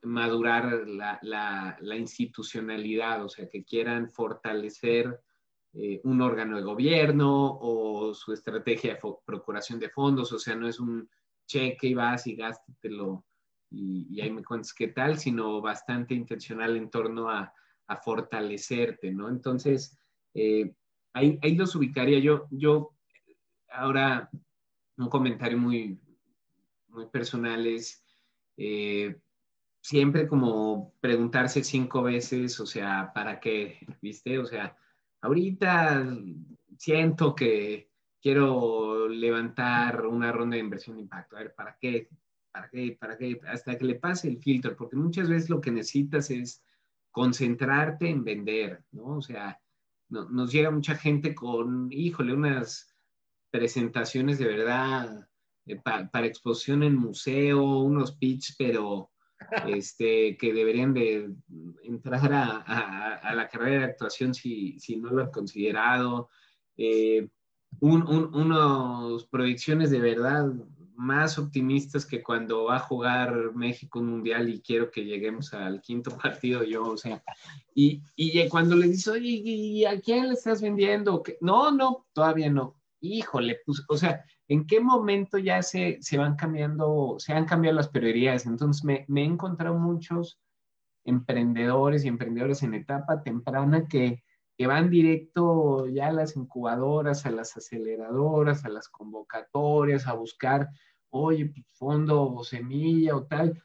madurar 0.02 0.86
la, 0.86 1.18
la, 1.22 1.96
institucionalidad, 1.96 3.24
o 3.24 3.28
sea, 3.28 3.48
que 3.48 3.64
quieran 3.64 4.10
fortalecer 4.10 5.20
eh, 5.78 6.00
un 6.04 6.22
órgano 6.22 6.56
de 6.56 6.62
gobierno 6.62 7.58
o 7.60 8.14
su 8.14 8.32
estrategia 8.32 8.94
de 8.94 9.00
procuración 9.26 9.78
de 9.78 9.90
fondos, 9.90 10.32
o 10.32 10.38
sea, 10.38 10.56
no 10.56 10.66
es 10.66 10.80
un 10.80 11.06
cheque 11.46 11.88
y 11.88 11.94
vas 11.94 12.26
y 12.26 12.34
gástatelo 12.34 13.26
y, 13.70 14.06
y 14.10 14.22
ahí 14.22 14.30
me 14.30 14.42
cuentas 14.42 14.72
qué 14.72 14.88
tal, 14.88 15.18
sino 15.18 15.60
bastante 15.60 16.14
intencional 16.14 16.76
en 16.76 16.88
torno 16.88 17.28
a, 17.28 17.52
fortalecerte, 18.02 19.12
¿no? 19.12 19.28
Entonces, 19.28 19.96
eh, 20.34 20.74
ahí, 21.12 21.38
ahí, 21.40 21.54
los 21.54 21.76
ubicaría 21.76 22.18
yo. 22.18 22.48
Yo 22.50 22.96
ahora 23.70 24.28
un 24.96 25.08
comentario 25.08 25.56
muy, 25.56 26.00
muy 26.88 27.06
personal 27.06 27.64
es 27.64 28.02
eh, 28.56 29.16
siempre 29.80 30.26
como 30.26 30.94
preguntarse 31.00 31.62
cinco 31.62 32.02
veces, 32.02 32.58
o 32.58 32.66
sea, 32.66 33.12
¿para 33.14 33.38
qué? 33.38 33.78
¿Viste? 34.02 34.38
O 34.40 34.46
sea, 34.46 34.76
ahorita 35.26 36.06
siento 36.78 37.34
que 37.34 37.90
quiero 38.20 39.08
levantar 39.08 40.06
una 40.06 40.32
ronda 40.32 40.54
de 40.54 40.62
inversión 40.62 40.96
de 40.96 41.02
impacto. 41.02 41.36
A 41.36 41.40
ver, 41.40 41.54
¿para 41.54 41.76
qué? 41.80 42.08
¿Para 42.50 42.68
qué? 42.68 42.96
¿Para 42.98 43.18
qué? 43.18 43.40
Hasta 43.46 43.76
que 43.76 43.84
le 43.84 43.96
pase 43.96 44.28
el 44.28 44.38
filtro, 44.38 44.76
porque 44.76 44.96
muchas 44.96 45.28
veces 45.28 45.50
lo 45.50 45.60
que 45.60 45.70
necesitas 45.70 46.30
es 46.30 46.62
concentrarte 47.10 48.08
en 48.08 48.24
vender, 48.24 48.84
¿no? 48.92 49.16
O 49.16 49.22
sea, 49.22 49.60
nos 50.08 50.52
llega 50.52 50.70
mucha 50.70 50.94
gente 50.94 51.34
con, 51.34 51.88
híjole, 51.90 52.32
unas 52.32 52.94
presentaciones 53.50 54.38
de 54.38 54.46
verdad 54.46 55.28
eh, 55.66 55.80
para 55.82 56.26
exposición 56.26 56.82
en 56.82 56.94
museo, 56.94 57.80
unos 57.80 58.12
pitch, 58.12 58.54
pero 58.56 59.10
este, 59.66 60.36
que 60.36 60.52
deberían 60.52 60.94
de 60.94 61.30
entrar 61.82 62.32
a, 62.32 63.16
a, 63.16 63.34
la 63.34 63.48
carrera 63.48 63.80
de 63.80 63.92
actuación 63.92 64.34
si, 64.34 64.78
si 64.78 64.96
no 64.96 65.10
lo 65.10 65.22
han 65.22 65.30
considerado. 65.30 66.28
Eh, 66.76 67.28
un, 67.80 68.02
un, 68.02 68.34
unos 68.34 69.26
proyecciones 69.26 69.90
de 69.90 70.00
verdad 70.00 70.52
más 70.94 71.38
optimistas 71.38 72.06
que 72.06 72.22
cuando 72.22 72.64
va 72.64 72.76
a 72.76 72.80
jugar 72.80 73.54
México 73.54 73.98
un 73.98 74.08
mundial 74.08 74.48
y 74.48 74.62
quiero 74.62 74.90
que 74.90 75.04
lleguemos 75.04 75.52
al 75.52 75.82
quinto 75.82 76.10
partido 76.22 76.64
yo, 76.64 76.84
o 76.84 76.96
sea, 76.96 77.22
y, 77.74 78.02
y 78.14 78.48
cuando 78.48 78.76
le 78.76 78.88
dices, 78.88 79.08
oye, 79.08 79.42
¿y 79.44 79.84
a 79.84 80.00
quién 80.00 80.28
le 80.28 80.34
estás 80.34 80.62
vendiendo? 80.62 81.22
No, 81.40 81.70
no, 81.70 82.06
todavía 82.14 82.50
no 82.50 82.76
híjole, 83.00 83.60
pues, 83.64 83.82
o 83.88 83.96
sea, 83.96 84.24
¿en 84.48 84.66
qué 84.66 84.80
momento 84.80 85.38
ya 85.38 85.62
se, 85.62 85.98
se 86.00 86.18
van 86.18 86.36
cambiando, 86.36 87.16
se 87.18 87.32
han 87.32 87.46
cambiado 87.46 87.76
las 87.76 87.88
prioridades? 87.88 88.46
Entonces, 88.46 88.84
me, 88.84 89.04
me, 89.08 89.22
he 89.22 89.24
encontrado 89.24 89.76
muchos 89.78 90.40
emprendedores 91.04 92.04
y 92.04 92.08
emprendedores 92.08 92.62
en 92.62 92.74
etapa 92.74 93.22
temprana 93.22 93.86
que, 93.88 94.22
que 94.56 94.66
van 94.66 94.90
directo 94.90 95.86
ya 95.88 96.08
a 96.08 96.12
las 96.12 96.36
incubadoras, 96.36 97.26
a 97.26 97.30
las 97.30 97.56
aceleradoras, 97.56 98.64
a 98.64 98.68
las 98.68 98.88
convocatorias, 98.88 100.06
a 100.06 100.14
buscar, 100.14 100.68
oye, 101.10 101.46
pues, 101.46 101.66
fondo 101.72 102.22
o 102.32 102.44
semilla 102.44 103.16
o 103.16 103.24
tal, 103.24 103.62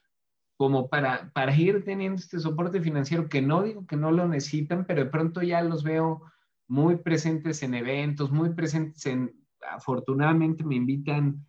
como 0.58 0.90
para, 0.90 1.32
para 1.34 1.56
ir 1.56 1.84
teniendo 1.84 2.20
este 2.20 2.40
soporte 2.40 2.82
financiero 2.82 3.28
que 3.28 3.42
no 3.42 3.64
digo 3.64 3.88
que 3.88 3.96
no 3.96 4.12
lo 4.12 4.28
necesitan, 4.28 4.86
pero 4.86 5.04
de 5.04 5.10
pronto 5.10 5.42
ya 5.42 5.62
los 5.62 5.84
veo 5.84 6.22
muy 6.68 6.98
presentes 6.98 7.64
en 7.64 7.74
eventos, 7.74 8.32
muy 8.32 8.50
presentes 8.54 9.06
en, 9.08 9.41
afortunadamente 9.70 10.64
me 10.64 10.76
invitan 10.76 11.46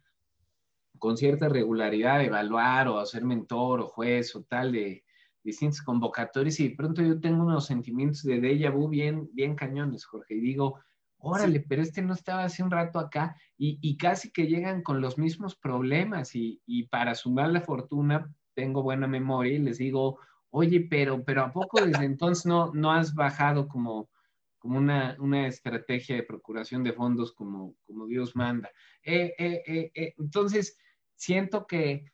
con 0.99 1.17
cierta 1.17 1.49
regularidad 1.49 2.19
a 2.19 2.25
evaluar 2.25 2.89
o 2.89 2.99
a 2.99 3.07
ser 3.07 3.25
mentor 3.25 3.81
o 3.81 3.89
juez 3.89 4.35
o 4.37 4.43
tal 4.45 4.73
de 4.73 5.05
distintos 5.43 5.83
convocatorios 5.83 6.61
y 6.61 6.69
de 6.69 6.77
pronto 6.77 7.03
yo 7.03 7.21
tengo 7.21 7.45
unos 7.45 7.67
sentimientos 7.67 8.23
de 8.23 8.41
déjà 8.41 8.71
vu 8.71 8.89
bien, 8.89 9.29
bien 9.33 9.57
cañones, 9.57 10.05
Jorge, 10.05 10.35
y 10.35 10.41
digo, 10.41 10.79
órale, 11.19 11.61
pero 11.61 11.83
este 11.83 12.03
no 12.03 12.15
estaba 12.15 12.45
hace 12.45 12.63
un 12.63 12.71
rato 12.71 12.99
acá 12.99 13.37
y, 13.59 13.79
y 13.81 13.97
casi 13.97 14.31
que 14.31 14.47
llegan 14.47 14.83
con 14.83 15.01
los 15.01 15.19
mismos 15.19 15.57
problemas 15.57 16.35
y, 16.35 16.61
y, 16.67 16.85
para 16.85 17.15
sumar 17.15 17.51
la 17.51 17.61
fortuna 17.61 18.33
tengo 18.55 18.83
buena 18.83 19.07
memoria 19.07 19.55
y 19.55 19.59
les 19.59 19.79
digo, 19.79 20.19
oye, 20.51 20.87
pero, 20.89 21.25
pero 21.25 21.43
¿a 21.43 21.53
poco 21.53 21.85
desde 21.85 22.05
entonces 22.05 22.47
no, 22.47 22.73
no 22.75 22.93
has 22.93 23.15
bajado 23.15 23.67
como 23.67 24.09
como 24.63 24.79
una, 24.79 25.17
una, 25.19 25.49
estrategia 25.49 26.15
de 26.15 26.23
procuración 26.23 26.85
de 26.85 26.93
fondos 26.93 27.33
como, 27.33 27.75
como 27.85 28.07
Dios 28.07 28.37
manda. 28.37 28.71
Eh, 29.03 29.35
eh, 29.37 29.91
eh, 29.93 30.15
entonces, 30.17 30.79
siento 31.17 31.67
que, 31.67 32.05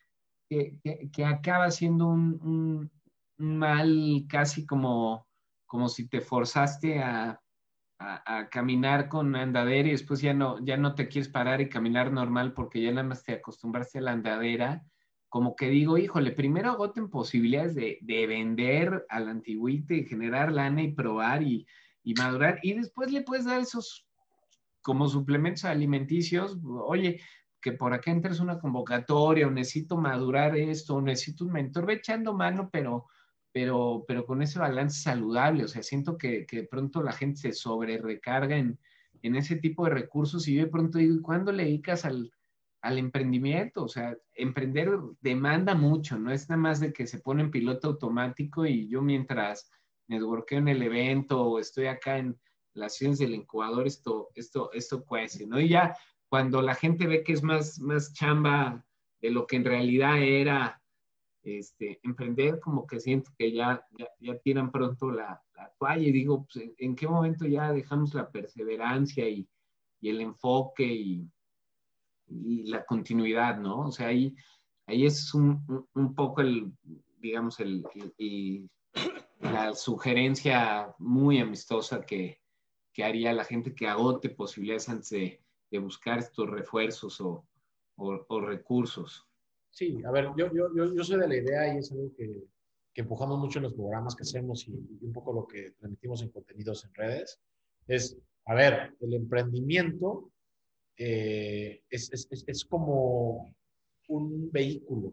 que, 0.49 0.79
que, 1.13 1.25
acaba 1.27 1.71
siendo 1.71 2.07
un, 2.07 2.91
un, 3.37 3.59
mal 3.61 4.25
casi 4.31 4.65
como, 4.65 5.29
como 5.67 5.91
si 5.91 6.09
te 6.09 6.23
forzaste 6.23 7.03
a, 7.03 7.39
a, 7.99 8.39
a, 8.39 8.49
caminar 8.49 9.11
con 9.11 9.37
andadera 9.37 9.89
y 9.89 9.93
después 9.93 10.23
ya 10.23 10.33
no, 10.33 10.65
ya 10.65 10.79
no 10.79 10.95
te 10.95 11.07
quieres 11.07 11.29
parar 11.29 11.61
y 11.61 11.69
caminar 11.69 12.11
normal 12.11 12.55
porque 12.55 12.81
ya 12.81 12.93
nada 12.93 13.07
más 13.07 13.25
te 13.25 13.35
acostumbraste 13.35 13.99
a 13.99 14.03
la 14.03 14.13
andadera. 14.13 14.87
Como 15.29 15.55
que 15.55 15.69
digo, 15.69 15.99
híjole, 15.99 16.33
primero 16.33 16.71
agoten 16.71 17.11
posibilidades 17.11 17.75
de, 17.75 17.99
de 18.01 18.27
vender 18.27 19.05
al 19.11 19.29
antiguite 19.29 19.97
y 19.97 20.07
generar 20.07 20.51
lana 20.51 20.83
y 20.83 20.95
probar 20.95 21.43
y, 21.43 21.67
y 22.03 22.15
madurar. 22.15 22.59
Y 22.63 22.75
después 22.75 23.11
le 23.11 23.23
puedes 23.23 23.45
dar 23.45 23.61
esos 23.61 24.07
como 24.83 25.09
suplementos 25.09 25.65
alimenticios. 25.65 26.59
Oye, 26.65 27.21
que 27.61 27.73
por 27.73 27.93
acá 27.93 28.11
entres 28.11 28.41
una 28.41 28.59
convocatoria, 28.59 29.47
o 29.47 29.51
necesito 29.51 29.97
madurar 29.97 30.57
esto, 30.57 30.97
o 30.97 31.01
necesito 31.01 31.45
un 31.45 31.53
mentor, 31.53 31.87
ve 31.87 31.95
echando 31.95 32.33
mano, 32.33 32.71
pero, 32.73 33.07
pero, 33.53 34.05
pero 34.07 34.25
con 34.25 34.43
ese 34.43 34.59
balance 34.59 35.03
saludable. 35.03 35.65
O 35.65 35.69
sea, 35.69 35.83
siento 35.83 36.17
que, 36.17 36.47
que 36.47 36.59
de 36.59 36.69
pronto 36.69 37.03
la 37.03 37.13
gente 37.13 37.41
se 37.41 37.53
sobre 37.53 37.99
recarga 37.99 38.57
en, 38.57 38.79
en 39.23 39.37
ese 39.37 39.57
tipo 39.57 39.85
de 39.85 39.91
recursos 39.91 40.47
y 40.49 40.55
yo 40.55 40.65
de 40.65 40.71
pronto 40.71 40.99
digo, 40.99 41.21
¿cuándo 41.23 41.53
le 41.53 41.65
dedicas 41.65 42.05
al, 42.05 42.33
al 42.83 42.99
emprendimiento? 42.99 43.85
O 43.85 43.89
sea, 43.89 44.17
emprender 44.35 44.91
demanda 45.21 45.75
mucho, 45.75 46.19
no 46.19 46.31
es 46.31 46.49
nada 46.49 46.61
más 46.61 46.81
de 46.81 46.93
que 46.93 47.07
se 47.07 47.19
pone 47.19 47.43
en 47.43 47.51
piloto 47.51 47.89
automático 47.89 48.67
y 48.67 48.89
yo 48.89 49.03
mientras 49.03 49.71
networkeo 50.09 50.59
en 50.59 50.69
el 50.69 50.83
evento 50.83 51.41
o 51.41 51.59
estoy 51.59 51.87
acá 51.87 52.19
en 52.19 52.39
las 52.75 52.97
ciencias 52.97 53.29
del 53.29 53.39
incubador, 53.39 53.87
esto, 53.87 54.31
esto, 54.35 54.71
esto 54.73 55.05
cuece, 55.05 55.47
¿no? 55.47 55.61
Y 55.61 55.69
ya 55.69 55.97
cuando 56.29 56.63
la 56.63 56.75
gente 56.75 57.07
ve 57.07 57.23
que 57.23 57.33
es 57.33 57.43
más, 57.43 57.79
más 57.81 58.13
chamba 58.13 58.85
de 59.21 59.31
lo 59.31 59.47
que 59.47 59.57
en 59.57 59.65
realidad 59.65 60.19
era 60.23 60.81
este, 61.43 62.01
emprender, 62.03 62.61
como 62.61 62.87
que 62.87 63.01
siento 63.01 63.31
que 63.39 63.53
ya, 63.53 63.85
ya, 64.21 64.39
tiran 64.39 64.71
pronto 64.71 65.11
la, 65.11 65.43
toalla 65.79 66.07
y 66.07 66.13
digo, 66.13 66.47
pues, 66.53 66.71
¿en, 66.79 66.95
qué 66.95 67.09
momento 67.09 67.47
ya 67.47 67.73
dejamos 67.73 68.15
la 68.15 68.31
perseverancia 68.31 69.29
y, 69.29 69.49
el 70.03 70.21
enfoque 70.21 70.85
y, 70.85 71.29
la 72.27 72.85
continuidad, 72.85 73.59
¿no? 73.59 73.87
O 73.87 73.91
sea, 73.91 74.09
ahí, 74.09 74.37
ahí 74.87 75.07
es 75.07 75.33
un, 75.33 75.65
poco 76.15 76.43
el, 76.43 76.71
digamos, 77.17 77.59
el, 77.61 77.83
la 79.41 79.75
sugerencia 79.75 80.95
muy 80.99 81.39
amistosa 81.39 82.05
que, 82.05 82.41
que 82.93 83.05
haría 83.05 83.33
la 83.33 83.45
gente 83.45 83.75
que 83.75 83.87
agote 83.87 84.31
posibilidades 84.31 84.89
antes 84.89 85.11
de, 85.11 85.41
buscar 85.79 86.19
estos 86.19 86.49
refuerzos 86.49 87.21
o, 87.21 87.47
o, 87.97 88.41
recursos. 88.41 89.27
Sí, 89.71 90.03
a 90.05 90.11
ver, 90.11 90.31
yo, 90.37 90.53
yo, 90.53 90.73
yo, 90.75 91.05
soy 91.05 91.21
de 91.21 91.29
la 91.29 91.37
idea 91.37 91.75
y 91.75 91.79
es 91.79 91.93
algo 91.93 92.11
que, 92.17 92.49
que 92.93 93.03
empujamos 93.03 93.39
mucho 93.39 93.59
en 93.59 93.65
los 93.65 93.75
programas 93.75 94.17
que 94.17 94.23
hacemos 94.23 94.67
y, 94.67 94.73
un 94.73 95.13
poco 95.13 95.33
lo 95.33 95.47
que 95.47 95.73
transmitimos 95.73 96.23
en 96.23 96.31
contenidos 96.31 96.85
en 96.85 96.95
redes, 96.95 97.39
es, 97.87 98.19
a 98.47 98.55
ver, 98.55 98.97
el 99.01 99.15
emprendimiento 99.15 100.33
eh, 100.97 101.85
es, 101.91 102.13
es, 102.13 102.45
es, 102.45 102.65
como 102.65 103.55
un 104.09 104.51
vehículo 104.51 105.13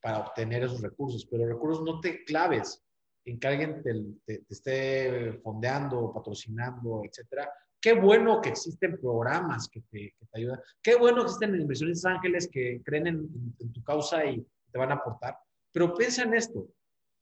para 0.00 0.18
obtener 0.18 0.64
esos 0.64 0.80
recursos, 0.80 1.24
pero 1.26 1.46
recursos 1.46 1.84
no 1.84 2.00
te 2.00 2.24
claves 2.24 2.82
en 3.24 3.38
que 3.38 3.46
alguien 3.46 3.82
te, 3.82 3.94
te, 4.24 4.44
esté 4.48 5.40
fondeando, 5.42 6.12
patrocinando, 6.12 7.02
etcétera. 7.04 7.50
Qué 7.80 7.94
bueno 7.94 8.40
que 8.40 8.50
existen 8.50 8.98
programas 9.00 9.68
que 9.68 9.80
te, 9.90 10.14
te 10.18 10.38
ayudan. 10.38 10.60
Qué 10.82 10.94
bueno 10.94 11.16
que 11.16 11.22
existen 11.30 11.60
inversiones 11.60 12.04
ángeles 12.04 12.48
que 12.50 12.80
creen 12.84 13.06
en, 13.08 13.72
tu 13.72 13.82
causa 13.82 14.24
y 14.24 14.44
te 14.70 14.78
van 14.78 14.92
a 14.92 14.94
aportar. 14.94 15.36
Pero 15.72 15.94
piensa 15.94 16.22
en 16.22 16.34
esto. 16.34 16.68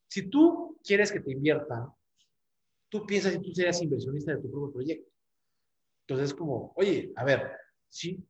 Si 0.08 0.28
tú 0.28 0.78
quieres 0.84 1.12
que 1.12 1.20
te 1.20 1.32
inviertan, 1.32 1.88
tú 2.88 3.06
piensas 3.06 3.32
que 3.32 3.38
tú 3.38 3.52
serías 3.54 3.80
inversionista 3.82 4.34
de 4.34 4.42
tu 4.42 4.50
propio 4.50 4.72
proyecto. 4.72 5.10
Entonces 6.06 6.30
es 6.30 6.34
como, 6.34 6.72
oye, 6.76 7.12
a 7.16 7.24
ver, 7.24 7.52
si, 7.88 8.22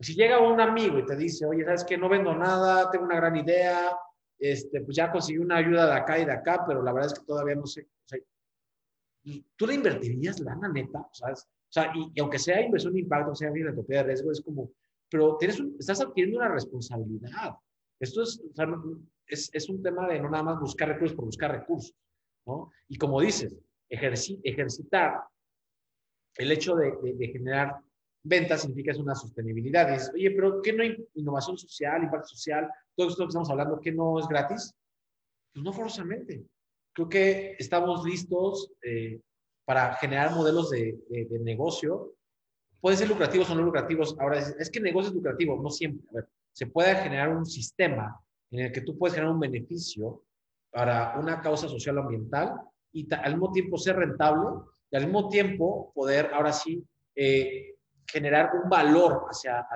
si 0.00 0.14
llega 0.14 0.40
un 0.40 0.60
amigo 0.60 0.98
y 0.98 1.04
te 1.06 1.16
dice, 1.16 1.44
oye, 1.44 1.64
¿sabes 1.64 1.84
qué? 1.84 1.98
No 1.98 2.08
vendo 2.08 2.34
nada, 2.34 2.90
tengo 2.90 3.04
una 3.04 3.16
gran 3.16 3.36
idea, 3.36 3.96
este, 4.38 4.80
pues 4.82 4.96
ya 4.96 5.10
conseguí 5.10 5.38
una 5.38 5.56
ayuda 5.56 5.86
de 5.86 5.92
acá 5.92 6.18
y 6.18 6.24
de 6.24 6.32
acá, 6.32 6.64
pero 6.66 6.82
la 6.82 6.92
verdad 6.92 7.12
es 7.12 7.18
que 7.18 7.26
todavía 7.26 7.54
no 7.54 7.66
sé. 7.66 7.82
O 7.82 8.08
sea, 8.08 8.18
¿Tú 9.56 9.66
le 9.66 9.74
invertirías 9.74 10.40
lana 10.40 10.68
neta? 10.68 11.00
O 11.00 11.14
sea, 11.68 11.92
y, 11.94 12.20
aunque 12.20 12.38
sea 12.38 12.60
inversión 12.60 12.92
de 12.92 13.00
impacto, 13.00 13.34
sea 13.34 13.50
bien 13.50 13.66
la 13.66 13.72
propiedad 13.72 14.02
de 14.02 14.08
riesgo, 14.08 14.30
es 14.30 14.40
como, 14.40 14.70
pero 15.10 15.36
tienes 15.36 15.60
estás 15.78 16.00
adquiriendo 16.00 16.38
una 16.38 16.48
responsabilidad. 16.48 17.56
Esto 17.98 18.22
es, 18.22 18.40
o 18.40 18.54
sea, 18.54 18.68
es, 19.26 19.50
es, 19.52 19.68
un 19.68 19.82
tema 19.82 20.06
de 20.06 20.20
no 20.20 20.30
nada 20.30 20.44
más 20.44 20.60
buscar 20.60 20.88
recursos 20.88 21.16
por 21.16 21.24
buscar 21.24 21.50
recursos, 21.50 21.94
¿no? 22.46 22.70
Y 22.88 22.98
como 22.98 23.20
dices, 23.20 23.56
ejercitar 23.88 25.22
el 26.36 26.52
hecho 26.52 26.76
de, 26.76 26.92
de, 27.02 27.14
de 27.14 27.28
generar 27.28 27.80
ventas 28.26 28.62
significa 28.62 28.92
es 28.92 28.98
una 28.98 29.14
sostenibilidad. 29.14 29.88
Oye, 30.14 30.30
pero 30.30 30.60
¿qué 30.62 30.72
no 30.72 30.82
hay 30.82 30.96
innovación 31.14 31.56
social, 31.56 32.02
impacto 32.02 32.28
social? 32.28 32.70
Todo 32.94 33.08
esto 33.08 33.24
que 33.24 33.28
estamos 33.28 33.50
hablando, 33.50 33.80
¿qué 33.80 33.92
no 33.92 34.18
es 34.18 34.28
gratis? 34.28 34.74
Pues 35.52 35.64
no 35.64 35.72
forzosamente. 35.72 36.44
Creo 36.92 37.08
que 37.08 37.56
estamos 37.58 38.04
listos 38.04 38.72
eh, 38.82 39.20
para 39.64 39.94
generar 39.94 40.34
modelos 40.34 40.70
de, 40.70 40.98
negocio. 41.40 42.14
Pueden 42.80 42.98
ser 42.98 43.08
lucrativos 43.08 43.50
o 43.50 43.54
no 43.54 43.62
lucrativos. 43.62 44.16
Ahora, 44.18 44.38
es, 44.38 44.70
que 44.70 44.80
negocio 44.80 45.10
es 45.10 45.14
lucrativo, 45.14 45.60
no 45.62 45.70
siempre. 45.70 46.06
A 46.10 46.14
ver, 46.14 46.28
se 46.52 46.66
puede 46.66 46.94
generar 46.96 47.36
un 47.36 47.44
sistema 47.44 48.18
en 48.50 48.60
el 48.60 48.72
que 48.72 48.80
tú 48.80 48.96
puedes 48.96 49.14
generar 49.14 49.34
un 49.34 49.40
beneficio 49.40 50.22
para 50.70 51.18
una 51.18 51.40
causa 51.40 51.68
social 51.68 51.98
o 51.98 52.02
ambiental 52.02 52.60
y 52.92 53.12
al 53.12 53.32
mismo 53.32 53.52
tiempo 53.52 53.76
ser 53.76 53.96
rentable 53.96 54.60
y 54.90 54.96
al 54.96 55.04
mismo 55.04 55.28
tiempo 55.28 55.92
poder, 55.94 56.30
ahora 56.32 56.52
sí, 56.52 56.82
eh, 57.14 57.75
generar 58.06 58.50
un 58.62 58.68
valor 58.68 59.26
hacia, 59.30 59.66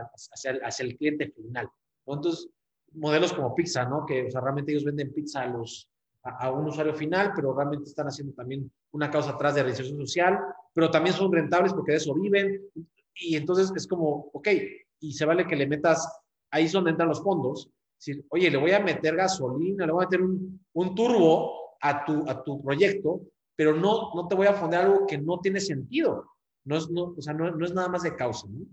hacia, 0.62 0.84
el 0.84 0.96
cliente 0.96 1.30
final. 1.30 1.68
Entonces, 2.06 2.48
modelos 2.92 3.32
como 3.32 3.54
pizza, 3.54 3.84
¿no? 3.84 4.04
Que 4.06 4.28
realmente 4.32 4.72
ellos 4.72 4.84
venden 4.84 5.12
pizza 5.12 5.42
a, 5.42 5.46
los, 5.46 5.88
a, 6.22 6.50
un 6.50 6.66
usuario 6.66 6.94
final, 6.94 7.32
pero 7.34 7.54
realmente 7.54 7.88
están 7.88 8.06
haciendo 8.06 8.32
también 8.34 8.70
una 8.92 9.10
causa 9.10 9.30
atrás 9.30 9.54
de 9.54 9.62
reinserción 9.62 9.98
social, 9.98 10.38
pero 10.72 10.90
también 10.90 11.14
son 11.14 11.32
rentables 11.32 11.72
porque 11.72 11.92
de 11.92 11.98
eso 11.98 12.14
viven. 12.14 12.62
Y 13.14 13.36
entonces 13.36 13.72
es 13.74 13.86
como, 13.86 14.30
ok, 14.32 14.48
y 15.00 15.12
se 15.12 15.24
vale 15.24 15.46
que 15.46 15.56
le 15.56 15.66
metas, 15.66 16.08
ahí 16.50 16.64
es 16.64 16.72
donde 16.72 16.90
entran 16.90 17.08
los 17.08 17.22
fondos. 17.22 17.70
Decir, 17.98 18.24
oye, 18.30 18.50
le 18.50 18.56
voy 18.56 18.72
a 18.72 18.80
meter 18.80 19.14
gasolina, 19.14 19.86
le 19.86 19.92
voy 19.92 20.04
a 20.04 20.08
meter 20.08 20.22
un, 20.22 20.64
un 20.72 20.94
turbo 20.94 21.76
a 21.80 22.04
tu, 22.04 22.28
a 22.28 22.42
tu 22.42 22.62
proyecto, 22.62 23.20
pero 23.54 23.74
no, 23.74 24.12
no 24.14 24.26
te 24.26 24.34
voy 24.34 24.46
a 24.46 24.54
fondear 24.54 24.86
algo 24.86 25.06
que 25.06 25.18
no 25.18 25.38
tiene 25.40 25.60
sentido. 25.60 26.29
No 26.64 26.76
es, 26.76 26.90
no, 26.90 27.14
o 27.16 27.20
sea, 27.20 27.34
no, 27.34 27.50
no 27.50 27.64
es 27.64 27.74
nada 27.74 27.88
más 27.88 28.02
de 28.02 28.14
causa. 28.16 28.46
¿no? 28.48 28.66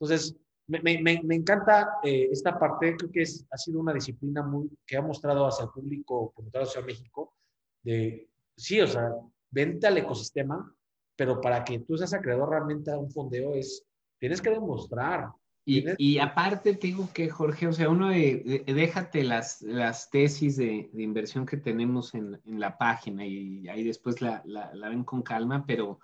Entonces, 0.00 0.36
me, 0.66 0.80
me, 0.80 1.22
me 1.22 1.34
encanta 1.34 1.98
eh, 2.02 2.28
esta 2.30 2.58
parte, 2.58 2.96
creo 2.96 3.10
que 3.10 3.22
es, 3.22 3.46
ha 3.50 3.56
sido 3.58 3.80
una 3.80 3.92
disciplina 3.92 4.42
muy, 4.42 4.70
que 4.86 4.96
ha 4.96 5.02
mostrado 5.02 5.46
hacia 5.46 5.64
el 5.64 5.70
público, 5.70 6.32
como 6.34 6.50
tal, 6.50 6.62
hacia 6.62 6.80
México, 6.80 7.34
de, 7.82 8.28
sí, 8.56 8.80
o 8.80 8.86
sea, 8.86 9.10
vente 9.50 9.86
al 9.86 9.98
ecosistema, 9.98 10.74
pero 11.16 11.40
para 11.40 11.62
que 11.64 11.80
tú 11.80 11.96
seas 11.96 12.14
acreedor 12.14 12.50
realmente 12.50 12.90
a 12.90 12.98
un 12.98 13.10
fondeo 13.10 13.54
es, 13.54 13.84
tienes 14.18 14.40
que 14.40 14.50
demostrar. 14.50 15.30
Y, 15.66 15.84
y 15.96 16.18
aparte 16.18 16.74
tengo 16.74 17.08
que, 17.12 17.30
Jorge, 17.30 17.66
o 17.66 17.72
sea, 17.72 17.88
uno 17.88 18.08
de, 18.08 18.64
déjate 18.66 19.24
las, 19.24 19.62
las 19.62 20.10
tesis 20.10 20.56
de, 20.56 20.90
de, 20.92 21.02
inversión 21.02 21.46
que 21.46 21.56
tenemos 21.56 22.14
en, 22.14 22.38
en, 22.44 22.60
la 22.60 22.76
página 22.76 23.24
y 23.24 23.66
ahí 23.68 23.82
después 23.82 24.20
la, 24.20 24.42
la, 24.44 24.74
la 24.74 24.90
ven 24.90 25.04
con 25.04 25.22
calma, 25.22 25.64
pero 25.66 26.00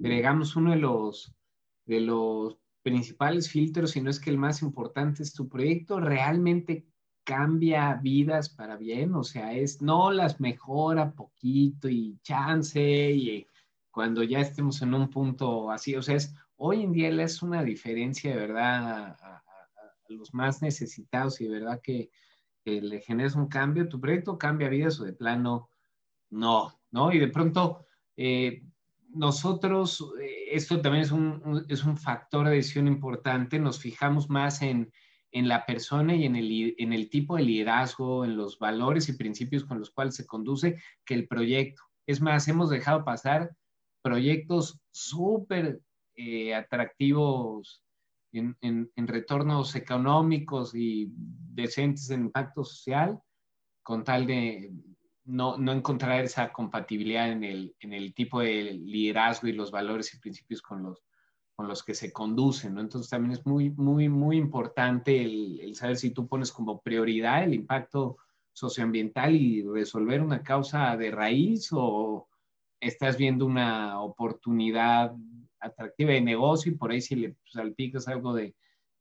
agregamos 0.00 0.56
uno 0.56 0.72
de 0.72 0.78
los, 0.78 1.34
de 1.84 2.00
los 2.00 2.58
principales 2.82 3.50
filtros, 3.50 3.92
si 3.92 4.00
no 4.00 4.10
es 4.10 4.20
que 4.20 4.30
el 4.30 4.38
más 4.38 4.62
importante, 4.62 5.22
es 5.22 5.34
tu 5.34 5.48
proyecto. 5.48 5.98
Realmente 5.98 6.86
cambia 7.24 7.94
vidas 7.94 8.48
para 8.48 8.76
bien, 8.76 9.12
o 9.14 9.24
sea, 9.24 9.52
es 9.52 9.82
no 9.82 10.12
las 10.12 10.38
mejora 10.38 11.12
poquito 11.12 11.88
y 11.88 12.16
chance 12.22 13.10
y 13.10 13.44
cuando 13.90 14.22
ya 14.22 14.38
estemos 14.38 14.80
en 14.82 14.94
un 14.94 15.10
punto 15.10 15.70
así, 15.72 15.96
o 15.96 16.02
sea, 16.02 16.14
es, 16.14 16.32
hoy 16.56 16.84
en 16.84 16.92
día 16.92 17.08
es 17.22 17.42
una 17.42 17.64
diferencia 17.64 18.30
de 18.30 18.36
verdad 18.36 19.16
a, 19.20 19.42
los 20.08 20.32
más 20.32 20.62
necesitados 20.62 21.40
y 21.40 21.48
de 21.48 21.50
verdad 21.50 21.80
que, 21.82 22.10
le 22.64 23.00
generes 23.00 23.36
un 23.36 23.46
cambio, 23.46 23.88
tu 23.88 24.00
proyecto 24.00 24.38
cambia 24.38 24.68
vidas 24.68 25.00
o 25.00 25.04
de 25.04 25.12
plano 25.12 25.70
no, 26.30 26.80
¿no? 26.90 27.12
Y 27.12 27.20
de 27.20 27.28
pronto 27.28 27.86
eh, 28.16 28.64
nosotros, 29.16 30.12
eh, 30.20 30.48
esto 30.52 30.80
también 30.80 31.04
es 31.04 31.10
un, 31.10 31.64
es 31.68 31.84
un, 31.84 31.96
factor 31.96 32.48
de 32.48 32.56
decisión 32.56 32.86
importante, 32.86 33.58
nos 33.58 33.80
fijamos 33.80 34.28
más 34.28 34.62
en, 34.62 34.92
en 35.32 35.48
la 35.48 35.66
persona 35.66 36.14
y 36.14 36.24
en 36.24 36.36
el, 36.36 36.74
en 36.78 36.92
el, 36.92 37.10
tipo 37.10 37.36
de 37.36 37.42
liderazgo, 37.42 38.24
en 38.24 38.36
los 38.36 38.58
valores 38.58 39.08
y 39.08 39.14
principios 39.14 39.64
con 39.64 39.78
los 39.78 39.90
cuales 39.90 40.14
se 40.14 40.26
conduce 40.26 40.80
que 41.04 41.14
el 41.14 41.26
proyecto. 41.26 41.82
Es 42.06 42.20
más, 42.20 42.46
hemos 42.48 42.70
dejado 42.70 43.04
pasar 43.04 43.50
proyectos 44.02 44.80
súper 44.92 45.80
eh, 46.14 46.54
atractivos 46.54 47.82
en, 48.32 48.56
en, 48.60 48.90
en, 48.94 49.08
retornos 49.08 49.74
económicos 49.74 50.74
y 50.74 51.08
decentes 51.10 52.10
en 52.10 52.26
impacto 52.26 52.64
social, 52.64 53.18
con 53.82 54.04
tal 54.04 54.26
de 54.26 54.72
no, 55.26 55.58
no 55.58 55.72
encontrar 55.72 56.24
esa 56.24 56.52
compatibilidad 56.52 57.30
en 57.30 57.44
el, 57.44 57.76
en 57.80 57.92
el 57.92 58.14
tipo 58.14 58.40
de 58.40 58.72
liderazgo 58.72 59.48
y 59.48 59.52
los 59.52 59.70
valores 59.70 60.14
y 60.14 60.18
principios 60.18 60.62
con 60.62 60.82
los, 60.82 61.02
con 61.56 61.68
los 61.68 61.82
que 61.82 61.94
se 61.94 62.12
conducen, 62.12 62.74
¿no? 62.74 62.80
Entonces 62.80 63.10
también 63.10 63.32
es 63.32 63.46
muy, 63.46 63.70
muy, 63.70 64.08
muy 64.08 64.36
importante 64.36 65.22
el, 65.22 65.74
saber 65.74 65.96
si 65.96 66.10
tú 66.10 66.28
pones 66.28 66.52
como 66.52 66.80
prioridad 66.80 67.44
el 67.44 67.54
impacto 67.54 68.18
socioambiental 68.52 69.34
y 69.34 69.62
resolver 69.62 70.22
una 70.22 70.42
causa 70.42 70.96
de 70.96 71.10
raíz 71.10 71.68
o 71.72 72.28
estás 72.80 73.16
viendo 73.16 73.46
una 73.46 74.00
oportunidad 74.00 75.14
atractiva 75.58 76.12
de 76.12 76.20
negocio 76.20 76.72
y 76.72 76.76
por 76.76 76.90
ahí 76.90 77.00
si 77.00 77.16
le 77.16 77.36
salpicas 77.46 78.06
algo 78.06 78.32
de 78.32 78.54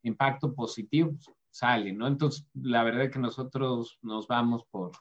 impacto 0.04 0.54
positivo, 0.54 1.12
pues, 1.12 1.30
sale, 1.50 1.94
¿no? 1.94 2.08
Entonces, 2.08 2.48
la 2.54 2.84
verdad 2.84 3.10
que 3.10 3.20
nosotros 3.20 3.98
nos 4.02 4.28
vamos 4.28 4.66
por, 4.72 4.92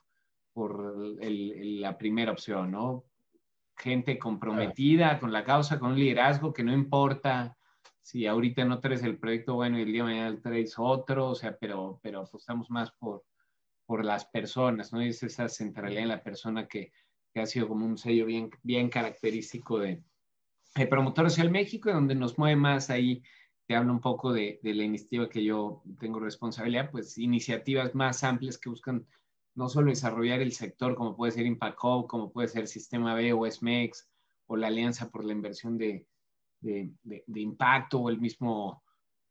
por 0.55 1.17
el, 1.19 1.81
la 1.81 1.97
primera 1.97 2.31
opción, 2.31 2.71
¿no? 2.71 3.03
Gente 3.75 4.17
comprometida 4.17 5.19
con 5.19 5.33
la 5.33 5.43
causa, 5.43 5.77
con 5.77 5.91
un 5.91 5.99
liderazgo 5.99 6.53
que 6.53 6.63
no 6.63 6.71
importa 6.71 7.57
si 8.01 8.25
ahorita 8.25 8.63
no 8.63 8.79
traes 8.79 9.03
el 9.03 9.17
proyecto 9.17 9.55
bueno 9.55 9.77
y 9.77 9.81
el 9.81 9.91
día 9.91 10.05
de 10.05 10.13
mañana 10.13 10.41
traes 10.41 10.75
otro, 10.77 11.27
o 11.27 11.35
sea, 11.35 11.57
pero, 11.57 11.99
pero 12.01 12.21
apostamos 12.21 12.69
más 12.69 12.89
por, 12.93 13.25
por 13.85 14.05
las 14.05 14.25
personas, 14.27 14.93
¿no? 14.93 15.01
Es 15.01 15.21
esa 15.23 15.49
centralidad 15.49 16.03
en 16.03 16.09
la 16.09 16.23
persona 16.23 16.69
que, 16.69 16.93
que 17.33 17.41
ha 17.41 17.45
sido 17.45 17.67
como 17.67 17.85
un 17.85 17.97
sello 17.97 18.25
bien, 18.25 18.49
bien 18.63 18.87
característico 18.87 19.79
de, 19.79 20.01
de 20.73 20.87
Promotor 20.87 21.29
Social 21.29 21.51
México, 21.51 21.91
donde 21.91 22.15
nos 22.15 22.37
mueve 22.37 22.55
más 22.55 22.89
ahí, 22.89 23.21
te 23.67 23.75
hablo 23.75 23.91
un 23.91 23.99
poco 23.99 24.31
de, 24.31 24.61
de, 24.63 24.73
la 24.73 24.85
iniciativa 24.85 25.27
que 25.27 25.43
yo 25.43 25.83
tengo 25.99 26.21
responsabilidad, 26.21 26.91
pues 26.91 27.17
iniciativas 27.17 27.93
más 27.93 28.23
amplias 28.23 28.57
que 28.57 28.69
buscan 28.69 29.05
no 29.55 29.69
solo 29.69 29.89
desarrollar 29.89 30.41
el 30.41 30.51
sector, 30.51 30.95
como 30.95 31.15
puede 31.15 31.31
ser 31.31 31.45
Impact 31.45 31.79
Hub, 31.81 32.07
como 32.07 32.31
puede 32.31 32.47
ser 32.47 32.67
Sistema 32.67 33.13
B 33.13 33.33
o 33.33 33.49
SMEX, 33.49 34.09
o 34.47 34.57
la 34.57 34.67
Alianza 34.67 35.09
por 35.09 35.25
la 35.25 35.33
Inversión 35.33 35.77
de, 35.77 36.07
de, 36.59 36.91
de 37.03 37.39
Impacto, 37.39 37.99
o 37.99 38.09
el 38.09 38.19
mismo 38.19 38.83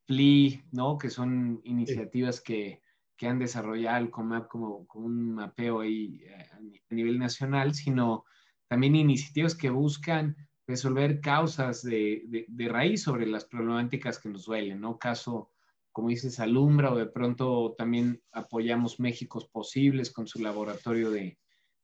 FLI, 0.06 0.64
¿no? 0.72 0.98
Que 0.98 1.10
son 1.10 1.60
iniciativas 1.64 2.40
que, 2.40 2.82
que 3.16 3.28
han 3.28 3.38
desarrollado 3.38 3.98
el 3.98 4.10
COMAP 4.10 4.48
como, 4.48 4.86
como 4.86 5.06
un 5.06 5.34
mapeo 5.34 5.80
ahí 5.80 6.20
eh, 6.24 6.48
a 6.90 6.94
nivel 6.94 7.18
nacional, 7.18 7.74
sino 7.74 8.24
también 8.68 8.96
iniciativas 8.96 9.54
que 9.54 9.70
buscan 9.70 10.36
resolver 10.66 11.20
causas 11.20 11.82
de, 11.82 12.46
de, 12.48 12.68
raíz 12.68 13.02
sobre 13.02 13.26
las 13.26 13.44
problemáticas 13.44 14.18
que 14.18 14.30
nos 14.30 14.46
duelen, 14.46 14.80
¿no? 14.80 14.98
Caso, 14.98 15.52
como 15.94 16.08
dices, 16.08 16.40
Alumbra 16.40 16.92
o 16.92 16.96
de 16.96 17.06
pronto 17.06 17.76
también 17.78 18.20
apoyamos 18.32 18.98
Méxicos 18.98 19.46
Posibles 19.46 20.10
con 20.12 20.26
su 20.26 20.42
laboratorio 20.42 21.10
de, 21.10 21.38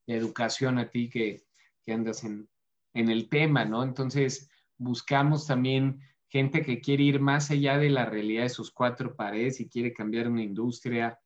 educación 0.09 0.79
a 0.79 0.91
ti 0.91 1.09
que, 1.09 1.45
andas 1.87 2.25
en, 2.25 2.49
en, 2.95 3.09
el 3.09 3.29
tema, 3.29 3.65
¿no? 3.65 3.85
Entonces, 3.85 4.51
buscamos 4.77 5.47
también 5.47 6.01
gente 6.27 6.63
que 6.63 6.81
quiere 6.81 7.05
ir 7.05 7.21
más 7.21 7.53
allá 7.53 7.79
de 7.79 7.91
la 7.91 8.05
realidad 8.05 8.43
de 8.43 8.49
sus 8.49 8.73
cuatro 8.73 9.15
paredes 9.15 9.61
y 9.61 9.69
quiere 9.69 9.93
cambiar 9.93 10.29
una 10.29 10.43
industria, 10.43 11.17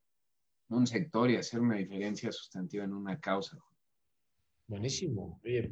un 0.69 0.87
sector 0.87 1.31
y 1.31 1.37
hacer 1.37 1.61
una 1.61 1.77
diferencia 1.77 2.31
sustantiva 2.33 2.85
en 2.85 2.93
una 2.93 3.19
causa. 3.19 3.59
Buenísimo. 4.67 5.41
Oye, 5.43 5.71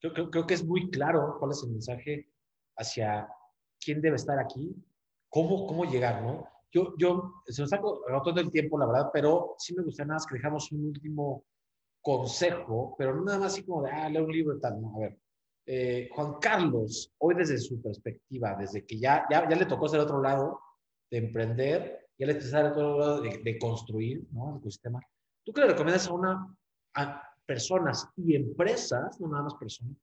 yo 0.00 0.14
creo, 0.14 0.30
creo, 0.30 0.46
que 0.46 0.54
es 0.54 0.64
muy 0.64 0.88
claro 0.88 1.36
cuál 1.38 1.50
es 1.50 1.62
el 1.62 1.72
mensaje 1.72 2.30
hacia 2.78 3.28
quién 3.78 4.00
debe 4.00 4.16
estar 4.16 4.38
aquí, 4.38 4.74
cómo, 5.36 5.66
cómo 5.66 5.84
llegar, 5.84 6.22
¿no? 6.22 6.48
Yo, 6.72 6.94
yo, 6.96 7.42
se 7.46 7.60
nos 7.60 7.68
saco 7.68 8.00
todo 8.24 8.40
el 8.40 8.50
tiempo, 8.50 8.78
la 8.78 8.86
verdad, 8.86 9.10
pero 9.12 9.54
sí 9.58 9.74
me 9.74 9.82
gustaría 9.82 10.08
nada 10.08 10.16
más 10.16 10.26
que 10.26 10.36
dejamos 10.36 10.72
un 10.72 10.86
último 10.86 11.44
consejo, 12.00 12.94
pero 12.96 13.14
no 13.14 13.22
nada 13.22 13.40
más 13.40 13.52
así 13.52 13.62
como 13.62 13.82
de, 13.82 13.90
ah, 13.90 14.08
lea 14.08 14.22
un 14.22 14.32
libro 14.32 14.56
y 14.56 14.60
tal, 14.60 14.80
no, 14.80 14.96
a 14.96 15.00
ver, 15.00 15.18
eh, 15.66 16.08
Juan 16.10 16.38
Carlos, 16.40 17.12
hoy 17.18 17.34
desde 17.34 17.58
su 17.58 17.82
perspectiva, 17.82 18.56
desde 18.58 18.86
que 18.86 18.98
ya, 18.98 19.26
ya, 19.30 19.46
ya 19.46 19.56
le 19.56 19.66
tocó 19.66 19.88
ser 19.88 20.00
otro 20.00 20.22
lado 20.22 20.58
de 21.10 21.18
emprender, 21.18 22.08
ya 22.18 22.26
le 22.26 22.34
tocó 22.34 22.46
ser 22.46 22.64
otro 22.64 22.98
lado 22.98 23.20
de, 23.20 23.38
de, 23.44 23.58
construir 23.58 24.26
¿no? 24.32 24.52
el 24.52 24.56
ecosistema, 24.56 25.02
¿tú 25.44 25.52
qué 25.52 25.60
le 25.60 25.66
recomiendas 25.68 26.08
a 26.08 26.14
una 26.14 26.56
a 26.94 27.22
personas 27.44 28.08
y 28.16 28.36
empresas, 28.36 29.20
no 29.20 29.28
nada 29.28 29.44
más 29.44 29.54
personas, 29.56 29.98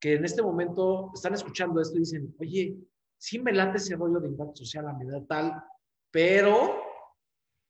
que 0.00 0.14
en 0.14 0.24
este 0.24 0.42
momento 0.42 1.12
están 1.14 1.34
escuchando 1.34 1.80
esto 1.80 1.96
y 1.96 2.00
dicen, 2.00 2.34
oye, 2.40 2.76
sí 3.22 3.38
me 3.38 3.52
late 3.52 3.76
ese 3.76 3.94
rollo 3.94 4.18
de 4.18 4.26
impacto 4.26 4.56
social 4.56 4.88
a 4.88 4.94
medida 4.94 5.24
tal, 5.24 5.62
pero 6.10 6.82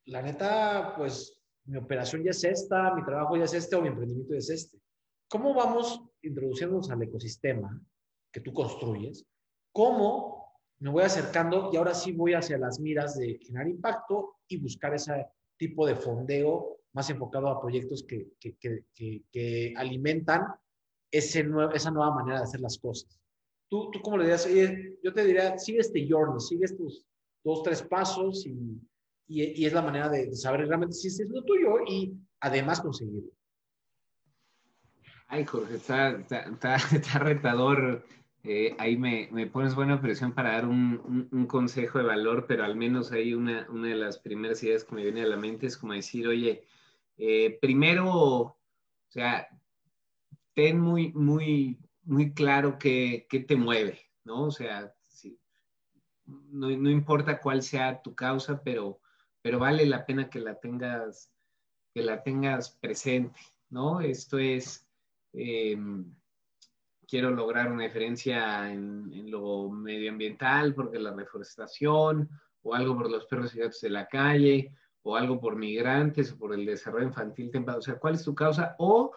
la 0.06 0.22
neta, 0.22 0.94
pues 0.96 1.42
mi 1.66 1.76
operación 1.76 2.24
ya 2.24 2.30
es 2.30 2.42
esta, 2.42 2.94
mi 2.94 3.04
trabajo 3.04 3.36
ya 3.36 3.44
es 3.44 3.52
este 3.52 3.76
o 3.76 3.82
mi 3.82 3.88
emprendimiento 3.88 4.32
ya 4.32 4.38
es 4.38 4.48
este. 4.48 4.78
¿Cómo 5.28 5.52
vamos 5.52 6.02
introduciéndonos 6.22 6.90
al 6.90 7.02
ecosistema 7.02 7.78
que 8.32 8.40
tú 8.40 8.54
construyes? 8.54 9.26
¿Cómo 9.72 10.56
me 10.78 10.88
voy 10.88 11.02
acercando 11.02 11.68
y 11.70 11.76
ahora 11.76 11.92
sí 11.92 12.12
voy 12.12 12.32
hacia 12.32 12.56
las 12.56 12.80
miras 12.80 13.18
de 13.18 13.38
generar 13.42 13.68
impacto 13.68 14.38
y 14.48 14.56
buscar 14.56 14.94
ese 14.94 15.26
tipo 15.58 15.86
de 15.86 15.96
fondeo 15.96 16.78
más 16.94 17.10
enfocado 17.10 17.48
a 17.48 17.60
proyectos 17.60 18.04
que, 18.08 18.32
que, 18.40 18.56
que, 18.56 18.86
que 19.30 19.74
alimentan 19.76 20.46
ese 21.10 21.46
esa 21.74 21.90
nueva 21.90 22.14
manera 22.14 22.38
de 22.38 22.44
hacer 22.44 22.60
las 22.60 22.78
cosas? 22.78 23.21
¿Tú, 23.72 23.90
tú 23.90 24.02
cómo 24.02 24.18
le 24.18 24.24
dirías? 24.24 24.46
yo 25.02 25.14
te 25.14 25.24
diría, 25.24 25.58
sigue 25.58 25.78
este 25.78 26.06
journey, 26.06 26.38
sigue 26.40 26.66
estos 26.66 27.06
dos, 27.42 27.62
tres 27.62 27.82
pasos 27.82 28.44
y, 28.44 28.50
y, 29.26 29.62
y 29.62 29.64
es 29.64 29.72
la 29.72 29.80
manera 29.80 30.10
de 30.10 30.30
saber 30.36 30.68
realmente 30.68 30.92
si 30.92 31.08
es 31.08 31.26
lo 31.30 31.42
tuyo 31.42 31.78
y 31.88 32.12
además 32.40 32.82
conseguirlo. 32.82 33.30
Ay, 35.26 35.46
Jorge, 35.46 35.76
está, 35.76 36.10
está, 36.10 36.76
está, 36.92 37.18
retador. 37.20 38.04
Eh, 38.44 38.76
ahí 38.78 38.98
me, 38.98 39.30
me, 39.32 39.46
pones 39.46 39.74
buena 39.74 40.02
presión 40.02 40.34
para 40.34 40.52
dar 40.52 40.66
un, 40.66 41.30
un, 41.32 41.46
consejo 41.46 41.96
de 41.96 42.04
valor, 42.04 42.44
pero 42.46 42.64
al 42.64 42.76
menos 42.76 43.10
ahí 43.10 43.32
una, 43.32 43.66
una, 43.70 43.88
de 43.88 43.94
las 43.94 44.18
primeras 44.18 44.62
ideas 44.62 44.84
que 44.84 44.96
me 44.96 45.04
viene 45.04 45.22
a 45.22 45.28
la 45.28 45.38
mente 45.38 45.66
es 45.66 45.78
como 45.78 45.94
decir, 45.94 46.28
oye, 46.28 46.66
eh, 47.16 47.56
primero, 47.58 48.10
o 48.10 48.58
sea, 49.08 49.48
ten 50.52 50.78
muy, 50.78 51.10
muy, 51.14 51.78
muy 52.04 52.32
claro 52.32 52.78
qué, 52.78 53.26
qué 53.28 53.40
te 53.40 53.56
mueve, 53.56 54.00
¿no? 54.24 54.44
O 54.44 54.50
sea, 54.50 54.94
no, 56.26 56.70
no, 56.70 56.90
importa 56.90 57.40
cuál 57.40 57.62
sea 57.62 58.00
tu 58.02 58.14
causa, 58.14 58.62
pero, 58.62 59.00
pero 59.40 59.58
vale 59.58 59.86
la 59.86 60.06
pena 60.06 60.30
que 60.30 60.40
la 60.40 60.58
tengas, 60.58 61.30
que 61.92 62.02
la 62.02 62.22
tengas 62.22 62.70
presente, 62.70 63.38
¿no? 63.70 64.00
Esto 64.00 64.38
es 64.38 64.86
eh, 65.32 65.76
quiero 67.12 67.30
lograr 67.30 67.70
una 67.70 67.84
diferencia 67.84 68.72
en, 68.72 69.30
lo 69.30 69.68
medioambiental 69.68 70.74
porque 70.74 70.98
la 70.98 71.12
reforestación 71.12 72.28
o 72.62 72.74
algo 72.74 72.96
por 72.96 73.10
los 73.10 73.26
perros 73.26 73.54
y 73.54 73.58
gatos 73.58 73.80
de 73.80 73.90
la 73.90 74.06
calle 74.06 74.74
o 75.02 75.14
algo 75.14 75.40
por 75.40 75.56
migrantes 75.56 76.32
o 76.32 76.38
por 76.38 76.54
el 76.54 76.64
desarrollo 76.64 77.08
infantil 77.08 77.50
temprano. 77.50 77.80
O 77.80 77.82
sea, 77.82 77.98
¿cuál 77.98 78.14
es 78.14 78.24
tu 78.24 78.34
causa? 78.34 78.76
O 78.78 79.12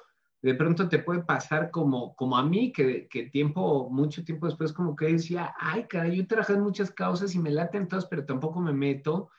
de 0.46 0.54
pronto 0.54 0.88
te 0.88 1.00
puede 1.00 1.24
pasar 1.24 1.72
como, 1.72 2.16
como 2.16 2.38
a 2.38 2.46
mí, 2.46 2.72
que, 2.72 3.08
que 3.08 3.24
tiempo, 3.32 3.90
mucho 3.90 4.24
tiempo 4.24 4.46
después 4.46 4.72
como 4.74 4.96
que 4.96 5.08
decía, 5.08 5.56
ay, 5.58 5.88
caray, 5.88 6.18
yo 6.18 6.22
he 6.22 6.28
trabajado 6.28 6.60
en 6.60 6.66
muchas 6.66 6.92
causas 6.92 7.34
y 7.34 7.40
me 7.40 7.50
laten 7.50 7.88
todas, 7.88 8.06
pero 8.06 8.28
tampoco 8.28 8.62
me 8.62 8.72
meto, 8.72 9.32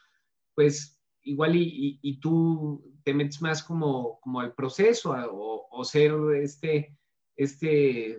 pues 0.57 1.01
igual 1.23 1.55
y, 1.55 2.01
y, 2.03 2.19
tú 2.19 2.93
te 3.05 3.15
metes 3.15 3.41
más 3.41 3.63
como, 3.63 4.19
como 4.19 4.41
al 4.41 4.53
proceso 4.55 5.13
o, 5.13 5.69
o, 5.71 5.85
ser 5.85 6.13
este, 6.43 6.99
este 7.37 8.19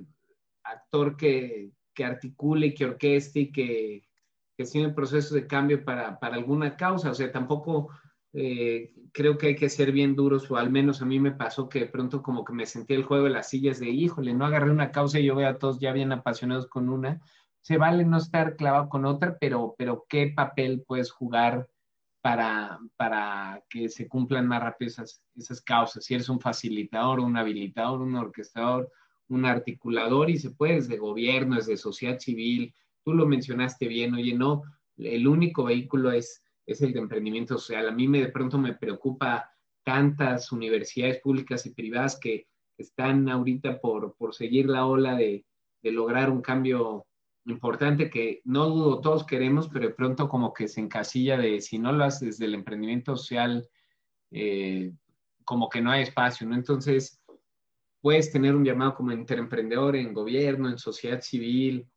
actor 0.64 1.18
que, 1.18 1.73
que 1.93 2.05
articule, 2.05 2.73
que 2.73 2.85
orqueste 2.85 3.39
y 3.41 3.51
que, 3.51 4.07
que 4.55 4.64
tiene 4.64 4.93
procesos 4.93 5.34
de 5.34 5.45
cambio 5.45 5.84
para, 5.84 6.18
para, 6.22 6.35
alguna 6.35 6.77
causa. 6.77 7.11
O 7.11 7.14
sea, 7.14 7.30
tampoco 7.34 7.89
eh, 8.33 8.91
creo 9.11 9.37
que 9.37 9.47
hay 9.47 9.55
que 9.55 9.69
ser 9.69 9.91
bien 9.91 10.15
duros, 10.15 10.49
o 10.51 10.57
al 10.57 10.69
menos 10.69 11.01
a 11.01 11.05
mí 11.05 11.19
me 11.19 11.31
pasó 11.31 11.69
que 11.69 11.79
de 11.79 11.85
pronto 11.87 12.21
como 12.21 12.43
que 12.43 12.53
me 12.53 12.65
sentí 12.65 12.93
el 12.93 13.03
juego 13.03 13.25
de 13.25 13.31
las 13.31 13.49
sillas 13.49 13.79
de, 13.79 13.89
híjole, 13.89 14.33
no 14.33 14.45
agarré 14.45 14.71
una 14.71 14.91
causa 14.91 15.19
y 15.19 15.25
yo 15.25 15.35
veo 15.35 15.49
a 15.49 15.57
todos 15.57 15.79
ya 15.79 15.93
bien 15.93 16.11
apasionados 16.11 16.67
con 16.67 16.89
una. 16.89 17.21
Se 17.61 17.77
vale 17.77 18.05
no 18.05 18.17
estar 18.17 18.55
clavado 18.55 18.89
con 18.89 19.05
otra, 19.05 19.37
pero, 19.39 19.75
pero 19.77 20.05
¿qué 20.07 20.31
papel 20.35 20.83
puedes 20.87 21.11
jugar? 21.11 21.67
para, 22.27 22.79
para 22.97 23.63
que 23.69 23.87
se 23.87 24.09
cumplan 24.09 24.47
más 24.47 24.61
rápido 24.61 24.89
esas, 24.89 25.23
esas 25.37 25.61
causas. 25.61 26.03
Si 26.03 26.13
eres 26.13 26.27
un 26.27 26.41
facilitador, 26.41 27.21
un 27.21 27.37
habilitador, 27.37 28.01
un 28.01 28.15
orquestador, 28.15 28.91
un 29.29 29.45
articulador 29.45 30.29
y 30.29 30.37
se 30.37 30.51
puede 30.51 30.75
desde 30.75 30.97
gobierno, 30.97 31.55
desde 31.55 31.77
sociedad 31.77 32.19
civil, 32.19 32.73
tú 33.05 33.13
lo 33.13 33.25
mencionaste 33.25 33.87
bien, 33.87 34.13
oye, 34.13 34.33
no, 34.33 34.63
el 34.97 35.25
único 35.25 35.63
vehículo 35.63 36.11
es, 36.11 36.43
es 36.68 36.81
el 36.81 36.94
de 36.94 36.99
emprendimiento 36.99 37.57
social. 37.57 37.88
A 37.88 37.91
mí 37.91 38.07
me 38.07 38.19
de 38.19 38.27
pronto 38.27 38.57
me 38.57 38.76
preocupa 38.76 39.49
tantas 39.84 40.52
universidades 40.52 41.19
públicas 41.22 41.65
y 41.65 41.73
privadas 41.73 42.19
que 42.19 42.48
están 42.77 43.27
ahorita 43.30 43.80
por, 43.80 44.15
por 44.15 44.35
seguir 44.35 44.68
la 44.68 44.85
ola 44.85 45.15
de, 45.15 45.45
de 45.81 45.91
lograr 45.91 46.30
un 46.30 46.41
cambio 46.41 47.07
importante 47.45 48.10
que 48.10 48.41
no 48.44 48.68
dudo 48.68 48.99
todos 48.99 49.26
queremos, 49.26 49.69
pero 49.69 49.88
de 49.88 49.94
pronto 49.94 50.27
como 50.27 50.53
que 50.53 50.68
se 50.68 50.81
encasilla 50.81 51.38
de 51.38 51.61
si 51.61 51.80
no 51.80 51.94
lo 51.94 52.03
haces 52.03 52.27
desde 52.27 52.45
el 52.45 52.53
emprendimiento 52.53 53.15
social, 53.15 53.68
eh, 54.31 54.91
como 55.45 55.69
que 55.69 55.81
no 55.81 55.91
hay 55.91 56.03
espacio, 56.03 56.45
¿no? 56.45 56.56
Entonces, 56.56 57.22
puedes 58.02 58.31
tener 58.31 58.53
un 58.53 58.65
llamado 58.65 58.95
como 58.95 59.14
interemprendedor 59.14 59.95
en 59.95 60.14
gobierno, 60.14 60.69
en 60.69 60.77
sociedad 60.77 61.22
civil, 61.22 61.88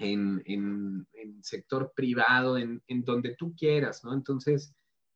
en, 0.00 0.42
en, 0.46 1.06
sector 1.42 1.92
privado, 1.94 2.58
en, 2.58 2.82
en, 2.86 3.02
donde 3.02 3.34
tú 3.36 3.54
quieras, 3.54 4.04
¿no? 4.04 4.12
Entonces, 4.12 4.74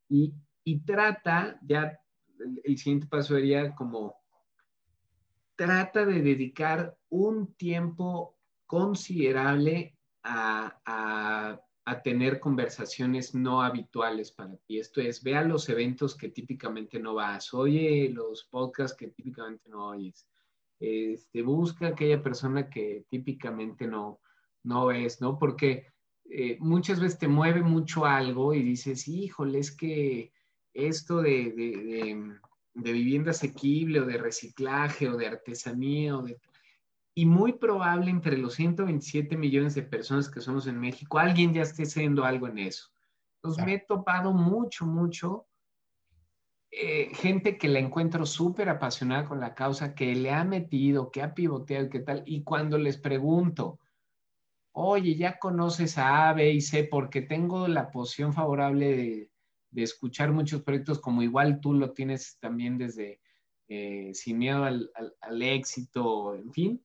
y, 0.08 0.32
y 0.64 0.80
trata, 0.80 1.58
ya 1.62 1.98
el, 2.38 2.60
el 2.64 2.78
siguiente 2.78 3.06
paso 3.06 3.34
sería 3.34 3.74
como, 3.74 4.16
trata 5.56 6.04
de 6.04 6.22
dedicar 6.22 6.96
un 7.10 7.54
tiempo 7.54 8.36
considerable 8.66 9.96
a, 10.22 10.80
a, 10.84 11.60
a, 11.84 12.02
tener 12.02 12.40
conversaciones 12.40 13.34
no 13.34 13.62
habituales 13.62 14.32
para 14.32 14.56
ti. 14.66 14.78
Esto 14.78 15.00
es, 15.00 15.22
vea 15.22 15.42
los 15.42 15.68
eventos 15.68 16.16
que 16.16 16.30
típicamente 16.30 16.98
no 16.98 17.14
vas, 17.14 17.52
oye 17.52 18.08
los 18.12 18.44
podcasts 18.44 18.96
que 18.96 19.08
típicamente 19.08 19.68
no 19.68 19.88
oyes, 19.88 20.26
este, 20.80 21.42
busca 21.42 21.88
aquella 21.88 22.22
persona 22.22 22.68
que 22.68 23.04
típicamente 23.08 23.86
no, 23.86 24.20
no 24.64 24.86
ves, 24.86 25.20
¿no? 25.20 25.38
Porque 25.38 25.86
eh, 26.28 26.56
muchas 26.60 27.00
veces 27.00 27.18
te 27.18 27.28
mueve 27.28 27.62
mucho 27.62 28.04
algo 28.04 28.54
y 28.54 28.62
dices, 28.62 29.06
híjole, 29.06 29.60
es 29.60 29.70
que 29.70 30.32
esto 30.72 31.22
de, 31.22 31.52
de, 31.52 31.76
de 31.84 32.34
de 32.74 32.92
vivienda 32.92 33.30
asequible 33.30 34.00
o 34.00 34.04
de 34.04 34.18
reciclaje 34.18 35.08
o 35.08 35.16
de 35.16 35.28
artesanía 35.28 36.16
o 36.16 36.22
de... 36.22 36.38
Y 37.16 37.26
muy 37.26 37.52
probable 37.52 38.10
entre 38.10 38.36
los 38.36 38.54
127 38.54 39.36
millones 39.36 39.76
de 39.76 39.82
personas 39.82 40.28
que 40.28 40.40
somos 40.40 40.66
en 40.66 40.80
México, 40.80 41.18
alguien 41.18 41.54
ya 41.54 41.62
esté 41.62 41.84
haciendo 41.84 42.24
algo 42.24 42.48
en 42.48 42.58
eso. 42.58 42.90
Entonces 43.36 43.64
me 43.64 43.74
he 43.74 43.78
topado 43.78 44.32
mucho, 44.32 44.84
mucho 44.84 45.46
eh, 46.72 47.10
gente 47.14 47.56
que 47.56 47.68
la 47.68 47.78
encuentro 47.78 48.26
súper 48.26 48.68
apasionada 48.68 49.26
con 49.26 49.38
la 49.38 49.54
causa, 49.54 49.94
que 49.94 50.12
le 50.16 50.32
ha 50.32 50.42
metido, 50.42 51.12
que 51.12 51.22
ha 51.22 51.34
pivoteado, 51.34 51.88
qué 51.88 52.00
tal. 52.00 52.24
Y 52.26 52.42
cuando 52.42 52.78
les 52.78 52.98
pregunto, 52.98 53.78
oye, 54.74 55.16
ya 55.16 55.38
conoces 55.38 55.98
a 55.98 56.28
A, 56.28 56.34
B 56.34 56.52
y 56.52 56.60
C, 56.60 56.84
porque 56.84 57.22
tengo 57.22 57.66
la 57.68 57.90
posición 57.90 58.32
favorable 58.32 58.96
de 58.96 59.30
de 59.74 59.82
escuchar 59.82 60.32
muchos 60.32 60.62
proyectos 60.62 61.00
como 61.00 61.22
igual 61.22 61.60
tú 61.60 61.74
lo 61.74 61.92
tienes 61.92 62.38
también 62.38 62.78
desde 62.78 63.20
eh, 63.66 64.12
Sin 64.14 64.38
miedo 64.38 64.62
al, 64.62 65.42
éxito, 65.42 66.34
en 66.36 66.52
fin, 66.52 66.84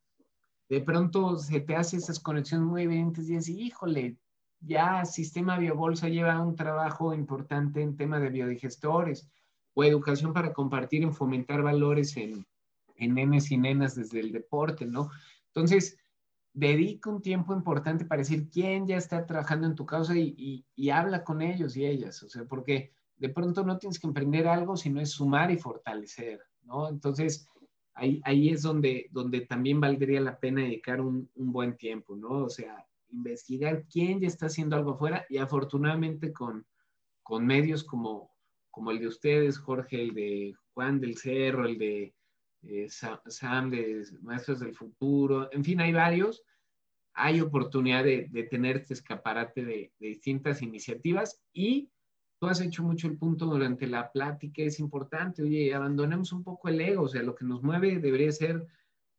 de 0.70 0.82
pronto 0.82 1.38
se 1.38 1.60
te 1.60 1.76
hace 1.76 1.98
esas 1.98 2.20
conexiones 2.20 2.68
muy 2.68 2.84
evidentes 2.84 3.30
y 3.30 3.36
dices, 3.36 3.50
híjole, 3.50 4.18
ya 4.60 5.06
Sistema 5.06 5.60
Biobolsa 5.60 6.10
lleva 6.10 6.42
un 6.42 6.56
trabajo 6.56 7.14
importante 7.14 7.82
en 7.82 7.96
tema 7.96 8.20
de 8.20 8.30
biodigestores 8.30 9.30
o 9.76 9.84
educación 9.84 10.34
para 10.34 10.52
compartir 10.52 11.04
y 11.04 11.12
fomentar 11.12 11.62
valores 11.62 12.18
en, 12.18 12.46
en 12.96 13.14
nenes 13.14 13.52
y 13.52 13.58
nenas 13.58 13.96
desde 13.96 14.20
el 14.20 14.32
deporte, 14.32 14.86
¿no? 14.86 15.12
Entonces, 15.48 15.98
dedica 16.60 17.10
un 17.10 17.22
tiempo 17.22 17.54
importante 17.54 18.04
para 18.04 18.20
decir 18.20 18.50
quién 18.50 18.86
ya 18.86 18.98
está 18.98 19.26
trabajando 19.26 19.66
en 19.66 19.76
tu 19.76 19.86
causa 19.86 20.14
y, 20.16 20.66
habla 20.92 21.24
con 21.24 21.42
ellos 21.42 21.78
y 21.78 21.86
ellas, 21.86 22.22
o 22.24 22.30
sea, 22.30 22.44
porque 22.44 22.92
de 23.16 23.30
pronto 23.30 23.64
no 23.64 23.78
tienes 23.78 23.98
que 23.98 24.08
emprender 24.08 24.48
algo, 24.48 24.76
sino 24.76 25.00
es 25.00 25.12
sumar 25.12 25.52
y 25.52 25.58
fortalecer, 25.58 26.42
¿no? 26.64 26.90
Entonces, 26.90 27.48
ahí, 27.94 28.22
ahí 28.26 28.50
es 28.50 28.62
donde, 28.62 29.08
donde 29.12 29.42
también 29.42 29.80
valdría 29.80 30.20
la 30.20 30.38
pena 30.38 30.62
dedicar 30.62 31.00
un, 31.00 31.30
buen 31.34 31.78
tiempo, 31.78 32.16
¿no? 32.16 32.44
O 32.44 32.50
sea, 32.50 32.86
investigar 33.12 33.86
quién 33.90 34.20
ya 34.20 34.28
está 34.28 34.48
haciendo 34.48 34.76
algo 34.76 34.92
afuera 34.92 35.26
y 35.30 35.38
afortunadamente 35.38 36.34
con, 36.34 36.66
con 37.24 37.46
medios 37.46 37.86
como, 37.86 38.32
como 38.70 38.92
el 38.92 39.00
de 39.00 39.08
ustedes, 39.08 39.58
Jorge, 39.58 40.02
el 40.02 40.14
de 40.14 40.56
Juan 40.74 41.00
del 41.00 41.18
Cerro, 41.18 41.66
el 41.66 41.78
de 41.78 42.14
eh, 42.64 42.88
Sam 42.90 43.70
de 43.70 44.06
Maestros 44.22 44.60
del 44.60 44.76
Futuro, 44.76 45.50
en 45.54 45.64
fin, 45.64 45.80
hay 45.80 45.94
varios. 45.94 46.44
Hay 47.14 47.42
oportunidad 47.42 48.04
de, 48.04 48.48
tener 48.50 48.78
este 48.78 48.94
escaparate 48.94 49.66
de, 49.66 49.92
distintas 50.00 50.62
iniciativas 50.62 51.42
y 51.54 51.90
tú 52.40 52.48
has 52.48 52.62
hecho 52.62 52.84
mucho 52.84 53.08
el 53.08 53.18
punto 53.18 53.46
durante 53.46 53.88
la 53.88 54.12
plática, 54.12 54.62
es 54.62 54.80
importante, 54.80 55.44
oye, 55.44 55.74
abandonemos 55.74 56.32
un 56.32 56.44
poco 56.44 56.70
el 56.70 56.80
ego, 56.80 57.04
o 57.04 57.08
sea, 57.08 57.22
lo 57.22 57.36
que 57.36 57.46
nos 57.46 57.62
mueve 57.62 58.00
debería 58.00 58.32
ser 58.32 58.66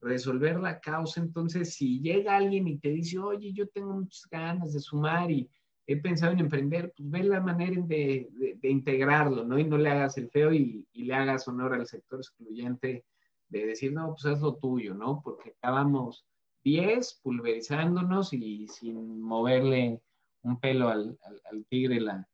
resolver 0.01 0.59
la 0.59 0.81
causa. 0.81 1.21
Entonces, 1.21 1.75
si 1.75 2.01
llega 2.01 2.37
alguien 2.37 2.67
y 2.69 2.79
te 2.79 2.89
dice, 2.89 3.19
oye, 3.19 3.53
yo 3.53 3.69
tengo 3.69 3.93
muchas 3.93 4.27
ganas 4.31 4.73
de 4.73 4.81
sumar 4.81 5.31
y 5.31 5.49
he 5.87 5.97
pensado 5.97 6.33
en 6.33 6.41
emprender, 6.41 6.93
pues 6.97 7.11
ve 7.11 7.25
la 7.25 7.41
manera 7.41 7.81
de, 7.83 8.29
integrarlo, 8.63 9.45
¿no? 9.45 9.59
Y 9.59 9.65
no 9.65 9.77
le 9.77 9.91
hagas 9.91 10.17
el 10.19 10.31
feo 10.31 10.53
y, 10.53 10.87
y, 10.93 11.05
le 11.05 11.15
hagas 11.15 11.49
honor 11.49 11.75
al 11.75 11.87
sector 11.87 12.21
excluyente 12.21 13.05
de 13.49 13.67
decir, 13.67 13.93
no, 13.93 14.15
pues 14.15 14.25
es 14.37 14.41
lo 14.41 14.55
tuyo, 14.55 14.95
¿no? 14.95 15.21
Porque 15.23 15.51
acabamos 15.51 16.25
10 16.65 17.21
pulverizándonos 17.23 18.33
y 18.33 18.69
sin 18.69 19.21
moverle 19.21 20.01
un 20.43 20.59
pelo 20.61 20.89
al, 20.89 21.19
tigre 21.69 22.01
la, 22.01 22.29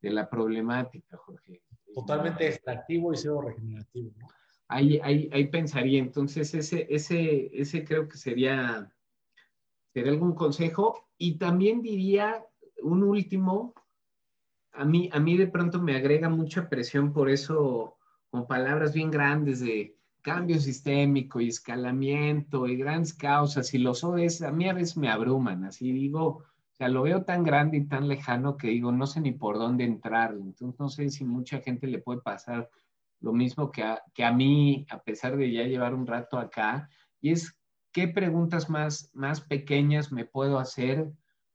de 0.00 0.10
la 0.10 0.28
problemática, 0.28 1.16
Jorge. 1.16 1.62
Totalmente 1.94 2.46
extractivo 2.46 3.12
y 3.12 3.16
cero 3.16 3.42
regenerativo, 3.42 4.12
¿no? 4.18 4.28
Ahí, 4.70 5.00
ahí, 5.02 5.30
ahí, 5.32 5.46
pensaría, 5.46 5.98
entonces 5.98 6.52
ese, 6.52 6.86
ese, 6.90 7.50
ese 7.58 7.84
creo 7.84 8.06
que 8.06 8.18
sería, 8.18 8.92
sería 9.94 10.12
algún 10.12 10.34
consejo. 10.34 11.08
Y 11.16 11.38
también 11.38 11.80
diría 11.80 12.44
un 12.82 13.02
último, 13.02 13.74
a 14.72 14.84
mí, 14.84 15.08
a 15.12 15.20
mí 15.20 15.38
de 15.38 15.46
pronto 15.46 15.80
me 15.80 15.96
agrega 15.96 16.28
mucha 16.28 16.68
presión 16.68 17.14
por 17.14 17.30
eso, 17.30 17.96
con 18.28 18.46
palabras 18.46 18.92
bien 18.92 19.10
grandes 19.10 19.60
de 19.60 19.97
cambio 20.22 20.58
sistémico 20.58 21.40
y 21.40 21.48
escalamiento 21.48 22.66
y 22.66 22.76
grandes 22.76 23.14
causas 23.14 23.72
y 23.74 23.78
los 23.78 24.04
ODS 24.04 24.42
a 24.42 24.52
mí 24.52 24.68
a 24.68 24.74
veces 24.74 24.96
me 24.96 25.10
abruman, 25.10 25.64
así 25.64 25.92
digo, 25.92 26.26
o 26.26 26.44
sea, 26.72 26.88
lo 26.88 27.02
veo 27.02 27.24
tan 27.24 27.44
grande 27.44 27.78
y 27.78 27.86
tan 27.86 28.08
lejano 28.08 28.56
que 28.56 28.68
digo, 28.68 28.92
no 28.92 29.06
sé 29.06 29.20
ni 29.20 29.32
por 29.32 29.58
dónde 29.58 29.84
entrar, 29.84 30.32
entonces 30.32 30.78
no 30.78 30.88
sé 30.88 31.10
si 31.10 31.24
mucha 31.24 31.60
gente 31.60 31.86
le 31.86 31.98
puede 31.98 32.20
pasar 32.20 32.70
lo 33.20 33.32
mismo 33.32 33.70
que 33.70 33.82
a, 33.82 34.02
que 34.14 34.24
a 34.24 34.32
mí, 34.32 34.86
a 34.90 35.02
pesar 35.02 35.36
de 35.36 35.50
ya 35.50 35.64
llevar 35.64 35.94
un 35.94 36.06
rato 36.06 36.38
acá, 36.38 36.88
y 37.20 37.32
es 37.32 37.58
qué 37.92 38.08
preguntas 38.08 38.70
más, 38.70 39.10
más 39.12 39.40
pequeñas 39.40 40.12
me 40.12 40.24
puedo 40.24 40.58
hacer 40.58 41.10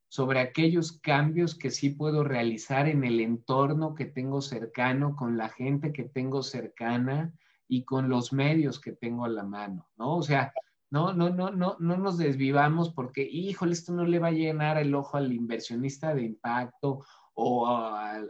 sobre 0.10 0.40
aquellos 0.42 1.00
cambios 1.00 1.56
que 1.56 1.72
sí 1.72 1.90
puedo 1.90 2.24
realizar 2.24 2.88
en 2.88 3.04
el 3.04 3.20
entorno 3.20 3.96
que 3.96 4.06
tengo 4.06 4.42
cercano, 4.42 5.16
con 5.16 5.38
la 5.38 5.50
gente 5.50 5.92
que 5.92 6.04
tengo 6.04 6.44
cercana, 6.44 7.34
y 7.68 7.84
con 7.84 8.10
los 8.10 8.34
medios 8.34 8.80
que 8.80 8.92
tengo 8.92 9.26
a 9.26 9.30
la 9.30 9.44
mano, 9.44 9.88
¿no? 9.98 10.18
O 10.18 10.24
sea, 10.24 10.54
no, 10.92 11.12
no, 11.12 11.30
no, 11.30 11.50
no, 11.50 11.76
no 11.80 11.98
nos 11.98 12.18
desvivamos 12.18 12.92
porque, 12.94 13.24
híjole, 13.24 13.74
esto 13.74 13.94
no 13.94 14.06
le 14.06 14.20
va 14.20 14.28
a 14.28 14.32
llenar 14.32 14.78
el 14.78 14.94
ojo 14.94 15.18
al 15.18 15.34
inversionista 15.34 16.14
de 16.14 16.24
impacto 16.24 17.04
o 17.34 17.68
a, 17.68 18.22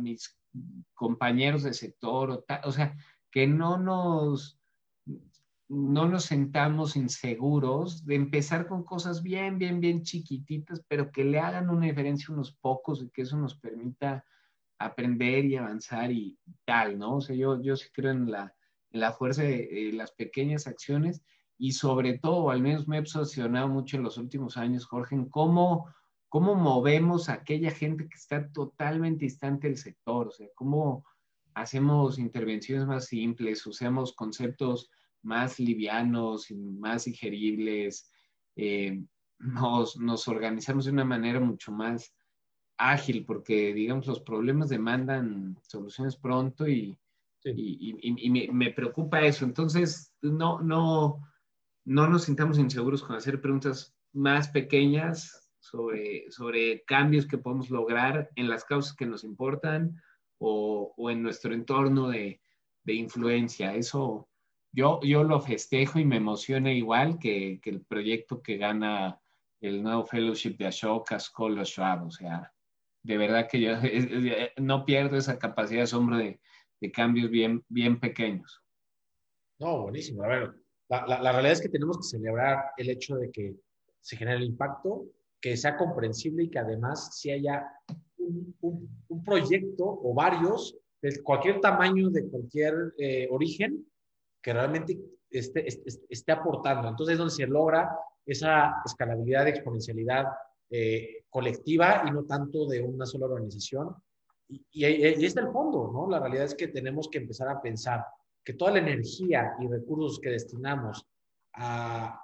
mis 0.00 0.36
compañeros 0.94 1.62
de 1.62 1.74
sector, 1.74 2.30
o, 2.30 2.44
o 2.64 2.72
sea, 2.72 2.96
que 3.30 3.46
no 3.46 3.78
nos, 3.78 4.58
no 5.68 6.08
nos 6.08 6.24
sentamos 6.24 6.96
inseguros 6.96 8.04
de 8.04 8.16
empezar 8.16 8.66
con 8.66 8.82
cosas 8.84 9.22
bien, 9.22 9.58
bien, 9.58 9.80
bien 9.80 10.02
chiquititas, 10.02 10.82
pero 10.88 11.12
que 11.12 11.24
le 11.24 11.38
hagan 11.38 11.70
una 11.70 11.86
diferencia 11.86 12.34
unos 12.34 12.52
pocos 12.52 13.02
y 13.02 13.10
que 13.10 13.22
eso 13.22 13.36
nos 13.36 13.54
permita 13.54 14.24
aprender 14.78 15.44
y 15.44 15.56
avanzar 15.56 16.10
y 16.10 16.38
tal, 16.64 16.98
¿no? 16.98 17.16
O 17.16 17.20
sea, 17.20 17.36
yo, 17.36 17.60
yo 17.62 17.76
sí 17.76 17.88
creo 17.92 18.12
en 18.12 18.30
la, 18.30 18.54
la 18.90 19.12
fuerza 19.12 19.42
de 19.42 19.90
las 19.92 20.12
pequeñas 20.12 20.66
acciones 20.66 21.22
y 21.58 21.72
sobre 21.72 22.18
todo, 22.18 22.50
al 22.50 22.62
menos 22.62 22.86
me 22.86 22.96
he 22.96 23.00
obsesionado 23.00 23.68
mucho 23.68 23.96
en 23.96 24.04
los 24.04 24.16
últimos 24.16 24.56
años, 24.56 24.86
Jorge, 24.86 25.16
en 25.16 25.28
cómo, 25.28 25.92
cómo 26.28 26.54
movemos 26.54 27.28
a 27.28 27.34
aquella 27.34 27.72
gente 27.72 28.08
que 28.08 28.16
está 28.16 28.48
totalmente 28.52 29.24
distante 29.24 29.66
del 29.66 29.76
sector, 29.76 30.28
o 30.28 30.30
sea, 30.30 30.46
cómo 30.54 31.04
hacemos 31.54 32.18
intervenciones 32.18 32.86
más 32.86 33.06
simples, 33.06 33.66
usamos 33.66 34.12
conceptos 34.12 34.88
más 35.22 35.58
livianos 35.58 36.50
y 36.52 36.54
más 36.54 37.06
digeribles, 37.06 38.08
eh, 38.54 39.02
nos, 39.40 39.96
nos 39.96 40.28
organizamos 40.28 40.84
de 40.84 40.92
una 40.92 41.04
manera 41.04 41.40
mucho 41.40 41.72
más 41.72 42.14
ágil, 42.76 43.24
porque 43.24 43.74
digamos 43.74 44.06
los 44.06 44.20
problemas 44.20 44.68
demandan 44.68 45.58
soluciones 45.62 46.16
pronto 46.16 46.68
y, 46.68 46.96
y, 47.44 48.50
me, 48.52 48.70
preocupa 48.70 49.20
eso. 49.22 49.44
Entonces, 49.44 50.14
no, 50.22 50.60
no, 50.60 51.20
no 51.84 52.06
nos 52.08 52.24
sintamos 52.24 52.58
inseguros 52.58 53.02
con 53.02 53.16
hacer 53.16 53.40
preguntas 53.40 53.94
más 54.12 54.48
pequeñas 54.48 55.50
sobre, 55.58 56.30
sobre 56.30 56.84
cambios 56.84 57.26
que 57.26 57.38
podemos 57.38 57.70
lograr 57.70 58.30
en 58.36 58.48
las 58.48 58.64
causas 58.64 58.94
que 58.94 59.06
nos 59.06 59.24
importan 59.24 60.00
o, 60.38 60.94
o 60.96 61.10
en 61.10 61.22
nuestro 61.22 61.52
entorno 61.54 62.08
de, 62.08 62.40
de, 62.84 62.94
influencia. 62.94 63.74
Eso 63.74 64.28
yo, 64.72 65.00
yo 65.02 65.24
lo 65.24 65.40
festejo 65.40 65.98
y 65.98 66.04
me 66.04 66.16
emociona 66.16 66.72
igual 66.72 67.18
que, 67.18 67.60
que 67.62 67.70
el 67.70 67.82
proyecto 67.82 68.42
que 68.42 68.56
gana 68.56 69.20
el 69.60 69.82
nuevo 69.82 70.04
fellowship 70.04 70.56
de 70.56 70.66
Ashoka 70.66 71.18
School 71.18 71.58
of 71.58 71.66
Schwab. 71.66 72.06
O 72.06 72.10
sea, 72.10 72.52
de 73.02 73.16
verdad 73.16 73.48
que 73.50 73.60
yo 73.60 73.72
no 74.56 74.84
pierdo 74.84 75.16
esa 75.16 75.38
capacidad 75.38 75.80
de 75.80 75.84
asombro 75.84 76.16
de 76.16 76.40
de 76.80 76.90
cambios 76.90 77.30
bien, 77.30 77.64
bien 77.68 77.98
pequeños. 77.98 78.62
No, 79.58 79.82
buenísimo. 79.82 80.22
A 80.22 80.28
ver, 80.28 80.54
la, 80.88 81.06
la, 81.06 81.32
realidad 81.32 81.52
es 81.52 81.60
que 81.60 81.68
tenemos 81.68 81.98
que 81.98 82.16
celebrar 82.16 82.70
el 82.76 82.90
hecho 82.90 83.16
de 83.16 83.30
que 83.30 83.56
se 84.00 84.16
genere 84.16 84.38
el 84.38 84.44
impacto, 84.44 85.06
que 85.40 85.56
sea 85.56 85.76
comprensible 85.76 86.44
y 86.44 86.50
que 86.50 86.58
además 86.58 87.18
si 87.18 87.30
haya 87.30 87.66
un, 88.18 88.54
un, 89.08 89.24
proyecto 89.24 89.84
o 89.84 90.14
varios 90.14 90.76
de 91.02 91.22
cualquier 91.22 91.60
tamaño, 91.60 92.10
de 92.10 92.28
cualquier 92.28 92.94
eh, 92.98 93.28
origen, 93.30 93.86
que 94.42 94.52
realmente 94.52 94.98
esté, 95.30 95.66
esté, 96.08 96.32
aportando. 96.32 96.88
Entonces 96.88 97.14
es 97.14 97.18
donde 97.18 97.34
se 97.34 97.46
logra 97.46 97.90
esa 98.24 98.76
escalabilidad, 98.84 99.48
exponencialidad 99.48 100.26
eh, 100.70 101.24
colectiva 101.28 102.04
y 102.06 102.10
no 102.10 102.24
tanto 102.24 102.66
de 102.66 102.80
una 102.80 103.06
sola 103.06 103.26
organización 103.26 103.94
y, 104.48 104.64
y, 104.72 105.24
está 105.24 105.40
el 105.40 105.52
fondo, 105.52 105.90
¿no? 105.92 106.08
La 106.08 106.20
realidad 106.20 106.44
es 106.44 106.54
que 106.54 106.68
tenemos 106.68 107.08
que 107.08 107.18
empezar 107.18 107.48
a 107.48 107.60
pensar 107.60 108.04
que 108.44 108.54
toda 108.54 108.72
la 108.72 108.78
energía 108.78 109.54
y 109.60 109.68
recursos 109.68 110.18
que 110.20 110.30
destinamos 110.30 111.06
a 111.54 112.20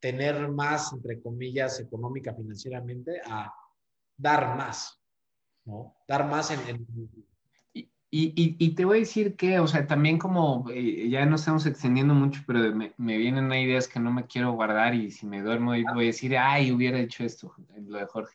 tener 0.00 0.48
más, 0.48 0.92
entre 0.92 1.20
comillas, 1.20 1.80
económica, 1.80 2.34
financieramente, 2.34 3.20
a 3.26 3.52
dar 4.16 4.56
más, 4.56 5.00
¿no? 5.64 5.94
Dar 6.06 6.28
más 6.28 6.50
en... 6.50 7.08
Y, 8.10 8.70
te 8.70 8.86
voy 8.86 8.96
a 8.96 9.00
decir 9.00 9.36
que, 9.36 9.60
o 9.60 9.66
sea, 9.66 9.86
también 9.86 10.18
como 10.18 10.64
eh, 10.70 11.10
ya 11.10 11.26
no 11.26 11.36
estamos 11.36 11.66
extendiendo 11.66 12.14
mucho, 12.14 12.40
pero 12.46 12.74
me, 12.74 12.94
vienen 12.96 13.52
ideas 13.52 13.86
que 13.86 14.00
no 14.00 14.10
me 14.10 14.26
quiero 14.26 14.52
guardar 14.52 14.94
y 14.94 15.10
si 15.10 15.26
me 15.26 15.42
duermo 15.42 15.72
voy 15.72 16.04
a 16.04 16.06
decir, 16.06 16.34
ay, 16.38 16.72
hubiera 16.72 16.98
hecho 16.98 17.22
esto, 17.22 17.54
lo 17.86 17.98
de 17.98 18.06
Jorge. 18.06 18.34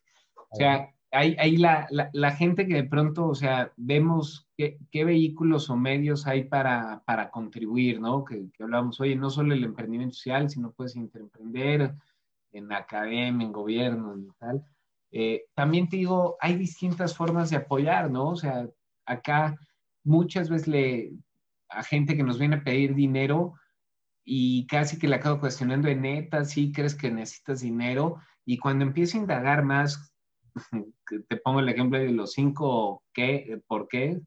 O 0.51 0.55
sea, 0.55 0.93
hay, 1.13 1.35
hay 1.39 1.57
la, 1.57 1.87
la, 2.11 2.31
gente 2.31 2.67
que 2.67 2.73
de 2.73 2.83
pronto, 2.83 3.27
o 3.27 3.35
sea, 3.35 3.71
vemos 3.77 4.47
qué, 4.57 4.79
qué 4.91 5.05
vehículos 5.05 5.69
o 5.69 5.77
medios 5.77 6.25
hay 6.25 6.45
para, 6.45 7.03
para 7.05 7.29
contribuir, 7.29 8.01
¿no? 8.01 8.25
Que, 8.25 8.49
que 8.51 8.63
hablamos, 8.63 8.99
oye, 8.99 9.15
no 9.15 9.29
solo 9.29 9.53
el 9.53 9.63
emprendimiento 9.63 10.15
social, 10.15 10.49
sino 10.49 10.71
puedes 10.71 10.95
interemprender 10.95 11.93
en 12.51 12.71
academia, 12.73 13.45
en 13.45 13.51
gobierno 13.51 14.17
y 14.17 14.27
tal. 14.39 14.65
Eh, 15.11 15.45
también 15.53 15.87
te 15.87 15.97
digo, 15.97 16.35
hay 16.39 16.55
distintas 16.55 17.15
formas 17.15 17.51
de 17.51 17.57
apoyar, 17.57 18.09
¿no? 18.09 18.29
O 18.29 18.35
sea, 18.35 18.67
acá 19.05 19.55
muchas 20.03 20.49
veces 20.49 20.67
le, 20.67 21.13
a 21.69 21.83
gente 21.83 22.17
que 22.17 22.23
nos 22.23 22.39
viene 22.39 22.55
a 22.57 22.63
pedir 22.63 22.95
dinero 22.95 23.53
y 24.25 24.65
casi 24.65 24.97
que 24.97 25.07
le 25.07 25.17
acabo 25.17 25.39
cuestionando 25.39 25.87
de 25.87 25.95
neta, 25.95 26.43
sí 26.45 26.71
crees 26.71 26.95
que 26.95 27.11
necesitas 27.11 27.61
dinero 27.61 28.17
y 28.45 28.57
cuando 28.57 28.85
empiezo 28.85 29.17
a 29.17 29.21
indagar 29.21 29.63
más, 29.63 30.12
te 31.27 31.37
pongo 31.37 31.59
el 31.59 31.69
ejemplo 31.69 31.99
de 31.99 32.11
los 32.11 32.33
cinco 32.33 33.03
qué, 33.13 33.61
por 33.67 33.87
qué, 33.87 34.21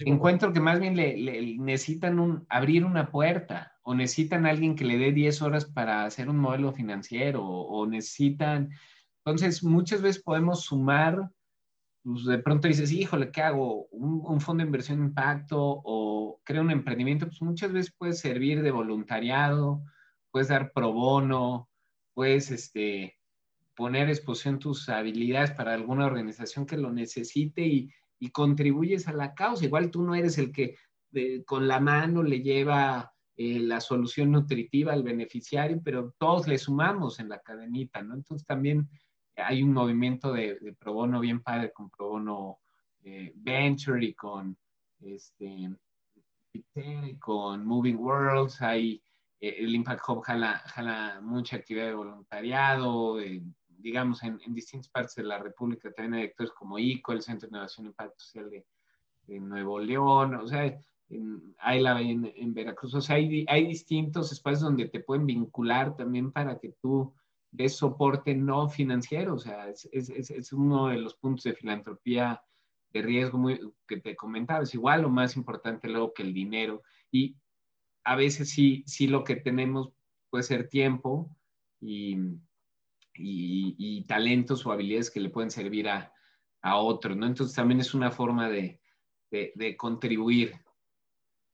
encuentro 0.00 0.52
que 0.52 0.60
más 0.60 0.78
bien 0.78 0.96
le, 0.96 1.56
necesitan 1.58 2.18
un, 2.18 2.46
abrir 2.48 2.84
una 2.84 3.10
puerta 3.10 3.72
o 3.82 3.94
necesitan 3.94 4.46
alguien 4.46 4.76
que 4.76 4.84
le 4.84 4.98
dé 4.98 5.12
10 5.12 5.42
horas 5.42 5.64
para 5.64 6.04
hacer 6.04 6.28
un 6.28 6.38
modelo 6.38 6.72
financiero 6.72 7.44
o 7.44 7.86
necesitan, 7.86 8.70
entonces 9.24 9.64
muchas 9.64 10.00
veces 10.00 10.22
podemos 10.22 10.62
sumar 10.62 11.30
pues 12.02 12.24
de 12.24 12.38
pronto 12.38 12.68
dices, 12.68 12.92
híjole, 12.92 13.30
¿qué 13.30 13.42
hago? 13.42 13.86
¿Un, 13.90 14.40
fondo 14.40 14.62
de 14.62 14.68
inversión 14.68 15.00
de 15.00 15.06
impacto 15.06 15.58
o 15.60 16.40
creo 16.44 16.62
un 16.62 16.70
emprendimiento? 16.70 17.26
Pues 17.26 17.42
muchas 17.42 17.72
veces 17.72 17.94
puedes 17.96 18.20
servir 18.20 18.62
de 18.62 18.70
voluntariado, 18.70 19.82
puedes 20.30 20.48
dar 20.48 20.72
pro 20.72 20.92
bono, 20.92 21.68
puedes 22.14 22.50
este, 22.50 23.18
poner 23.80 24.10
exposición 24.10 24.58
tus 24.58 24.90
habilidades 24.90 25.52
para 25.52 25.72
alguna 25.72 26.04
organización 26.04 26.66
que 26.66 26.76
lo 26.76 26.92
necesite 26.92 27.66
y, 27.66 27.90
contribuyes 28.30 29.08
a 29.08 29.14
la 29.14 29.32
causa. 29.32 29.64
Igual 29.64 29.90
tú 29.90 30.02
no 30.02 30.14
eres 30.14 30.36
el 30.36 30.52
que 30.52 30.76
con 31.46 31.66
la 31.66 31.80
mano 31.80 32.22
le 32.22 32.42
lleva 32.42 33.10
eh, 33.34 33.58
la 33.58 33.80
solución 33.80 34.30
nutritiva 34.30 34.92
al 34.92 35.02
beneficiario, 35.02 35.80
pero 35.82 36.14
todos 36.18 36.46
le 36.46 36.58
sumamos 36.58 37.18
en 37.18 37.30
la 37.30 37.40
cadenita, 37.40 38.02
¿no? 38.02 38.12
Entonces 38.12 38.46
también 38.46 38.86
hay 39.34 39.62
un 39.62 39.72
movimiento 39.72 40.34
de, 40.34 40.76
pro 40.78 40.92
bono 40.92 41.18
bien 41.18 41.40
padre 41.40 41.72
con 41.72 41.88
pro 41.88 42.10
bono 42.10 42.58
eh, 43.02 43.32
Venture 43.34 44.04
y 44.04 44.12
con 44.12 44.54
este 45.00 45.74
con 47.18 47.64
Moving 47.64 47.96
Worlds, 47.96 48.60
hay 48.60 49.02
eh, 49.40 49.56
el 49.60 49.74
Impact 49.74 50.02
Hub 50.06 50.22
jala, 50.22 51.20
mucha 51.22 51.56
actividad 51.56 51.86
de 51.86 51.94
voluntariado, 51.94 53.18
digamos, 53.80 54.22
en, 54.22 54.38
distintas 54.48 54.88
partes 54.88 55.14
de 55.16 55.24
la 55.24 55.38
República 55.38 55.92
también 55.92 56.14
hay 56.14 56.28
actores 56.28 56.52
como 56.52 56.78
ICO, 56.78 57.12
el 57.12 57.22
Centro 57.22 57.48
de 57.48 57.56
Innovación 57.56 57.86
y 57.86 57.88
Impacto 57.90 58.18
Social 58.18 58.50
de, 58.50 58.64
Nuevo 59.40 59.78
León, 59.78 60.34
o 60.34 60.48
sea, 60.48 60.76
hay 61.58 61.80
la 61.80 62.00
en, 62.00 62.32
en, 62.34 62.52
Veracruz, 62.52 62.94
o 62.94 63.00
sea, 63.00 63.14
hay, 63.14 63.44
hay 63.48 63.66
distintos 63.66 64.32
espacios 64.32 64.62
donde 64.62 64.88
te 64.88 64.98
pueden 64.98 65.24
vincular 65.24 65.94
también 65.94 66.32
para 66.32 66.58
que 66.58 66.74
tú 66.82 67.14
de 67.50 67.68
soporte 67.68 68.34
no 68.34 68.68
financiero. 68.68 69.34
O 69.34 69.38
sea, 69.38 69.68
es, 69.68 69.88
es, 69.92 70.30
es, 70.30 70.52
uno 70.52 70.88
de 70.88 70.98
los 70.98 71.14
puntos 71.14 71.44
de 71.44 71.54
filantropía 71.54 72.42
de 72.92 73.02
riesgo 73.02 73.38
muy, 73.38 73.60
que 73.86 73.98
te 73.98 74.16
comentaba. 74.16 74.62
Es 74.62 74.74
igual 74.74 75.04
o 75.04 75.10
más 75.10 75.36
importante 75.36 75.88
luego 75.88 76.12
que 76.12 76.22
el 76.22 76.34
dinero. 76.34 76.82
Y 77.10 77.36
a 78.04 78.16
veces 78.16 78.50
sí, 78.50 78.82
sí 78.86 79.06
lo 79.06 79.24
que 79.24 79.36
tenemos 79.36 79.92
puede 80.30 80.44
ser 80.44 80.68
tiempo 80.68 81.36
y, 81.80 82.16
y, 83.22 84.04
talentos 84.08 84.66
o 84.66 84.72
habilidades 84.72 85.10
que 85.10 85.20
le 85.20 85.30
pueden 85.30 85.50
servir 85.50 85.88
a, 85.88 86.12
a 86.62 86.78
otros, 86.78 87.16
¿no? 87.16 87.26
Entonces 87.26 87.54
también 87.54 87.80
es 87.80 87.94
una 87.94 88.10
forma 88.10 88.48
de, 88.48 88.80
de, 89.30 89.76
contribuir. 89.76 90.54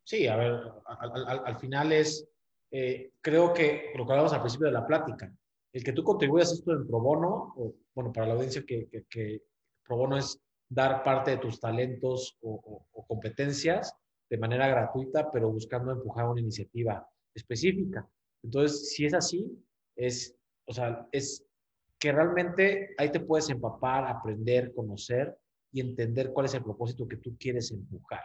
Sí, 0.05 0.27
a 0.27 0.37
ver, 0.37 0.61
al, 0.87 1.41
al, 1.45 1.59
final 1.59 1.93
es, 1.93 2.27
eh, 2.71 3.13
creo 3.21 3.53
que 3.53 3.93
lo 3.97 4.07
que 4.07 4.13
hablamos 4.13 4.33
al 4.33 4.41
principio 4.41 4.69
de 4.69 4.73
la 4.73 4.87
plática, 4.87 5.31
el 5.73 5.85
que 5.85 5.93
tú 5.93 6.03
contribuyas 6.03 6.53
esto 6.53 6.73
en 6.73 6.87
pro 6.87 7.01
bono, 7.01 7.55
o 7.57 7.75
bueno, 7.95 8.13
para 8.13 8.29
la 8.29 8.35
audiencia 8.35 8.65
que, 8.67 8.89
que, 9.11 9.43
pro 9.85 9.97
bono 9.97 10.17
es 10.17 10.41
dar 10.69 11.05
parte 11.05 11.33
de 11.33 11.37
tus 11.39 11.61
talentos 11.61 12.39
o, 12.41 12.87
competencias 13.07 13.95
de 14.29 14.39
manera 14.39 14.69
gratuita, 14.69 15.31
pero 15.31 15.51
buscando 15.51 15.93
empujar 15.93 16.29
una 16.29 16.41
iniciativa 16.41 17.07
específica. 17.35 18.09
Entonces, 18.43 18.91
si 18.91 19.07
es 19.07 19.15
así, 19.15 19.63
es, 19.95 20.37
o 20.67 20.73
sea, 20.73 21.07
es 21.13 21.46
que 21.99 22.13
realmente 22.13 22.95
ahí 22.99 23.11
te 23.11 23.21
puedes 23.21 23.49
empapar, 23.51 24.07
aprender, 24.07 24.75
conocer 24.75 25.37
y 25.73 25.81
entender 25.81 26.33
cuál 26.33 26.47
es 26.47 26.55
el 26.55 26.63
propósito 26.63 27.09
que 27.09 27.17
tú 27.17 27.37
quieres 27.39 27.71
empujar, 27.71 28.25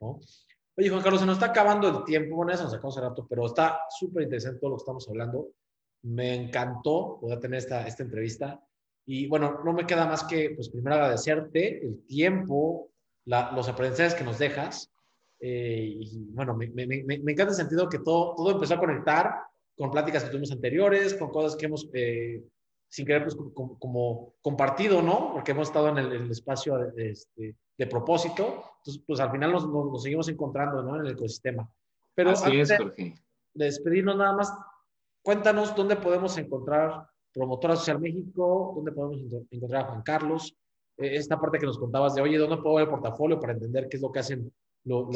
¿no? 0.00 0.20
Oye, 0.76 0.88
Juan 0.88 1.02
Carlos, 1.02 1.20
se 1.20 1.26
nos 1.26 1.36
está 1.36 1.46
acabando 1.46 1.88
el 1.88 2.04
tiempo, 2.04 2.36
bueno, 2.36 2.52
eso 2.52 2.64
nos 2.64 2.72
acabamos 2.72 2.96
hace 2.96 3.06
rato, 3.06 3.26
pero 3.28 3.46
está 3.46 3.80
súper 3.90 4.22
interesante 4.22 4.58
todo 4.58 4.70
lo 4.70 4.76
que 4.76 4.82
estamos 4.82 5.06
hablando. 5.08 5.48
Me 6.02 6.34
encantó 6.34 7.18
poder 7.20 7.40
tener 7.40 7.58
esta, 7.58 7.86
esta 7.86 8.02
entrevista. 8.02 8.58
Y 9.04 9.26
bueno, 9.26 9.60
no 9.64 9.74
me 9.74 9.86
queda 9.86 10.06
más 10.06 10.24
que, 10.24 10.50
pues, 10.54 10.70
primero 10.70 10.94
agradecerte 10.94 11.84
el 11.84 12.06
tiempo, 12.06 12.90
los 13.26 13.68
aprendizajes 13.68 14.14
que 14.14 14.24
nos 14.24 14.38
dejas. 14.38 14.90
Eh, 15.40 15.98
y 16.00 16.24
bueno, 16.30 16.54
me, 16.54 16.68
me, 16.68 16.86
me, 16.86 17.14
encanta 17.14 17.50
el 17.50 17.56
sentido 17.56 17.88
que 17.88 17.98
todo, 17.98 18.34
todo 18.34 18.52
empezó 18.52 18.74
a 18.74 18.80
conectar 18.80 19.34
con 19.76 19.90
pláticas 19.90 20.24
que 20.24 20.30
tuvimos 20.30 20.52
anteriores, 20.52 21.14
con 21.14 21.30
cosas 21.30 21.56
que 21.56 21.66
hemos, 21.66 21.88
eh, 21.92 22.42
sin 22.92 23.06
querer, 23.06 23.22
pues, 23.22 23.36
como, 23.78 24.34
compartido, 24.42 25.00
¿no? 25.00 25.32
Porque 25.32 25.52
hemos 25.52 25.68
estado 25.68 25.88
en 25.88 25.98
el, 25.98 26.30
espacio 26.30 26.76
de, 26.76 27.10
este, 27.10 27.56
de, 27.78 27.86
propósito. 27.86 28.64
Entonces, 28.78 29.02
pues 29.06 29.18
al 29.18 29.30
final 29.30 29.52
nos, 29.52 29.66
nos, 29.66 30.02
seguimos 30.02 30.28
encontrando, 30.28 30.82
¿no? 30.82 30.96
En 30.96 31.06
el 31.06 31.12
ecosistema. 31.12 31.68
Pero 32.14 32.30
Así 32.30 32.60
es, 32.60 32.76
Jorge. 32.76 33.14
De 33.54 33.64
despedirnos 33.64 34.16
nada 34.16 34.32
más, 34.34 34.52
Cuéntanos 35.22 35.74
dónde 35.76 35.96
podemos 35.96 36.36
encontrar 36.36 37.06
Promotora 37.32 37.76
Social 37.76 38.00
México, 38.00 38.72
dónde 38.74 38.90
podemos 38.90 39.20
encontrar 39.50 39.84
a 39.84 39.88
Juan 39.88 40.02
Carlos, 40.02 40.54
eh, 40.98 41.16
esta 41.16 41.40
parte 41.40 41.58
que 41.58 41.66
nos 41.66 41.78
contabas 41.78 42.14
de, 42.14 42.22
oye, 42.22 42.36
¿dónde 42.36 42.56
puedo 42.56 42.76
ver 42.76 42.84
el 42.84 42.90
portafolio 42.90 43.38
para 43.40 43.52
entender 43.52 43.88
qué 43.88 43.96
es 43.96 44.02
lo 44.02 44.10
que 44.10 44.18
hacen 44.18 44.52
los 44.84 45.06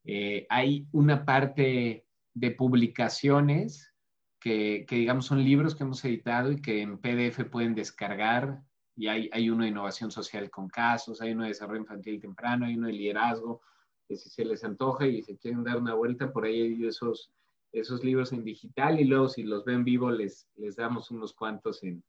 Eh, 0.04 0.46
hay 0.48 0.86
una 0.92 1.24
parte 1.24 2.06
de 2.34 2.50
publicaciones 2.52 3.92
que, 4.40 4.84
que, 4.88 4.96
digamos, 4.96 5.26
son 5.26 5.42
libros 5.42 5.74
que 5.74 5.84
hemos 5.84 6.04
editado 6.04 6.52
y 6.52 6.60
que 6.60 6.82
en 6.82 6.98
PDF 6.98 7.44
pueden 7.50 7.74
descargar. 7.74 8.60
Y 8.94 9.08
hay, 9.08 9.30
hay 9.32 9.50
uno 9.50 9.62
de 9.62 9.70
innovación 9.70 10.10
social 10.10 10.50
con 10.50 10.68
casos, 10.68 11.20
hay 11.20 11.32
uno 11.32 11.42
de 11.42 11.48
desarrollo 11.48 11.80
infantil 11.80 12.20
temprano, 12.20 12.66
hay 12.66 12.76
uno 12.76 12.88
de 12.88 12.92
liderazgo, 12.92 13.62
que 14.06 14.16
si 14.16 14.28
se 14.28 14.44
les 14.44 14.64
antoja 14.64 15.06
y 15.06 15.22
se 15.22 15.38
quieren 15.38 15.64
dar 15.64 15.78
una 15.78 15.94
vuelta, 15.94 16.32
por 16.32 16.44
ahí 16.44 16.60
hay 16.60 16.86
esos, 16.86 17.32
esos 17.72 18.04
libros 18.04 18.32
en 18.32 18.44
digital 18.44 19.00
y 19.00 19.04
luego 19.04 19.28
si 19.28 19.44
los 19.44 19.64
ven 19.64 19.82
vivo 19.82 20.10
les, 20.10 20.46
les 20.56 20.76
damos 20.76 21.10
unos 21.10 21.32
cuantos 21.32 21.82
en, 21.84 22.04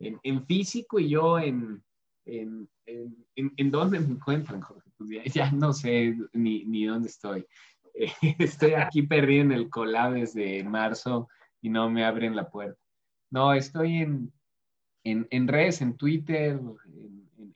en, 0.00 0.18
en 0.22 0.44
físico 0.46 0.98
y 0.98 1.10
yo 1.10 1.38
en, 1.38 1.82
en, 2.24 2.68
en, 2.86 3.70
dónde 3.70 4.00
me 4.00 4.14
encuentran, 4.14 4.60
Jorge. 4.60 4.90
Pues 4.96 5.32
ya, 5.32 5.50
no 5.52 5.72
sé 5.72 6.16
ni, 6.32 6.64
ni 6.64 6.86
dónde 6.86 7.08
estoy. 7.08 7.46
estoy 8.38 8.72
aquí 8.74 9.02
perdido 9.02 9.42
en 9.42 9.52
el 9.52 9.70
colab 9.70 10.14
desde 10.14 10.64
marzo 10.64 11.28
y 11.60 11.68
no 11.68 11.88
me 11.90 12.04
abren 12.04 12.34
la 12.34 12.50
puerta. 12.50 12.80
No, 13.30 13.52
estoy 13.52 13.98
en, 13.98 14.32
en, 15.04 15.48
redes, 15.48 15.80
en 15.82 15.96
Twitter, 15.96 16.60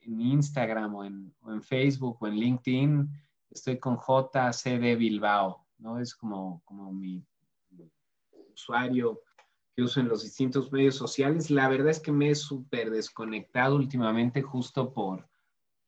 en, 0.01 0.21
Instagram 0.21 0.95
o 0.95 1.03
en, 1.03 1.33
o 1.41 1.51
en 1.51 1.61
Facebook 1.61 2.17
o 2.21 2.27
en 2.27 2.35
LinkedIn. 2.35 3.09
Estoy 3.49 3.79
con 3.79 3.97
JCD 3.97 4.97
Bilbao, 4.97 5.65
¿no? 5.79 5.99
Es 5.99 6.15
como, 6.15 6.61
como 6.65 6.93
mi 6.93 7.25
usuario 8.53 9.21
que 9.75 9.83
uso 9.83 9.99
en 9.99 10.07
los 10.07 10.23
distintos 10.23 10.71
medios 10.71 10.95
sociales. 10.95 11.51
La 11.51 11.67
verdad 11.67 11.89
es 11.89 11.99
que 11.99 12.11
me 12.11 12.29
he 12.29 12.35
súper 12.35 12.89
desconectado 12.91 13.75
últimamente 13.75 14.41
justo 14.41 14.93
por, 14.93 15.27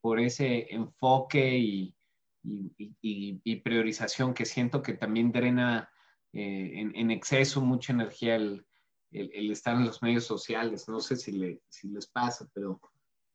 por 0.02 0.20
ese 0.20 0.68
enfoque 0.74 1.58
y, 1.58 1.96
y, 2.44 3.56
priorización 3.58 4.34
que 4.34 4.46
siento 4.46 4.82
que 4.82 4.94
también 4.94 5.32
drena 5.32 5.90
eh, 6.34 6.92
en, 6.94 7.12
exceso 7.12 7.62
mucha 7.62 7.94
energía 7.94 8.36
el, 8.36 8.66
el, 9.12 9.52
estar 9.52 9.76
en 9.76 9.86
los 9.86 10.02
medios 10.02 10.26
sociales. 10.26 10.88
No 10.90 11.00
sé 11.00 11.16
si, 11.16 11.32
le, 11.32 11.62
si 11.70 11.88
les 11.90 12.08
pasa, 12.08 12.48
pero, 12.54 12.82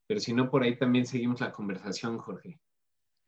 pero 0.06 0.20
si 0.20 0.34
no, 0.34 0.50
por 0.50 0.62
ahí 0.62 0.76
también 0.76 1.06
seguimos 1.06 1.40
la 1.40 1.52
conversación, 1.52 2.18
Jorge. 2.18 2.60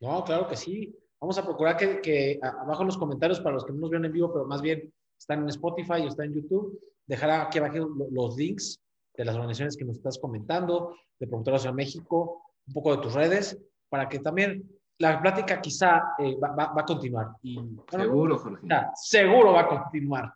No, 0.00 0.22
claro 0.24 0.46
que 0.46 0.56
sí. 0.56 0.94
Vamos 1.20 1.38
a 1.38 1.44
procurar 1.44 1.78
que, 1.78 2.00
que 2.02 2.38
abajo 2.42 2.82
en 2.82 2.88
los 2.88 2.98
comentarios, 2.98 3.40
para 3.40 3.54
los 3.54 3.64
que 3.64 3.72
no 3.72 3.80
nos 3.80 3.90
ven 3.90 4.04
en 4.04 4.12
vivo, 4.12 4.30
pero 4.30 4.44
más 4.44 4.60
bien 4.60 4.92
están 5.18 5.42
en 5.42 5.48
Spotify 5.48 6.02
o 6.02 6.08
están 6.08 6.26
en 6.26 6.34
YouTube, 6.34 6.78
dejará 7.06 7.42
aquí 7.42 7.58
abajo 7.58 7.88
los 8.10 8.36
links 8.36 8.80
de 9.16 9.24
las 9.24 9.34
organizaciones 9.34 9.76
que 9.76 9.84
nos 9.84 9.96
estás 9.96 10.18
comentando, 10.18 10.96
de 11.18 11.26
Promotoras 11.26 11.64
de 11.64 11.72
México, 11.72 12.42
un 12.66 12.74
poco 12.74 12.96
de 12.96 13.02
tus 13.02 13.14
redes, 13.14 13.58
para 13.88 14.08
que 14.08 14.18
también 14.18 14.68
la 14.98 15.20
plática 15.20 15.60
quizá 15.60 16.14
eh, 16.18 16.36
va, 16.36 16.54
va, 16.54 16.80
a 16.80 16.84
continuar. 16.84 17.28
Y, 17.42 17.58
seguro, 17.88 18.38
Jorge. 18.38 18.66
seguro 18.94 19.52
va 19.52 19.60
a 19.62 19.68
continuar. 19.68 20.32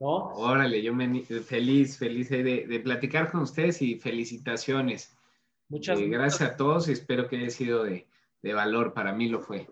¿no? 0.00 0.28
Órale, 0.34 0.82
yo 0.82 0.94
me, 0.94 1.22
feliz, 1.24 1.98
feliz 1.98 2.30
de, 2.30 2.42
de, 2.42 2.80
platicar 2.80 3.30
con 3.30 3.42
ustedes 3.42 3.82
y 3.82 3.98
felicitaciones. 3.98 5.14
Muchas 5.68 6.00
eh, 6.00 6.08
gracias 6.08 6.50
a 6.50 6.56
todos 6.56 6.88
y 6.88 6.92
espero 6.92 7.28
que 7.28 7.36
haya 7.36 7.50
sido 7.50 7.84
de, 7.84 8.08
de 8.42 8.54
valor. 8.54 8.94
Para 8.94 9.12
mí 9.12 9.28
lo 9.28 9.40
fue. 9.40 9.68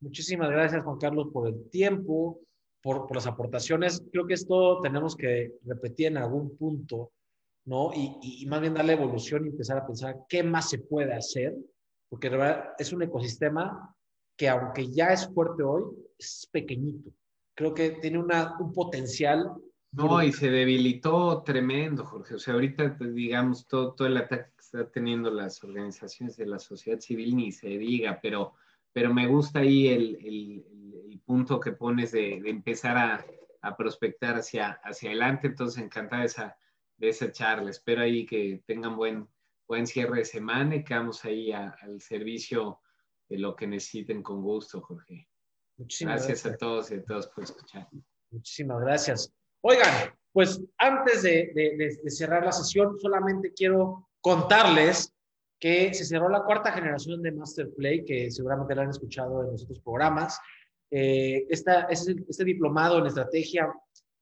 Muchísimas 0.00 0.50
gracias, 0.50 0.82
Juan 0.82 0.98
Carlos, 0.98 1.28
por 1.32 1.48
el 1.48 1.68
tiempo, 1.70 2.40
por, 2.86 3.12
las 3.12 3.26
aportaciones. 3.26 4.00
Creo 4.12 4.28
que 4.28 4.34
esto 4.34 4.80
tenemos 4.80 5.16
que 5.16 5.54
repetir 5.64 6.06
en 6.06 6.18
algún 6.18 6.56
punto, 6.56 7.10
¿no? 7.64 7.90
Y, 7.92 8.16
y, 8.22 8.46
más 8.46 8.60
bien 8.60 8.74
darle 8.74 8.92
evolución 8.92 9.44
y 9.44 9.48
empezar 9.48 9.78
a 9.78 9.86
pensar 9.86 10.18
qué 10.28 10.44
más 10.44 10.70
se 10.70 10.78
puede 10.78 11.12
hacer, 11.12 11.56
porque 12.08 12.30
de 12.30 12.36
verdad 12.36 12.64
es 12.78 12.92
un 12.92 13.02
ecosistema 13.02 13.92
que 14.38 14.48
aunque 14.48 14.88
ya 14.92 15.08
es 15.08 15.26
fuerte 15.34 15.64
hoy, 15.64 15.82
es 16.16 16.48
pequeñito. 16.52 17.10
Creo 17.56 17.74
que 17.74 17.90
tiene 17.90 18.18
una, 18.18 18.54
un 18.60 18.72
potencial. 18.72 19.50
No, 19.90 20.22
y 20.22 20.30
se 20.30 20.48
debilitó 20.48 21.42
tremendo, 21.42 22.04
Jorge. 22.04 22.36
O 22.36 22.38
sea, 22.38 22.54
ahorita, 22.54 22.98
digamos, 23.00 23.66
todo, 23.66 23.94
todo 23.94 24.06
el 24.06 24.16
ataque 24.16 24.50
que 24.54 24.60
están 24.60 24.92
teniendo 24.92 25.30
las 25.32 25.64
organizaciones 25.64 26.36
de 26.36 26.46
la 26.46 26.60
sociedad 26.60 27.00
civil 27.00 27.34
ni 27.34 27.50
se 27.50 27.66
diga, 27.66 28.20
pero, 28.22 28.54
pero 28.92 29.12
me 29.12 29.26
gusta 29.26 29.60
ahí 29.60 29.88
el, 29.88 30.18
el 30.24 30.64
punto 31.18 31.60
que 31.60 31.72
pones 31.72 32.12
de, 32.12 32.36
empezar 32.44 32.96
a, 32.96 33.26
prospectar 33.76 34.36
hacia, 34.36 34.80
hacia 34.84 35.10
adelante. 35.10 35.48
Entonces, 35.48 35.82
encantada 35.82 36.22
de 36.22 36.26
esa, 36.26 36.56
de 36.96 37.08
esa 37.08 37.32
charla. 37.32 37.70
Espero 37.70 38.02
ahí 38.02 38.24
que 38.24 38.62
tengan 38.64 38.96
buen, 38.96 39.28
buen 39.66 39.86
cierre 39.86 40.18
de 40.18 40.24
semana 40.24 40.76
y 40.76 40.84
quedamos 40.84 41.24
ahí 41.24 41.52
al 41.52 42.00
servicio 42.00 42.80
de 43.28 43.38
lo 43.38 43.56
que 43.56 43.66
necesiten 43.66 44.22
con 44.22 44.42
gusto, 44.42 44.80
Jorge. 44.80 45.28
Muchísimas 45.76 46.26
gracias, 46.26 46.54
a 46.54 46.56
todos 46.56 46.90
y 46.90 46.94
a 46.94 47.04
todos 47.04 47.26
por 47.28 47.44
escuchar. 47.44 47.88
Muchísimas 48.30 48.80
gracias. 48.80 49.32
Oigan, 49.60 50.14
pues 50.32 50.62
antes 50.78 51.22
de, 51.22 51.50
de, 51.54 52.10
cerrar 52.10 52.44
la 52.44 52.52
sesión, 52.52 52.98
solamente 52.98 53.52
quiero 53.52 54.08
contarles 54.20 55.12
que 55.58 55.92
se 55.94 56.04
cerró 56.04 56.28
la 56.28 56.44
cuarta 56.44 56.72
generación 56.72 57.22
de 57.22 57.32
Masterplay, 57.32 58.04
que 58.04 58.30
seguramente 58.30 58.74
la 58.74 58.82
han 58.82 58.90
escuchado 58.90 59.42
en 59.42 59.52
los 59.52 59.64
otros 59.64 59.80
programas. 59.80 60.38
Eh, 60.90 61.46
esta, 61.48 61.82
este, 61.82 62.16
este 62.28 62.44
diplomado 62.44 62.98
en 62.98 63.06
estrategia 63.06 63.72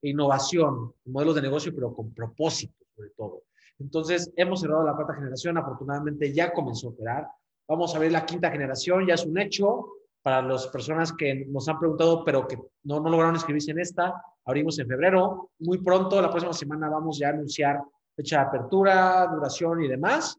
e 0.01 0.09
innovación, 0.09 0.93
modelos 1.05 1.35
de 1.35 1.41
negocio, 1.41 1.73
pero 1.73 1.93
con 1.93 2.13
propósito 2.13 2.85
sobre 2.95 3.09
todo. 3.11 3.43
Entonces, 3.79 4.31
hemos 4.37 4.61
cerrado 4.61 4.85
la 4.85 4.95
cuarta 4.95 5.15
generación, 5.15 5.57
afortunadamente 5.57 6.33
ya 6.33 6.53
comenzó 6.53 6.87
a 6.87 6.91
operar. 6.91 7.27
Vamos 7.67 7.95
a 7.95 7.99
ver 7.99 8.11
la 8.11 8.25
quinta 8.25 8.49
generación, 8.49 9.05
ya 9.05 9.15
es 9.15 9.25
un 9.25 9.37
hecho 9.37 9.87
para 10.21 10.41
las 10.41 10.67
personas 10.67 11.13
que 11.13 11.45
nos 11.45 11.67
han 11.67 11.77
preguntado, 11.79 12.23
pero 12.23 12.47
que 12.47 12.57
no, 12.83 12.99
no 12.99 13.09
lograron 13.09 13.35
inscribirse 13.35 13.71
en 13.71 13.79
esta. 13.79 14.13
Abrimos 14.45 14.79
en 14.79 14.87
febrero. 14.87 15.51
Muy 15.59 15.79
pronto, 15.79 16.21
la 16.21 16.29
próxima 16.29 16.53
semana, 16.53 16.89
vamos 16.89 17.19
ya 17.19 17.27
a 17.27 17.31
anunciar 17.31 17.79
fecha 18.15 18.39
de 18.39 18.45
apertura, 18.45 19.27
duración 19.27 19.83
y 19.83 19.87
demás. 19.87 20.37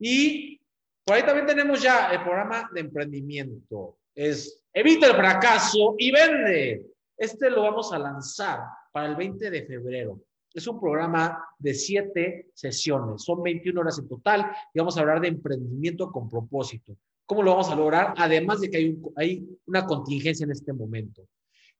Y 0.00 0.60
por 1.04 1.16
ahí 1.16 1.24
también 1.24 1.46
tenemos 1.46 1.82
ya 1.82 2.10
el 2.10 2.22
programa 2.22 2.68
de 2.72 2.80
emprendimiento. 2.80 3.98
Es 4.14 4.64
Evita 4.78 5.08
el 5.08 5.16
fracaso 5.16 5.96
y 5.98 6.12
vende. 6.12 6.86
Este 7.16 7.50
lo 7.50 7.62
vamos 7.62 7.92
a 7.92 7.98
lanzar 7.98 8.60
para 8.92 9.08
el 9.08 9.16
20 9.16 9.50
de 9.50 9.66
febrero. 9.66 10.20
Es 10.54 10.68
un 10.68 10.78
programa 10.78 11.44
de 11.58 11.74
siete 11.74 12.50
sesiones, 12.54 13.24
son 13.24 13.42
21 13.42 13.80
horas 13.80 13.98
en 13.98 14.08
total 14.08 14.48
y 14.72 14.78
vamos 14.78 14.96
a 14.96 15.00
hablar 15.00 15.20
de 15.20 15.26
emprendimiento 15.26 16.12
con 16.12 16.28
propósito. 16.28 16.96
¿Cómo 17.26 17.42
lo 17.42 17.50
vamos 17.50 17.68
a 17.70 17.74
lograr? 17.74 18.14
Además 18.16 18.60
de 18.60 18.70
que 18.70 18.76
hay, 18.76 18.96
hay 19.16 19.48
una 19.66 19.84
contingencia 19.84 20.44
en 20.44 20.52
este 20.52 20.72
momento. 20.72 21.26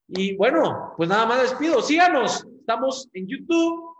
Y 0.08 0.34
bueno, 0.34 0.92
pues 0.96 1.08
nada 1.08 1.24
más 1.24 1.42
despido. 1.42 1.80
Síganos. 1.80 2.44
Estamos 2.58 3.08
en 3.12 3.28
YouTube 3.28 3.94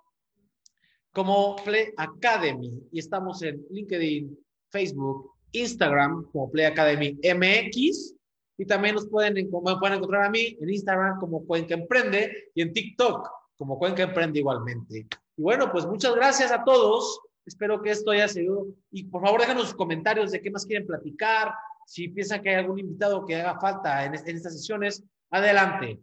como 1.13 1.55
Play 1.65 1.93
Academy 1.97 2.83
y 2.91 2.99
estamos 2.99 3.43
en 3.43 3.65
LinkedIn, 3.71 4.37
Facebook, 4.73 5.35
Instagram 5.53 6.29
como 6.33 6.51
Play 6.51 6.65
Academy 6.65 7.17
MX 7.23 8.18
y 8.59 8.67
también 8.67 8.97
nos 8.97 9.09
pueden, 9.09 9.49
pueden 9.49 9.97
encontrar 9.97 10.25
a 10.25 10.31
mí 10.31 10.59
en 10.61 10.69
Instagram 10.69 11.21
como 11.21 11.47
Cuenca 11.47 11.75
Emprende 11.75 12.51
y 12.55 12.63
en 12.63 12.73
TikTok 12.73 13.31
como 13.57 13.79
Cuenca 13.79 14.03
Emprende 14.03 14.41
igualmente. 14.41 15.07
Y 15.37 15.43
bueno, 15.43 15.71
pues 15.71 15.87
muchas 15.87 16.15
gracias 16.17 16.51
a 16.51 16.65
todos. 16.65 17.21
Espero 17.47 17.81
que 17.81 17.91
esto 17.91 18.11
haya 18.11 18.27
sido. 18.27 18.67
Y 18.91 19.05
por 19.05 19.23
favor, 19.23 19.41
déjanos 19.41 19.65
sus 19.65 19.75
comentarios 19.75 20.33
de 20.33 20.43
qué 20.43 20.51
más 20.51 20.67
quieren 20.67 20.87
platicar. 20.87 21.53
Si 21.87 22.09
piensan 22.09 22.43
que 22.43 22.51
hay 22.51 22.57
algún 22.57 22.81
invitado 22.81 23.25
que 23.25 23.37
haga 23.37 23.59
falta 23.61 24.05
en, 24.05 24.15
en 24.15 24.37
estas 24.37 24.55
sesiones, 24.55 25.03
adelante. 25.31 26.01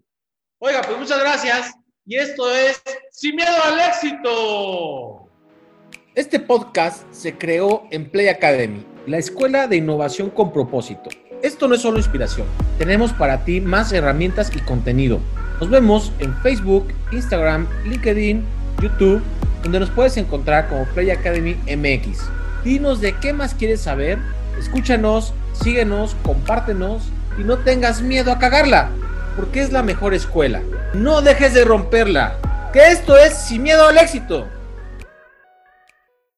Oiga, 0.59 0.81
pues 0.81 0.97
muchas 0.97 1.19
gracias. 1.19 1.75
Y 2.05 2.15
esto 2.15 2.49
es 2.55 2.81
Sin 3.11 3.35
Miedo 3.35 3.51
al 3.63 3.79
Éxito. 3.79 5.29
Este 6.15 6.39
podcast 6.39 7.05
se 7.13 7.37
creó 7.37 7.83
en 7.91 8.09
Play 8.09 8.29
Academy, 8.29 8.85
la 9.05 9.17
escuela 9.17 9.67
de 9.67 9.75
innovación 9.75 10.29
con 10.29 10.53
propósito. 10.53 11.09
Esto 11.41 11.67
no 11.67 11.75
es 11.75 11.81
solo 11.81 11.97
inspiración, 11.97 12.47
tenemos 12.77 13.13
para 13.13 13.43
ti 13.45 13.61
más 13.61 13.91
herramientas 13.91 14.51
y 14.55 14.59
contenido. 14.59 15.19
Nos 15.59 15.69
vemos 15.69 16.11
en 16.19 16.35
Facebook, 16.37 16.87
Instagram, 17.11 17.67
LinkedIn, 17.85 18.43
YouTube, 18.81 19.21
donde 19.61 19.79
nos 19.79 19.89
puedes 19.89 20.17
encontrar 20.17 20.67
como 20.67 20.85
Play 20.85 21.11
Academy 21.11 21.55
MX. 21.65 22.19
Dinos 22.63 22.99
de 23.01 23.13
qué 23.19 23.33
más 23.33 23.53
quieres 23.53 23.81
saber, 23.81 24.17
escúchanos, 24.59 25.33
síguenos, 25.53 26.15
compártenos 26.23 27.03
y 27.37 27.43
no 27.43 27.57
tengas 27.57 28.01
miedo 28.01 28.31
a 28.31 28.39
cagarla, 28.39 28.89
porque 29.35 29.61
es 29.61 29.71
la 29.71 29.83
mejor 29.83 30.13
escuela. 30.13 30.61
No 30.93 31.21
dejes 31.21 31.53
de 31.53 31.63
romperla, 31.63 32.37
que 32.73 32.87
esto 32.87 33.17
es 33.17 33.33
sin 33.33 33.63
miedo 33.63 33.87
al 33.87 33.97
éxito. 33.97 34.47